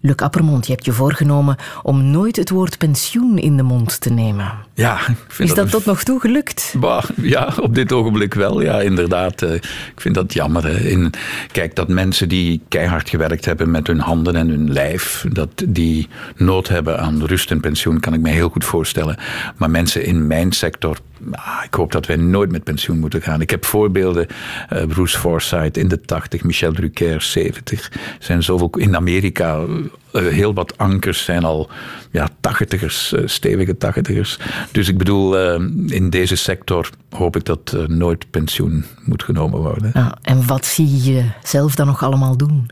Luc 0.00 0.16
Appermond, 0.16 0.66
je 0.66 0.72
hebt 0.72 0.84
je 0.84 0.92
voorgenomen 0.92 1.56
om 1.82 2.04
nooit 2.04 2.36
het 2.36 2.50
woord 2.50 2.78
pensioen 2.78 3.38
in 3.38 3.56
de 3.56 3.62
mond 3.62 4.00
te 4.00 4.10
nemen. 4.10 4.52
Ja, 4.74 4.94
ik 5.08 5.16
vind 5.28 5.48
Is 5.48 5.54
dat 5.54 5.70
tot 5.70 5.84
nog 5.84 6.02
toe 6.02 6.20
gelukt? 6.20 6.74
Bah, 6.76 7.04
ja, 7.16 7.54
op 7.60 7.74
dit 7.74 7.92
ogenblik 7.92 8.34
wel. 8.34 8.60
Ja, 8.62 8.80
inderdaad. 8.80 9.42
Eh, 9.42 9.54
Ik 9.54 10.00
vind 10.00 10.14
dat 10.14 10.32
jammer. 10.32 10.64
Hè. 10.66 10.78
In, 10.78 11.10
kijk, 11.52 11.74
dat 11.74 11.88
mensen 11.88 12.28
die 12.28 12.60
keihard 12.68 13.08
gewerkt 13.08 13.44
hebben 13.44 13.70
met 13.70 13.86
hun 13.86 14.00
handen 14.00 14.36
en 14.36 14.48
hun 14.48 14.72
lijf, 14.72 15.24
dat 15.32 15.64
die 15.68 16.08
nood 16.36 16.68
hebben 16.68 16.98
aan 16.98 17.24
rust 17.24 17.50
en 17.50 17.60
pensioen, 17.60 18.00
kan 18.00 18.14
ik 18.14 18.20
me 18.20 18.30
heel 18.30 18.48
goed 18.48 18.64
voorstellen. 18.64 19.16
Maar 19.56 19.70
mensen 19.70 20.04
in 20.04 20.26
mijn 20.26 20.52
sector, 20.52 20.98
ah, 21.32 21.60
ik 21.64 21.74
hoop 21.74 21.92
dat 21.92 22.06
wij 22.06 22.16
nooit 22.16 22.50
met 22.50 22.64
pensioen 22.64 22.98
moeten 22.98 23.22
gaan. 23.22 23.40
Ik 23.40 23.50
heb 23.50 23.64
voorbeelden, 23.64 24.26
eh, 24.68 24.84
Bruce 24.86 25.18
Forsyth 25.18 25.76
in 25.76 25.88
de 25.88 26.00
80, 26.00 26.42
Michel 26.44 26.72
Drucker 26.72 27.22
70. 27.22 27.90
Er 27.92 27.98
zijn 28.18 28.42
zoveel 28.42 28.70
in 28.76 28.96
Amerika 28.96 29.64
eh, 30.12 30.26
heel 30.26 30.54
wat 30.54 30.78
ankers 30.78 31.24
zijn 31.24 31.44
al 31.44 31.70
ja, 32.10 32.28
tachtigers, 32.40 33.14
stevige 33.24 33.76
tachtigers. 33.76 34.38
Dus 34.70 34.88
ik 34.88 34.98
bedoel, 34.98 35.38
eh, 35.38 35.54
in 35.86 36.10
deze 36.10 36.36
sector 36.36 36.90
hoop 37.10 37.36
ik 37.36 37.44
dat 37.44 37.72
eh, 37.76 37.86
nooit 37.86 38.30
pensioen 38.30 38.84
moet 39.04 39.22
genomen 39.22 39.60
worden. 39.60 39.90
Ja, 39.94 40.18
en 40.22 40.46
wat 40.46 40.66
zie 40.66 41.12
je 41.12 41.24
zelf 41.42 41.74
dan 41.74 41.86
nog 41.86 42.02
allemaal 42.02 42.36
doen? 42.36 42.66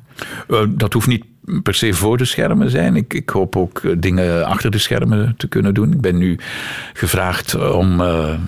Eh, 0.48 0.62
dat 0.68 0.92
hoeft 0.92 1.06
niet 1.06 1.24
per 1.62 1.74
se 1.74 1.92
voor 1.92 2.16
de 2.16 2.24
schermen 2.24 2.70
zijn. 2.70 2.96
Ik, 2.96 3.14
ik 3.14 3.28
hoop 3.28 3.56
ook 3.56 4.02
dingen 4.02 4.46
achter 4.46 4.70
de 4.70 4.78
schermen 4.78 5.34
te 5.36 5.48
kunnen 5.48 5.74
doen. 5.74 5.92
Ik 5.92 6.00
ben 6.00 6.18
nu 6.18 6.38
gevraagd 6.92 7.54
om 7.72 8.00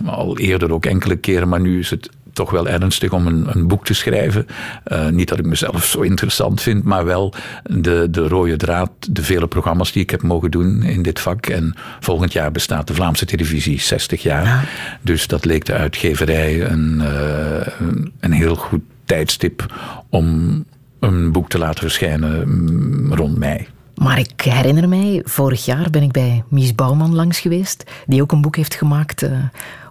al 0.05 0.39
eerder 0.39 0.73
ook 0.73 0.86
enkele 0.86 1.16
keren, 1.16 1.48
maar 1.48 1.60
nu 1.60 1.78
is 1.78 1.90
het 1.90 2.10
toch 2.32 2.50
wel 2.50 2.68
ernstig 2.68 3.12
om 3.12 3.26
een, 3.26 3.46
een 3.48 3.66
boek 3.66 3.84
te 3.84 3.94
schrijven. 3.94 4.46
Eh, 4.84 5.09
niet 5.09 5.28
dat 5.28 5.38
ik 5.38 5.46
mezelf 5.46 5.84
zo 5.84 6.00
interessant 6.00 6.60
vind, 6.62 6.84
maar 6.84 7.04
wel 7.04 7.34
de, 7.62 8.09
de 8.10 8.28
rode 8.28 8.56
draad, 8.56 8.90
de 9.10 9.22
vele 9.22 9.46
programma's 9.46 9.92
die 9.92 10.02
ik 10.02 10.10
heb 10.10 10.22
mogen 10.22 10.50
doen 10.50 10.82
in 10.82 11.02
dit 11.02 11.20
vak. 11.20 11.46
En 11.46 11.74
volgend 12.00 12.32
jaar 12.32 12.52
bestaat 12.52 12.86
de 12.86 12.94
Vlaamse 12.94 13.24
televisie 13.24 13.80
60 13.80 14.22
jaar. 14.22 14.68
Dus 15.00 15.26
dat 15.26 15.44
leek 15.44 15.64
de 15.64 15.72
uitgeverij 15.72 16.70
een, 16.70 17.00
eh, 17.00 17.72
een, 18.20 18.32
heel 18.32 18.54
goed 18.54 18.82
tijdstip 19.04 19.74
om 20.09 20.64
een 21.00 21.32
boek 21.32 21.48
te 21.48 21.59
laten 21.59 21.80
verschijnen 21.80 22.48
mm, 22.48 23.14
rond 23.14 23.38
mei. 23.38 23.66
Maar 23.94 24.19
ik 24.19 24.40
herinner 24.40 24.89
mij, 24.89 25.23
vorig 25.24 25.64
jaar 25.64 25.90
ben 25.90 26.02
ik 26.02 26.12
bij 26.12 26.44
Mies 26.48 26.74
Bouwman 26.74 27.14
langs 27.14 27.40
geweest, 27.40 27.85
die 28.06 28.23
ook 28.23 28.32
een 28.32 28.40
boek 28.40 28.56
heeft 28.56 28.74
gemaakt 28.74 29.23
eh, 29.23 29.31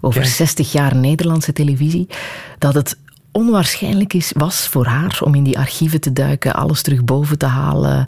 over 0.02 0.22
Ja. 0.22 0.28
60 0.28 0.72
jaar 0.72 0.96
Nederlandse 0.96 1.54
televisie, 1.54 2.08
dat 2.58 2.74
het 2.74 2.98
onwaarschijnlijk 3.32 4.14
is, 4.14 4.32
was 4.36 4.68
voor 4.68 4.86
haar 4.86 5.20
om 5.24 5.36
in 5.36 5.44
die 5.44 5.58
archieven 5.58 6.02
te 6.02 6.14
duiken, 6.14 6.54
alles 6.54 6.82
terug 6.82 7.04
boven 7.04 7.38
te 7.38 7.46
halen 7.46 8.06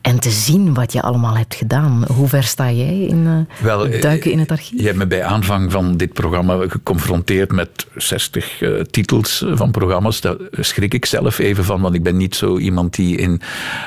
en 0.00 0.20
te 0.20 0.30
zien 0.30 0.74
wat 0.74 0.92
je 0.92 1.02
allemaal 1.02 1.36
hebt 1.36 1.54
gedaan. 1.54 2.04
Hoe 2.06 2.28
ver 2.28 2.42
sta 2.42 2.70
jij 2.70 2.98
in 3.00 3.26
eh, 3.26 3.64
Wel, 3.64 3.88
het 3.88 4.02
duiken 4.02 4.30
in 4.30 4.38
het 4.38 4.50
archief? 4.50 4.80
Je 4.80 4.86
hebt 4.86 4.98
me 4.98 5.06
bij 5.06 5.24
aanvang 5.24 5.72
van 5.72 5.96
dit 5.96 6.12
programma 6.12 6.68
geconfronteerd 6.68 7.52
met 7.52 7.86
60 7.94 8.62
eh, 8.62 8.80
titels 8.80 9.44
van 9.50 9.70
programma's. 9.70 10.20
Daar 10.20 10.36
schrik 10.50 10.94
ik 10.94 11.04
zelf 11.04 11.38
even 11.38 11.64
van, 11.64 11.80
want 11.80 11.94
ik 11.94 12.02
ben 12.02 12.16
niet 12.16 12.34
zo 12.34 12.58
iemand 12.58 12.94
die 12.94 13.16
in 13.16 13.40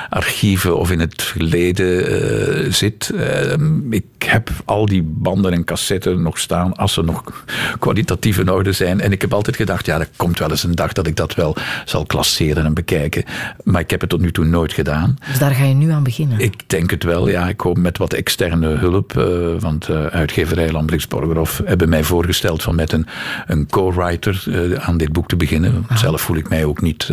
archieven 0.08 0.78
of 0.78 0.90
in 0.90 1.00
het 1.00 1.22
verleden 1.22 2.06
eh, 2.06 2.72
zit. 2.72 3.10
Eh, 3.10 3.52
ik 3.90 4.04
heb 4.18 4.50
al 4.64 4.86
die 4.86 5.02
banden 5.02 5.52
en 5.52 5.64
cassetten 5.64 6.22
nog 6.22 6.38
staan, 6.38 6.76
als 6.76 6.92
ze 6.92 7.02
nog 7.02 7.44
kwalitatief 7.78 8.38
in 8.38 8.50
orde 8.50 8.72
zijn. 8.72 9.00
En 9.00 9.12
ik 9.12 9.20
heb 9.20 9.34
altijd 9.34 9.56
gedacht, 9.56 9.86
ja, 9.86 9.98
er 9.98 10.08
komt 10.16 10.38
wel 10.38 10.50
eens 10.50 10.64
een 10.64 10.74
dag 10.76 10.92
dat 10.92 11.06
ik 11.06 11.16
dat 11.16 11.34
wel 11.34 11.56
zal 11.84 12.06
klasseren 12.06 12.64
en 12.64 12.74
bekijken. 12.74 13.24
Maar 13.64 13.80
ik 13.80 13.90
heb 13.90 14.00
het 14.00 14.10
tot 14.10 14.20
nu 14.20 14.32
toe 14.32 14.44
nooit 14.44 14.72
gedaan. 14.72 15.16
Dus 15.28 15.38
daar 15.38 15.50
ga 15.50 15.64
je 15.64 15.74
nu 15.74 15.90
aan 15.90 16.02
beginnen. 16.02 16.38
Ik 16.38 16.68
denk 16.68 16.90
het 16.90 17.04
wel, 17.04 17.28
ja. 17.28 17.48
Ik 17.48 17.60
hoop 17.60 17.78
met 17.78 17.98
wat 17.98 18.12
externe 18.12 18.68
hulp. 18.68 19.16
eh, 19.16 19.24
want 19.58 19.88
eh, 19.88 20.04
uitgeverij 20.06 20.70
Borgerhoff 21.08 21.60
hebben 21.64 21.88
mij 21.88 22.04
voorgesteld 22.04 22.62
van 22.62 22.74
met 22.74 22.92
een, 22.92 23.06
een 23.46 23.66
co-writer 23.66 24.44
eh, 24.46 24.88
aan 24.88 24.96
dit 24.96 25.12
boek 25.12 25.28
te 25.28 25.36
beginnen. 25.36 25.86
Zelf 25.94 26.20
voel 26.20 26.36
ik 26.36 26.48
mij 26.48 26.64
ook 26.64 26.80
niet 26.80 27.10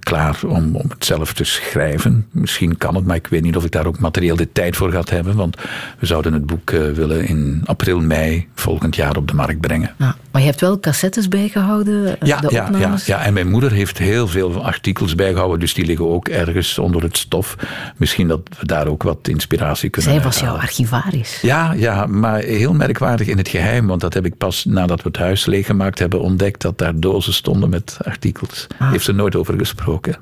klaar 0.00 0.38
om, 0.46 0.76
om 0.76 0.88
het 0.88 1.04
zelf 1.04 1.32
te 1.32 1.44
schrijven. 1.44 2.26
Misschien 2.30 2.78
kan 2.78 2.94
het, 2.94 3.06
maar 3.06 3.16
ik 3.16 3.26
weet 3.26 3.42
niet 3.42 3.56
of 3.56 3.64
ik 3.64 3.70
daar 3.70 3.86
ook 3.86 3.98
materieel 3.98 4.36
de 4.36 4.52
tijd 4.52 4.76
voor 4.76 4.92
gaat 4.92 5.10
hebben. 5.10 5.36
Want 5.36 5.56
we 5.98 6.06
zouden 6.06 6.32
het 6.32 6.46
boek 6.46 6.70
willen 6.70 7.26
in 7.26 7.62
april, 7.64 8.00
mei 8.00 8.48
volgend 8.54 8.96
jaar 8.96 9.16
op 9.16 9.28
de 9.28 9.34
markt 9.34 9.60
brengen. 9.60 9.94
Ja, 9.98 10.16
maar 10.30 10.40
je 10.40 10.46
hebt 10.46 10.60
wel 10.60 10.80
cassettes 10.80 11.28
bijgehouden, 11.28 12.20
eh, 12.20 12.28
Ja, 12.28 12.40
de 12.40 12.48
ja, 12.50 12.70
ja, 12.78 12.96
ja, 13.06 13.24
en 13.24 13.32
mijn 13.32 13.50
moeder 13.50 13.72
heeft 13.72 13.98
heel 13.98 14.28
veel 14.28 14.64
artikels 14.64 15.14
bijgehouden, 15.14 15.60
dus 15.60 15.74
die 15.74 15.84
liggen 15.84 16.08
ook 16.08 16.28
ergens 16.28 16.78
onder 16.78 17.02
het 17.02 17.16
stof. 17.16 17.56
Misschien 17.96 18.28
dat 18.28 18.40
we 18.58 18.66
daar 18.66 18.86
ook 18.86 19.02
wat 19.02 19.28
inspiratie 19.28 19.90
kunnen 19.90 20.12
Zij 20.12 20.22
was 20.22 20.40
jouw 20.40 20.54
archivaris. 20.56 21.40
Ja, 21.40 21.72
ja, 21.72 22.06
maar 22.06 22.40
heel 22.40 22.74
merkwaardig 22.74 23.26
in 23.26 23.38
het 23.38 23.48
geheim, 23.48 23.86
want 23.86 24.00
dat 24.00 24.14
heb 24.14 24.26
ik 24.26 24.36
pas 24.36 24.64
nadat 24.64 25.02
we 25.02 25.08
het 25.08 25.18
huis 25.18 25.46
leeggemaakt 25.46 25.98
hebben 25.98 26.20
ontdekt 26.20 26.62
dat 26.62 26.78
daar 26.78 27.00
dozen 27.00 27.32
stonden 27.32 27.68
met 27.68 27.98
artikels. 28.04 28.66
Heeft 28.78 29.04
ze 29.04 29.12
nooit 29.12 29.36
over 29.36 29.58
gesproken. 29.58 30.16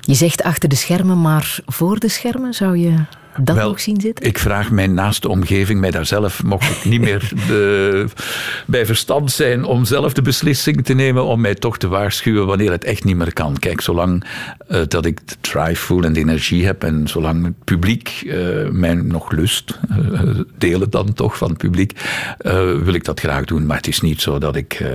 Je 0.00 0.14
zegt 0.14 0.42
achter 0.42 0.68
de 0.68 0.76
schermen, 0.76 1.20
maar 1.20 1.58
voor 1.66 1.98
de 1.98 2.08
schermen 2.08 2.54
zou 2.54 2.76
je 2.76 2.94
dat 3.40 3.56
Wel, 3.56 3.68
nog 3.68 3.80
zien 3.80 4.00
zitten? 4.00 4.26
Ik 4.26 4.38
vraag 4.38 4.70
mijn 4.70 4.94
naaste 4.94 5.28
omgeving, 5.28 5.80
mij 5.80 5.90
daar 5.90 6.06
zelf 6.06 6.42
mocht 6.42 6.70
ik 6.70 6.84
niet 6.84 7.00
meer 7.00 7.32
de, 7.46 8.04
bij 8.66 8.86
verstand 8.86 9.32
zijn 9.32 9.64
om 9.64 9.84
zelf 9.84 10.12
de 10.12 10.22
beslissing 10.22 10.84
te 10.84 10.94
nemen 10.94 11.24
om 11.24 11.40
mij 11.40 11.54
toch 11.54 11.78
te 11.78 11.88
waarschuwen 11.88 12.46
wanneer 12.46 12.70
het 12.70 12.84
echt 12.84 13.04
niet 13.04 13.16
meer 13.16 13.32
kan. 13.32 13.58
Kijk, 13.58 13.80
zolang 13.80 14.24
eh, 14.68 14.80
dat 14.88 15.04
ik 15.04 15.28
de 15.28 15.36
drive 15.40 15.84
voel 15.84 16.02
en 16.02 16.12
de 16.12 16.20
energie 16.20 16.66
heb 16.66 16.84
en 16.84 17.08
zolang 17.08 17.44
het 17.44 17.64
publiek 17.64 18.22
eh, 18.26 18.68
mij 18.70 18.94
nog 18.94 19.30
lust, 19.30 19.78
eh, 19.88 20.20
delen 20.58 20.90
dan 20.90 21.12
toch 21.12 21.36
van 21.36 21.48
het 21.48 21.58
publiek, 21.58 21.92
eh, 22.38 22.52
wil 22.78 22.94
ik 22.94 23.04
dat 23.04 23.20
graag 23.20 23.44
doen. 23.44 23.66
Maar 23.66 23.76
het 23.76 23.86
is 23.86 24.00
niet 24.00 24.20
zo 24.20 24.38
dat 24.38 24.56
ik 24.56 24.72
eh, 24.72 24.88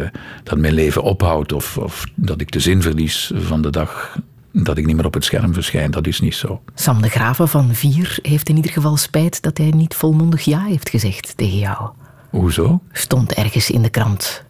dat 0.43 0.57
mijn 0.57 0.73
leven 0.73 1.03
ophoudt 1.03 1.53
of, 1.53 1.77
of 1.77 2.05
dat 2.15 2.41
ik 2.41 2.51
de 2.51 2.59
zin 2.59 2.81
verlies 2.81 3.31
van 3.35 3.61
de 3.61 3.69
dag 3.69 4.17
dat 4.51 4.77
ik 4.77 4.85
niet 4.85 4.95
meer 4.95 5.05
op 5.05 5.13
het 5.13 5.23
scherm 5.23 5.53
verschijn. 5.53 5.91
Dat 5.91 6.07
is 6.07 6.19
niet 6.19 6.35
zo. 6.35 6.61
Sam 6.75 7.01
de 7.01 7.09
Graven 7.09 7.47
van 7.47 7.75
Vier 7.75 8.19
heeft 8.21 8.49
in 8.49 8.55
ieder 8.55 8.71
geval 8.71 8.97
spijt 8.97 9.41
dat 9.41 9.57
hij 9.57 9.69
niet 9.69 9.95
volmondig 9.95 10.41
ja 10.41 10.63
heeft 10.63 10.89
gezegd 10.89 11.33
tegen 11.37 11.57
jou. 11.57 11.89
Hoezo? 12.29 12.81
Stond 12.91 13.33
ergens 13.33 13.69
in 13.69 13.81
de 13.81 13.89
krant. 13.89 14.43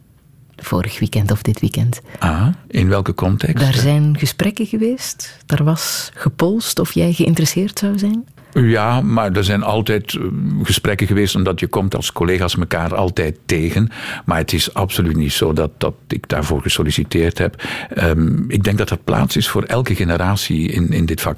Vorig 0.56 0.99
weekend 0.99 1.32
of 1.32 1.41
dit 1.41 1.60
weekend. 1.60 2.02
Ah, 2.19 2.48
in 2.68 2.88
welke 2.88 3.14
context? 3.14 3.64
Daar 3.64 3.73
zijn 3.73 4.18
gesprekken 4.18 4.65
geweest. 4.65 5.38
Daar 5.45 5.64
was 5.64 6.11
gepolst 6.14 6.80
of 6.80 6.94
jij 6.94 7.14
geïnteresseerd 7.14 7.80
zou 7.80 7.98
zijn. 7.98 8.26
Ja, 8.53 9.02
maar 9.02 9.32
er 9.32 9.44
zijn 9.44 9.64
altijd 9.64 10.15
eh, 10.15 10.22
gesprekken 10.64 11.07
geweest, 11.07 11.36
omdat 11.36 11.60
je 11.60 11.68
komt 11.68 11.95
als 11.95 12.11
collega's 12.11 12.57
elkaar 12.57 12.95
altijd 12.95 13.38
tegen. 13.45 13.90
Maar 14.26 14.38
het 14.38 14.53
is 14.53 14.73
absoluut 14.73 15.15
niet 15.15 15.32
zo 15.32 15.53
dat, 15.53 15.72
dat 15.78 15.94
ik 16.07 16.30
daarvoor 16.30 16.61
gesolliciteerd 16.61 17.38
heb. 17.38 17.64
Ehm, 17.90 18.49
ik 18.49 18.64
denk 18.64 18.78
dat 18.78 18.90
er 18.90 18.98
plaats 18.98 19.38
is 19.38 19.49
voor 19.49 19.64
elke 19.64 19.95
generatie 19.95 20.72
in, 20.72 20.91
in 20.91 21.06
dit 21.06 21.22
vak. 21.22 21.38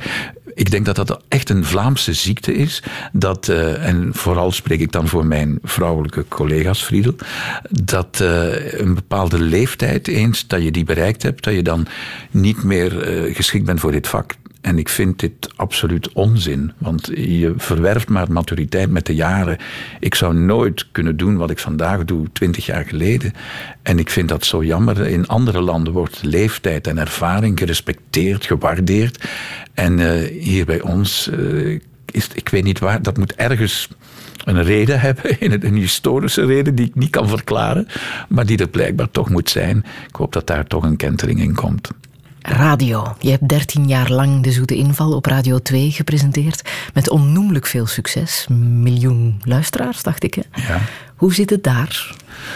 Ik 0.55 0.71
denk 0.71 0.85
dat 0.85 0.95
dat 0.95 1.23
echt 1.27 1.49
een 1.49 1.65
Vlaamse 1.65 2.13
ziekte 2.13 2.53
is. 2.53 2.83
Dat, 3.11 3.47
eh, 3.47 3.87
en 3.87 4.09
vooral 4.13 4.51
spreek 4.51 4.79
ik 4.79 4.91
dan 4.91 5.07
voor 5.07 5.25
mijn 5.25 5.59
vrouwelijke 5.63 6.25
collega's, 6.27 6.83
Friedel. 6.83 7.15
Dat 7.69 8.19
eh, 8.21 8.79
een 8.79 8.93
bepaalde 8.93 9.39
leeftijd 9.39 10.07
eens, 10.07 10.47
dat 10.47 10.63
je 10.63 10.71
die 10.71 10.83
bereikt 10.83 11.23
hebt, 11.23 11.43
dat 11.43 11.53
je 11.53 11.63
dan 11.63 11.87
niet 12.31 12.63
meer 12.63 12.91
geschikt 13.33 13.65
bent 13.65 13.79
voor 13.79 13.91
dit 13.91 14.07
vak. 14.07 14.35
En 14.63 14.77
ik 14.77 14.89
vind 14.89 15.19
dit 15.19 15.49
absoluut 15.55 16.11
onzin, 16.13 16.71
want 16.77 17.09
je 17.15 17.53
verwerft 17.57 18.09
maar 18.09 18.31
maturiteit 18.31 18.89
met 18.89 19.05
de 19.05 19.15
jaren. 19.15 19.57
Ik 19.99 20.15
zou 20.15 20.35
nooit 20.35 20.87
kunnen 20.91 21.17
doen 21.17 21.37
wat 21.37 21.49
ik 21.49 21.59
vandaag 21.59 22.05
doe, 22.05 22.31
twintig 22.33 22.65
jaar 22.65 22.85
geleden. 22.85 23.33
En 23.81 23.99
ik 23.99 24.09
vind 24.09 24.29
dat 24.29 24.45
zo 24.45 24.63
jammer. 24.63 25.07
In 25.07 25.27
andere 25.27 25.61
landen 25.61 25.93
wordt 25.93 26.23
leeftijd 26.23 26.87
en 26.87 26.97
ervaring 26.97 27.59
gerespecteerd, 27.59 28.45
gewaardeerd. 28.45 29.29
En 29.73 29.99
eh, 29.99 30.41
hier 30.41 30.65
bij 30.65 30.81
ons 30.81 31.29
eh, 31.29 31.79
is, 32.11 32.27
ik 32.33 32.49
weet 32.49 32.63
niet 32.63 32.79
waar, 32.79 33.01
dat 33.01 33.17
moet 33.17 33.35
ergens 33.35 33.87
een 34.45 34.63
reden 34.63 34.99
hebben, 34.99 35.35
een 35.67 35.75
historische 35.75 36.45
reden 36.45 36.75
die 36.75 36.85
ik 36.85 36.95
niet 36.95 37.09
kan 37.09 37.27
verklaren, 37.27 37.87
maar 38.29 38.45
die 38.45 38.57
er 38.57 38.67
blijkbaar 38.67 39.11
toch 39.11 39.29
moet 39.29 39.49
zijn. 39.49 39.77
Ik 40.07 40.15
hoop 40.15 40.33
dat 40.33 40.47
daar 40.47 40.67
toch 40.67 40.83
een 40.83 40.97
kentering 40.97 41.39
in 41.39 41.55
komt. 41.55 41.89
Radio. 42.43 43.15
Je 43.19 43.29
hebt 43.29 43.49
13 43.49 43.87
jaar 43.87 44.11
lang 44.11 44.43
de 44.43 44.51
Zoete 44.51 44.75
Inval 44.75 45.15
op 45.15 45.25
Radio 45.25 45.59
2 45.59 45.91
gepresenteerd. 45.91 46.69
Met 46.93 47.09
onnoemelijk 47.09 47.65
veel 47.65 47.85
succes. 47.85 48.45
Een 48.49 48.81
miljoen 48.81 49.41
luisteraars, 49.43 50.03
dacht 50.03 50.23
ik. 50.23 50.33
Hè? 50.33 50.41
Ja. 50.67 50.81
Hoe 51.15 51.33
zit 51.33 51.49
het 51.49 51.63
daar? 51.63 52.15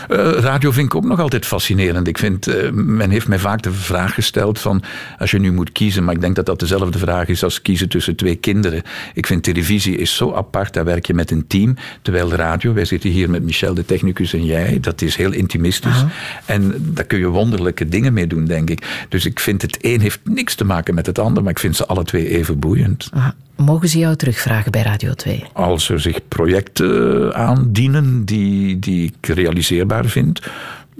Eh, 0.09 0.31
radio 0.31 0.71
vind 0.71 0.85
ik 0.85 0.95
ook 0.95 1.05
nog 1.05 1.19
altijd 1.19 1.45
fascinerend. 1.45 2.07
Ik 2.07 2.17
vind, 2.17 2.47
eh, 2.47 2.71
men 2.71 3.09
heeft 3.09 3.27
mij 3.27 3.39
vaak 3.39 3.61
de 3.61 3.71
vraag 3.71 4.13
gesteld 4.13 4.59
van, 4.59 4.83
als 5.19 5.31
je 5.31 5.39
nu 5.39 5.51
moet 5.51 5.71
kiezen, 5.71 6.03
maar 6.03 6.13
ik 6.13 6.21
denk 6.21 6.35
dat 6.35 6.45
dat 6.45 6.59
dezelfde 6.59 6.97
vraag 6.97 7.27
is 7.27 7.43
als 7.43 7.61
kiezen 7.61 7.89
tussen 7.89 8.15
twee 8.15 8.35
kinderen. 8.35 8.81
Ik 9.13 9.25
vind 9.25 9.43
televisie 9.43 9.97
is 9.97 10.15
zo 10.15 10.33
apart, 10.33 10.73
daar 10.73 10.85
werk 10.85 11.05
je 11.05 11.13
met 11.13 11.31
een 11.31 11.47
team. 11.47 11.75
Terwijl 12.01 12.33
radio, 12.33 12.73
wij 12.73 12.85
zitten 12.85 13.09
hier 13.09 13.29
met 13.29 13.43
Michel 13.43 13.73
de 13.73 13.85
technicus 13.85 14.33
en 14.33 14.45
jij, 14.45 14.79
dat 14.81 15.01
is 15.01 15.15
heel 15.15 15.31
intimistisch. 15.31 16.05
En 16.45 16.73
daar 16.77 17.05
kun 17.05 17.19
je 17.19 17.27
wonderlijke 17.27 17.87
dingen 17.87 18.13
mee 18.13 18.27
doen, 18.27 18.45
denk 18.45 18.69
ik. 18.69 19.05
Dus 19.09 19.25
ik 19.25 19.39
vind 19.39 19.61
het 19.61 19.77
een 19.81 20.01
heeft 20.01 20.19
niks 20.23 20.55
te 20.55 20.65
maken 20.65 20.93
met 20.93 21.05
het 21.05 21.19
ander, 21.19 21.43
maar 21.43 21.51
ik 21.51 21.59
vind 21.59 21.75
ze 21.75 21.85
alle 21.85 22.03
twee 22.03 22.27
even 22.27 22.59
boeiend. 22.59 23.09
Mogen 23.57 23.89
ze 23.89 23.97
jou 23.97 24.15
terugvragen 24.15 24.71
bij 24.71 24.81
Radio 24.81 25.13
2? 25.13 25.43
Als 25.53 25.89
er 25.89 25.99
zich 25.99 26.27
projecten 26.27 27.33
aandienen 27.35 28.25
die, 28.25 28.79
die 28.79 29.13
ik 29.21 29.27
realiseerbaar 29.27 30.05
vind, 30.05 30.41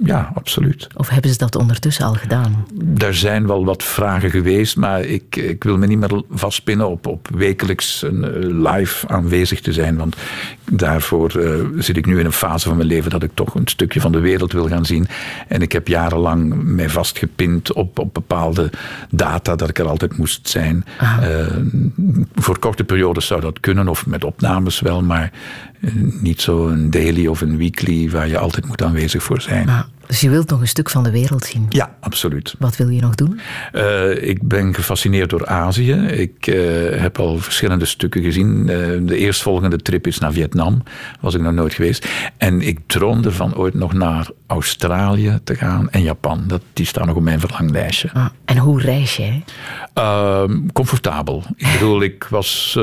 Ja, 0.04 0.30
absoluut. 0.34 0.86
Of 0.96 1.08
hebben 1.08 1.30
ze 1.30 1.38
dat 1.38 1.56
ondertussen 1.56 2.04
al 2.04 2.14
gedaan? 2.14 2.66
Er 2.98 3.14
zijn 3.14 3.46
wel 3.46 3.64
wat 3.64 3.84
vragen 3.84 4.30
geweest, 4.30 4.76
maar 4.76 5.00
ik, 5.00 5.36
ik 5.36 5.64
wil 5.64 5.78
me 5.78 5.86
niet 5.86 5.98
meer 5.98 6.22
vastpinnen 6.30 6.88
op, 6.88 7.06
op 7.06 7.28
wekelijks 7.34 8.02
een, 8.02 8.24
eh, 8.24 8.72
live 8.74 9.08
aanwezig 9.08 9.60
te 9.60 9.72
zijn. 9.72 9.96
Want 9.96 10.16
daarvoor 10.70 11.30
eh, 11.30 11.64
zit 11.78 11.96
ik 11.96 12.06
nu 12.06 12.18
in 12.18 12.24
een 12.24 12.32
fase 12.32 12.68
van 12.68 12.76
mijn 12.76 12.88
leven 12.88 13.10
dat 13.10 13.22
ik 13.22 13.30
toch 13.34 13.54
een 13.54 13.68
stukje 13.68 14.00
van 14.00 14.12
de 14.12 14.20
wereld 14.20 14.52
wil 14.52 14.68
gaan 14.68 14.86
zien. 14.86 15.06
En 15.48 15.62
ik 15.62 15.72
heb 15.72 15.88
jarenlang 15.88 16.62
mij 16.62 16.88
vastgepind 16.88 17.72
op, 17.72 17.98
op 17.98 18.14
bepaalde 18.14 18.70
data 19.10 19.56
dat 19.56 19.68
ik 19.68 19.78
er 19.78 19.88
altijd 19.88 20.18
moest 20.18 20.48
zijn. 20.48 20.84
Eh, 20.98 21.46
voor 22.34 22.58
korte 22.58 22.84
periodes 22.84 23.26
zou 23.26 23.40
dat 23.40 23.60
kunnen, 23.60 23.88
of 23.88 24.06
met 24.06 24.24
opnames 24.24 24.80
wel, 24.80 25.02
maar 25.02 25.32
niet 26.20 26.40
zo 26.40 26.68
een 26.68 26.90
daily 26.90 27.26
of 27.26 27.40
een 27.40 27.56
weekly 27.56 28.10
waar 28.10 28.28
je 28.28 28.38
altijd 28.38 28.66
moet 28.66 28.82
aanwezig 28.82 29.22
voor 29.22 29.40
zijn. 29.40 29.86
Dus 30.08 30.20
je 30.20 30.30
wilt 30.30 30.50
nog 30.50 30.60
een 30.60 30.68
stuk 30.68 30.90
van 30.90 31.02
de 31.02 31.10
wereld 31.10 31.44
zien? 31.44 31.66
Ja, 31.68 31.96
absoluut. 32.00 32.54
Wat 32.58 32.76
wil 32.76 32.88
je 32.88 33.00
nog 33.00 33.14
doen? 33.14 33.40
Eh, 33.72 34.28
ik 34.28 34.42
ben 34.42 34.74
gefascineerd 34.74 35.30
door 35.30 35.46
Azië. 35.46 35.92
Ik 35.92 36.46
eh, 36.46 37.00
heb 37.00 37.18
al 37.18 37.38
verschillende 37.38 37.84
stukken 37.84 38.22
gezien. 38.22 38.68
Eh, 38.68 38.76
de 39.00 39.16
eerstvolgende 39.16 39.76
trip 39.76 40.06
is 40.06 40.18
naar 40.18 40.32
Vietnam. 40.32 40.82
Was 41.20 41.34
ik 41.34 41.40
nog 41.40 41.52
nooit 41.52 41.74
geweest. 41.74 42.08
En 42.36 42.60
ik 42.60 42.78
droomde 42.86 43.32
van 43.32 43.54
ooit 43.54 43.74
nog 43.74 43.92
naar 43.92 44.30
Australië 44.46 45.38
te 45.44 45.54
gaan 45.54 45.90
en 45.90 46.02
Japan. 46.02 46.44
Dat, 46.46 46.62
die 46.72 46.86
staan 46.86 47.06
nog 47.06 47.16
op 47.16 47.22
mijn 47.22 47.40
verlanglijstje. 47.40 48.10
Ah, 48.12 48.26
en 48.44 48.56
hoe 48.56 48.80
reis 48.80 49.16
jij? 49.16 49.44
Ehm, 49.94 50.66
comfortabel. 50.72 51.42
Ik 51.56 51.68
bedoel, 51.72 52.02
ik 52.02 52.24
was. 52.30 52.76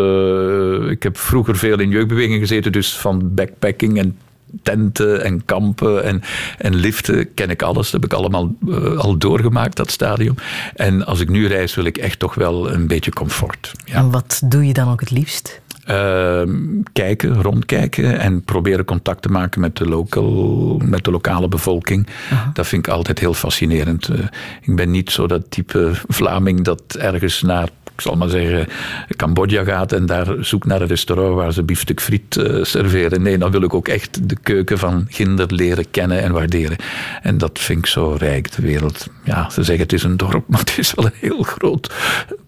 ik 0.90 1.04
heb 1.04 1.18
vroeger 1.18 1.56
veel 1.56 1.80
in 1.80 1.90
jeugdbeweging 1.90 2.40
gezeten, 2.40 2.72
dus 2.72 2.98
van 2.98 3.34
backpacking 3.34 4.00
en 4.00 4.18
tenten 4.64 5.24
en 5.24 5.46
kampen 5.46 6.04
en, 6.04 6.22
en 6.58 6.76
liften 6.76 7.34
ken 7.34 7.50
ik 7.50 7.62
alles. 7.62 7.92
Dat 7.92 8.02
heb 8.02 8.12
ik 8.12 8.18
allemaal 8.18 8.56
eh, 8.70 8.98
al 8.98 9.18
doorgemaakt, 9.18 9.76
dat 9.76 9.92
stadium. 9.92 10.36
En 10.76 11.06
als 11.06 11.20
ik 11.20 11.30
nu 11.30 11.48
reis, 11.48 11.76
wil 11.76 11.86
ik 11.86 11.98
echt 11.98 12.20
toch 12.20 12.36
wel 12.36 12.72
een 12.72 12.88
beetje 12.88 13.12
comfort. 13.12 13.72
En 13.86 14.12
wat 14.12 14.42
doe 14.46 14.66
je 14.66 14.74
dan 14.74 14.92
ook 14.92 15.00
het 15.00 15.12
liefst? 15.12 15.62
Ehm, 15.86 16.82
kijken, 16.94 17.42
rondkijken 17.42 18.20
en 18.20 18.44
proberen 18.44 18.86
contact 18.86 19.22
te 19.22 19.30
maken 19.30 19.62
met 19.62 19.78
de, 19.78 19.88
local, 19.88 20.82
met 20.86 21.04
de 21.04 21.12
lokale 21.12 21.48
bevolking. 21.48 22.08
Dat 22.54 22.68
vind 22.68 22.88
ik 22.88 22.94
altijd 22.94 23.20
heel 23.20 23.34
fascinerend. 23.34 24.08
Eh, 24.08 24.20
ik 24.62 24.76
ben 24.76 24.92
niet 24.92 25.12
zo 25.12 25.28
dat 25.28 25.52
type 25.52 25.92
Vlaming 26.08 26.64
dat 26.64 26.82
ergens 27.00 27.42
naar, 27.42 27.70
ik 27.96 28.02
zal 28.02 28.16
maar 28.16 28.30
zeggen, 28.30 28.68
Cambodja 29.16 29.64
gaat 29.64 29.92
en 29.92 30.06
daar 30.06 30.36
zoekt 30.40 30.66
naar 30.66 30.82
een 30.82 30.88
restaurant 30.88 31.36
waar 31.36 31.54
ze 31.54 31.64
biefstuk 31.64 32.02
friet 32.02 32.38
eh, 32.38 32.64
serveren. 32.64 33.22
Nee, 33.22 33.38
dan 33.38 33.52
wil 33.52 33.62
ik 33.62 33.74
ook 33.74 33.88
echt 33.88 34.30
de 34.30 34.38
keuken 34.44 34.78
van 34.78 35.06
Ginder 35.10 35.54
leren 35.54 35.92
kennen 35.92 36.22
en 36.22 36.32
waarderen. 36.32 36.78
En 37.22 37.38
dat 37.38 37.60
vind 37.60 37.80
ik 37.80 37.86
zo 37.86 38.16
rijk, 38.20 38.52
de 38.52 38.62
wereld. 38.62 39.08
Ja, 39.24 39.50
ze 39.50 39.64
zeggen 39.64 39.84
het 39.84 39.94
is 39.94 40.04
een 40.04 40.18
dorp, 40.18 40.44
maar 40.50 40.60
het 40.60 40.78
is 40.78 40.94
wel 40.94 41.06
een 41.06 41.12
heel 41.20 41.44
groot 41.44 41.94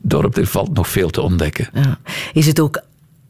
dorp. 0.02 0.38
Er 0.38 0.48
valt 0.48 0.74
nog 0.74 0.88
veel 0.88 1.10
te 1.10 1.22
ontdekken. 1.22 1.70
Ja. 1.74 2.00
Is 2.34 2.46
het 2.48 2.60
ook 2.60 2.82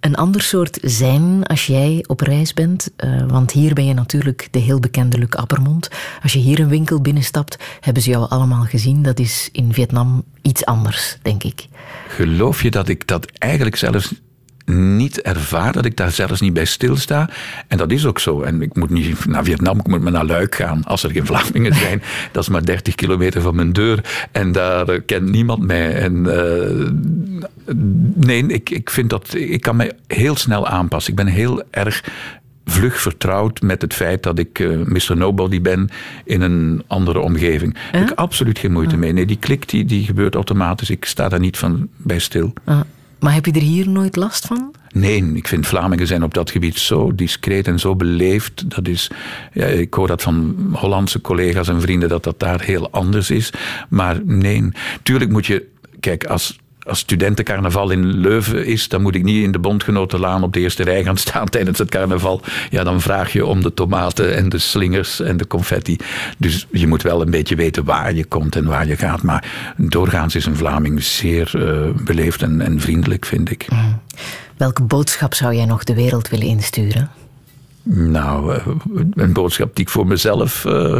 een 0.07 0.15
ander 0.15 0.41
soort 0.41 0.77
zijn 0.81 1.43
als 1.43 1.65
jij 1.65 2.03
op 2.07 2.19
reis 2.19 2.53
bent? 2.53 2.89
Eh, 2.95 3.23
want 3.27 3.51
hier 3.51 3.73
ben 3.73 3.85
je 3.85 3.93
natuurlijk 3.93 4.47
de 4.51 4.59
heel 4.59 4.79
bekende 4.79 5.17
Luc 5.17 5.29
Appermond. 5.29 5.89
Als 6.23 6.33
je 6.33 6.39
hier 6.39 6.59
een 6.59 6.67
winkel 6.67 7.01
binnenstapt, 7.01 7.57
hebben 7.79 8.03
ze 8.03 8.09
jou 8.09 8.29
allemaal 8.29 8.63
gezien. 8.63 9.03
Dat 9.03 9.19
is 9.19 9.49
in 9.51 9.73
Vietnam 9.73 10.23
iets 10.41 10.65
anders, 10.65 11.17
denk 11.21 11.43
ik. 11.43 11.67
Geloof 12.07 12.61
je 12.61 12.71
dat 12.71 12.87
ik 12.89 13.07
dat 13.07 13.31
eigenlijk 13.37 13.75
zelfs 13.75 14.13
niet 14.75 15.21
ervaar, 15.21 15.73
dat 15.73 15.85
ik 15.85 15.97
daar 15.97 16.11
zelfs 16.11 16.41
niet 16.41 16.53
bij 16.53 16.65
stilsta? 16.65 17.29
En 17.67 17.77
dat 17.77 17.91
is 17.91 18.05
ook 18.05 18.19
zo. 18.19 18.41
En 18.41 18.61
ik 18.61 18.75
moet 18.75 18.89
niet 18.89 19.25
naar 19.25 19.43
Vietnam, 19.43 19.79
ik 19.79 19.87
moet 19.87 20.01
maar 20.01 20.11
naar 20.11 20.25
Luik 20.25 20.55
gaan. 20.55 20.83
Als 20.83 21.03
er 21.03 21.11
geen 21.11 21.25
Vlamingen 21.31 21.73
zijn, 21.73 22.01
dat 22.31 22.43
is 22.43 22.49
maar 22.49 22.65
30 22.65 22.95
kilometer 22.95 23.41
van 23.41 23.55
mijn 23.55 23.73
deur. 23.73 24.27
En 24.31 24.51
daar 24.51 24.89
eh, 24.89 25.01
kent 25.05 25.29
niemand 25.29 25.65
mij. 25.65 25.95
En 25.95 26.39
eh, 26.39 26.91
nee, 28.15 28.45
ik, 28.47 28.69
ik 28.69 28.89
vind 28.89 29.09
dat 29.09 29.33
ik 29.33 29.61
kan 29.61 29.75
mij 29.75 29.91
heel 30.07 30.35
snel 30.35 30.67
aanpassen. 30.67 31.11
Ik 31.11 31.17
ben 31.17 31.33
heel 31.33 31.63
erg 31.71 32.03
vlug 32.65 33.01
vertrouwd 33.01 33.61
met 33.61 33.81
het 33.81 33.93
feit 33.93 34.23
dat 34.23 34.39
ik 34.39 34.59
eh, 34.59 34.69
Mr. 34.69 35.17
Nobody 35.17 35.61
ben 35.61 35.89
in 36.23 36.41
een 36.41 36.83
andere 36.87 37.19
omgeving. 37.19 37.73
Daar 37.73 38.01
heb 38.01 38.09
ik 38.09 38.17
absoluut 38.17 38.59
geen 38.59 38.71
moeite 38.71 38.97
mee. 38.97 39.13
Nee, 39.13 39.25
die 39.25 39.37
klik 39.39 39.69
die, 39.69 39.85
die 39.85 40.05
gebeurt 40.05 40.35
automatisch. 40.35 40.89
Ik 40.89 41.05
sta 41.05 41.29
daar 41.29 41.39
niet 41.39 41.57
van 41.57 41.87
bij 41.97 42.19
stil. 42.19 42.53
Ah, 42.63 42.79
maar 43.19 43.33
heb 43.33 43.45
je 43.45 43.51
er 43.51 43.61
hier 43.61 43.89
nooit 43.89 44.15
last 44.15 44.47
van? 44.47 44.75
Nee, 44.91 45.33
ik 45.33 45.47
vind 45.47 45.67
Vlamingen 45.67 46.07
zijn 46.07 46.23
op 46.23 46.33
dat 46.33 46.51
gebied 46.51 46.77
zo 46.77 47.15
discreet 47.15 47.67
en 47.67 47.79
zo 47.79 47.95
beleefd. 47.95 48.69
Dat 48.69 48.87
is, 48.87 49.11
ja, 49.53 49.65
ik 49.65 49.93
hoor 49.93 50.07
dat 50.07 50.21
van 50.21 50.55
Hollandse 50.73 51.21
collega's 51.21 51.67
en 51.67 51.81
vrienden 51.81 52.09
dat 52.09 52.23
dat 52.23 52.39
daar 52.39 52.61
heel 52.61 52.91
anders 52.91 53.29
is. 53.29 53.53
Maar 53.89 54.21
nee, 54.25 54.69
tuurlijk 55.03 55.31
moet 55.31 55.45
je, 55.45 55.67
kijk, 55.99 56.25
als, 56.25 56.57
als 56.87 56.99
studentencarnaval 56.99 57.89
in 57.89 58.05
Leuven 58.05 58.65
is, 58.65 58.87
dan 58.87 59.01
moet 59.01 59.15
ik 59.15 59.23
niet 59.23 59.43
in 59.43 59.51
de 59.51 59.59
Bondgenotenlaan 59.59 60.43
op 60.43 60.53
de 60.53 60.59
eerste 60.59 60.83
rij 60.83 61.03
gaan 61.03 61.17
staan 61.17 61.49
tijdens 61.55 61.77
het 61.77 61.89
carnaval. 61.89 62.41
Ja, 62.69 62.83
dan 62.83 63.01
vraag 63.01 63.33
je 63.33 63.45
om 63.45 63.61
de 63.61 63.73
tomaten 63.73 64.35
en 64.35 64.49
de 64.49 64.57
slingers 64.57 65.19
en 65.19 65.37
de 65.37 65.47
confetti. 65.47 65.97
Dus 66.37 66.67
je 66.71 66.87
moet 66.87 67.01
wel 67.01 67.21
een 67.21 67.29
beetje 67.29 67.55
weten 67.55 67.83
waar 67.83 68.13
je 68.13 68.25
komt 68.25 68.55
en 68.55 68.65
waar 68.65 68.87
je 68.87 68.95
gaat. 68.95 69.21
Maar 69.21 69.73
doorgaans 69.77 70.35
is 70.35 70.45
een 70.45 70.55
Vlaming 70.55 71.03
zeer 71.03 71.51
eh, 71.55 72.03
beleefd 72.03 72.41
en, 72.41 72.61
en 72.61 72.79
vriendelijk, 72.79 73.25
vind 73.25 73.51
ik. 73.51 73.67
Welke 74.57 74.83
boodschap 74.83 75.33
zou 75.33 75.55
jij 75.55 75.65
nog 75.65 75.83
de 75.83 75.95
wereld 75.95 76.29
willen 76.29 76.47
insturen? 76.47 77.09
Nou, 77.83 78.53
eh, 78.55 78.67
een 79.13 79.33
boodschap 79.33 79.75
die 79.75 79.85
ik 79.85 79.91
voor 79.91 80.07
mezelf 80.07 80.65
eh, 80.65 80.97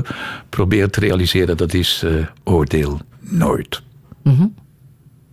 probeer 0.50 0.90
te 0.90 1.00
realiseren, 1.00 1.58
dat 1.58 1.74
is 1.74 2.06
oordeel 2.44 3.00
nooit. 3.20 3.82
Mhm. 4.24 4.46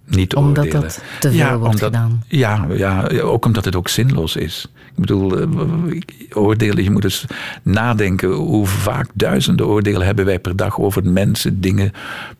Niet 0.06 0.34
Omdat 0.34 0.64
oordelen. 0.64 0.82
dat 0.82 1.02
te 1.20 1.32
veel 1.32 1.58
wordt 1.58 1.82
gedaan. 1.82 2.24
Ja, 2.28 2.66
ja, 2.70 3.06
ook 3.06 3.44
omdat 3.44 3.64
het 3.64 3.76
ook 3.76 3.88
zinloos 3.88 4.36
is. 4.36 4.66
Ik 4.74 5.00
bedoel, 5.00 5.40
eh, 5.40 5.48
oordelen, 6.32 6.84
je 6.84 6.90
moet 6.90 7.04
eens 7.04 7.24
nadenken 7.62 8.32
hoe 8.32 8.66
vaak 8.66 9.08
duizenden 9.14 9.66
oordelen 9.66 10.06
hebben 10.06 10.24
wij 10.24 10.38
per 10.38 10.56
dag 10.56 10.78
over 10.78 11.04
mensen, 11.04 11.60
dingen, 11.60 11.92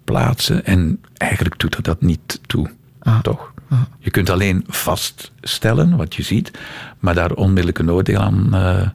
plaatsen. 0.05 0.65
En 0.65 1.01
eigenlijk 1.17 1.61
doet 1.61 1.75
er 1.75 1.83
dat 1.83 2.01
niet 2.01 2.41
toe, 2.47 2.71
toch? 3.23 3.53
Je 3.99 4.11
kunt 4.11 4.31
alleen 4.31 4.65
vaststellen 4.69 5.97
wat 5.97 6.15
je 6.15 6.23
ziet, 6.23 6.51
maar 6.99 7.15
daar 7.15 7.33
onmiddellijk 7.33 7.79
een 7.79 7.91
oordeel 7.91 8.21
aan 8.21 8.55
eh, 8.55 8.89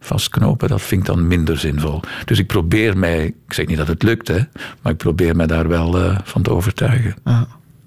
vastknopen, 0.00 0.68
dat 0.68 0.82
vind 0.82 1.00
ik 1.00 1.06
dan 1.06 1.26
minder 1.26 1.58
zinvol. 1.58 2.00
Dus 2.24 2.38
ik 2.38 2.46
probeer 2.46 2.98
mij, 2.98 3.24
ik 3.24 3.52
zeg 3.52 3.66
niet 3.66 3.76
dat 3.76 3.86
het 3.86 4.02
lukt, 4.02 4.28
hè, 4.28 4.38
maar 4.82 4.92
ik 4.92 4.98
probeer 4.98 5.36
mij 5.36 5.46
daar 5.46 5.68
wel 5.68 5.98
eh, 5.98 6.18
van 6.24 6.42
te 6.42 6.50
overtuigen. 6.50 7.14
Ah. 7.22 7.40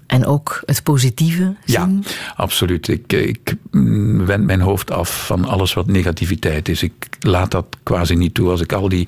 En 0.08 0.26
ook 0.26 0.62
het 0.66 0.84
positieve 0.84 1.56
Ja, 1.66 1.90
absoluut. 2.36 2.88
Ik, 2.88 3.14
ik 3.14 3.56
mm, 3.72 4.26
wend 4.26 4.46
mijn 4.46 4.62
hoofd 4.62 4.92
af 4.92 5.26
van 5.26 5.46
alles 5.46 5.74
wat 5.74 5.88
negativiteit 5.88 6.70
is. 6.70 6.84
Ik 6.84 6.94
laat 7.20 7.52
dat 7.52 7.66
quasi 7.84 8.16
niet 8.16 8.34
toe. 8.34 8.50
Als 8.50 8.62
ik 8.62 8.74
al 8.74 8.90
die 8.90 9.08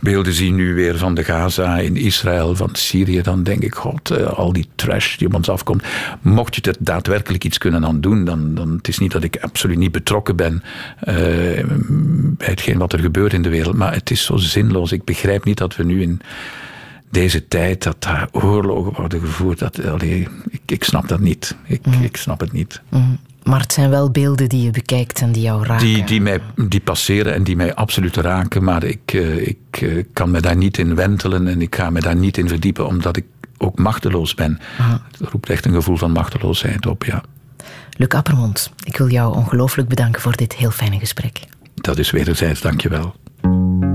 beelden 0.00 0.32
zie 0.32 0.52
nu 0.52 0.74
weer 0.74 0.98
van 0.98 1.14
de 1.14 1.24
Gaza 1.24 1.78
in 1.78 1.96
Israël, 1.96 2.56
van 2.56 2.68
Syrië, 2.72 3.22
dan 3.22 3.42
denk 3.42 3.62
ik, 3.62 3.74
god, 3.74 4.10
eh, 4.10 4.26
al 4.26 4.52
die 4.52 4.68
trash 4.74 5.16
die 5.16 5.26
op 5.26 5.34
ons 5.34 5.48
afkomt. 5.48 5.82
Mocht 6.20 6.54
je 6.54 6.62
er 6.62 6.76
daadwerkelijk 6.78 7.44
iets 7.44 7.58
kunnen 7.58 7.84
aan 7.84 8.00
doen, 8.00 8.24
dan, 8.24 8.54
dan 8.54 8.70
het 8.70 8.88
is 8.88 8.98
niet 8.98 9.12
dat 9.12 9.24
ik 9.24 9.36
absoluut 9.40 9.78
niet 9.78 9.92
betrokken 9.92 10.36
ben 10.36 10.62
eh, 11.00 11.14
bij 12.36 12.48
hetgeen 12.48 12.78
wat 12.78 12.92
er 12.92 12.98
gebeurt 12.98 13.32
in 13.32 13.42
de 13.42 13.48
wereld, 13.48 13.76
maar 13.76 13.94
het 13.94 14.10
is 14.10 14.24
zo 14.24 14.36
zinloos. 14.36 14.92
Ik 14.92 15.04
begrijp 15.04 15.44
niet 15.44 15.58
dat 15.58 15.76
we 15.76 15.84
nu 15.84 16.02
in 16.02 16.20
deze 17.14 17.48
tijd 17.48 17.82
dat 17.82 18.02
daar 18.02 18.28
oorlogen 18.32 18.92
worden 18.92 19.20
gevoerd. 19.20 19.58
Dat, 19.58 19.86
allee, 19.86 20.28
ik, 20.50 20.60
ik 20.66 20.84
snap 20.84 21.08
dat 21.08 21.20
niet. 21.20 21.56
Ik, 21.66 21.86
ik 22.02 22.16
snap 22.16 22.40
het 22.40 22.52
niet. 22.52 22.82
Mm. 22.88 23.18
Maar 23.42 23.60
het 23.60 23.72
zijn 23.72 23.90
wel 23.90 24.10
beelden 24.10 24.48
die 24.48 24.62
je 24.62 24.70
bekijkt 24.70 25.20
en 25.20 25.32
die 25.32 25.42
jou 25.42 25.64
raken. 25.66 25.86
Die, 25.86 26.04
die, 26.04 26.20
mij, 26.20 26.40
die 26.68 26.80
passeren 26.80 27.34
en 27.34 27.44
die 27.44 27.56
mij 27.56 27.74
absoluut 27.74 28.16
raken. 28.16 28.64
Maar 28.64 28.84
ik, 28.84 29.12
eh, 29.12 29.46
ik 29.46 29.58
eh, 29.70 30.04
kan 30.12 30.30
me 30.30 30.40
daar 30.40 30.56
niet 30.56 30.78
in 30.78 30.94
wentelen 30.94 31.48
en 31.48 31.62
ik 31.62 31.74
ga 31.74 31.90
me 31.90 32.00
daar 32.00 32.16
niet 32.16 32.38
in 32.38 32.48
verdiepen, 32.48 32.86
omdat 32.86 33.16
ik 33.16 33.24
ook 33.58 33.78
machteloos 33.78 34.34
ben. 34.34 34.58
Het 35.18 35.28
roept 35.30 35.50
echt 35.50 35.64
een 35.64 35.74
gevoel 35.74 35.96
van 35.96 36.10
machteloosheid 36.10 36.86
op, 36.86 37.04
ja. 37.04 37.22
Luc 37.96 38.08
Appermond, 38.08 38.72
ik 38.84 38.96
wil 38.96 39.10
jou 39.10 39.34
ongelooflijk 39.34 39.88
bedanken 39.88 40.22
voor 40.22 40.36
dit 40.36 40.54
heel 40.54 40.70
fijne 40.70 40.98
gesprek. 40.98 41.40
Dat 41.74 41.98
is 41.98 42.10
wederzijds, 42.10 42.60
dankjewel. 42.60 43.14
I 43.44 43.93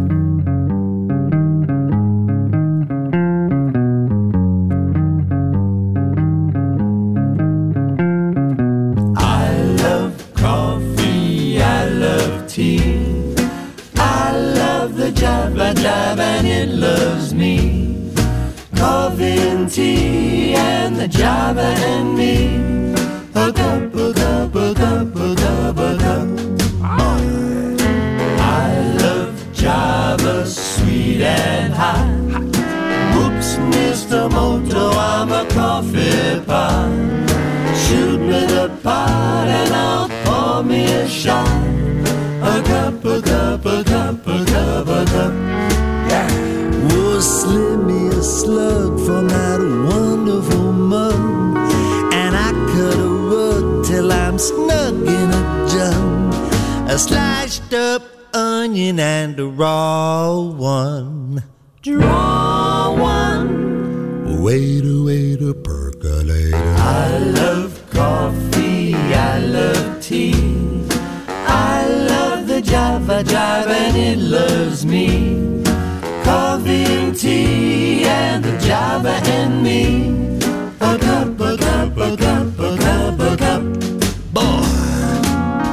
slug 48.49 48.99
from 49.05 49.27
that 49.27 49.59
wonderful 49.91 50.71
mug, 50.71 51.21
and 52.21 52.31
I 52.47 52.49
cut 52.73 52.97
a 53.09 53.11
rug 53.31 53.85
till 53.85 54.11
I'm 54.11 54.37
snug 54.39 54.95
in 55.17 55.27
a 55.41 55.43
jug. 55.73 56.89
A 56.89 56.97
sliced 56.97 57.73
up 57.73 58.01
onion 58.33 58.99
and 58.99 59.39
a 59.39 59.45
raw 59.45 60.39
one. 60.39 61.43
Draw 61.83 62.95
one. 63.19 64.41
Waiter, 64.41 64.99
waiter, 65.09 65.53
percolator. 65.53 66.73
I 67.05 67.19
love 67.41 67.71
coffee, 67.91 68.95
I 69.31 69.37
love 69.57 70.01
tea. 70.01 70.33
I 71.71 71.87
love 72.13 72.47
the 72.47 72.61
Java 72.61 73.23
Jive 73.23 73.73
and 73.85 73.95
it 74.09 74.19
loves 74.37 74.85
me. 74.85 75.07
Coffee 76.23 76.88
and 77.09 77.17
tea 77.17 78.03
and 78.05 78.43
the 78.43 78.55
Java 78.59 79.19
and 79.25 79.63
me. 79.63 80.37
A 80.79 80.97
cup, 80.97 81.39
a 81.39 81.57
cup, 81.57 81.97
a 81.97 82.17
cup, 82.17 82.59
a 82.59 82.77
cup, 82.77 83.19
a 83.19 83.37
cup. 83.37 83.63
Boy, 84.31 84.61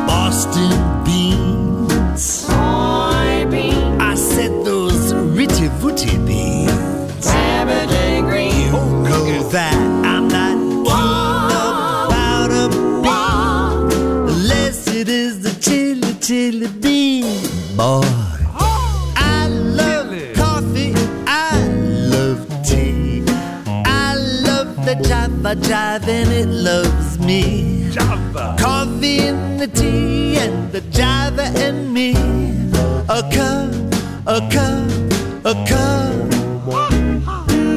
Boston 0.06 0.72
beans. 1.04 2.46
Soybean. 2.46 4.00
I 4.00 4.14
said 4.14 4.50
those 4.64 5.12
ritty 5.14 5.68
footy 5.80 6.16
beans. 6.26 7.26
Cabbage 7.26 8.22
green. 8.22 8.66
You 8.66 8.72
know 9.10 9.48
that 9.50 9.76
I'm 10.12 10.28
not 10.28 10.56
keen 10.86 10.86
about 12.06 12.50
a 12.50 12.68
bean 13.02 14.28
unless 14.32 14.88
it 14.88 15.08
is 15.08 15.42
the 15.42 15.52
chili 15.60 16.14
chili 16.20 16.68
bean. 16.80 17.76
Boy, 17.76 18.25
Java 25.46 25.60
Jive 25.60 26.08
and 26.08 26.32
it 26.32 26.48
loves 26.48 27.20
me. 27.20 27.88
Java. 27.92 28.56
Coffee 28.58 29.28
and 29.28 29.60
the 29.60 29.68
tea 29.68 30.38
and 30.38 30.72
the 30.72 30.80
Java 30.90 31.52
and 31.54 31.94
me. 31.94 32.16
A 33.08 33.22
cup, 33.30 33.70
a 34.26 34.40
cup, 34.50 34.90
a 35.44 35.54
cup. 35.68 36.30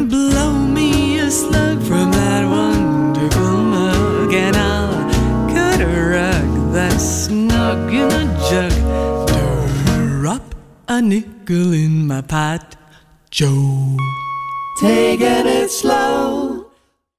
Blow 0.10 0.54
me 0.54 1.20
a 1.20 1.30
slug 1.30 1.84
from 1.84 2.12
that 2.12 2.50
wonderful 2.50 3.58
mug, 3.58 4.34
and 4.34 4.56
I'll 4.56 5.08
cut 5.54 5.80
a 5.80 5.86
rug 5.86 6.74
that's 6.74 7.28
snug 7.28 7.94
in 7.94 8.12
a 8.12 8.26
jug. 8.50 9.30
Drop 10.22 10.56
a 10.88 11.04
nickel 11.04 11.74
in 11.74 12.08
my 12.08 12.22
pot, 12.22 12.76
Joe. 13.30 13.96
Taking 14.80 15.46
it 15.46 15.70
slow. 15.70 16.59